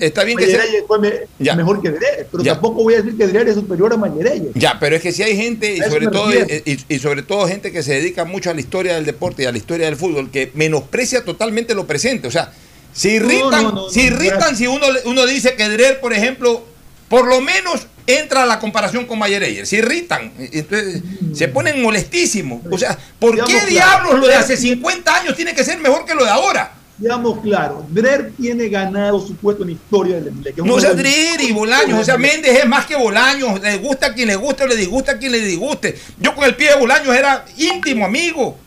está 0.00 0.24
bien 0.24 0.38
que 0.38 0.46
sea 0.46 1.54
mejor 1.54 1.80
que 1.80 1.90
Dre, 1.90 2.26
pero 2.30 2.42
tampoco 2.42 2.82
voy 2.82 2.94
a 2.94 2.96
decir 2.98 3.16
que 3.16 3.26
Dre 3.28 3.48
es 3.48 3.54
superior 3.54 3.92
a 3.92 3.96
Mayereye. 3.96 4.50
Ya, 4.54 4.78
pero 4.80 4.96
es 4.96 5.02
que 5.02 5.12
si 5.12 5.22
hay 5.22 5.36
gente, 5.36 5.76
y 5.76 5.80
sobre, 5.80 6.08
todo, 6.08 6.30
y, 6.32 6.98
sobre 6.98 7.22
todo 7.22 7.46
gente 7.46 7.70
que 7.70 7.82
se 7.82 7.94
dedica 7.94 8.24
mucho 8.24 8.50
a 8.50 8.54
la 8.54 8.60
historia 8.60 8.94
del 8.94 9.04
deporte 9.04 9.44
y 9.44 9.46
a 9.46 9.52
la 9.52 9.58
historia 9.58 9.86
del 9.86 9.96
fútbol, 9.96 10.30
que 10.30 10.50
menosprecia 10.54 11.24
totalmente 11.24 11.74
lo 11.74 11.86
presente. 11.86 12.26
O 12.26 12.30
sea, 12.30 12.52
se 12.94 13.10
irritan, 13.10 13.74
se 13.90 14.02
irritan 14.02 14.56
si 14.56 14.66
uno, 14.66 14.86
uno 15.04 15.26
dice 15.26 15.54
que 15.56 15.68
Dre, 15.68 15.94
por 15.94 16.12
ejemplo, 16.12 16.64
por 17.08 17.26
lo 17.26 17.40
menos 17.40 17.86
entra 18.06 18.44
a 18.44 18.46
la 18.46 18.58
comparación 18.58 19.06
con 19.06 19.18
Mayer 19.18 19.66
se 19.66 19.76
irritan, 19.76 20.32
entonces 20.38 21.02
se 21.34 21.48
ponen 21.48 21.82
molestísimos. 21.82 22.62
O 22.70 22.78
sea, 22.78 22.96
¿por 23.18 23.44
qué 23.44 23.66
diablos 23.66 24.20
lo 24.20 24.26
de 24.26 24.36
hace 24.36 24.56
50 24.56 25.14
años 25.14 25.36
tiene 25.36 25.54
que 25.54 25.64
ser 25.64 25.78
mejor 25.78 26.04
que 26.04 26.14
lo 26.14 26.24
de 26.24 26.30
ahora? 26.30 26.72
Digamos 26.96 27.40
claro, 27.40 27.84
Drer 27.88 28.32
tiene 28.40 28.68
ganado 28.68 29.18
su 29.18 29.34
puesto 29.34 29.64
en 29.64 29.70
historia 29.70 30.14
del 30.16 30.28
Emelec. 30.28 30.56
No, 30.58 30.74
o 30.74 30.80
sea, 30.80 30.92
y 30.92 31.52
Bolaños, 31.52 31.98
o 31.98 32.04
sea, 32.04 32.16
Méndez 32.16 32.56
es 32.56 32.68
más 32.68 32.86
que 32.86 32.94
Bolaños, 32.94 33.60
le 33.60 33.78
gusta 33.78 34.06
a 34.06 34.14
quien 34.14 34.28
le 34.28 34.36
guste 34.36 34.62
o 34.62 34.66
le 34.68 34.76
disgusta 34.76 35.12
a 35.12 35.18
quien 35.18 35.32
le 35.32 35.40
disguste. 35.40 35.98
Yo 36.20 36.34
con 36.36 36.44
el 36.44 36.54
pie 36.54 36.70
de 36.70 36.76
Bolaños 36.76 37.14
era 37.16 37.44
íntimo 37.56 38.04
amigo. 38.04 38.58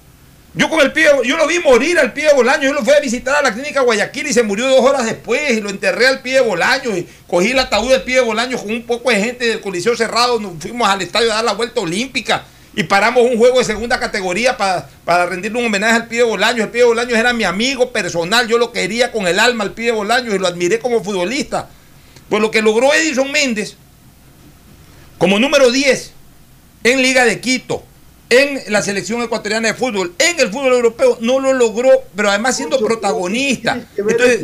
Yo 0.58 0.72
con 0.72 0.82
el 0.82 0.92
pie, 0.92 1.06
yo 1.24 1.38
lo 1.38 1.46
vi 1.46 1.60
morir 1.60 2.00
al 2.00 2.14
pie 2.14 2.26
de 2.26 2.34
Bolaño, 2.34 2.64
yo 2.64 2.74
lo 2.74 2.84
fui 2.84 2.92
a 2.92 3.00
visitar 3.00 3.36
a 3.36 3.44
la 3.44 3.54
clínica 3.54 3.82
Guayaquil 3.82 4.26
y 4.26 4.34
se 4.34 4.42
murió 4.42 4.68
dos 4.68 4.80
horas 4.80 5.06
después 5.06 5.52
y 5.52 5.62
lo 5.62 5.70
enterré 5.70 6.08
al 6.08 6.22
pie 6.22 6.34
de 6.34 6.42
Bolaño 6.42 6.98
y 6.98 7.08
cogí 7.28 7.52
el 7.52 7.60
ataúd 7.60 7.92
del 7.92 8.02
pie 8.02 8.16
de 8.16 8.22
Bolaño 8.22 8.58
con 8.58 8.72
un 8.72 8.82
poco 8.82 9.12
de 9.12 9.18
gente 9.18 9.46
del 9.46 9.62
Coliseo 9.62 9.96
cerrado, 9.96 10.40
nos 10.40 10.54
fuimos 10.60 10.90
al 10.90 11.00
estadio 11.04 11.32
a 11.32 11.36
dar 11.36 11.46
la 11.46 11.54
vuelta 11.54 11.80
olímpica 11.80 12.44
y 12.76 12.82
paramos 12.84 13.22
un 13.22 13.38
juego 13.38 13.60
de 13.60 13.66
segunda 13.66 14.00
categoría 14.00 14.58
para, 14.58 14.90
para 15.06 15.28
rendirle 15.28 15.60
un 15.60 15.68
homenaje 15.68 15.96
al 15.96 16.08
pie 16.08 16.20
de 16.20 16.24
Bolaño. 16.24 16.64
El 16.64 16.70
pie 16.70 16.82
de 16.82 16.88
Bolaño 16.88 17.16
era 17.16 17.34
mi 17.34 17.44
amigo 17.44 17.92
personal, 17.92 18.48
yo 18.48 18.58
lo 18.58 18.72
quería 18.72 19.12
con 19.12 19.28
el 19.28 19.40
alma 19.40 19.64
al 19.64 19.74
pie 19.74 19.86
de 19.86 19.92
Bolaño 19.92 20.34
y 20.34 20.40
lo 20.40 20.48
admiré 20.48 20.80
como 20.80 21.04
futbolista. 21.04 21.70
Pues 22.30 22.42
lo 22.42 22.50
que 22.50 22.64
logró 22.64 22.92
Edison 22.96 23.32
Méndez 23.32 23.76
como 25.20 25.38
número 25.38 25.70
10 25.70 26.14
en 26.84 27.02
Liga 27.04 27.26
de 27.26 27.40
Quito 27.42 27.84
en 28.30 28.72
la 28.72 28.82
selección 28.82 29.22
ecuatoriana 29.22 29.70
de 29.70 29.74
fútbol, 29.74 30.14
en 30.18 30.40
el 30.40 30.50
fútbol 30.50 30.74
europeo, 30.74 31.18
no 31.22 31.40
lo 31.40 31.54
logró, 31.54 31.90
pero 32.16 32.30
además 32.30 32.58
siendo 32.58 32.78
protagonista. 32.80 33.88
Entonces, 33.96 34.42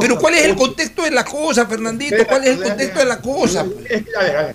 pero 0.00 0.18
¿cuál 0.18 0.34
es 0.34 0.44
el 0.44 0.56
contexto 0.56 1.02
de 1.02 1.10
la 1.10 1.24
cosa, 1.24 1.66
Fernandito? 1.66 2.16
¿Cuál 2.26 2.44
es 2.44 2.58
el 2.58 2.62
contexto 2.62 2.98
de 2.98 3.06
la 3.06 3.20
cosa? 3.20 3.66
Es 3.88 4.04
que, 4.04 4.10
a 4.18 4.22
ver, 4.22 4.36
a 4.36 4.42
ver, 4.42 4.54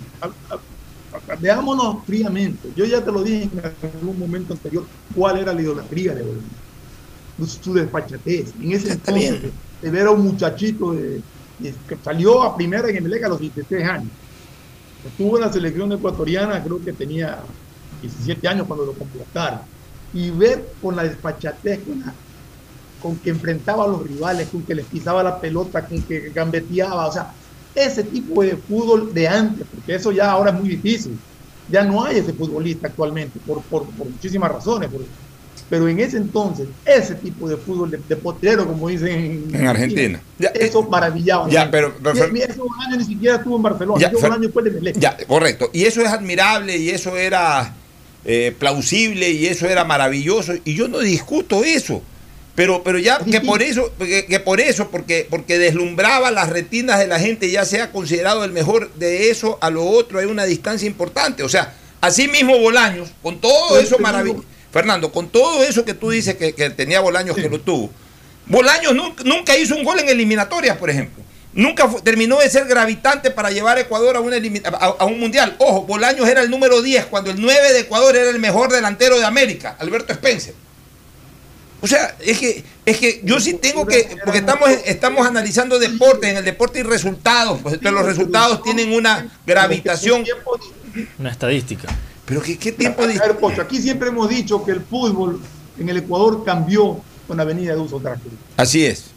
veámonos 1.40 2.04
fríamente. 2.06 2.68
Yo 2.76 2.84
ya 2.84 3.02
te 3.02 3.10
lo 3.10 3.22
dije 3.22 3.48
en 3.52 3.90
algún 4.00 4.18
momento 4.18 4.52
anterior, 4.52 4.84
cuál 5.14 5.38
era 5.38 5.52
la 5.52 5.60
idolatría 5.60 6.14
de 6.14 6.22
Bolivia. 6.22 6.48
Su 7.62 7.74
despachatez. 7.74 8.52
En 8.62 8.72
ese 8.72 8.92
entonces, 8.92 9.40
de 9.82 9.90
ver 9.90 10.06
a 10.06 10.10
un 10.10 10.22
muchachito 10.24 10.94
que 11.60 11.96
salió 12.04 12.42
a 12.42 12.56
primera 12.56 12.88
en 12.88 13.04
el 13.04 13.24
a 13.24 13.28
los 13.28 13.40
16 13.40 13.84
años. 13.84 14.10
Estuvo 15.06 15.36
en 15.36 15.44
la 15.44 15.52
selección 15.52 15.92
ecuatoriana, 15.92 16.62
creo 16.62 16.82
que 16.82 16.92
tenía 16.92 17.38
17 18.00 18.48
años 18.48 18.66
cuando 18.66 18.86
lo 18.86 18.92
completaron, 18.92 19.60
y 20.12 20.30
ver 20.30 20.64
con 20.80 20.96
la 20.96 21.04
despachatez, 21.04 21.80
con, 23.02 23.16
que 23.18 23.30
enfrentaba 23.30 23.84
a 23.84 23.88
los 23.88 24.06
rivales, 24.06 24.48
con 24.48 24.62
que 24.62 24.74
les 24.74 24.86
pisaba 24.86 25.22
la 25.22 25.40
pelota, 25.40 25.86
con 25.86 26.02
que 26.02 26.30
gambeteaba, 26.34 27.06
o 27.06 27.12
sea, 27.12 27.32
ese 27.76 28.02
tipo 28.02 28.42
de 28.42 28.56
fútbol 28.56 29.12
de 29.12 29.28
antes, 29.28 29.66
porque 29.72 29.94
eso 29.94 30.10
ya 30.10 30.30
ahora 30.30 30.50
es 30.50 30.58
muy 30.58 30.70
difícil. 30.70 31.18
Ya 31.70 31.84
no 31.84 32.04
hay 32.04 32.18
ese 32.18 32.32
futbolista 32.32 32.88
actualmente, 32.88 33.38
por, 33.46 33.60
por, 33.62 33.84
muchísimas 33.92 34.50
razones. 34.50 34.88
pero 35.68 35.88
en 35.88 36.00
ese 36.00 36.16
entonces, 36.16 36.68
ese 36.84 37.16
tipo 37.16 37.48
de 37.48 37.56
fútbol 37.56 37.90
de, 37.90 38.16
potrero, 38.16 38.66
como 38.66 38.88
dicen 38.88 39.50
en, 39.52 39.66
Argentina, 39.66 40.20
eso 40.54 40.80
eh, 40.80 40.86
maravillaba. 40.88 41.48
Ya, 41.50 41.70
pero, 41.70 41.92
ese 42.14 42.24
año 42.24 42.96
ni 42.96 43.04
siquiera 43.04 43.36
estuvo 43.36 43.56
en 43.56 43.62
Barcelona, 43.62 44.00
ya, 44.00 44.08
ese 44.08 44.26
año 44.26 44.48
fue 44.48 44.62
de 44.62 44.92
Ya, 44.94 45.16
correcto. 45.26 45.68
Y 45.72 45.84
eso 45.84 46.00
es 46.00 46.08
admirable 46.08 46.78
y 46.78 46.90
eso 46.90 47.16
era 47.16 47.74
eh, 48.28 48.52
plausible 48.58 49.30
y 49.30 49.46
eso 49.46 49.68
era 49.68 49.84
maravilloso. 49.84 50.54
Y 50.64 50.74
yo 50.74 50.88
no 50.88 50.98
discuto 50.98 51.62
eso. 51.62 52.02
Pero, 52.56 52.82
pero 52.82 52.98
ya 52.98 53.18
que 53.18 53.40
por 53.40 53.62
eso, 53.62 53.92
que, 53.98 54.40
por 54.40 54.60
eso, 54.60 54.90
porque, 54.90 55.26
porque 55.28 55.58
deslumbraba 55.58 56.30
las 56.30 56.48
retinas 56.48 56.98
de 56.98 57.06
la 57.06 57.20
gente, 57.20 57.50
ya 57.50 57.66
sea 57.66 57.92
considerado 57.92 58.44
el 58.44 58.50
mejor 58.50 58.92
de 58.94 59.30
eso 59.30 59.58
a 59.60 59.68
lo 59.70 59.84
otro, 59.84 60.18
hay 60.18 60.26
una 60.26 60.44
distancia 60.44 60.86
importante. 60.86 61.42
O 61.42 61.50
sea, 61.50 61.74
así 62.00 62.28
mismo 62.28 62.58
Bolaños, 62.58 63.10
con 63.22 63.42
todo 63.42 63.78
eso 63.78 63.98
maravilloso, 63.98 64.44
Fernando, 64.72 65.12
con 65.12 65.28
todo 65.28 65.62
eso 65.62 65.84
que 65.84 65.92
tú 65.92 66.10
dices 66.10 66.36
que, 66.36 66.52
tenía 66.70 67.00
Bolaños 67.00 67.36
que 67.36 67.48
lo 67.48 67.60
tuvo, 67.60 67.90
Bolaños 68.46 68.94
nunca 69.24 69.56
hizo 69.56 69.76
un 69.76 69.84
gol 69.84 70.00
en 70.00 70.08
eliminatorias, 70.08 70.78
por 70.78 70.88
ejemplo. 70.88 71.22
Nunca 71.56 71.88
terminó 72.04 72.38
de 72.38 72.50
ser 72.50 72.66
gravitante 72.66 73.30
para 73.30 73.50
llevar 73.50 73.78
a 73.78 73.80
Ecuador 73.80 74.14
a, 74.14 74.18
a, 74.18 75.04
un 75.06 75.18
mundial. 75.18 75.56
Ojo, 75.58 75.84
Bolaños 75.84 76.28
era 76.28 76.42
el 76.42 76.50
número 76.50 76.82
10, 76.82 77.06
cuando 77.06 77.30
el 77.30 77.40
9 77.40 77.72
de 77.72 77.80
Ecuador 77.80 78.14
era 78.14 78.28
el 78.28 78.38
mejor 78.38 78.70
delantero 78.70 79.18
de 79.18 79.24
América, 79.24 79.74
Alberto 79.78 80.12
Spencer. 80.12 80.54
O 81.80 81.86
sea, 81.86 82.14
es 82.20 82.38
que, 82.38 82.62
es 82.84 82.98
que 82.98 83.22
yo 83.24 83.40
sí 83.40 83.54
tengo 83.54 83.86
que, 83.86 84.18
porque 84.22 84.40
estamos, 84.40 84.68
estamos 84.84 85.26
analizando 85.26 85.78
deporte, 85.78 86.28
en 86.28 86.36
el 86.36 86.44
deporte 86.44 86.80
y 86.80 86.82
resultados, 86.82 87.58
pues 87.62 87.74
entonces 87.76 88.00
los 88.00 88.04
resultados 88.04 88.62
tienen 88.62 88.92
una 88.92 89.26
gravitación. 89.46 90.24
Una 91.18 91.30
estadística. 91.30 91.88
Pero 92.26 92.42
¿qué, 92.42 92.58
qué 92.58 92.72
tiempo? 92.72 93.02
A 93.02 93.06
ver, 93.06 93.38
Pocho, 93.38 93.62
aquí 93.62 93.80
siempre 93.80 94.10
hemos 94.10 94.28
dicho 94.28 94.62
que 94.62 94.72
el 94.72 94.80
fútbol 94.80 95.40
en 95.78 95.88
el 95.88 95.96
Ecuador 95.96 96.44
cambió 96.44 97.00
con 97.26 97.38
la 97.38 97.44
venida 97.44 97.74
de 97.74 97.80
Uso 97.80 98.02
Así 98.58 98.84
es. 98.84 99.15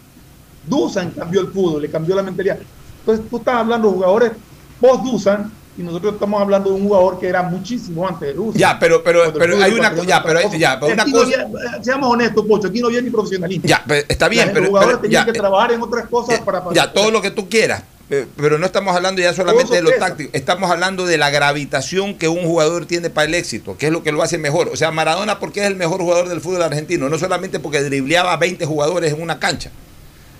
Dusan 0.67 1.11
cambió 1.11 1.41
el 1.41 1.47
fútbol, 1.47 1.81
le 1.81 1.89
cambió 1.89 2.15
la 2.15 2.23
mentalidad. 2.23 2.57
Entonces 2.99 3.25
tú 3.29 3.37
estás 3.37 3.55
hablando 3.55 3.87
de 3.87 3.93
jugadores 3.95 4.31
post 4.79 5.03
Dusan 5.03 5.51
y 5.77 5.81
nosotros 5.81 6.15
estamos 6.15 6.41
hablando 6.41 6.69
de 6.69 6.75
un 6.75 6.83
jugador 6.83 7.19
que 7.19 7.27
era 7.27 7.43
muchísimo 7.43 8.07
antes 8.07 8.27
de 8.27 8.33
Dusan. 8.33 8.59
Ya, 8.59 8.77
pero, 8.77 9.03
pero, 9.03 9.33
pero 9.33 9.61
hay 9.63 9.71
una, 9.71 9.95
ya, 10.03 10.21
pero, 10.21 10.41
ya, 10.57 10.79
pero 10.79 10.93
una 10.93 11.05
cosa. 11.05 11.47
seamos 11.81 12.11
honestos, 12.11 12.45
Pocho, 12.45 12.67
aquí 12.67 12.81
no 12.81 12.89
viene 12.89 13.03
ni 13.03 13.09
profesionalismo. 13.09 13.67
Ya, 13.67 13.83
está 14.07 14.27
bien, 14.27 14.49
pero. 14.53 14.61
Los 14.61 14.69
jugadores 14.69 15.01
tenían 15.01 15.25
que 15.25 15.33
trabajar 15.33 15.71
en 15.71 15.81
otras 15.81 16.07
cosas 16.07 16.39
para, 16.41 16.63
Ya, 16.73 16.91
todo 16.91 17.11
lo 17.11 17.21
que 17.21 17.31
tú 17.31 17.47
quieras. 17.47 17.83
Pero 18.09 18.57
no 18.57 18.65
estamos 18.65 18.95
hablando 18.95 19.21
ya 19.21 19.33
solamente 19.33 19.75
de 19.75 19.83
lo 19.83 19.91
táctico, 19.91 20.31
estamos 20.33 20.71
hablando 20.71 21.05
de 21.05 21.19
la 21.19 21.29
gravitación 21.29 22.15
que 22.15 22.27
un 22.27 22.43
jugador 22.43 22.87
tiene 22.87 23.11
para 23.11 23.27
el 23.27 23.35
éxito, 23.35 23.77
que 23.77 23.85
es 23.85 23.91
lo 23.91 24.01
que 24.01 24.11
lo 24.11 24.23
hace 24.23 24.39
mejor. 24.39 24.69
O 24.69 24.75
sea, 24.75 24.89
Maradona, 24.89 25.39
porque 25.39 25.61
es 25.61 25.67
el 25.67 25.75
mejor 25.75 26.01
jugador 26.01 26.27
del 26.27 26.41
fútbol 26.41 26.63
argentino? 26.63 27.07
No 27.07 27.19
solamente 27.19 27.59
porque 27.59 27.83
dribleaba 27.83 28.33
a 28.33 28.37
20 28.37 28.65
jugadores 28.65 29.13
en 29.13 29.21
una 29.21 29.37
cancha. 29.37 29.69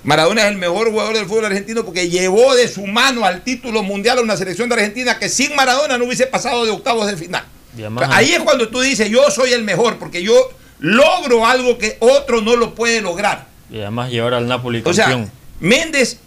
Maradona 0.04 0.44
es 0.44 0.48
el 0.52 0.58
mejor 0.58 0.90
jugador 0.90 1.16
del 1.16 1.26
fútbol 1.26 1.46
argentino 1.46 1.84
porque 1.84 2.10
llevó 2.10 2.56
de 2.56 2.68
su 2.68 2.86
mano 2.88 3.26
al 3.26 3.44
título 3.44 3.84
mundial 3.84 4.20
a 4.20 4.22
una 4.22 4.38
selección 4.38 4.70
de 4.70 4.76
Argentina 4.76 5.20
que 5.20 5.30
sin 5.30 5.56
Maradona 5.56 5.98
no 5.98 6.06
hubiese 6.06 6.28
pasado 6.28 6.66
de 6.66 6.72
octavos 6.72 7.08
de 7.08 7.18
final. 7.18 7.44
Ahí 8.10 8.32
es 8.32 8.40
cuando 8.40 8.70
tú 8.70 8.82
dices, 8.82 9.10
yo 9.10 9.30
soy 9.30 9.54
el 9.54 9.64
mejor 9.64 9.98
porque 9.98 10.24
yo 10.24 10.34
logro 10.80 11.46
algo 11.46 11.78
que 11.78 11.98
otro 12.00 12.42
no 12.42 12.56
lo 12.56 12.76
puede 12.76 13.02
lograr. 13.02 13.48
Y 13.70 13.80
además 13.80 14.10
llevar 14.10 14.34
al 14.34 14.48
Napoli 14.48 14.82
campeón. 14.82 15.22
O 15.22 15.26
sea, 15.26 15.32
Méndez 15.60 16.18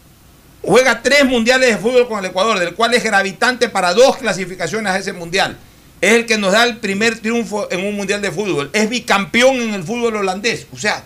juega 0.63 1.03
tres 1.03 1.25
mundiales 1.25 1.71
de 1.71 1.77
fútbol 1.79 2.07
con 2.07 2.19
el 2.19 2.27
Ecuador, 2.27 2.59
del 2.59 2.75
cual 2.75 2.95
es 2.95 3.03
gravitante 3.03 3.69
para 3.69 3.95
dos 3.95 4.19
clasificaciones 4.19 4.93
a 4.93 4.99
ese 4.99 5.13
mundial. 5.13 5.57
Es 6.01 6.13
el 6.13 6.27
que 6.27 6.37
nos 6.37 6.53
da 6.53 6.65
el 6.65 6.79
primer 6.79 7.19
triunfo 7.19 7.69
en 7.71 7.85
un 7.87 7.97
mundial 7.97 8.21
de 8.21 8.31
fútbol. 8.31 8.71
Es 8.73 8.89
bicampeón 8.89 9.57
en 9.57 9.75
el 9.75 9.83
fútbol 9.83 10.17
holandés. 10.17 10.67
O 10.73 10.77
sea, 10.77 11.03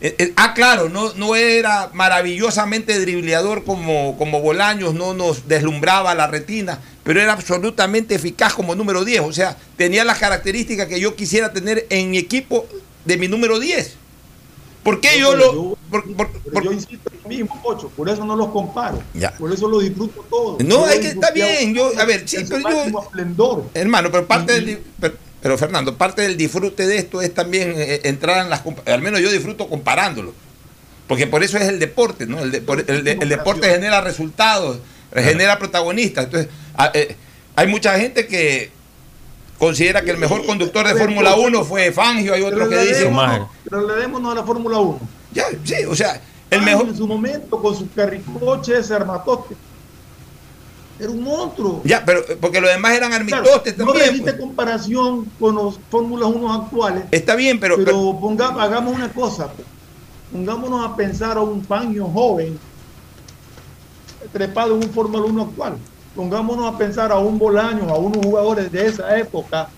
eh, 0.00 0.14
eh, 0.18 0.32
ah, 0.36 0.54
claro, 0.54 0.88
no, 0.88 1.12
no 1.14 1.34
era 1.34 1.90
maravillosamente 1.92 3.00
dribleador 3.00 3.64
como, 3.64 4.16
como 4.16 4.40
Bolaños, 4.40 4.94
no 4.94 5.12
nos 5.12 5.48
deslumbraba 5.48 6.14
la 6.14 6.28
retina, 6.28 6.78
pero 7.02 7.20
era 7.20 7.32
absolutamente 7.32 8.14
eficaz 8.14 8.54
como 8.54 8.76
número 8.76 9.04
10. 9.04 9.22
O 9.22 9.32
sea, 9.32 9.56
tenía 9.76 10.04
las 10.04 10.18
características 10.18 10.86
que 10.86 11.00
yo 11.00 11.16
quisiera 11.16 11.52
tener 11.52 11.86
en 11.90 12.10
mi 12.10 12.18
equipo 12.18 12.66
de 13.04 13.16
mi 13.16 13.26
número 13.26 13.58
10. 13.58 13.96
¿Por 14.84 15.00
qué 15.00 15.18
yo, 15.18 15.34
lo.? 15.34 15.76
yo 16.62 16.72
insisto 16.72 17.10
en 17.12 17.22
lo 17.22 17.28
mismo, 17.28 17.62
Pocho, 17.62 17.88
por 17.90 18.08
eso 18.08 18.24
no 18.24 18.36
los 18.36 18.48
comparo. 18.48 19.02
Por 19.38 19.52
eso 19.52 19.68
lo 19.68 19.80
disfruto 19.80 20.24
todo. 20.30 20.58
No, 20.64 20.86
hay 20.86 21.00
que, 21.00 21.08
está 21.08 21.32
bien. 21.32 21.74
Yo, 21.74 21.90
a 21.98 22.04
ver, 22.04 22.26
sí, 22.26 22.38
pero 22.48 22.60
yo. 22.60 23.68
Hermano, 23.74 24.10
pero 24.12 24.26
parte 24.26 24.52
del. 24.52 24.80
Pero, 25.00 25.14
Fernando, 25.40 25.96
parte 25.96 26.22
del 26.22 26.36
disfrute 26.36 26.86
de 26.86 26.98
esto 26.98 27.22
es 27.22 27.32
también 27.32 27.74
eh, 27.76 28.00
entrar 28.04 28.42
en 28.42 28.50
las. 28.50 28.62
Al 28.86 29.02
menos 29.02 29.20
yo 29.20 29.30
disfruto 29.30 29.68
comparándolo. 29.68 30.34
Porque 31.06 31.26
por 31.26 31.42
eso 31.42 31.56
es 31.56 31.68
el 31.68 31.78
deporte, 31.78 32.26
¿no? 32.26 32.40
El, 32.40 32.54
el, 32.54 33.28
deporte 33.28 33.68
genera 33.68 34.02
resultados, 34.02 34.78
genera 35.14 35.58
protagonistas. 35.58 36.26
Entonces, 36.26 36.50
eh, 36.92 37.16
hay 37.56 37.66
mucha 37.66 37.98
gente 37.98 38.26
que 38.26 38.70
considera 39.58 40.02
que 40.02 40.10
el 40.10 40.18
mejor 40.18 40.46
conductor 40.46 40.86
de 40.86 40.94
Fórmula 40.94 41.34
1 41.34 41.64
fue 41.64 41.92
Fangio, 41.92 42.34
hay 42.34 42.42
otros 42.42 42.68
que 42.68 42.78
dicen... 42.78 43.16
Pero 43.64 43.86
le 43.86 43.94
demos 43.94 44.24
a 44.30 44.34
la 44.34 44.44
Fórmula 44.44 44.78
1. 44.78 45.00
Ya, 45.32 45.46
sí, 45.64 45.84
o 45.88 45.94
sea, 45.94 46.20
el 46.50 46.62
mejor... 46.62 46.88
En 46.88 46.96
su 46.96 47.06
momento, 47.06 47.60
con 47.60 47.76
su 47.76 47.90
carricoche, 47.92 48.78
ese 48.78 48.94
armatoste. 48.94 49.56
Era 50.98 51.10
un 51.10 51.22
monstruo. 51.22 51.80
Ya, 51.84 52.04
pero 52.04 52.24
porque 52.40 52.60
los 52.60 52.70
demás 52.70 52.92
eran 52.92 53.12
armitostes 53.12 53.76
también. 53.76 53.98
No 53.98 54.04
existe 54.04 54.32
pues. 54.32 54.40
comparación 54.40 55.26
con 55.38 55.54
los 55.54 55.78
Fórmula 55.90 56.26
1 56.26 56.52
actuales. 56.54 57.04
Está 57.10 57.36
bien, 57.36 57.60
pero... 57.60 57.76
Pero, 57.76 58.18
pongamos, 58.20 58.60
hagamos 58.60 58.94
una 58.94 59.08
cosa. 59.12 59.48
Pues. 59.52 59.66
Pongámonos 60.32 60.84
a 60.84 60.96
pensar 60.96 61.36
a 61.36 61.40
un 61.40 61.64
Fangio 61.64 62.06
joven 62.06 62.58
trepado 64.32 64.76
en 64.76 64.84
un 64.84 64.90
Fórmula 64.90 65.24
1 65.24 65.42
actual 65.42 65.78
pongámonos 66.18 66.74
a 66.74 66.76
pensar 66.76 67.12
a 67.12 67.18
un 67.18 67.38
Bolaño, 67.38 67.88
a 67.90 67.96
unos 67.96 68.26
jugadores 68.26 68.72
de 68.72 68.86
esa 68.86 69.16
época, 69.16 69.68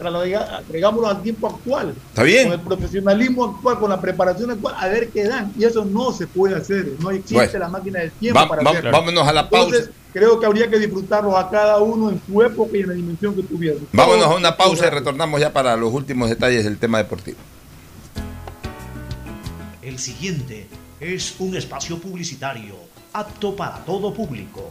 agregámoslo 0.00 1.08
al 1.08 1.22
tiempo 1.22 1.48
actual. 1.48 1.94
Está 2.08 2.22
bien. 2.22 2.48
Con 2.48 2.60
el 2.60 2.66
profesionalismo 2.66 3.44
actual, 3.44 3.78
con 3.78 3.90
la 3.90 4.00
preparación 4.00 4.50
actual, 4.50 4.74
a 4.78 4.88
ver 4.88 5.08
qué 5.10 5.24
dan. 5.24 5.52
Y 5.58 5.64
eso 5.64 5.84
no 5.84 6.12
se 6.12 6.26
puede 6.26 6.56
hacer. 6.56 6.92
No 7.00 7.10
existe 7.10 7.58
la 7.58 7.68
máquina 7.68 8.00
del 8.00 8.10
tiempo 8.12 8.48
para 8.48 8.62
hacerlo. 8.62 8.92
Vámonos 8.92 9.26
a 9.26 9.32
la 9.32 9.48
pausa. 9.48 9.66
Entonces, 9.66 9.90
creo 10.12 10.40
que 10.40 10.46
habría 10.46 10.68
que 10.68 10.78
disfrutarlos 10.78 11.34
a 11.34 11.48
cada 11.50 11.78
uno 11.78 12.10
en 12.10 12.20
su 12.26 12.42
época 12.42 12.76
y 12.76 12.80
en 12.80 12.88
la 12.88 12.94
dimensión 12.94 13.34
que 13.34 13.42
tuvieron. 13.42 13.86
Vámonos 13.92 14.26
a 14.26 14.34
una 14.34 14.56
pausa 14.56 14.86
y 14.86 14.90
retornamos 14.90 15.40
ya 15.40 15.52
para 15.52 15.76
los 15.76 15.92
últimos 15.92 16.28
detalles 16.28 16.64
del 16.64 16.78
tema 16.78 16.98
deportivo. 16.98 17.38
El 19.82 19.98
siguiente 19.98 20.68
es 21.00 21.36
un 21.38 21.56
espacio 21.56 21.98
publicitario 21.98 22.74
apto 23.12 23.56
para 23.56 23.84
todo 23.84 24.12
público. 24.12 24.70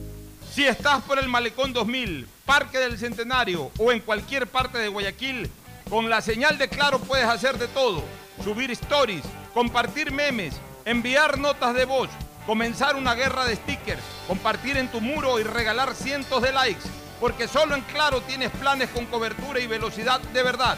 Si 0.53 0.67
estás 0.67 1.01
por 1.03 1.17
el 1.17 1.29
Malecón 1.29 1.71
2000, 1.71 2.27
Parque 2.45 2.77
del 2.77 2.97
Centenario 2.97 3.71
o 3.77 3.93
en 3.93 4.01
cualquier 4.01 4.47
parte 4.47 4.79
de 4.79 4.89
Guayaquil, 4.89 5.49
con 5.89 6.09
la 6.09 6.19
señal 6.19 6.57
de 6.57 6.67
Claro 6.67 6.99
puedes 6.99 7.25
hacer 7.25 7.57
de 7.57 7.69
todo. 7.69 8.03
Subir 8.43 8.69
stories, 8.71 9.23
compartir 9.53 10.11
memes, 10.11 10.53
enviar 10.83 11.37
notas 11.37 11.73
de 11.73 11.85
voz, 11.85 12.09
comenzar 12.45 12.97
una 12.97 13.15
guerra 13.15 13.45
de 13.45 13.55
stickers, 13.55 14.03
compartir 14.27 14.75
en 14.75 14.89
tu 14.89 14.99
muro 14.99 15.39
y 15.39 15.43
regalar 15.43 15.95
cientos 15.95 16.41
de 16.41 16.51
likes. 16.51 16.83
Porque 17.21 17.47
solo 17.47 17.73
en 17.73 17.81
Claro 17.83 18.19
tienes 18.19 18.51
planes 18.51 18.89
con 18.89 19.05
cobertura 19.05 19.61
y 19.61 19.67
velocidad 19.67 20.19
de 20.19 20.43
verdad, 20.43 20.77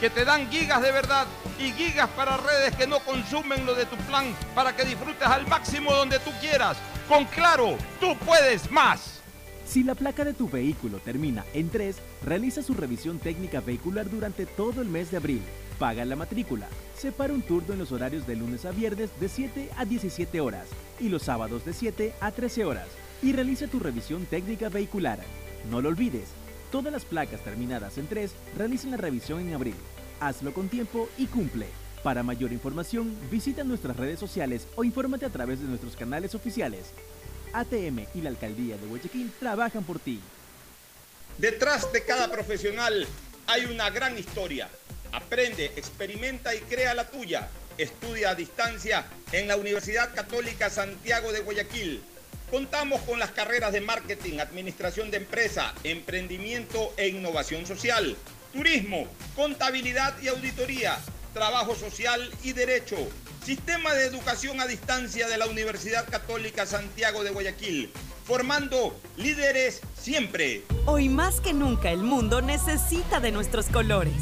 que 0.00 0.08
te 0.08 0.24
dan 0.24 0.50
gigas 0.50 0.80
de 0.80 0.92
verdad 0.92 1.26
y 1.58 1.72
gigas 1.72 2.08
para 2.16 2.38
redes 2.38 2.74
que 2.74 2.86
no 2.86 3.00
consumen 3.00 3.66
lo 3.66 3.74
de 3.74 3.84
tu 3.84 3.96
plan 3.96 4.34
para 4.54 4.74
que 4.74 4.86
disfrutes 4.86 5.28
al 5.28 5.46
máximo 5.46 5.92
donde 5.92 6.18
tú 6.20 6.30
quieras. 6.40 6.78
Con 7.10 7.24
Claro, 7.24 7.76
tú 7.98 8.14
puedes 8.24 8.70
más. 8.70 9.20
Si 9.66 9.82
la 9.82 9.96
placa 9.96 10.24
de 10.24 10.32
tu 10.32 10.48
vehículo 10.48 10.98
termina 10.98 11.44
en 11.54 11.68
3, 11.68 11.96
realiza 12.22 12.62
su 12.62 12.72
revisión 12.72 13.18
técnica 13.18 13.60
vehicular 13.60 14.08
durante 14.08 14.46
todo 14.46 14.80
el 14.80 14.86
mes 14.86 15.10
de 15.10 15.16
abril. 15.16 15.42
Paga 15.80 16.04
la 16.04 16.14
matrícula. 16.14 16.68
Separa 16.96 17.32
un 17.32 17.42
turno 17.42 17.72
en 17.72 17.80
los 17.80 17.90
horarios 17.90 18.28
de 18.28 18.36
lunes 18.36 18.64
a 18.64 18.70
viernes 18.70 19.10
de 19.18 19.28
7 19.28 19.70
a 19.76 19.84
17 19.84 20.40
horas 20.40 20.68
y 21.00 21.08
los 21.08 21.24
sábados 21.24 21.64
de 21.64 21.72
7 21.72 22.14
a 22.20 22.30
13 22.30 22.64
horas. 22.64 22.86
Y 23.24 23.32
realiza 23.32 23.66
tu 23.66 23.80
revisión 23.80 24.24
técnica 24.26 24.68
vehicular. 24.68 25.18
No 25.68 25.80
lo 25.80 25.88
olvides, 25.88 26.28
todas 26.70 26.92
las 26.92 27.04
placas 27.04 27.42
terminadas 27.42 27.98
en 27.98 28.06
3 28.06 28.30
realicen 28.56 28.92
la 28.92 28.98
revisión 28.98 29.40
en 29.40 29.52
abril. 29.52 29.74
Hazlo 30.20 30.54
con 30.54 30.68
tiempo 30.68 31.08
y 31.18 31.26
cumple. 31.26 31.66
Para 32.02 32.22
mayor 32.22 32.50
información, 32.50 33.14
visita 33.30 33.62
nuestras 33.62 33.94
redes 33.94 34.18
sociales 34.18 34.66
o 34.74 34.84
infórmate 34.84 35.26
a 35.26 35.30
través 35.30 35.60
de 35.60 35.66
nuestros 35.66 35.96
canales 35.96 36.34
oficiales. 36.34 36.92
ATM 37.52 38.06
y 38.14 38.22
la 38.22 38.30
Alcaldía 38.30 38.78
de 38.78 38.86
Huachaquín 38.86 39.30
trabajan 39.38 39.84
por 39.84 39.98
ti. 39.98 40.18
Detrás 41.36 41.92
de 41.92 42.02
cada 42.04 42.30
profesional 42.30 43.06
hay 43.46 43.66
una 43.66 43.90
gran 43.90 44.18
historia. 44.18 44.70
Aprende, 45.12 45.66
experimenta 45.76 46.54
y 46.54 46.60
crea 46.60 46.94
la 46.94 47.06
tuya. 47.06 47.48
Estudia 47.76 48.30
a 48.30 48.34
distancia 48.34 49.04
en 49.32 49.46
la 49.46 49.56
Universidad 49.56 50.14
Católica 50.14 50.70
Santiago 50.70 51.32
de 51.32 51.40
Guayaquil. 51.40 52.02
Contamos 52.50 53.02
con 53.02 53.18
las 53.18 53.30
carreras 53.32 53.72
de 53.72 53.82
marketing, 53.82 54.38
administración 54.38 55.10
de 55.10 55.18
empresa, 55.18 55.74
emprendimiento 55.84 56.94
e 56.96 57.08
innovación 57.08 57.66
social, 57.66 58.16
turismo, 58.52 59.06
contabilidad 59.36 60.14
y 60.22 60.28
auditoría 60.28 60.98
Trabajo 61.32 61.74
Social 61.74 62.30
y 62.42 62.52
Derecho. 62.52 62.96
Sistema 63.44 63.94
de 63.94 64.06
Educación 64.06 64.60
a 64.60 64.66
Distancia 64.66 65.28
de 65.28 65.38
la 65.38 65.46
Universidad 65.46 66.08
Católica 66.08 66.66
Santiago 66.66 67.24
de 67.24 67.30
Guayaquil. 67.30 67.90
Formando 68.24 68.98
líderes 69.16 69.80
siempre. 69.98 70.64
Hoy 70.86 71.08
más 71.08 71.40
que 71.40 71.52
nunca 71.52 71.90
el 71.90 72.02
mundo 72.02 72.42
necesita 72.42 73.20
de 73.20 73.32
nuestros 73.32 73.66
colores. 73.66 74.14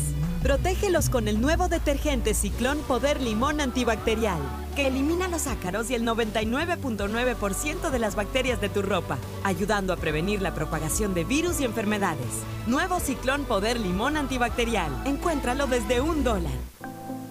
Protégelos 0.42 1.10
con 1.10 1.26
el 1.26 1.40
nuevo 1.40 1.68
detergente 1.68 2.32
Ciclón 2.32 2.78
Poder 2.82 3.20
Limón 3.20 3.60
Antibacterial, 3.60 4.38
que 4.76 4.86
elimina 4.86 5.26
los 5.26 5.48
ácaros 5.48 5.90
y 5.90 5.96
el 5.96 6.04
99.9% 6.04 7.90
de 7.90 7.98
las 7.98 8.14
bacterias 8.14 8.60
de 8.60 8.68
tu 8.68 8.82
ropa, 8.82 9.18
ayudando 9.42 9.92
a 9.92 9.96
prevenir 9.96 10.40
la 10.40 10.54
propagación 10.54 11.12
de 11.12 11.24
virus 11.24 11.60
y 11.60 11.64
enfermedades. 11.64 12.28
Nuevo 12.68 13.00
Ciclón 13.00 13.46
Poder 13.46 13.80
Limón 13.80 14.16
Antibacterial. 14.16 14.92
Encuéntralo 15.06 15.66
desde 15.66 16.00
un 16.00 16.22
dólar. 16.22 16.52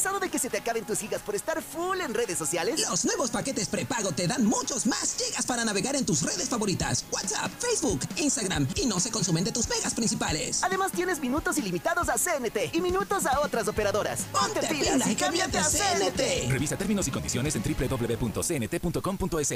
¿Cansado 0.00 0.18
de 0.18 0.30
que 0.30 0.38
se 0.38 0.48
te 0.48 0.56
acaben 0.56 0.86
tus 0.86 0.98
gigas 0.98 1.20
por 1.20 1.34
estar 1.34 1.60
full 1.60 2.00
en 2.00 2.14
redes 2.14 2.38
sociales? 2.38 2.80
Los 2.88 3.04
nuevos 3.04 3.30
paquetes 3.30 3.68
prepago 3.68 4.12
te 4.12 4.26
dan 4.26 4.46
muchos 4.46 4.86
más 4.86 5.14
gigas 5.14 5.44
para 5.44 5.62
navegar 5.62 5.94
en 5.94 6.06
tus 6.06 6.22
redes 6.22 6.48
favoritas. 6.48 7.04
WhatsApp, 7.12 7.52
Facebook, 7.58 8.00
Instagram 8.16 8.66
y 8.76 8.86
no 8.86 8.98
se 8.98 9.10
consumen 9.10 9.44
de 9.44 9.52
tus 9.52 9.68
megas 9.68 9.92
principales. 9.92 10.62
Además 10.62 10.92
tienes 10.92 11.20
minutos 11.20 11.58
ilimitados 11.58 12.08
a 12.08 12.14
CNT 12.14 12.74
y 12.74 12.80
minutos 12.80 13.26
a 13.26 13.40
otras 13.40 13.68
operadoras. 13.68 14.22
Ponte, 14.32 14.66
pilas 14.68 15.06
y 15.06 15.14
cámbiate 15.14 15.58
a 15.58 15.64
CNT. 15.64 16.50
Revisa 16.50 16.78
términos 16.78 17.06
y 17.06 17.10
condiciones 17.10 17.54
en 17.56 17.62
www.cnt.com.es. 17.62 19.50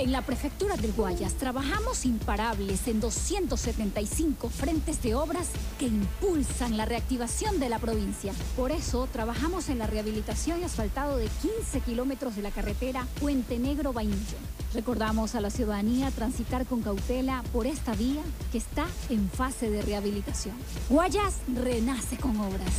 En 0.00 0.12
la 0.12 0.22
prefectura 0.22 0.76
del 0.78 0.94
Guayas 0.94 1.34
trabajamos 1.34 2.06
imparables 2.06 2.88
en 2.88 3.00
275 3.00 4.48
frentes 4.48 5.02
de 5.02 5.14
obras 5.14 5.50
que 5.78 5.88
impulsan 5.88 6.78
la 6.78 6.86
reactivación 6.86 7.60
de 7.60 7.68
la 7.68 7.78
provincia. 7.78 8.32
Por 8.56 8.72
eso 8.72 9.06
trabajamos 9.12 9.68
en 9.68 9.78
la 9.78 9.86
rehabilitación 9.86 10.62
y 10.62 10.64
asfaltado 10.64 11.18
de 11.18 11.28
15 11.42 11.80
kilómetros 11.80 12.34
de 12.34 12.40
la 12.40 12.50
carretera 12.50 13.06
Puente 13.20 13.58
Negro 13.58 13.92
Vainillo. 13.92 14.38
Recordamos 14.72 15.34
a 15.34 15.42
la 15.42 15.50
ciudadanía 15.50 16.10
transitar 16.12 16.64
con 16.64 16.80
cautela 16.80 17.44
por 17.52 17.66
esta 17.66 17.94
vía 17.94 18.22
que 18.52 18.56
está 18.56 18.86
en 19.10 19.28
fase 19.28 19.68
de 19.68 19.82
rehabilitación. 19.82 20.56
Guayas 20.88 21.34
renace 21.46 22.16
con 22.16 22.40
obras. 22.40 22.72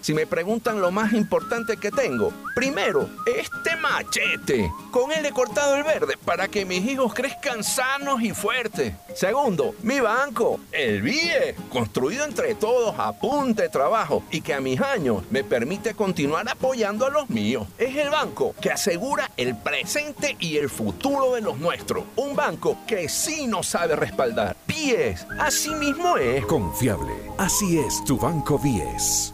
Si 0.00 0.12
me 0.12 0.26
preguntan 0.26 0.80
lo 0.80 0.90
más 0.90 1.12
importante 1.12 1.76
que 1.76 1.90
tengo, 1.90 2.32
primero, 2.54 3.08
este 3.26 3.76
machete. 3.76 4.70
Con 4.90 5.12
él 5.12 5.24
he 5.24 5.32
cortado 5.32 5.76
el 5.76 5.82
verde 5.82 6.16
para 6.24 6.48
que 6.48 6.64
mis 6.64 6.84
hijos 6.84 7.14
crezcan 7.14 7.64
sanos 7.64 8.22
y 8.22 8.32
fuertes. 8.32 8.94
Segundo, 9.14 9.74
mi 9.82 10.00
banco, 10.00 10.60
el 10.72 11.02
BIE, 11.02 11.54
construido 11.70 12.24
entre 12.24 12.54
todos 12.54 12.94
a 12.98 13.12
punta 13.12 13.62
de 13.62 13.68
trabajo 13.68 14.22
y 14.30 14.40
que 14.40 14.54
a 14.54 14.60
mis 14.60 14.80
años 14.80 15.22
me 15.30 15.44
permite 15.44 15.94
continuar 15.94 16.48
apoyando 16.48 17.06
a 17.06 17.10
los 17.10 17.30
míos. 17.30 17.66
Es 17.78 17.96
el 17.96 18.10
banco 18.10 18.54
que 18.60 18.70
asegura 18.70 19.30
el 19.36 19.56
presente 19.56 20.36
y 20.38 20.56
el 20.56 20.68
futuro 20.68 21.34
de 21.34 21.40
los 21.40 21.58
nuestros. 21.58 22.04
Un 22.16 22.36
banco 22.36 22.78
que 22.86 23.08
sí 23.08 23.46
nos 23.46 23.66
sabe 23.66 23.96
respaldar. 23.96 24.56
BIES, 24.66 25.26
así 25.38 25.70
mismo 25.74 26.16
es. 26.16 26.44
Confiable. 26.46 27.12
Así 27.38 27.78
es 27.78 28.04
tu 28.04 28.18
banco 28.18 28.60
10. 28.62 29.33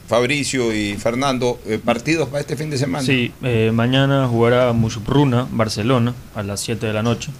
Fabricio 0.11 0.75
y 0.75 0.95
Fernando. 0.97 1.57
eh, 1.65 1.79
¿Partidos 1.83 2.27
para 2.27 2.41
este 2.41 2.57
fin 2.57 2.69
de 2.69 2.77
semana? 2.77 3.01
Sí, 3.05 3.31
eh, 3.43 3.71
mañana 3.73 4.27
jugará 4.27 4.73
Musupruna, 4.73 5.47
Barcelona, 5.49 6.13
a 6.35 6.43
las 6.43 6.59
7 6.59 6.85
de 6.85 6.91
la 6.91 7.01
noche. 7.01 7.31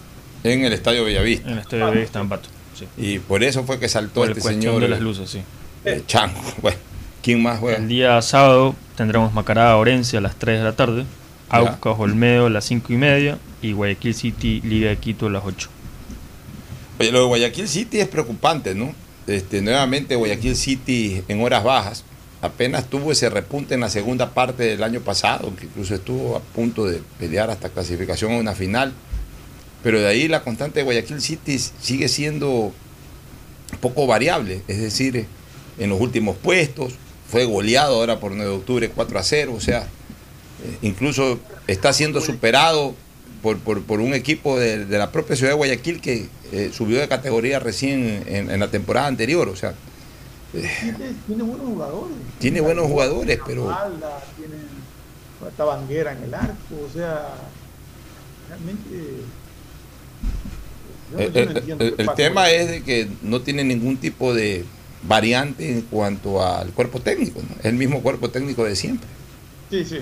En 0.46 0.64
el 0.64 0.72
Estadio 0.72 1.04
Bellavista. 1.04 1.48
En 1.48 1.56
el 1.56 1.60
Estadio 1.60 1.88
Bellavista, 1.88 2.22
en 2.22 2.30
Pato. 2.30 2.48
Sí. 2.74 2.86
Y 2.98 3.20
por 3.20 3.44
eso 3.44 3.66
fue 3.66 3.78
que 3.78 3.90
saltó 3.90 4.22
Por 4.22 4.30
este 4.30 4.40
señor. 4.40 4.80
de 4.82 4.88
las 4.88 5.02
luces, 5.02 5.30
sí. 5.30 5.42
eh, 5.84 6.02
Chango. 6.08 6.40
Bueno, 6.62 6.78
¿quién 7.22 7.44
más 7.44 7.60
juega? 7.60 7.78
El 7.78 7.90
día 7.90 8.22
sábado 8.22 8.74
tendremos 8.96 9.34
Macará 9.34 9.76
Orense 9.76 10.16
a 10.16 10.22
las 10.22 10.38
3 10.38 10.60
de 10.60 10.64
la 10.64 10.72
tarde. 10.74 11.04
Aucas 11.50 11.96
Olmedo 12.00 12.46
a 12.46 12.50
las 12.50 12.64
5 12.64 12.94
y 12.94 12.96
media 12.96 13.38
y 13.62 13.74
Guayaquil 13.74 14.16
City 14.16 14.62
Liga 14.64 14.92
de 14.92 14.96
Quito 14.98 15.28
a 15.28 15.30
las 15.30 15.44
8. 15.46 15.68
Oye, 17.02 17.12
lo 17.12 17.20
de 17.20 17.26
Guayaquil 17.26 17.68
City 17.68 18.00
es 18.00 18.08
preocupante, 18.08 18.74
¿no? 18.76 18.94
Este, 19.28 19.62
nuevamente 19.62 20.16
Guayaquil 20.16 20.56
City 20.56 21.22
en 21.28 21.42
horas 21.44 21.66
bajas. 21.66 22.06
Apenas 22.42 22.90
tuvo 22.90 23.12
ese 23.12 23.30
repunte 23.30 23.76
en 23.76 23.82
la 23.82 23.90
segunda 23.90 24.34
parte 24.34 24.64
del 24.64 24.84
año 24.84 25.02
pasado, 25.02 25.54
que 25.56 25.66
incluso 25.66 25.94
estuvo 25.94 26.36
a 26.38 26.40
punto 26.40 26.86
de 26.86 27.02
pelear 27.20 27.52
hasta 27.52 27.70
clasificación 27.70 28.32
a 28.32 28.38
una 28.38 28.54
final. 28.56 28.94
Pero 29.84 30.00
de 30.00 30.08
ahí 30.08 30.28
la 30.28 30.44
constante 30.44 30.80
de 30.80 30.84
Guayaquil 30.84 31.22
City 31.22 31.60
sigue 31.60 32.08
siendo 32.08 32.72
poco 33.80 34.08
variable, 34.08 34.62
es 34.68 34.80
decir, 34.82 35.26
en 35.80 35.90
los 35.90 36.00
últimos 36.02 36.36
puestos, 36.36 36.94
fue 37.30 37.46
goleado 37.46 37.96
ahora 37.96 38.20
por 38.20 38.32
9 38.32 38.50
de 38.52 38.58
octubre 38.58 38.90
4 38.90 39.20
a 39.20 39.24
0, 39.24 39.54
o 39.56 39.62
sea, 39.62 39.80
eh, 39.84 40.78
incluso 40.82 41.40
está 41.68 41.94
siendo 41.94 42.22
superado 42.22 42.94
por, 43.42 43.58
por- 43.60 43.82
por 43.84 44.02
un 44.02 44.14
equipo 44.14 44.60
de, 44.60 44.86
de 44.86 44.98
la 44.98 45.12
propia 45.12 45.36
ciudad 45.36 45.52
de 45.54 45.58
Guayaquil 45.58 46.02
que 46.02 46.28
eh, 46.52 46.72
subió 46.74 47.00
de 47.00 47.08
categoría 47.08 47.60
recién 47.60 48.24
en, 48.28 48.52
en 48.52 48.60
la 48.60 48.68
temporada 48.70 49.08
anterior, 49.08 49.48
o 49.48 49.56
sea, 49.56 49.74
Tiene, 50.52 51.14
tiene 51.28 51.44
buenos 51.44 51.66
jugadores. 51.68 52.16
tiene 52.40 52.62
buenos 52.62 52.86
jugadores, 52.88 53.40
pero 53.46 53.72
Alda, 53.72 54.22
tiene 54.38 54.56
esta 55.48 55.64
banguera 55.64 56.12
en 56.14 56.24
el 56.24 56.34
arco, 56.34 56.76
o 56.90 56.94
sea, 56.94 57.30
realmente. 58.50 58.90
yo 61.12 61.18
no- 61.18 61.24
el, 61.24 61.34
yo 61.34 61.46
no 61.46 61.52
el- 61.52 61.58
entiendo 61.58 61.84
el- 61.86 61.96
qué 61.96 62.02
el 62.02 62.06
pasa 62.06 62.16
tema 62.16 62.50
es 62.50 62.68
de 62.70 62.84
que 62.84 63.08
no 63.22 63.42
tiene 63.42 63.64
ningún 63.64 63.98
tipo 63.98 64.34
de, 64.34 64.66
variante 65.04 65.72
en 65.72 65.82
cuanto 65.82 66.46
al 66.46 66.72
cuerpo 66.72 67.00
técnico, 67.00 67.40
es 67.60 67.66
el 67.66 67.76
mismo 67.76 68.02
cuerpo 68.02 68.30
técnico 68.30 68.64
de 68.66 68.76
siempre. 68.76 69.08
Sí, 69.70 69.84
sí, 69.86 69.98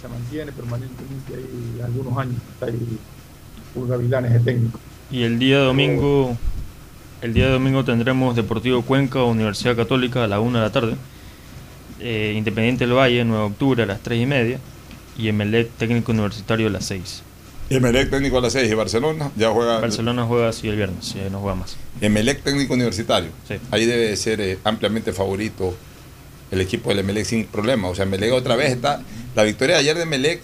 se, 0.00 0.08
mantiene 0.08 0.52
permanentemente 0.52 1.34
ahí 1.34 1.80
algunos 1.84 2.18
años, 2.18 2.36
está 2.52 2.66
ahí 2.66 2.98
un 3.74 3.88
gavilanes 3.88 4.32
de 4.32 4.40
técnico. 4.40 4.78
Y 5.10 5.22
el 5.22 5.38
día 5.38 5.58
domingo, 5.58 6.36
el 7.22 7.34
día 7.34 7.48
domingo 7.48 7.84
tendremos 7.84 8.34
Deportivo 8.34 8.82
Cuenca, 8.82 9.22
Universidad 9.22 9.76
Católica 9.76 10.24
a 10.24 10.26
la 10.26 10.40
1 10.40 10.58
de 10.58 10.64
la 10.64 10.72
tarde, 10.72 10.96
eh, 12.00 12.34
Independiente 12.36 12.84
del 12.84 12.94
Valle, 12.94 13.24
9 13.24 13.44
de 13.44 13.50
octubre 13.50 13.82
a 13.84 13.86
las 13.86 14.00
3 14.00 14.22
y 14.22 14.26
media, 14.26 14.58
y 15.16 15.28
Emelec 15.28 15.70
Técnico 15.78 16.10
Universitario 16.10 16.66
a 16.66 16.70
las 16.70 16.84
6. 16.84 17.22
Emelec 17.70 18.10
técnico 18.10 18.36
a 18.36 18.42
las 18.42 18.52
6 18.52 18.70
y 18.70 18.74
Barcelona 18.74 19.30
ya 19.34 19.50
juega. 19.50 19.80
Barcelona 19.80 20.24
juega 20.26 20.48
así 20.48 20.68
el 20.68 20.76
viernes, 20.76 21.14
ya 21.14 21.30
no 21.30 21.40
juega 21.40 21.54
más. 21.54 21.76
Emelec 22.02 22.42
técnico 22.42 22.74
universitario. 22.74 23.30
Ahí 23.70 23.86
debe 23.86 24.14
ser 24.16 24.42
eh, 24.42 24.58
ampliamente 24.64 25.14
favorito 25.14 25.74
el 26.50 26.60
equipo 26.60 26.90
del 26.90 26.98
Emelec 26.98 27.24
sin 27.24 27.46
problema. 27.46 27.88
O 27.88 27.94
sea, 27.94 28.04
Emelec 28.04 28.32
otra 28.32 28.56
vez 28.56 28.72
está. 28.72 29.00
La 29.34 29.44
victoria 29.44 29.76
de 29.76 29.80
ayer 29.80 29.96
de 29.96 30.02
Emelec 30.02 30.42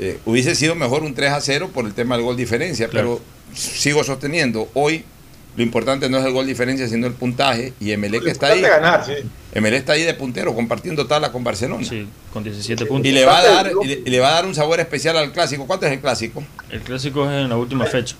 eh, 0.00 0.18
hubiese 0.24 0.54
sido 0.54 0.74
mejor 0.76 1.02
un 1.02 1.14
3 1.14 1.32
a 1.32 1.40
0 1.42 1.70
por 1.74 1.84
el 1.84 1.92
tema 1.92 2.16
del 2.16 2.24
gol 2.24 2.36
diferencia, 2.36 2.88
pero 2.90 3.20
sigo 3.52 4.02
sosteniendo. 4.02 4.70
Hoy 4.72 5.04
lo 5.56 5.62
importante 5.62 6.10
no 6.10 6.18
es 6.18 6.24
el 6.24 6.32
gol 6.32 6.46
diferencia, 6.46 6.86
sino 6.86 7.06
el 7.06 7.14
puntaje. 7.14 7.72
Y 7.80 7.92
Emelec 7.92 8.26
está 8.26 8.48
ahí. 8.48 8.60
Ganar, 8.60 9.04
sí. 9.04 9.14
Emelec 9.52 9.80
está 9.80 9.92
ahí 9.94 10.02
de 10.02 10.12
puntero, 10.14 10.54
compartiendo 10.54 11.06
tabla 11.06 11.32
con 11.32 11.42
Barcelona. 11.42 11.84
Sí, 11.84 12.06
con 12.32 12.44
17 12.44 12.84
puntos. 12.84 13.08
Y 13.08 13.12
le, 13.12 13.24
va 13.24 13.38
a 13.38 13.42
dar, 13.42 13.72
y 13.82 14.10
le, 14.10 14.20
va 14.20 14.28
a 14.28 14.32
dar 14.32 14.46
un 14.46 14.54
sabor 14.54 14.80
especial 14.80 15.16
al 15.16 15.32
clásico. 15.32 15.66
¿Cuánto 15.66 15.86
es 15.86 15.92
el 15.92 16.00
clásico? 16.00 16.44
El 16.70 16.82
clásico 16.82 17.24
es 17.24 17.44
en 17.44 17.48
la 17.48 17.56
última 17.56 17.86
fecha. 17.86 18.16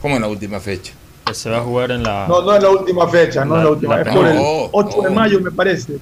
¿Cómo 0.00 0.16
en 0.16 0.22
la 0.22 0.28
última 0.28 0.58
fecha? 0.58 0.92
se 1.32 1.48
va 1.48 1.58
a 1.58 1.62
jugar 1.62 1.92
en 1.92 2.02
la. 2.02 2.26
No, 2.26 2.42
no 2.42 2.54
es 2.54 2.62
la 2.62 2.70
última 2.70 3.08
fecha, 3.08 3.44
no 3.44 3.56
es 3.58 3.64
la 3.64 3.70
última. 3.70 4.00
es 4.02 4.08
por 4.08 4.26
el 4.26 4.38
8 4.38 5.02
de 5.02 5.10
mayo, 5.10 5.40
me 5.40 5.50
parece. 5.52 5.98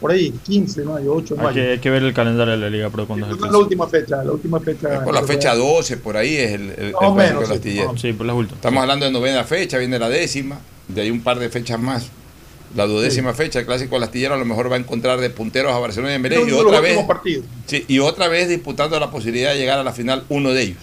Por 0.00 0.12
ahí, 0.12 0.30
15 0.30 0.80
de 0.80 0.86
mayo, 0.86 1.14
8 1.14 1.34
de 1.34 1.42
mayo. 1.42 1.48
Hay 1.48 1.54
que, 1.54 1.70
hay 1.72 1.78
que 1.78 1.90
ver 1.90 2.02
el 2.04 2.14
calendario 2.14 2.52
de 2.52 2.58
la 2.58 2.70
Liga 2.70 2.88
Pro 2.90 3.06
cuando 3.06 3.26
es 3.28 3.40
la 3.40 3.58
última 3.58 3.88
fecha, 3.88 4.22
la 4.22 4.32
última 4.32 4.60
fecha. 4.60 5.02
por 5.04 5.12
la 5.12 5.22
fecha 5.22 5.54
12, 5.54 5.96
por 5.96 6.16
ahí 6.16 6.36
es 6.36 6.52
el, 6.52 6.70
el, 6.70 6.94
el 7.00 7.14
menos, 7.14 7.48
sí, 8.00 8.12
por 8.12 8.26
las 8.26 8.36
últimas. 8.36 8.58
Estamos 8.58 8.80
hablando 8.80 9.06
de 9.06 9.12
novena 9.12 9.42
fecha, 9.44 9.78
viene 9.78 9.98
la 9.98 10.08
décima, 10.08 10.60
de 10.86 11.00
ahí 11.02 11.10
un 11.10 11.20
par 11.20 11.38
de 11.38 11.48
fechas 11.48 11.80
más. 11.80 12.10
La 12.76 12.86
duodécima 12.86 13.32
fecha, 13.32 13.60
el 13.60 13.66
clásico 13.66 13.94
del 13.94 14.04
astillero 14.04 14.34
a 14.34 14.38
lo 14.38 14.44
mejor 14.44 14.70
va 14.70 14.76
a 14.76 14.78
encontrar 14.78 15.18
de 15.20 15.30
punteros 15.30 15.72
a 15.72 15.78
Barcelona 15.78 16.12
y 16.12 16.16
Emelec 16.16 16.46
y 16.46 16.52
otra 16.52 16.80
vez 16.80 16.98
sí, 17.66 17.84
y 17.88 17.98
otra 17.98 18.28
vez 18.28 18.48
disputando 18.48 19.00
la 19.00 19.10
posibilidad 19.10 19.52
de 19.52 19.58
llegar 19.58 19.78
a 19.78 19.84
la 19.84 19.92
final 19.92 20.24
uno 20.28 20.50
de 20.50 20.62
ellos. 20.62 20.82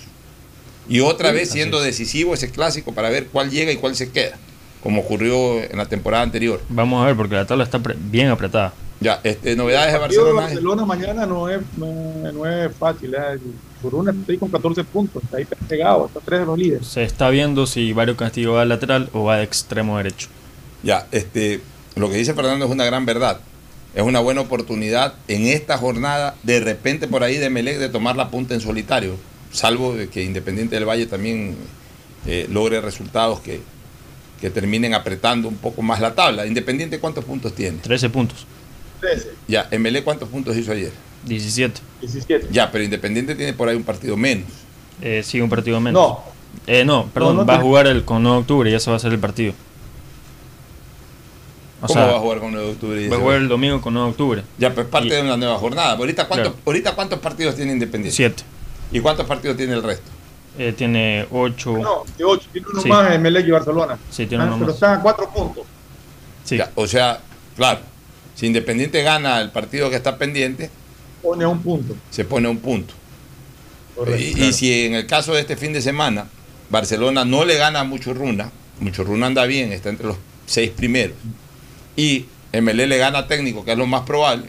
Y 0.89 1.01
otra 1.01 1.31
vez 1.31 1.49
siendo 1.49 1.81
decisivo 1.81 2.33
ese 2.33 2.49
clásico 2.49 2.93
para 2.93 3.09
ver 3.09 3.27
cuál 3.27 3.51
llega 3.51 3.71
y 3.71 3.77
cuál 3.77 3.95
se 3.95 4.11
queda, 4.11 4.37
como 4.81 5.01
ocurrió 5.01 5.61
en 5.61 5.77
la 5.77 5.85
temporada 5.85 6.23
anterior. 6.23 6.59
Vamos 6.69 7.03
a 7.03 7.07
ver 7.07 7.15
porque 7.15 7.35
la 7.35 7.45
tabla 7.45 7.63
está 7.63 7.79
bien 8.09 8.29
apretada. 8.29 8.73
Ya, 8.99 9.19
este, 9.23 9.55
novedades 9.55 9.93
de 9.93 9.99
Barcelona. 9.99 10.41
Barcelona 10.41 10.85
mañana 10.85 11.25
no 11.25 11.49
es, 11.49 11.61
no, 11.77 12.45
es 12.45 12.75
fácil. 12.75 13.13
¿eh? 13.13 13.39
Por 13.81 14.09
estoy 14.09 14.37
con 14.37 14.49
14 14.49 14.83
puntos, 14.85 15.23
está 15.23 15.37
ahí 15.37 15.45
pegado, 15.67 16.07
está 16.07 16.19
tres 16.21 16.39
de 16.39 16.45
los 16.45 16.57
líderes. 16.57 16.87
Se 16.87 17.03
está 17.03 17.29
viendo 17.29 17.67
si 17.67 17.93
Mario 17.93 18.17
Castillo 18.17 18.53
va 18.53 18.63
al 18.63 18.69
lateral 18.69 19.09
o 19.13 19.25
va 19.25 19.37
de 19.37 19.43
extremo 19.43 19.97
derecho. 19.97 20.27
Ya, 20.81 21.07
este, 21.11 21.61
lo 21.95 22.09
que 22.09 22.15
dice 22.15 22.33
Fernando 22.33 22.65
es 22.65 22.71
una 22.71 22.85
gran 22.85 23.05
verdad. 23.05 23.39
Es 23.93 24.03
una 24.03 24.19
buena 24.19 24.41
oportunidad 24.41 25.13
en 25.27 25.47
esta 25.47 25.77
jornada, 25.77 26.35
de 26.43 26.59
repente 26.59 27.07
por 27.07 27.23
ahí 27.23 27.37
de 27.37 27.49
Melec, 27.49 27.77
de 27.77 27.89
tomar 27.89 28.15
la 28.15 28.29
punta 28.29 28.53
en 28.53 28.59
solitario, 28.59 29.15
salvo 29.51 29.95
que 30.11 30.23
Independiente 30.23 30.75
del 30.75 30.85
Valle 30.85 31.05
también 31.05 31.55
eh, 32.25 32.47
logre 32.51 32.81
resultados 32.81 33.39
que, 33.39 33.61
que 34.41 34.49
terminen 34.49 34.93
apretando 34.93 35.47
un 35.47 35.55
poco 35.55 35.81
más 35.81 36.01
la 36.01 36.13
tabla. 36.13 36.45
Independiente, 36.45 36.99
¿cuántos 36.99 37.23
puntos 37.23 37.53
tiene? 37.53 37.77
13 37.77 38.09
puntos. 38.09 38.45
Ya, 39.47 39.67
MLE 39.77 40.03
cuántos 40.03 40.29
puntos 40.29 40.55
hizo 40.55 40.71
ayer? 40.71 40.91
17. 41.25 41.81
17. 42.01 42.47
Ya, 42.51 42.71
pero 42.71 42.83
Independiente 42.83 43.35
tiene 43.35 43.53
por 43.53 43.67
ahí 43.67 43.75
un 43.75 43.83
partido 43.83 44.15
menos. 44.15 44.47
Eh, 45.01 45.21
sí, 45.23 45.41
un 45.41 45.49
partido 45.49 45.79
menos. 45.79 46.01
No. 46.01 46.23
Eh, 46.67 46.85
no, 46.85 47.07
perdón, 47.13 47.45
va 47.47 47.55
a 47.55 47.61
jugar 47.61 47.87
el 47.87 48.05
con 48.05 48.23
9 48.23 48.37
de 48.37 48.41
octubre, 48.41 48.71
ya 48.71 48.79
se 48.79 48.89
va 48.89 48.95
a 48.95 48.97
hacer 48.97 49.11
el 49.11 49.19
partido. 49.19 49.53
¿Cómo 51.81 51.99
va 51.99 52.15
a 52.15 52.19
jugar 52.19 52.39
con 52.39 52.51
9 52.51 52.65
de 52.65 52.73
octubre? 52.73 53.09
Va 53.09 53.17
a 53.17 53.19
jugar 53.19 53.37
el 53.37 53.47
domingo 53.47 53.81
con 53.81 53.93
9 53.93 54.05
de 54.05 54.11
octubre. 54.11 54.43
Ya, 54.57 54.73
pues 54.73 54.87
parte 54.87 55.13
de 55.13 55.21
una 55.21 55.37
nueva 55.37 55.57
jornada. 55.57 55.93
Ahorita, 55.93 56.27
¿cuántos, 56.27 56.53
ahorita 56.65 56.95
¿cuántos 56.95 57.19
partidos 57.19 57.55
tiene 57.55 57.73
Independiente? 57.73 58.15
Siete. 58.15 58.43
¿Y 58.91 58.99
cuántos 58.99 59.27
partidos 59.27 59.57
tiene 59.57 59.73
el 59.73 59.83
resto? 59.83 60.09
Eh, 60.57 60.73
tiene 60.75 61.27
8. 61.31 61.77
No, 61.77 62.03
tiene 62.15 62.31
8. 62.31 62.49
Tiene 62.51 62.67
uno 62.73 62.83
más 62.85 63.11
en 63.11 63.21
Melec 63.21 63.47
y 63.47 63.51
Barcelona. 63.51 63.97
Sí, 64.09 64.25
tiene 64.25 64.45
ah, 64.45 64.47
uno 64.47 64.55
pero 64.55 64.67
más. 64.67 64.75
están 64.75 64.99
a 64.99 65.01
4 65.01 65.29
puntos. 65.29 65.65
Sí. 66.45 66.59
o 66.75 66.87
sea, 66.87 67.19
claro 67.55 67.79
si 68.35 68.47
Independiente 68.47 69.01
gana 69.01 69.41
el 69.41 69.51
partido 69.51 69.89
que 69.89 69.95
está 69.95 70.17
pendiente, 70.17 70.69
pone 71.21 71.45
un 71.45 71.61
punto. 71.61 71.95
Se 72.11 72.25
pone 72.25 72.47
un 72.47 72.59
punto. 72.59 72.93
y, 74.17 74.53
si 74.53 74.85
en 74.85 74.93
el 74.93 75.07
caso 75.07 75.33
de 75.33 75.41
este 75.41 75.55
fin 75.55 75.71
de 75.71 75.81
semana 75.81 76.27
Barcelona 76.69 77.23
no 77.25 77.45
le 77.45 77.57
gana 77.57 77.81
a 77.81 77.83
Muchurruna, 77.83 78.51
Muchurruna 78.79 79.27
anda 79.27 79.45
bien, 79.45 79.71
está 79.71 79.89
entre 79.89 80.07
los 80.07 80.17
seis 80.45 80.71
primeros, 80.71 81.15
y 81.95 82.25
MLE 82.53 82.87
le 82.87 82.97
gana 82.97 83.19
a 83.19 83.27
técnico, 83.27 83.63
que 83.63 83.71
es 83.71 83.77
lo 83.77 83.87
más 83.87 84.01
probable, 84.01 84.47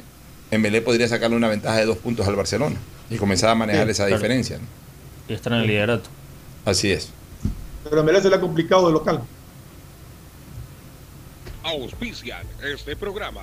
MLE 0.50 0.80
podría 0.82 1.08
sacarle 1.08 1.36
una 1.36 1.48
ventaja 1.48 1.78
de 1.78 1.86
dos 1.86 1.98
puntos 1.98 2.26
al 2.26 2.36
Barcelona 2.36 2.76
y 3.10 3.16
comenzar 3.16 3.50
a 3.50 3.54
manejar 3.54 3.88
esa 3.88 4.06
diferencia. 4.06 4.58
Y 5.28 5.34
estar 5.34 5.52
en 5.52 5.60
el 5.60 5.66
liderato. 5.66 6.08
Así 6.64 6.90
es. 6.90 7.10
Pero 7.88 8.02
MLE 8.02 8.20
se 8.20 8.28
le 8.28 8.36
ha 8.36 8.40
complicado 8.40 8.86
de 8.86 8.92
local. 8.92 9.22
Auspician 11.62 12.46
este 12.64 12.96
programa. 12.96 13.42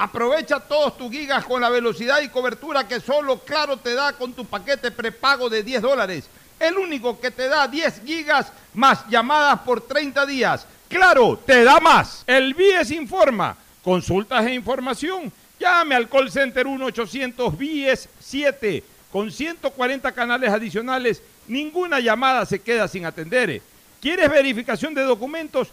Aprovecha 0.00 0.60
todos 0.60 0.96
tus 0.96 1.10
gigas 1.10 1.44
con 1.44 1.60
la 1.60 1.70
velocidad 1.70 2.22
y 2.22 2.28
cobertura 2.28 2.86
que 2.86 3.00
solo 3.00 3.40
Claro 3.40 3.78
te 3.78 3.94
da 3.94 4.12
con 4.12 4.32
tu 4.32 4.44
paquete 4.44 4.92
prepago 4.92 5.50
de 5.50 5.64
10 5.64 5.82
dólares. 5.82 6.28
El 6.60 6.78
único 6.78 7.18
que 7.18 7.32
te 7.32 7.48
da 7.48 7.66
10 7.66 8.02
gigas 8.06 8.52
más 8.74 9.04
llamadas 9.08 9.58
por 9.60 9.80
30 9.80 10.24
días. 10.24 10.68
Claro, 10.88 11.36
te 11.44 11.64
da 11.64 11.80
más. 11.80 12.22
El 12.28 12.54
BIES 12.54 12.92
informa. 12.92 13.56
Consultas 13.82 14.46
e 14.46 14.54
información. 14.54 15.32
Llame 15.58 15.96
al 15.96 16.08
call 16.08 16.30
center 16.30 16.64
1-800-BIES-7. 16.66 18.84
Con 19.10 19.32
140 19.32 20.12
canales 20.12 20.50
adicionales, 20.50 21.20
ninguna 21.48 21.98
llamada 21.98 22.46
se 22.46 22.60
queda 22.60 22.86
sin 22.86 23.04
atender. 23.04 23.60
¿Quieres 24.00 24.30
verificación 24.30 24.94
de 24.94 25.02
documentos? 25.02 25.72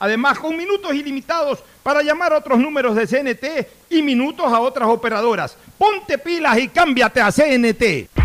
Además, 0.00 0.38
con 0.38 0.56
minutos 0.56 0.92
ilimitados 0.94 1.62
para 1.82 2.02
llamar 2.02 2.32
a 2.32 2.38
otros 2.38 2.58
números 2.58 2.96
de 2.96 3.06
CNT 3.06 3.68
y 3.90 4.02
minutos 4.02 4.46
a 4.46 4.58
otras 4.58 4.88
operadoras. 4.88 5.56
Ponte 5.78 6.18
pilas 6.18 6.58
y 6.58 6.68
cámbiate 6.68 7.20
a 7.20 7.30
CNT. 7.30 8.19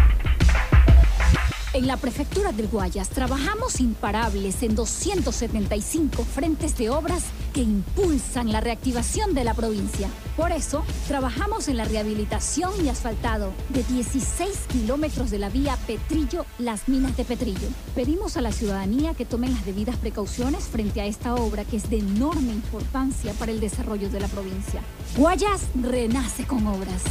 En 1.75 1.87
la 1.87 1.97
Prefectura 1.97 2.53
del 2.53 2.69
Guayas 2.69 3.09
trabajamos 3.09 3.81
imparables 3.81 4.63
en 4.63 4.75
275 4.75 6.23
frentes 6.23 6.77
de 6.77 6.89
obras 6.89 7.25
que 7.53 7.63
impulsan 7.63 8.53
la 8.53 8.61
reactivación 8.61 9.33
de 9.33 9.43
la 9.43 9.53
provincia. 9.53 10.07
Por 10.37 10.53
eso, 10.53 10.85
trabajamos 11.09 11.67
en 11.67 11.75
la 11.75 11.83
rehabilitación 11.83 12.71
y 12.85 12.87
asfaltado 12.87 13.51
de 13.67 13.83
16 13.83 14.57
kilómetros 14.71 15.31
de 15.31 15.39
la 15.39 15.49
vía 15.49 15.77
Petrillo-Las 15.85 16.87
Minas 16.87 17.17
de 17.17 17.25
Petrillo. 17.25 17.67
Pedimos 17.93 18.37
a 18.37 18.41
la 18.41 18.53
ciudadanía 18.53 19.13
que 19.13 19.25
tomen 19.25 19.51
las 19.51 19.65
debidas 19.65 19.97
precauciones 19.97 20.69
frente 20.69 21.01
a 21.01 21.07
esta 21.07 21.35
obra 21.35 21.65
que 21.65 21.75
es 21.75 21.89
de 21.89 21.99
enorme 21.99 22.53
importancia 22.53 23.33
para 23.33 23.51
el 23.51 23.59
desarrollo 23.59 24.09
de 24.09 24.21
la 24.21 24.29
provincia. 24.29 24.79
Guayas 25.17 25.63
renace 25.75 26.45
con 26.45 26.65
obras. 26.67 27.01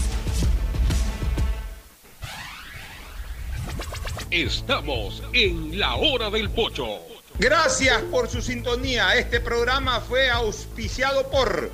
Estamos 4.35 5.23
en 5.33 5.79
la 5.79 5.95
hora 5.95 6.29
del 6.29 6.51
pocho. 6.51 6.99
Gracias 7.39 8.03
por 8.11 8.29
su 8.29 8.43
sintonía. 8.43 9.15
Este 9.15 9.39
programa 9.39 10.01
fue 10.01 10.29
auspiciado 10.29 11.31
por 11.31 11.71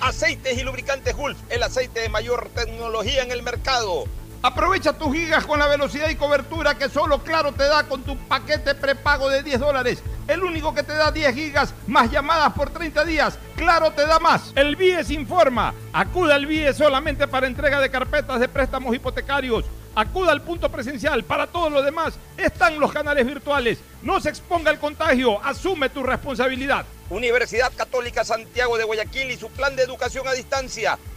Aceites 0.00 0.58
y 0.58 0.62
lubricantes 0.62 1.16
Gulf, 1.16 1.36
el 1.48 1.64
aceite 1.64 2.02
de 2.02 2.08
mayor 2.08 2.50
tecnología 2.54 3.24
en 3.24 3.32
el 3.32 3.42
mercado. 3.42 4.04
Aprovecha 4.42 4.92
tus 4.92 5.12
gigas 5.12 5.44
con 5.44 5.58
la 5.58 5.66
velocidad 5.66 6.08
y 6.08 6.14
cobertura 6.14 6.78
que 6.78 6.88
solo 6.88 7.24
Claro 7.24 7.50
te 7.50 7.64
da 7.64 7.82
con 7.88 8.04
tu 8.04 8.16
paquete 8.16 8.76
prepago 8.76 9.28
de 9.28 9.42
10 9.42 9.58
dólares. 9.58 10.04
El 10.28 10.44
único 10.44 10.72
que 10.72 10.84
te 10.84 10.92
da 10.92 11.10
10 11.10 11.34
gigas 11.34 11.74
más 11.88 12.12
llamadas 12.12 12.52
por 12.52 12.70
30 12.70 13.04
días. 13.06 13.40
Claro 13.56 13.90
te 13.90 14.06
da 14.06 14.20
más. 14.20 14.52
El 14.54 14.76
BIES 14.76 15.10
informa. 15.10 15.74
Acuda 15.92 16.36
al 16.36 16.46
BIES 16.46 16.76
solamente 16.76 17.26
para 17.26 17.48
entrega 17.48 17.80
de 17.80 17.90
carpetas 17.90 18.38
de 18.38 18.48
préstamos 18.48 18.94
hipotecarios. 18.94 19.64
Acuda 19.96 20.30
al 20.30 20.42
punto 20.42 20.70
presencial. 20.70 21.24
Para 21.24 21.46
todo 21.46 21.70
lo 21.70 21.82
demás 21.82 22.18
están 22.36 22.78
los 22.78 22.92
canales 22.92 23.26
virtuales. 23.26 23.78
No 24.02 24.20
se 24.20 24.28
exponga 24.28 24.70
al 24.70 24.78
contagio. 24.78 25.42
Asume 25.42 25.88
tu 25.88 26.02
responsabilidad. 26.02 26.84
Universidad 27.08 27.72
Católica 27.74 28.22
Santiago 28.22 28.76
de 28.76 28.84
Guayaquil 28.84 29.30
y 29.30 29.38
su 29.38 29.48
plan 29.48 29.74
de 29.74 29.84
educación 29.84 30.28
a 30.28 30.34
distancia 30.34 30.98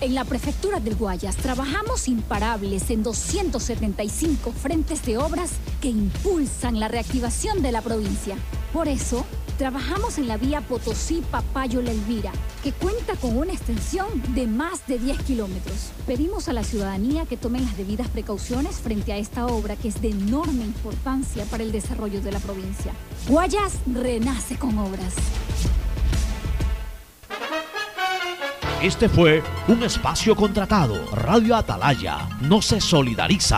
En 0.00 0.14
la 0.14 0.24
Prefectura 0.24 0.78
del 0.78 0.94
Guayas 0.94 1.34
trabajamos 1.36 2.06
imparables 2.06 2.88
en 2.90 3.02
275 3.02 4.52
frentes 4.52 5.04
de 5.04 5.18
obras 5.18 5.50
que 5.80 5.88
impulsan 5.88 6.78
la 6.78 6.86
reactivación 6.86 7.62
de 7.62 7.72
la 7.72 7.82
provincia. 7.82 8.36
Por 8.72 8.86
eso, 8.86 9.26
trabajamos 9.58 10.18
en 10.18 10.28
la 10.28 10.36
vía 10.36 10.60
Potosí-Papayo-La 10.60 11.90
Elvira, 11.90 12.30
que 12.62 12.70
cuenta 12.70 13.16
con 13.16 13.36
una 13.36 13.52
extensión 13.52 14.06
de 14.36 14.46
más 14.46 14.86
de 14.86 15.00
10 15.00 15.20
kilómetros. 15.22 15.90
Pedimos 16.06 16.48
a 16.48 16.52
la 16.52 16.62
ciudadanía 16.62 17.26
que 17.26 17.36
tomen 17.36 17.64
las 17.64 17.76
debidas 17.76 18.06
precauciones 18.06 18.76
frente 18.76 19.12
a 19.12 19.16
esta 19.16 19.46
obra 19.46 19.74
que 19.74 19.88
es 19.88 20.00
de 20.00 20.10
enorme 20.10 20.64
importancia 20.64 21.44
para 21.46 21.64
el 21.64 21.72
desarrollo 21.72 22.20
de 22.20 22.30
la 22.30 22.38
provincia. 22.38 22.92
Guayas 23.28 23.72
renace 23.84 24.56
con 24.56 24.78
obras. 24.78 25.14
Este 28.82 29.08
fue 29.08 29.42
un 29.66 29.82
espacio 29.82 30.36
contratado. 30.36 30.94
Radio 31.12 31.56
Atalaya 31.56 32.28
no 32.42 32.62
se 32.62 32.80
solidariza 32.80 33.56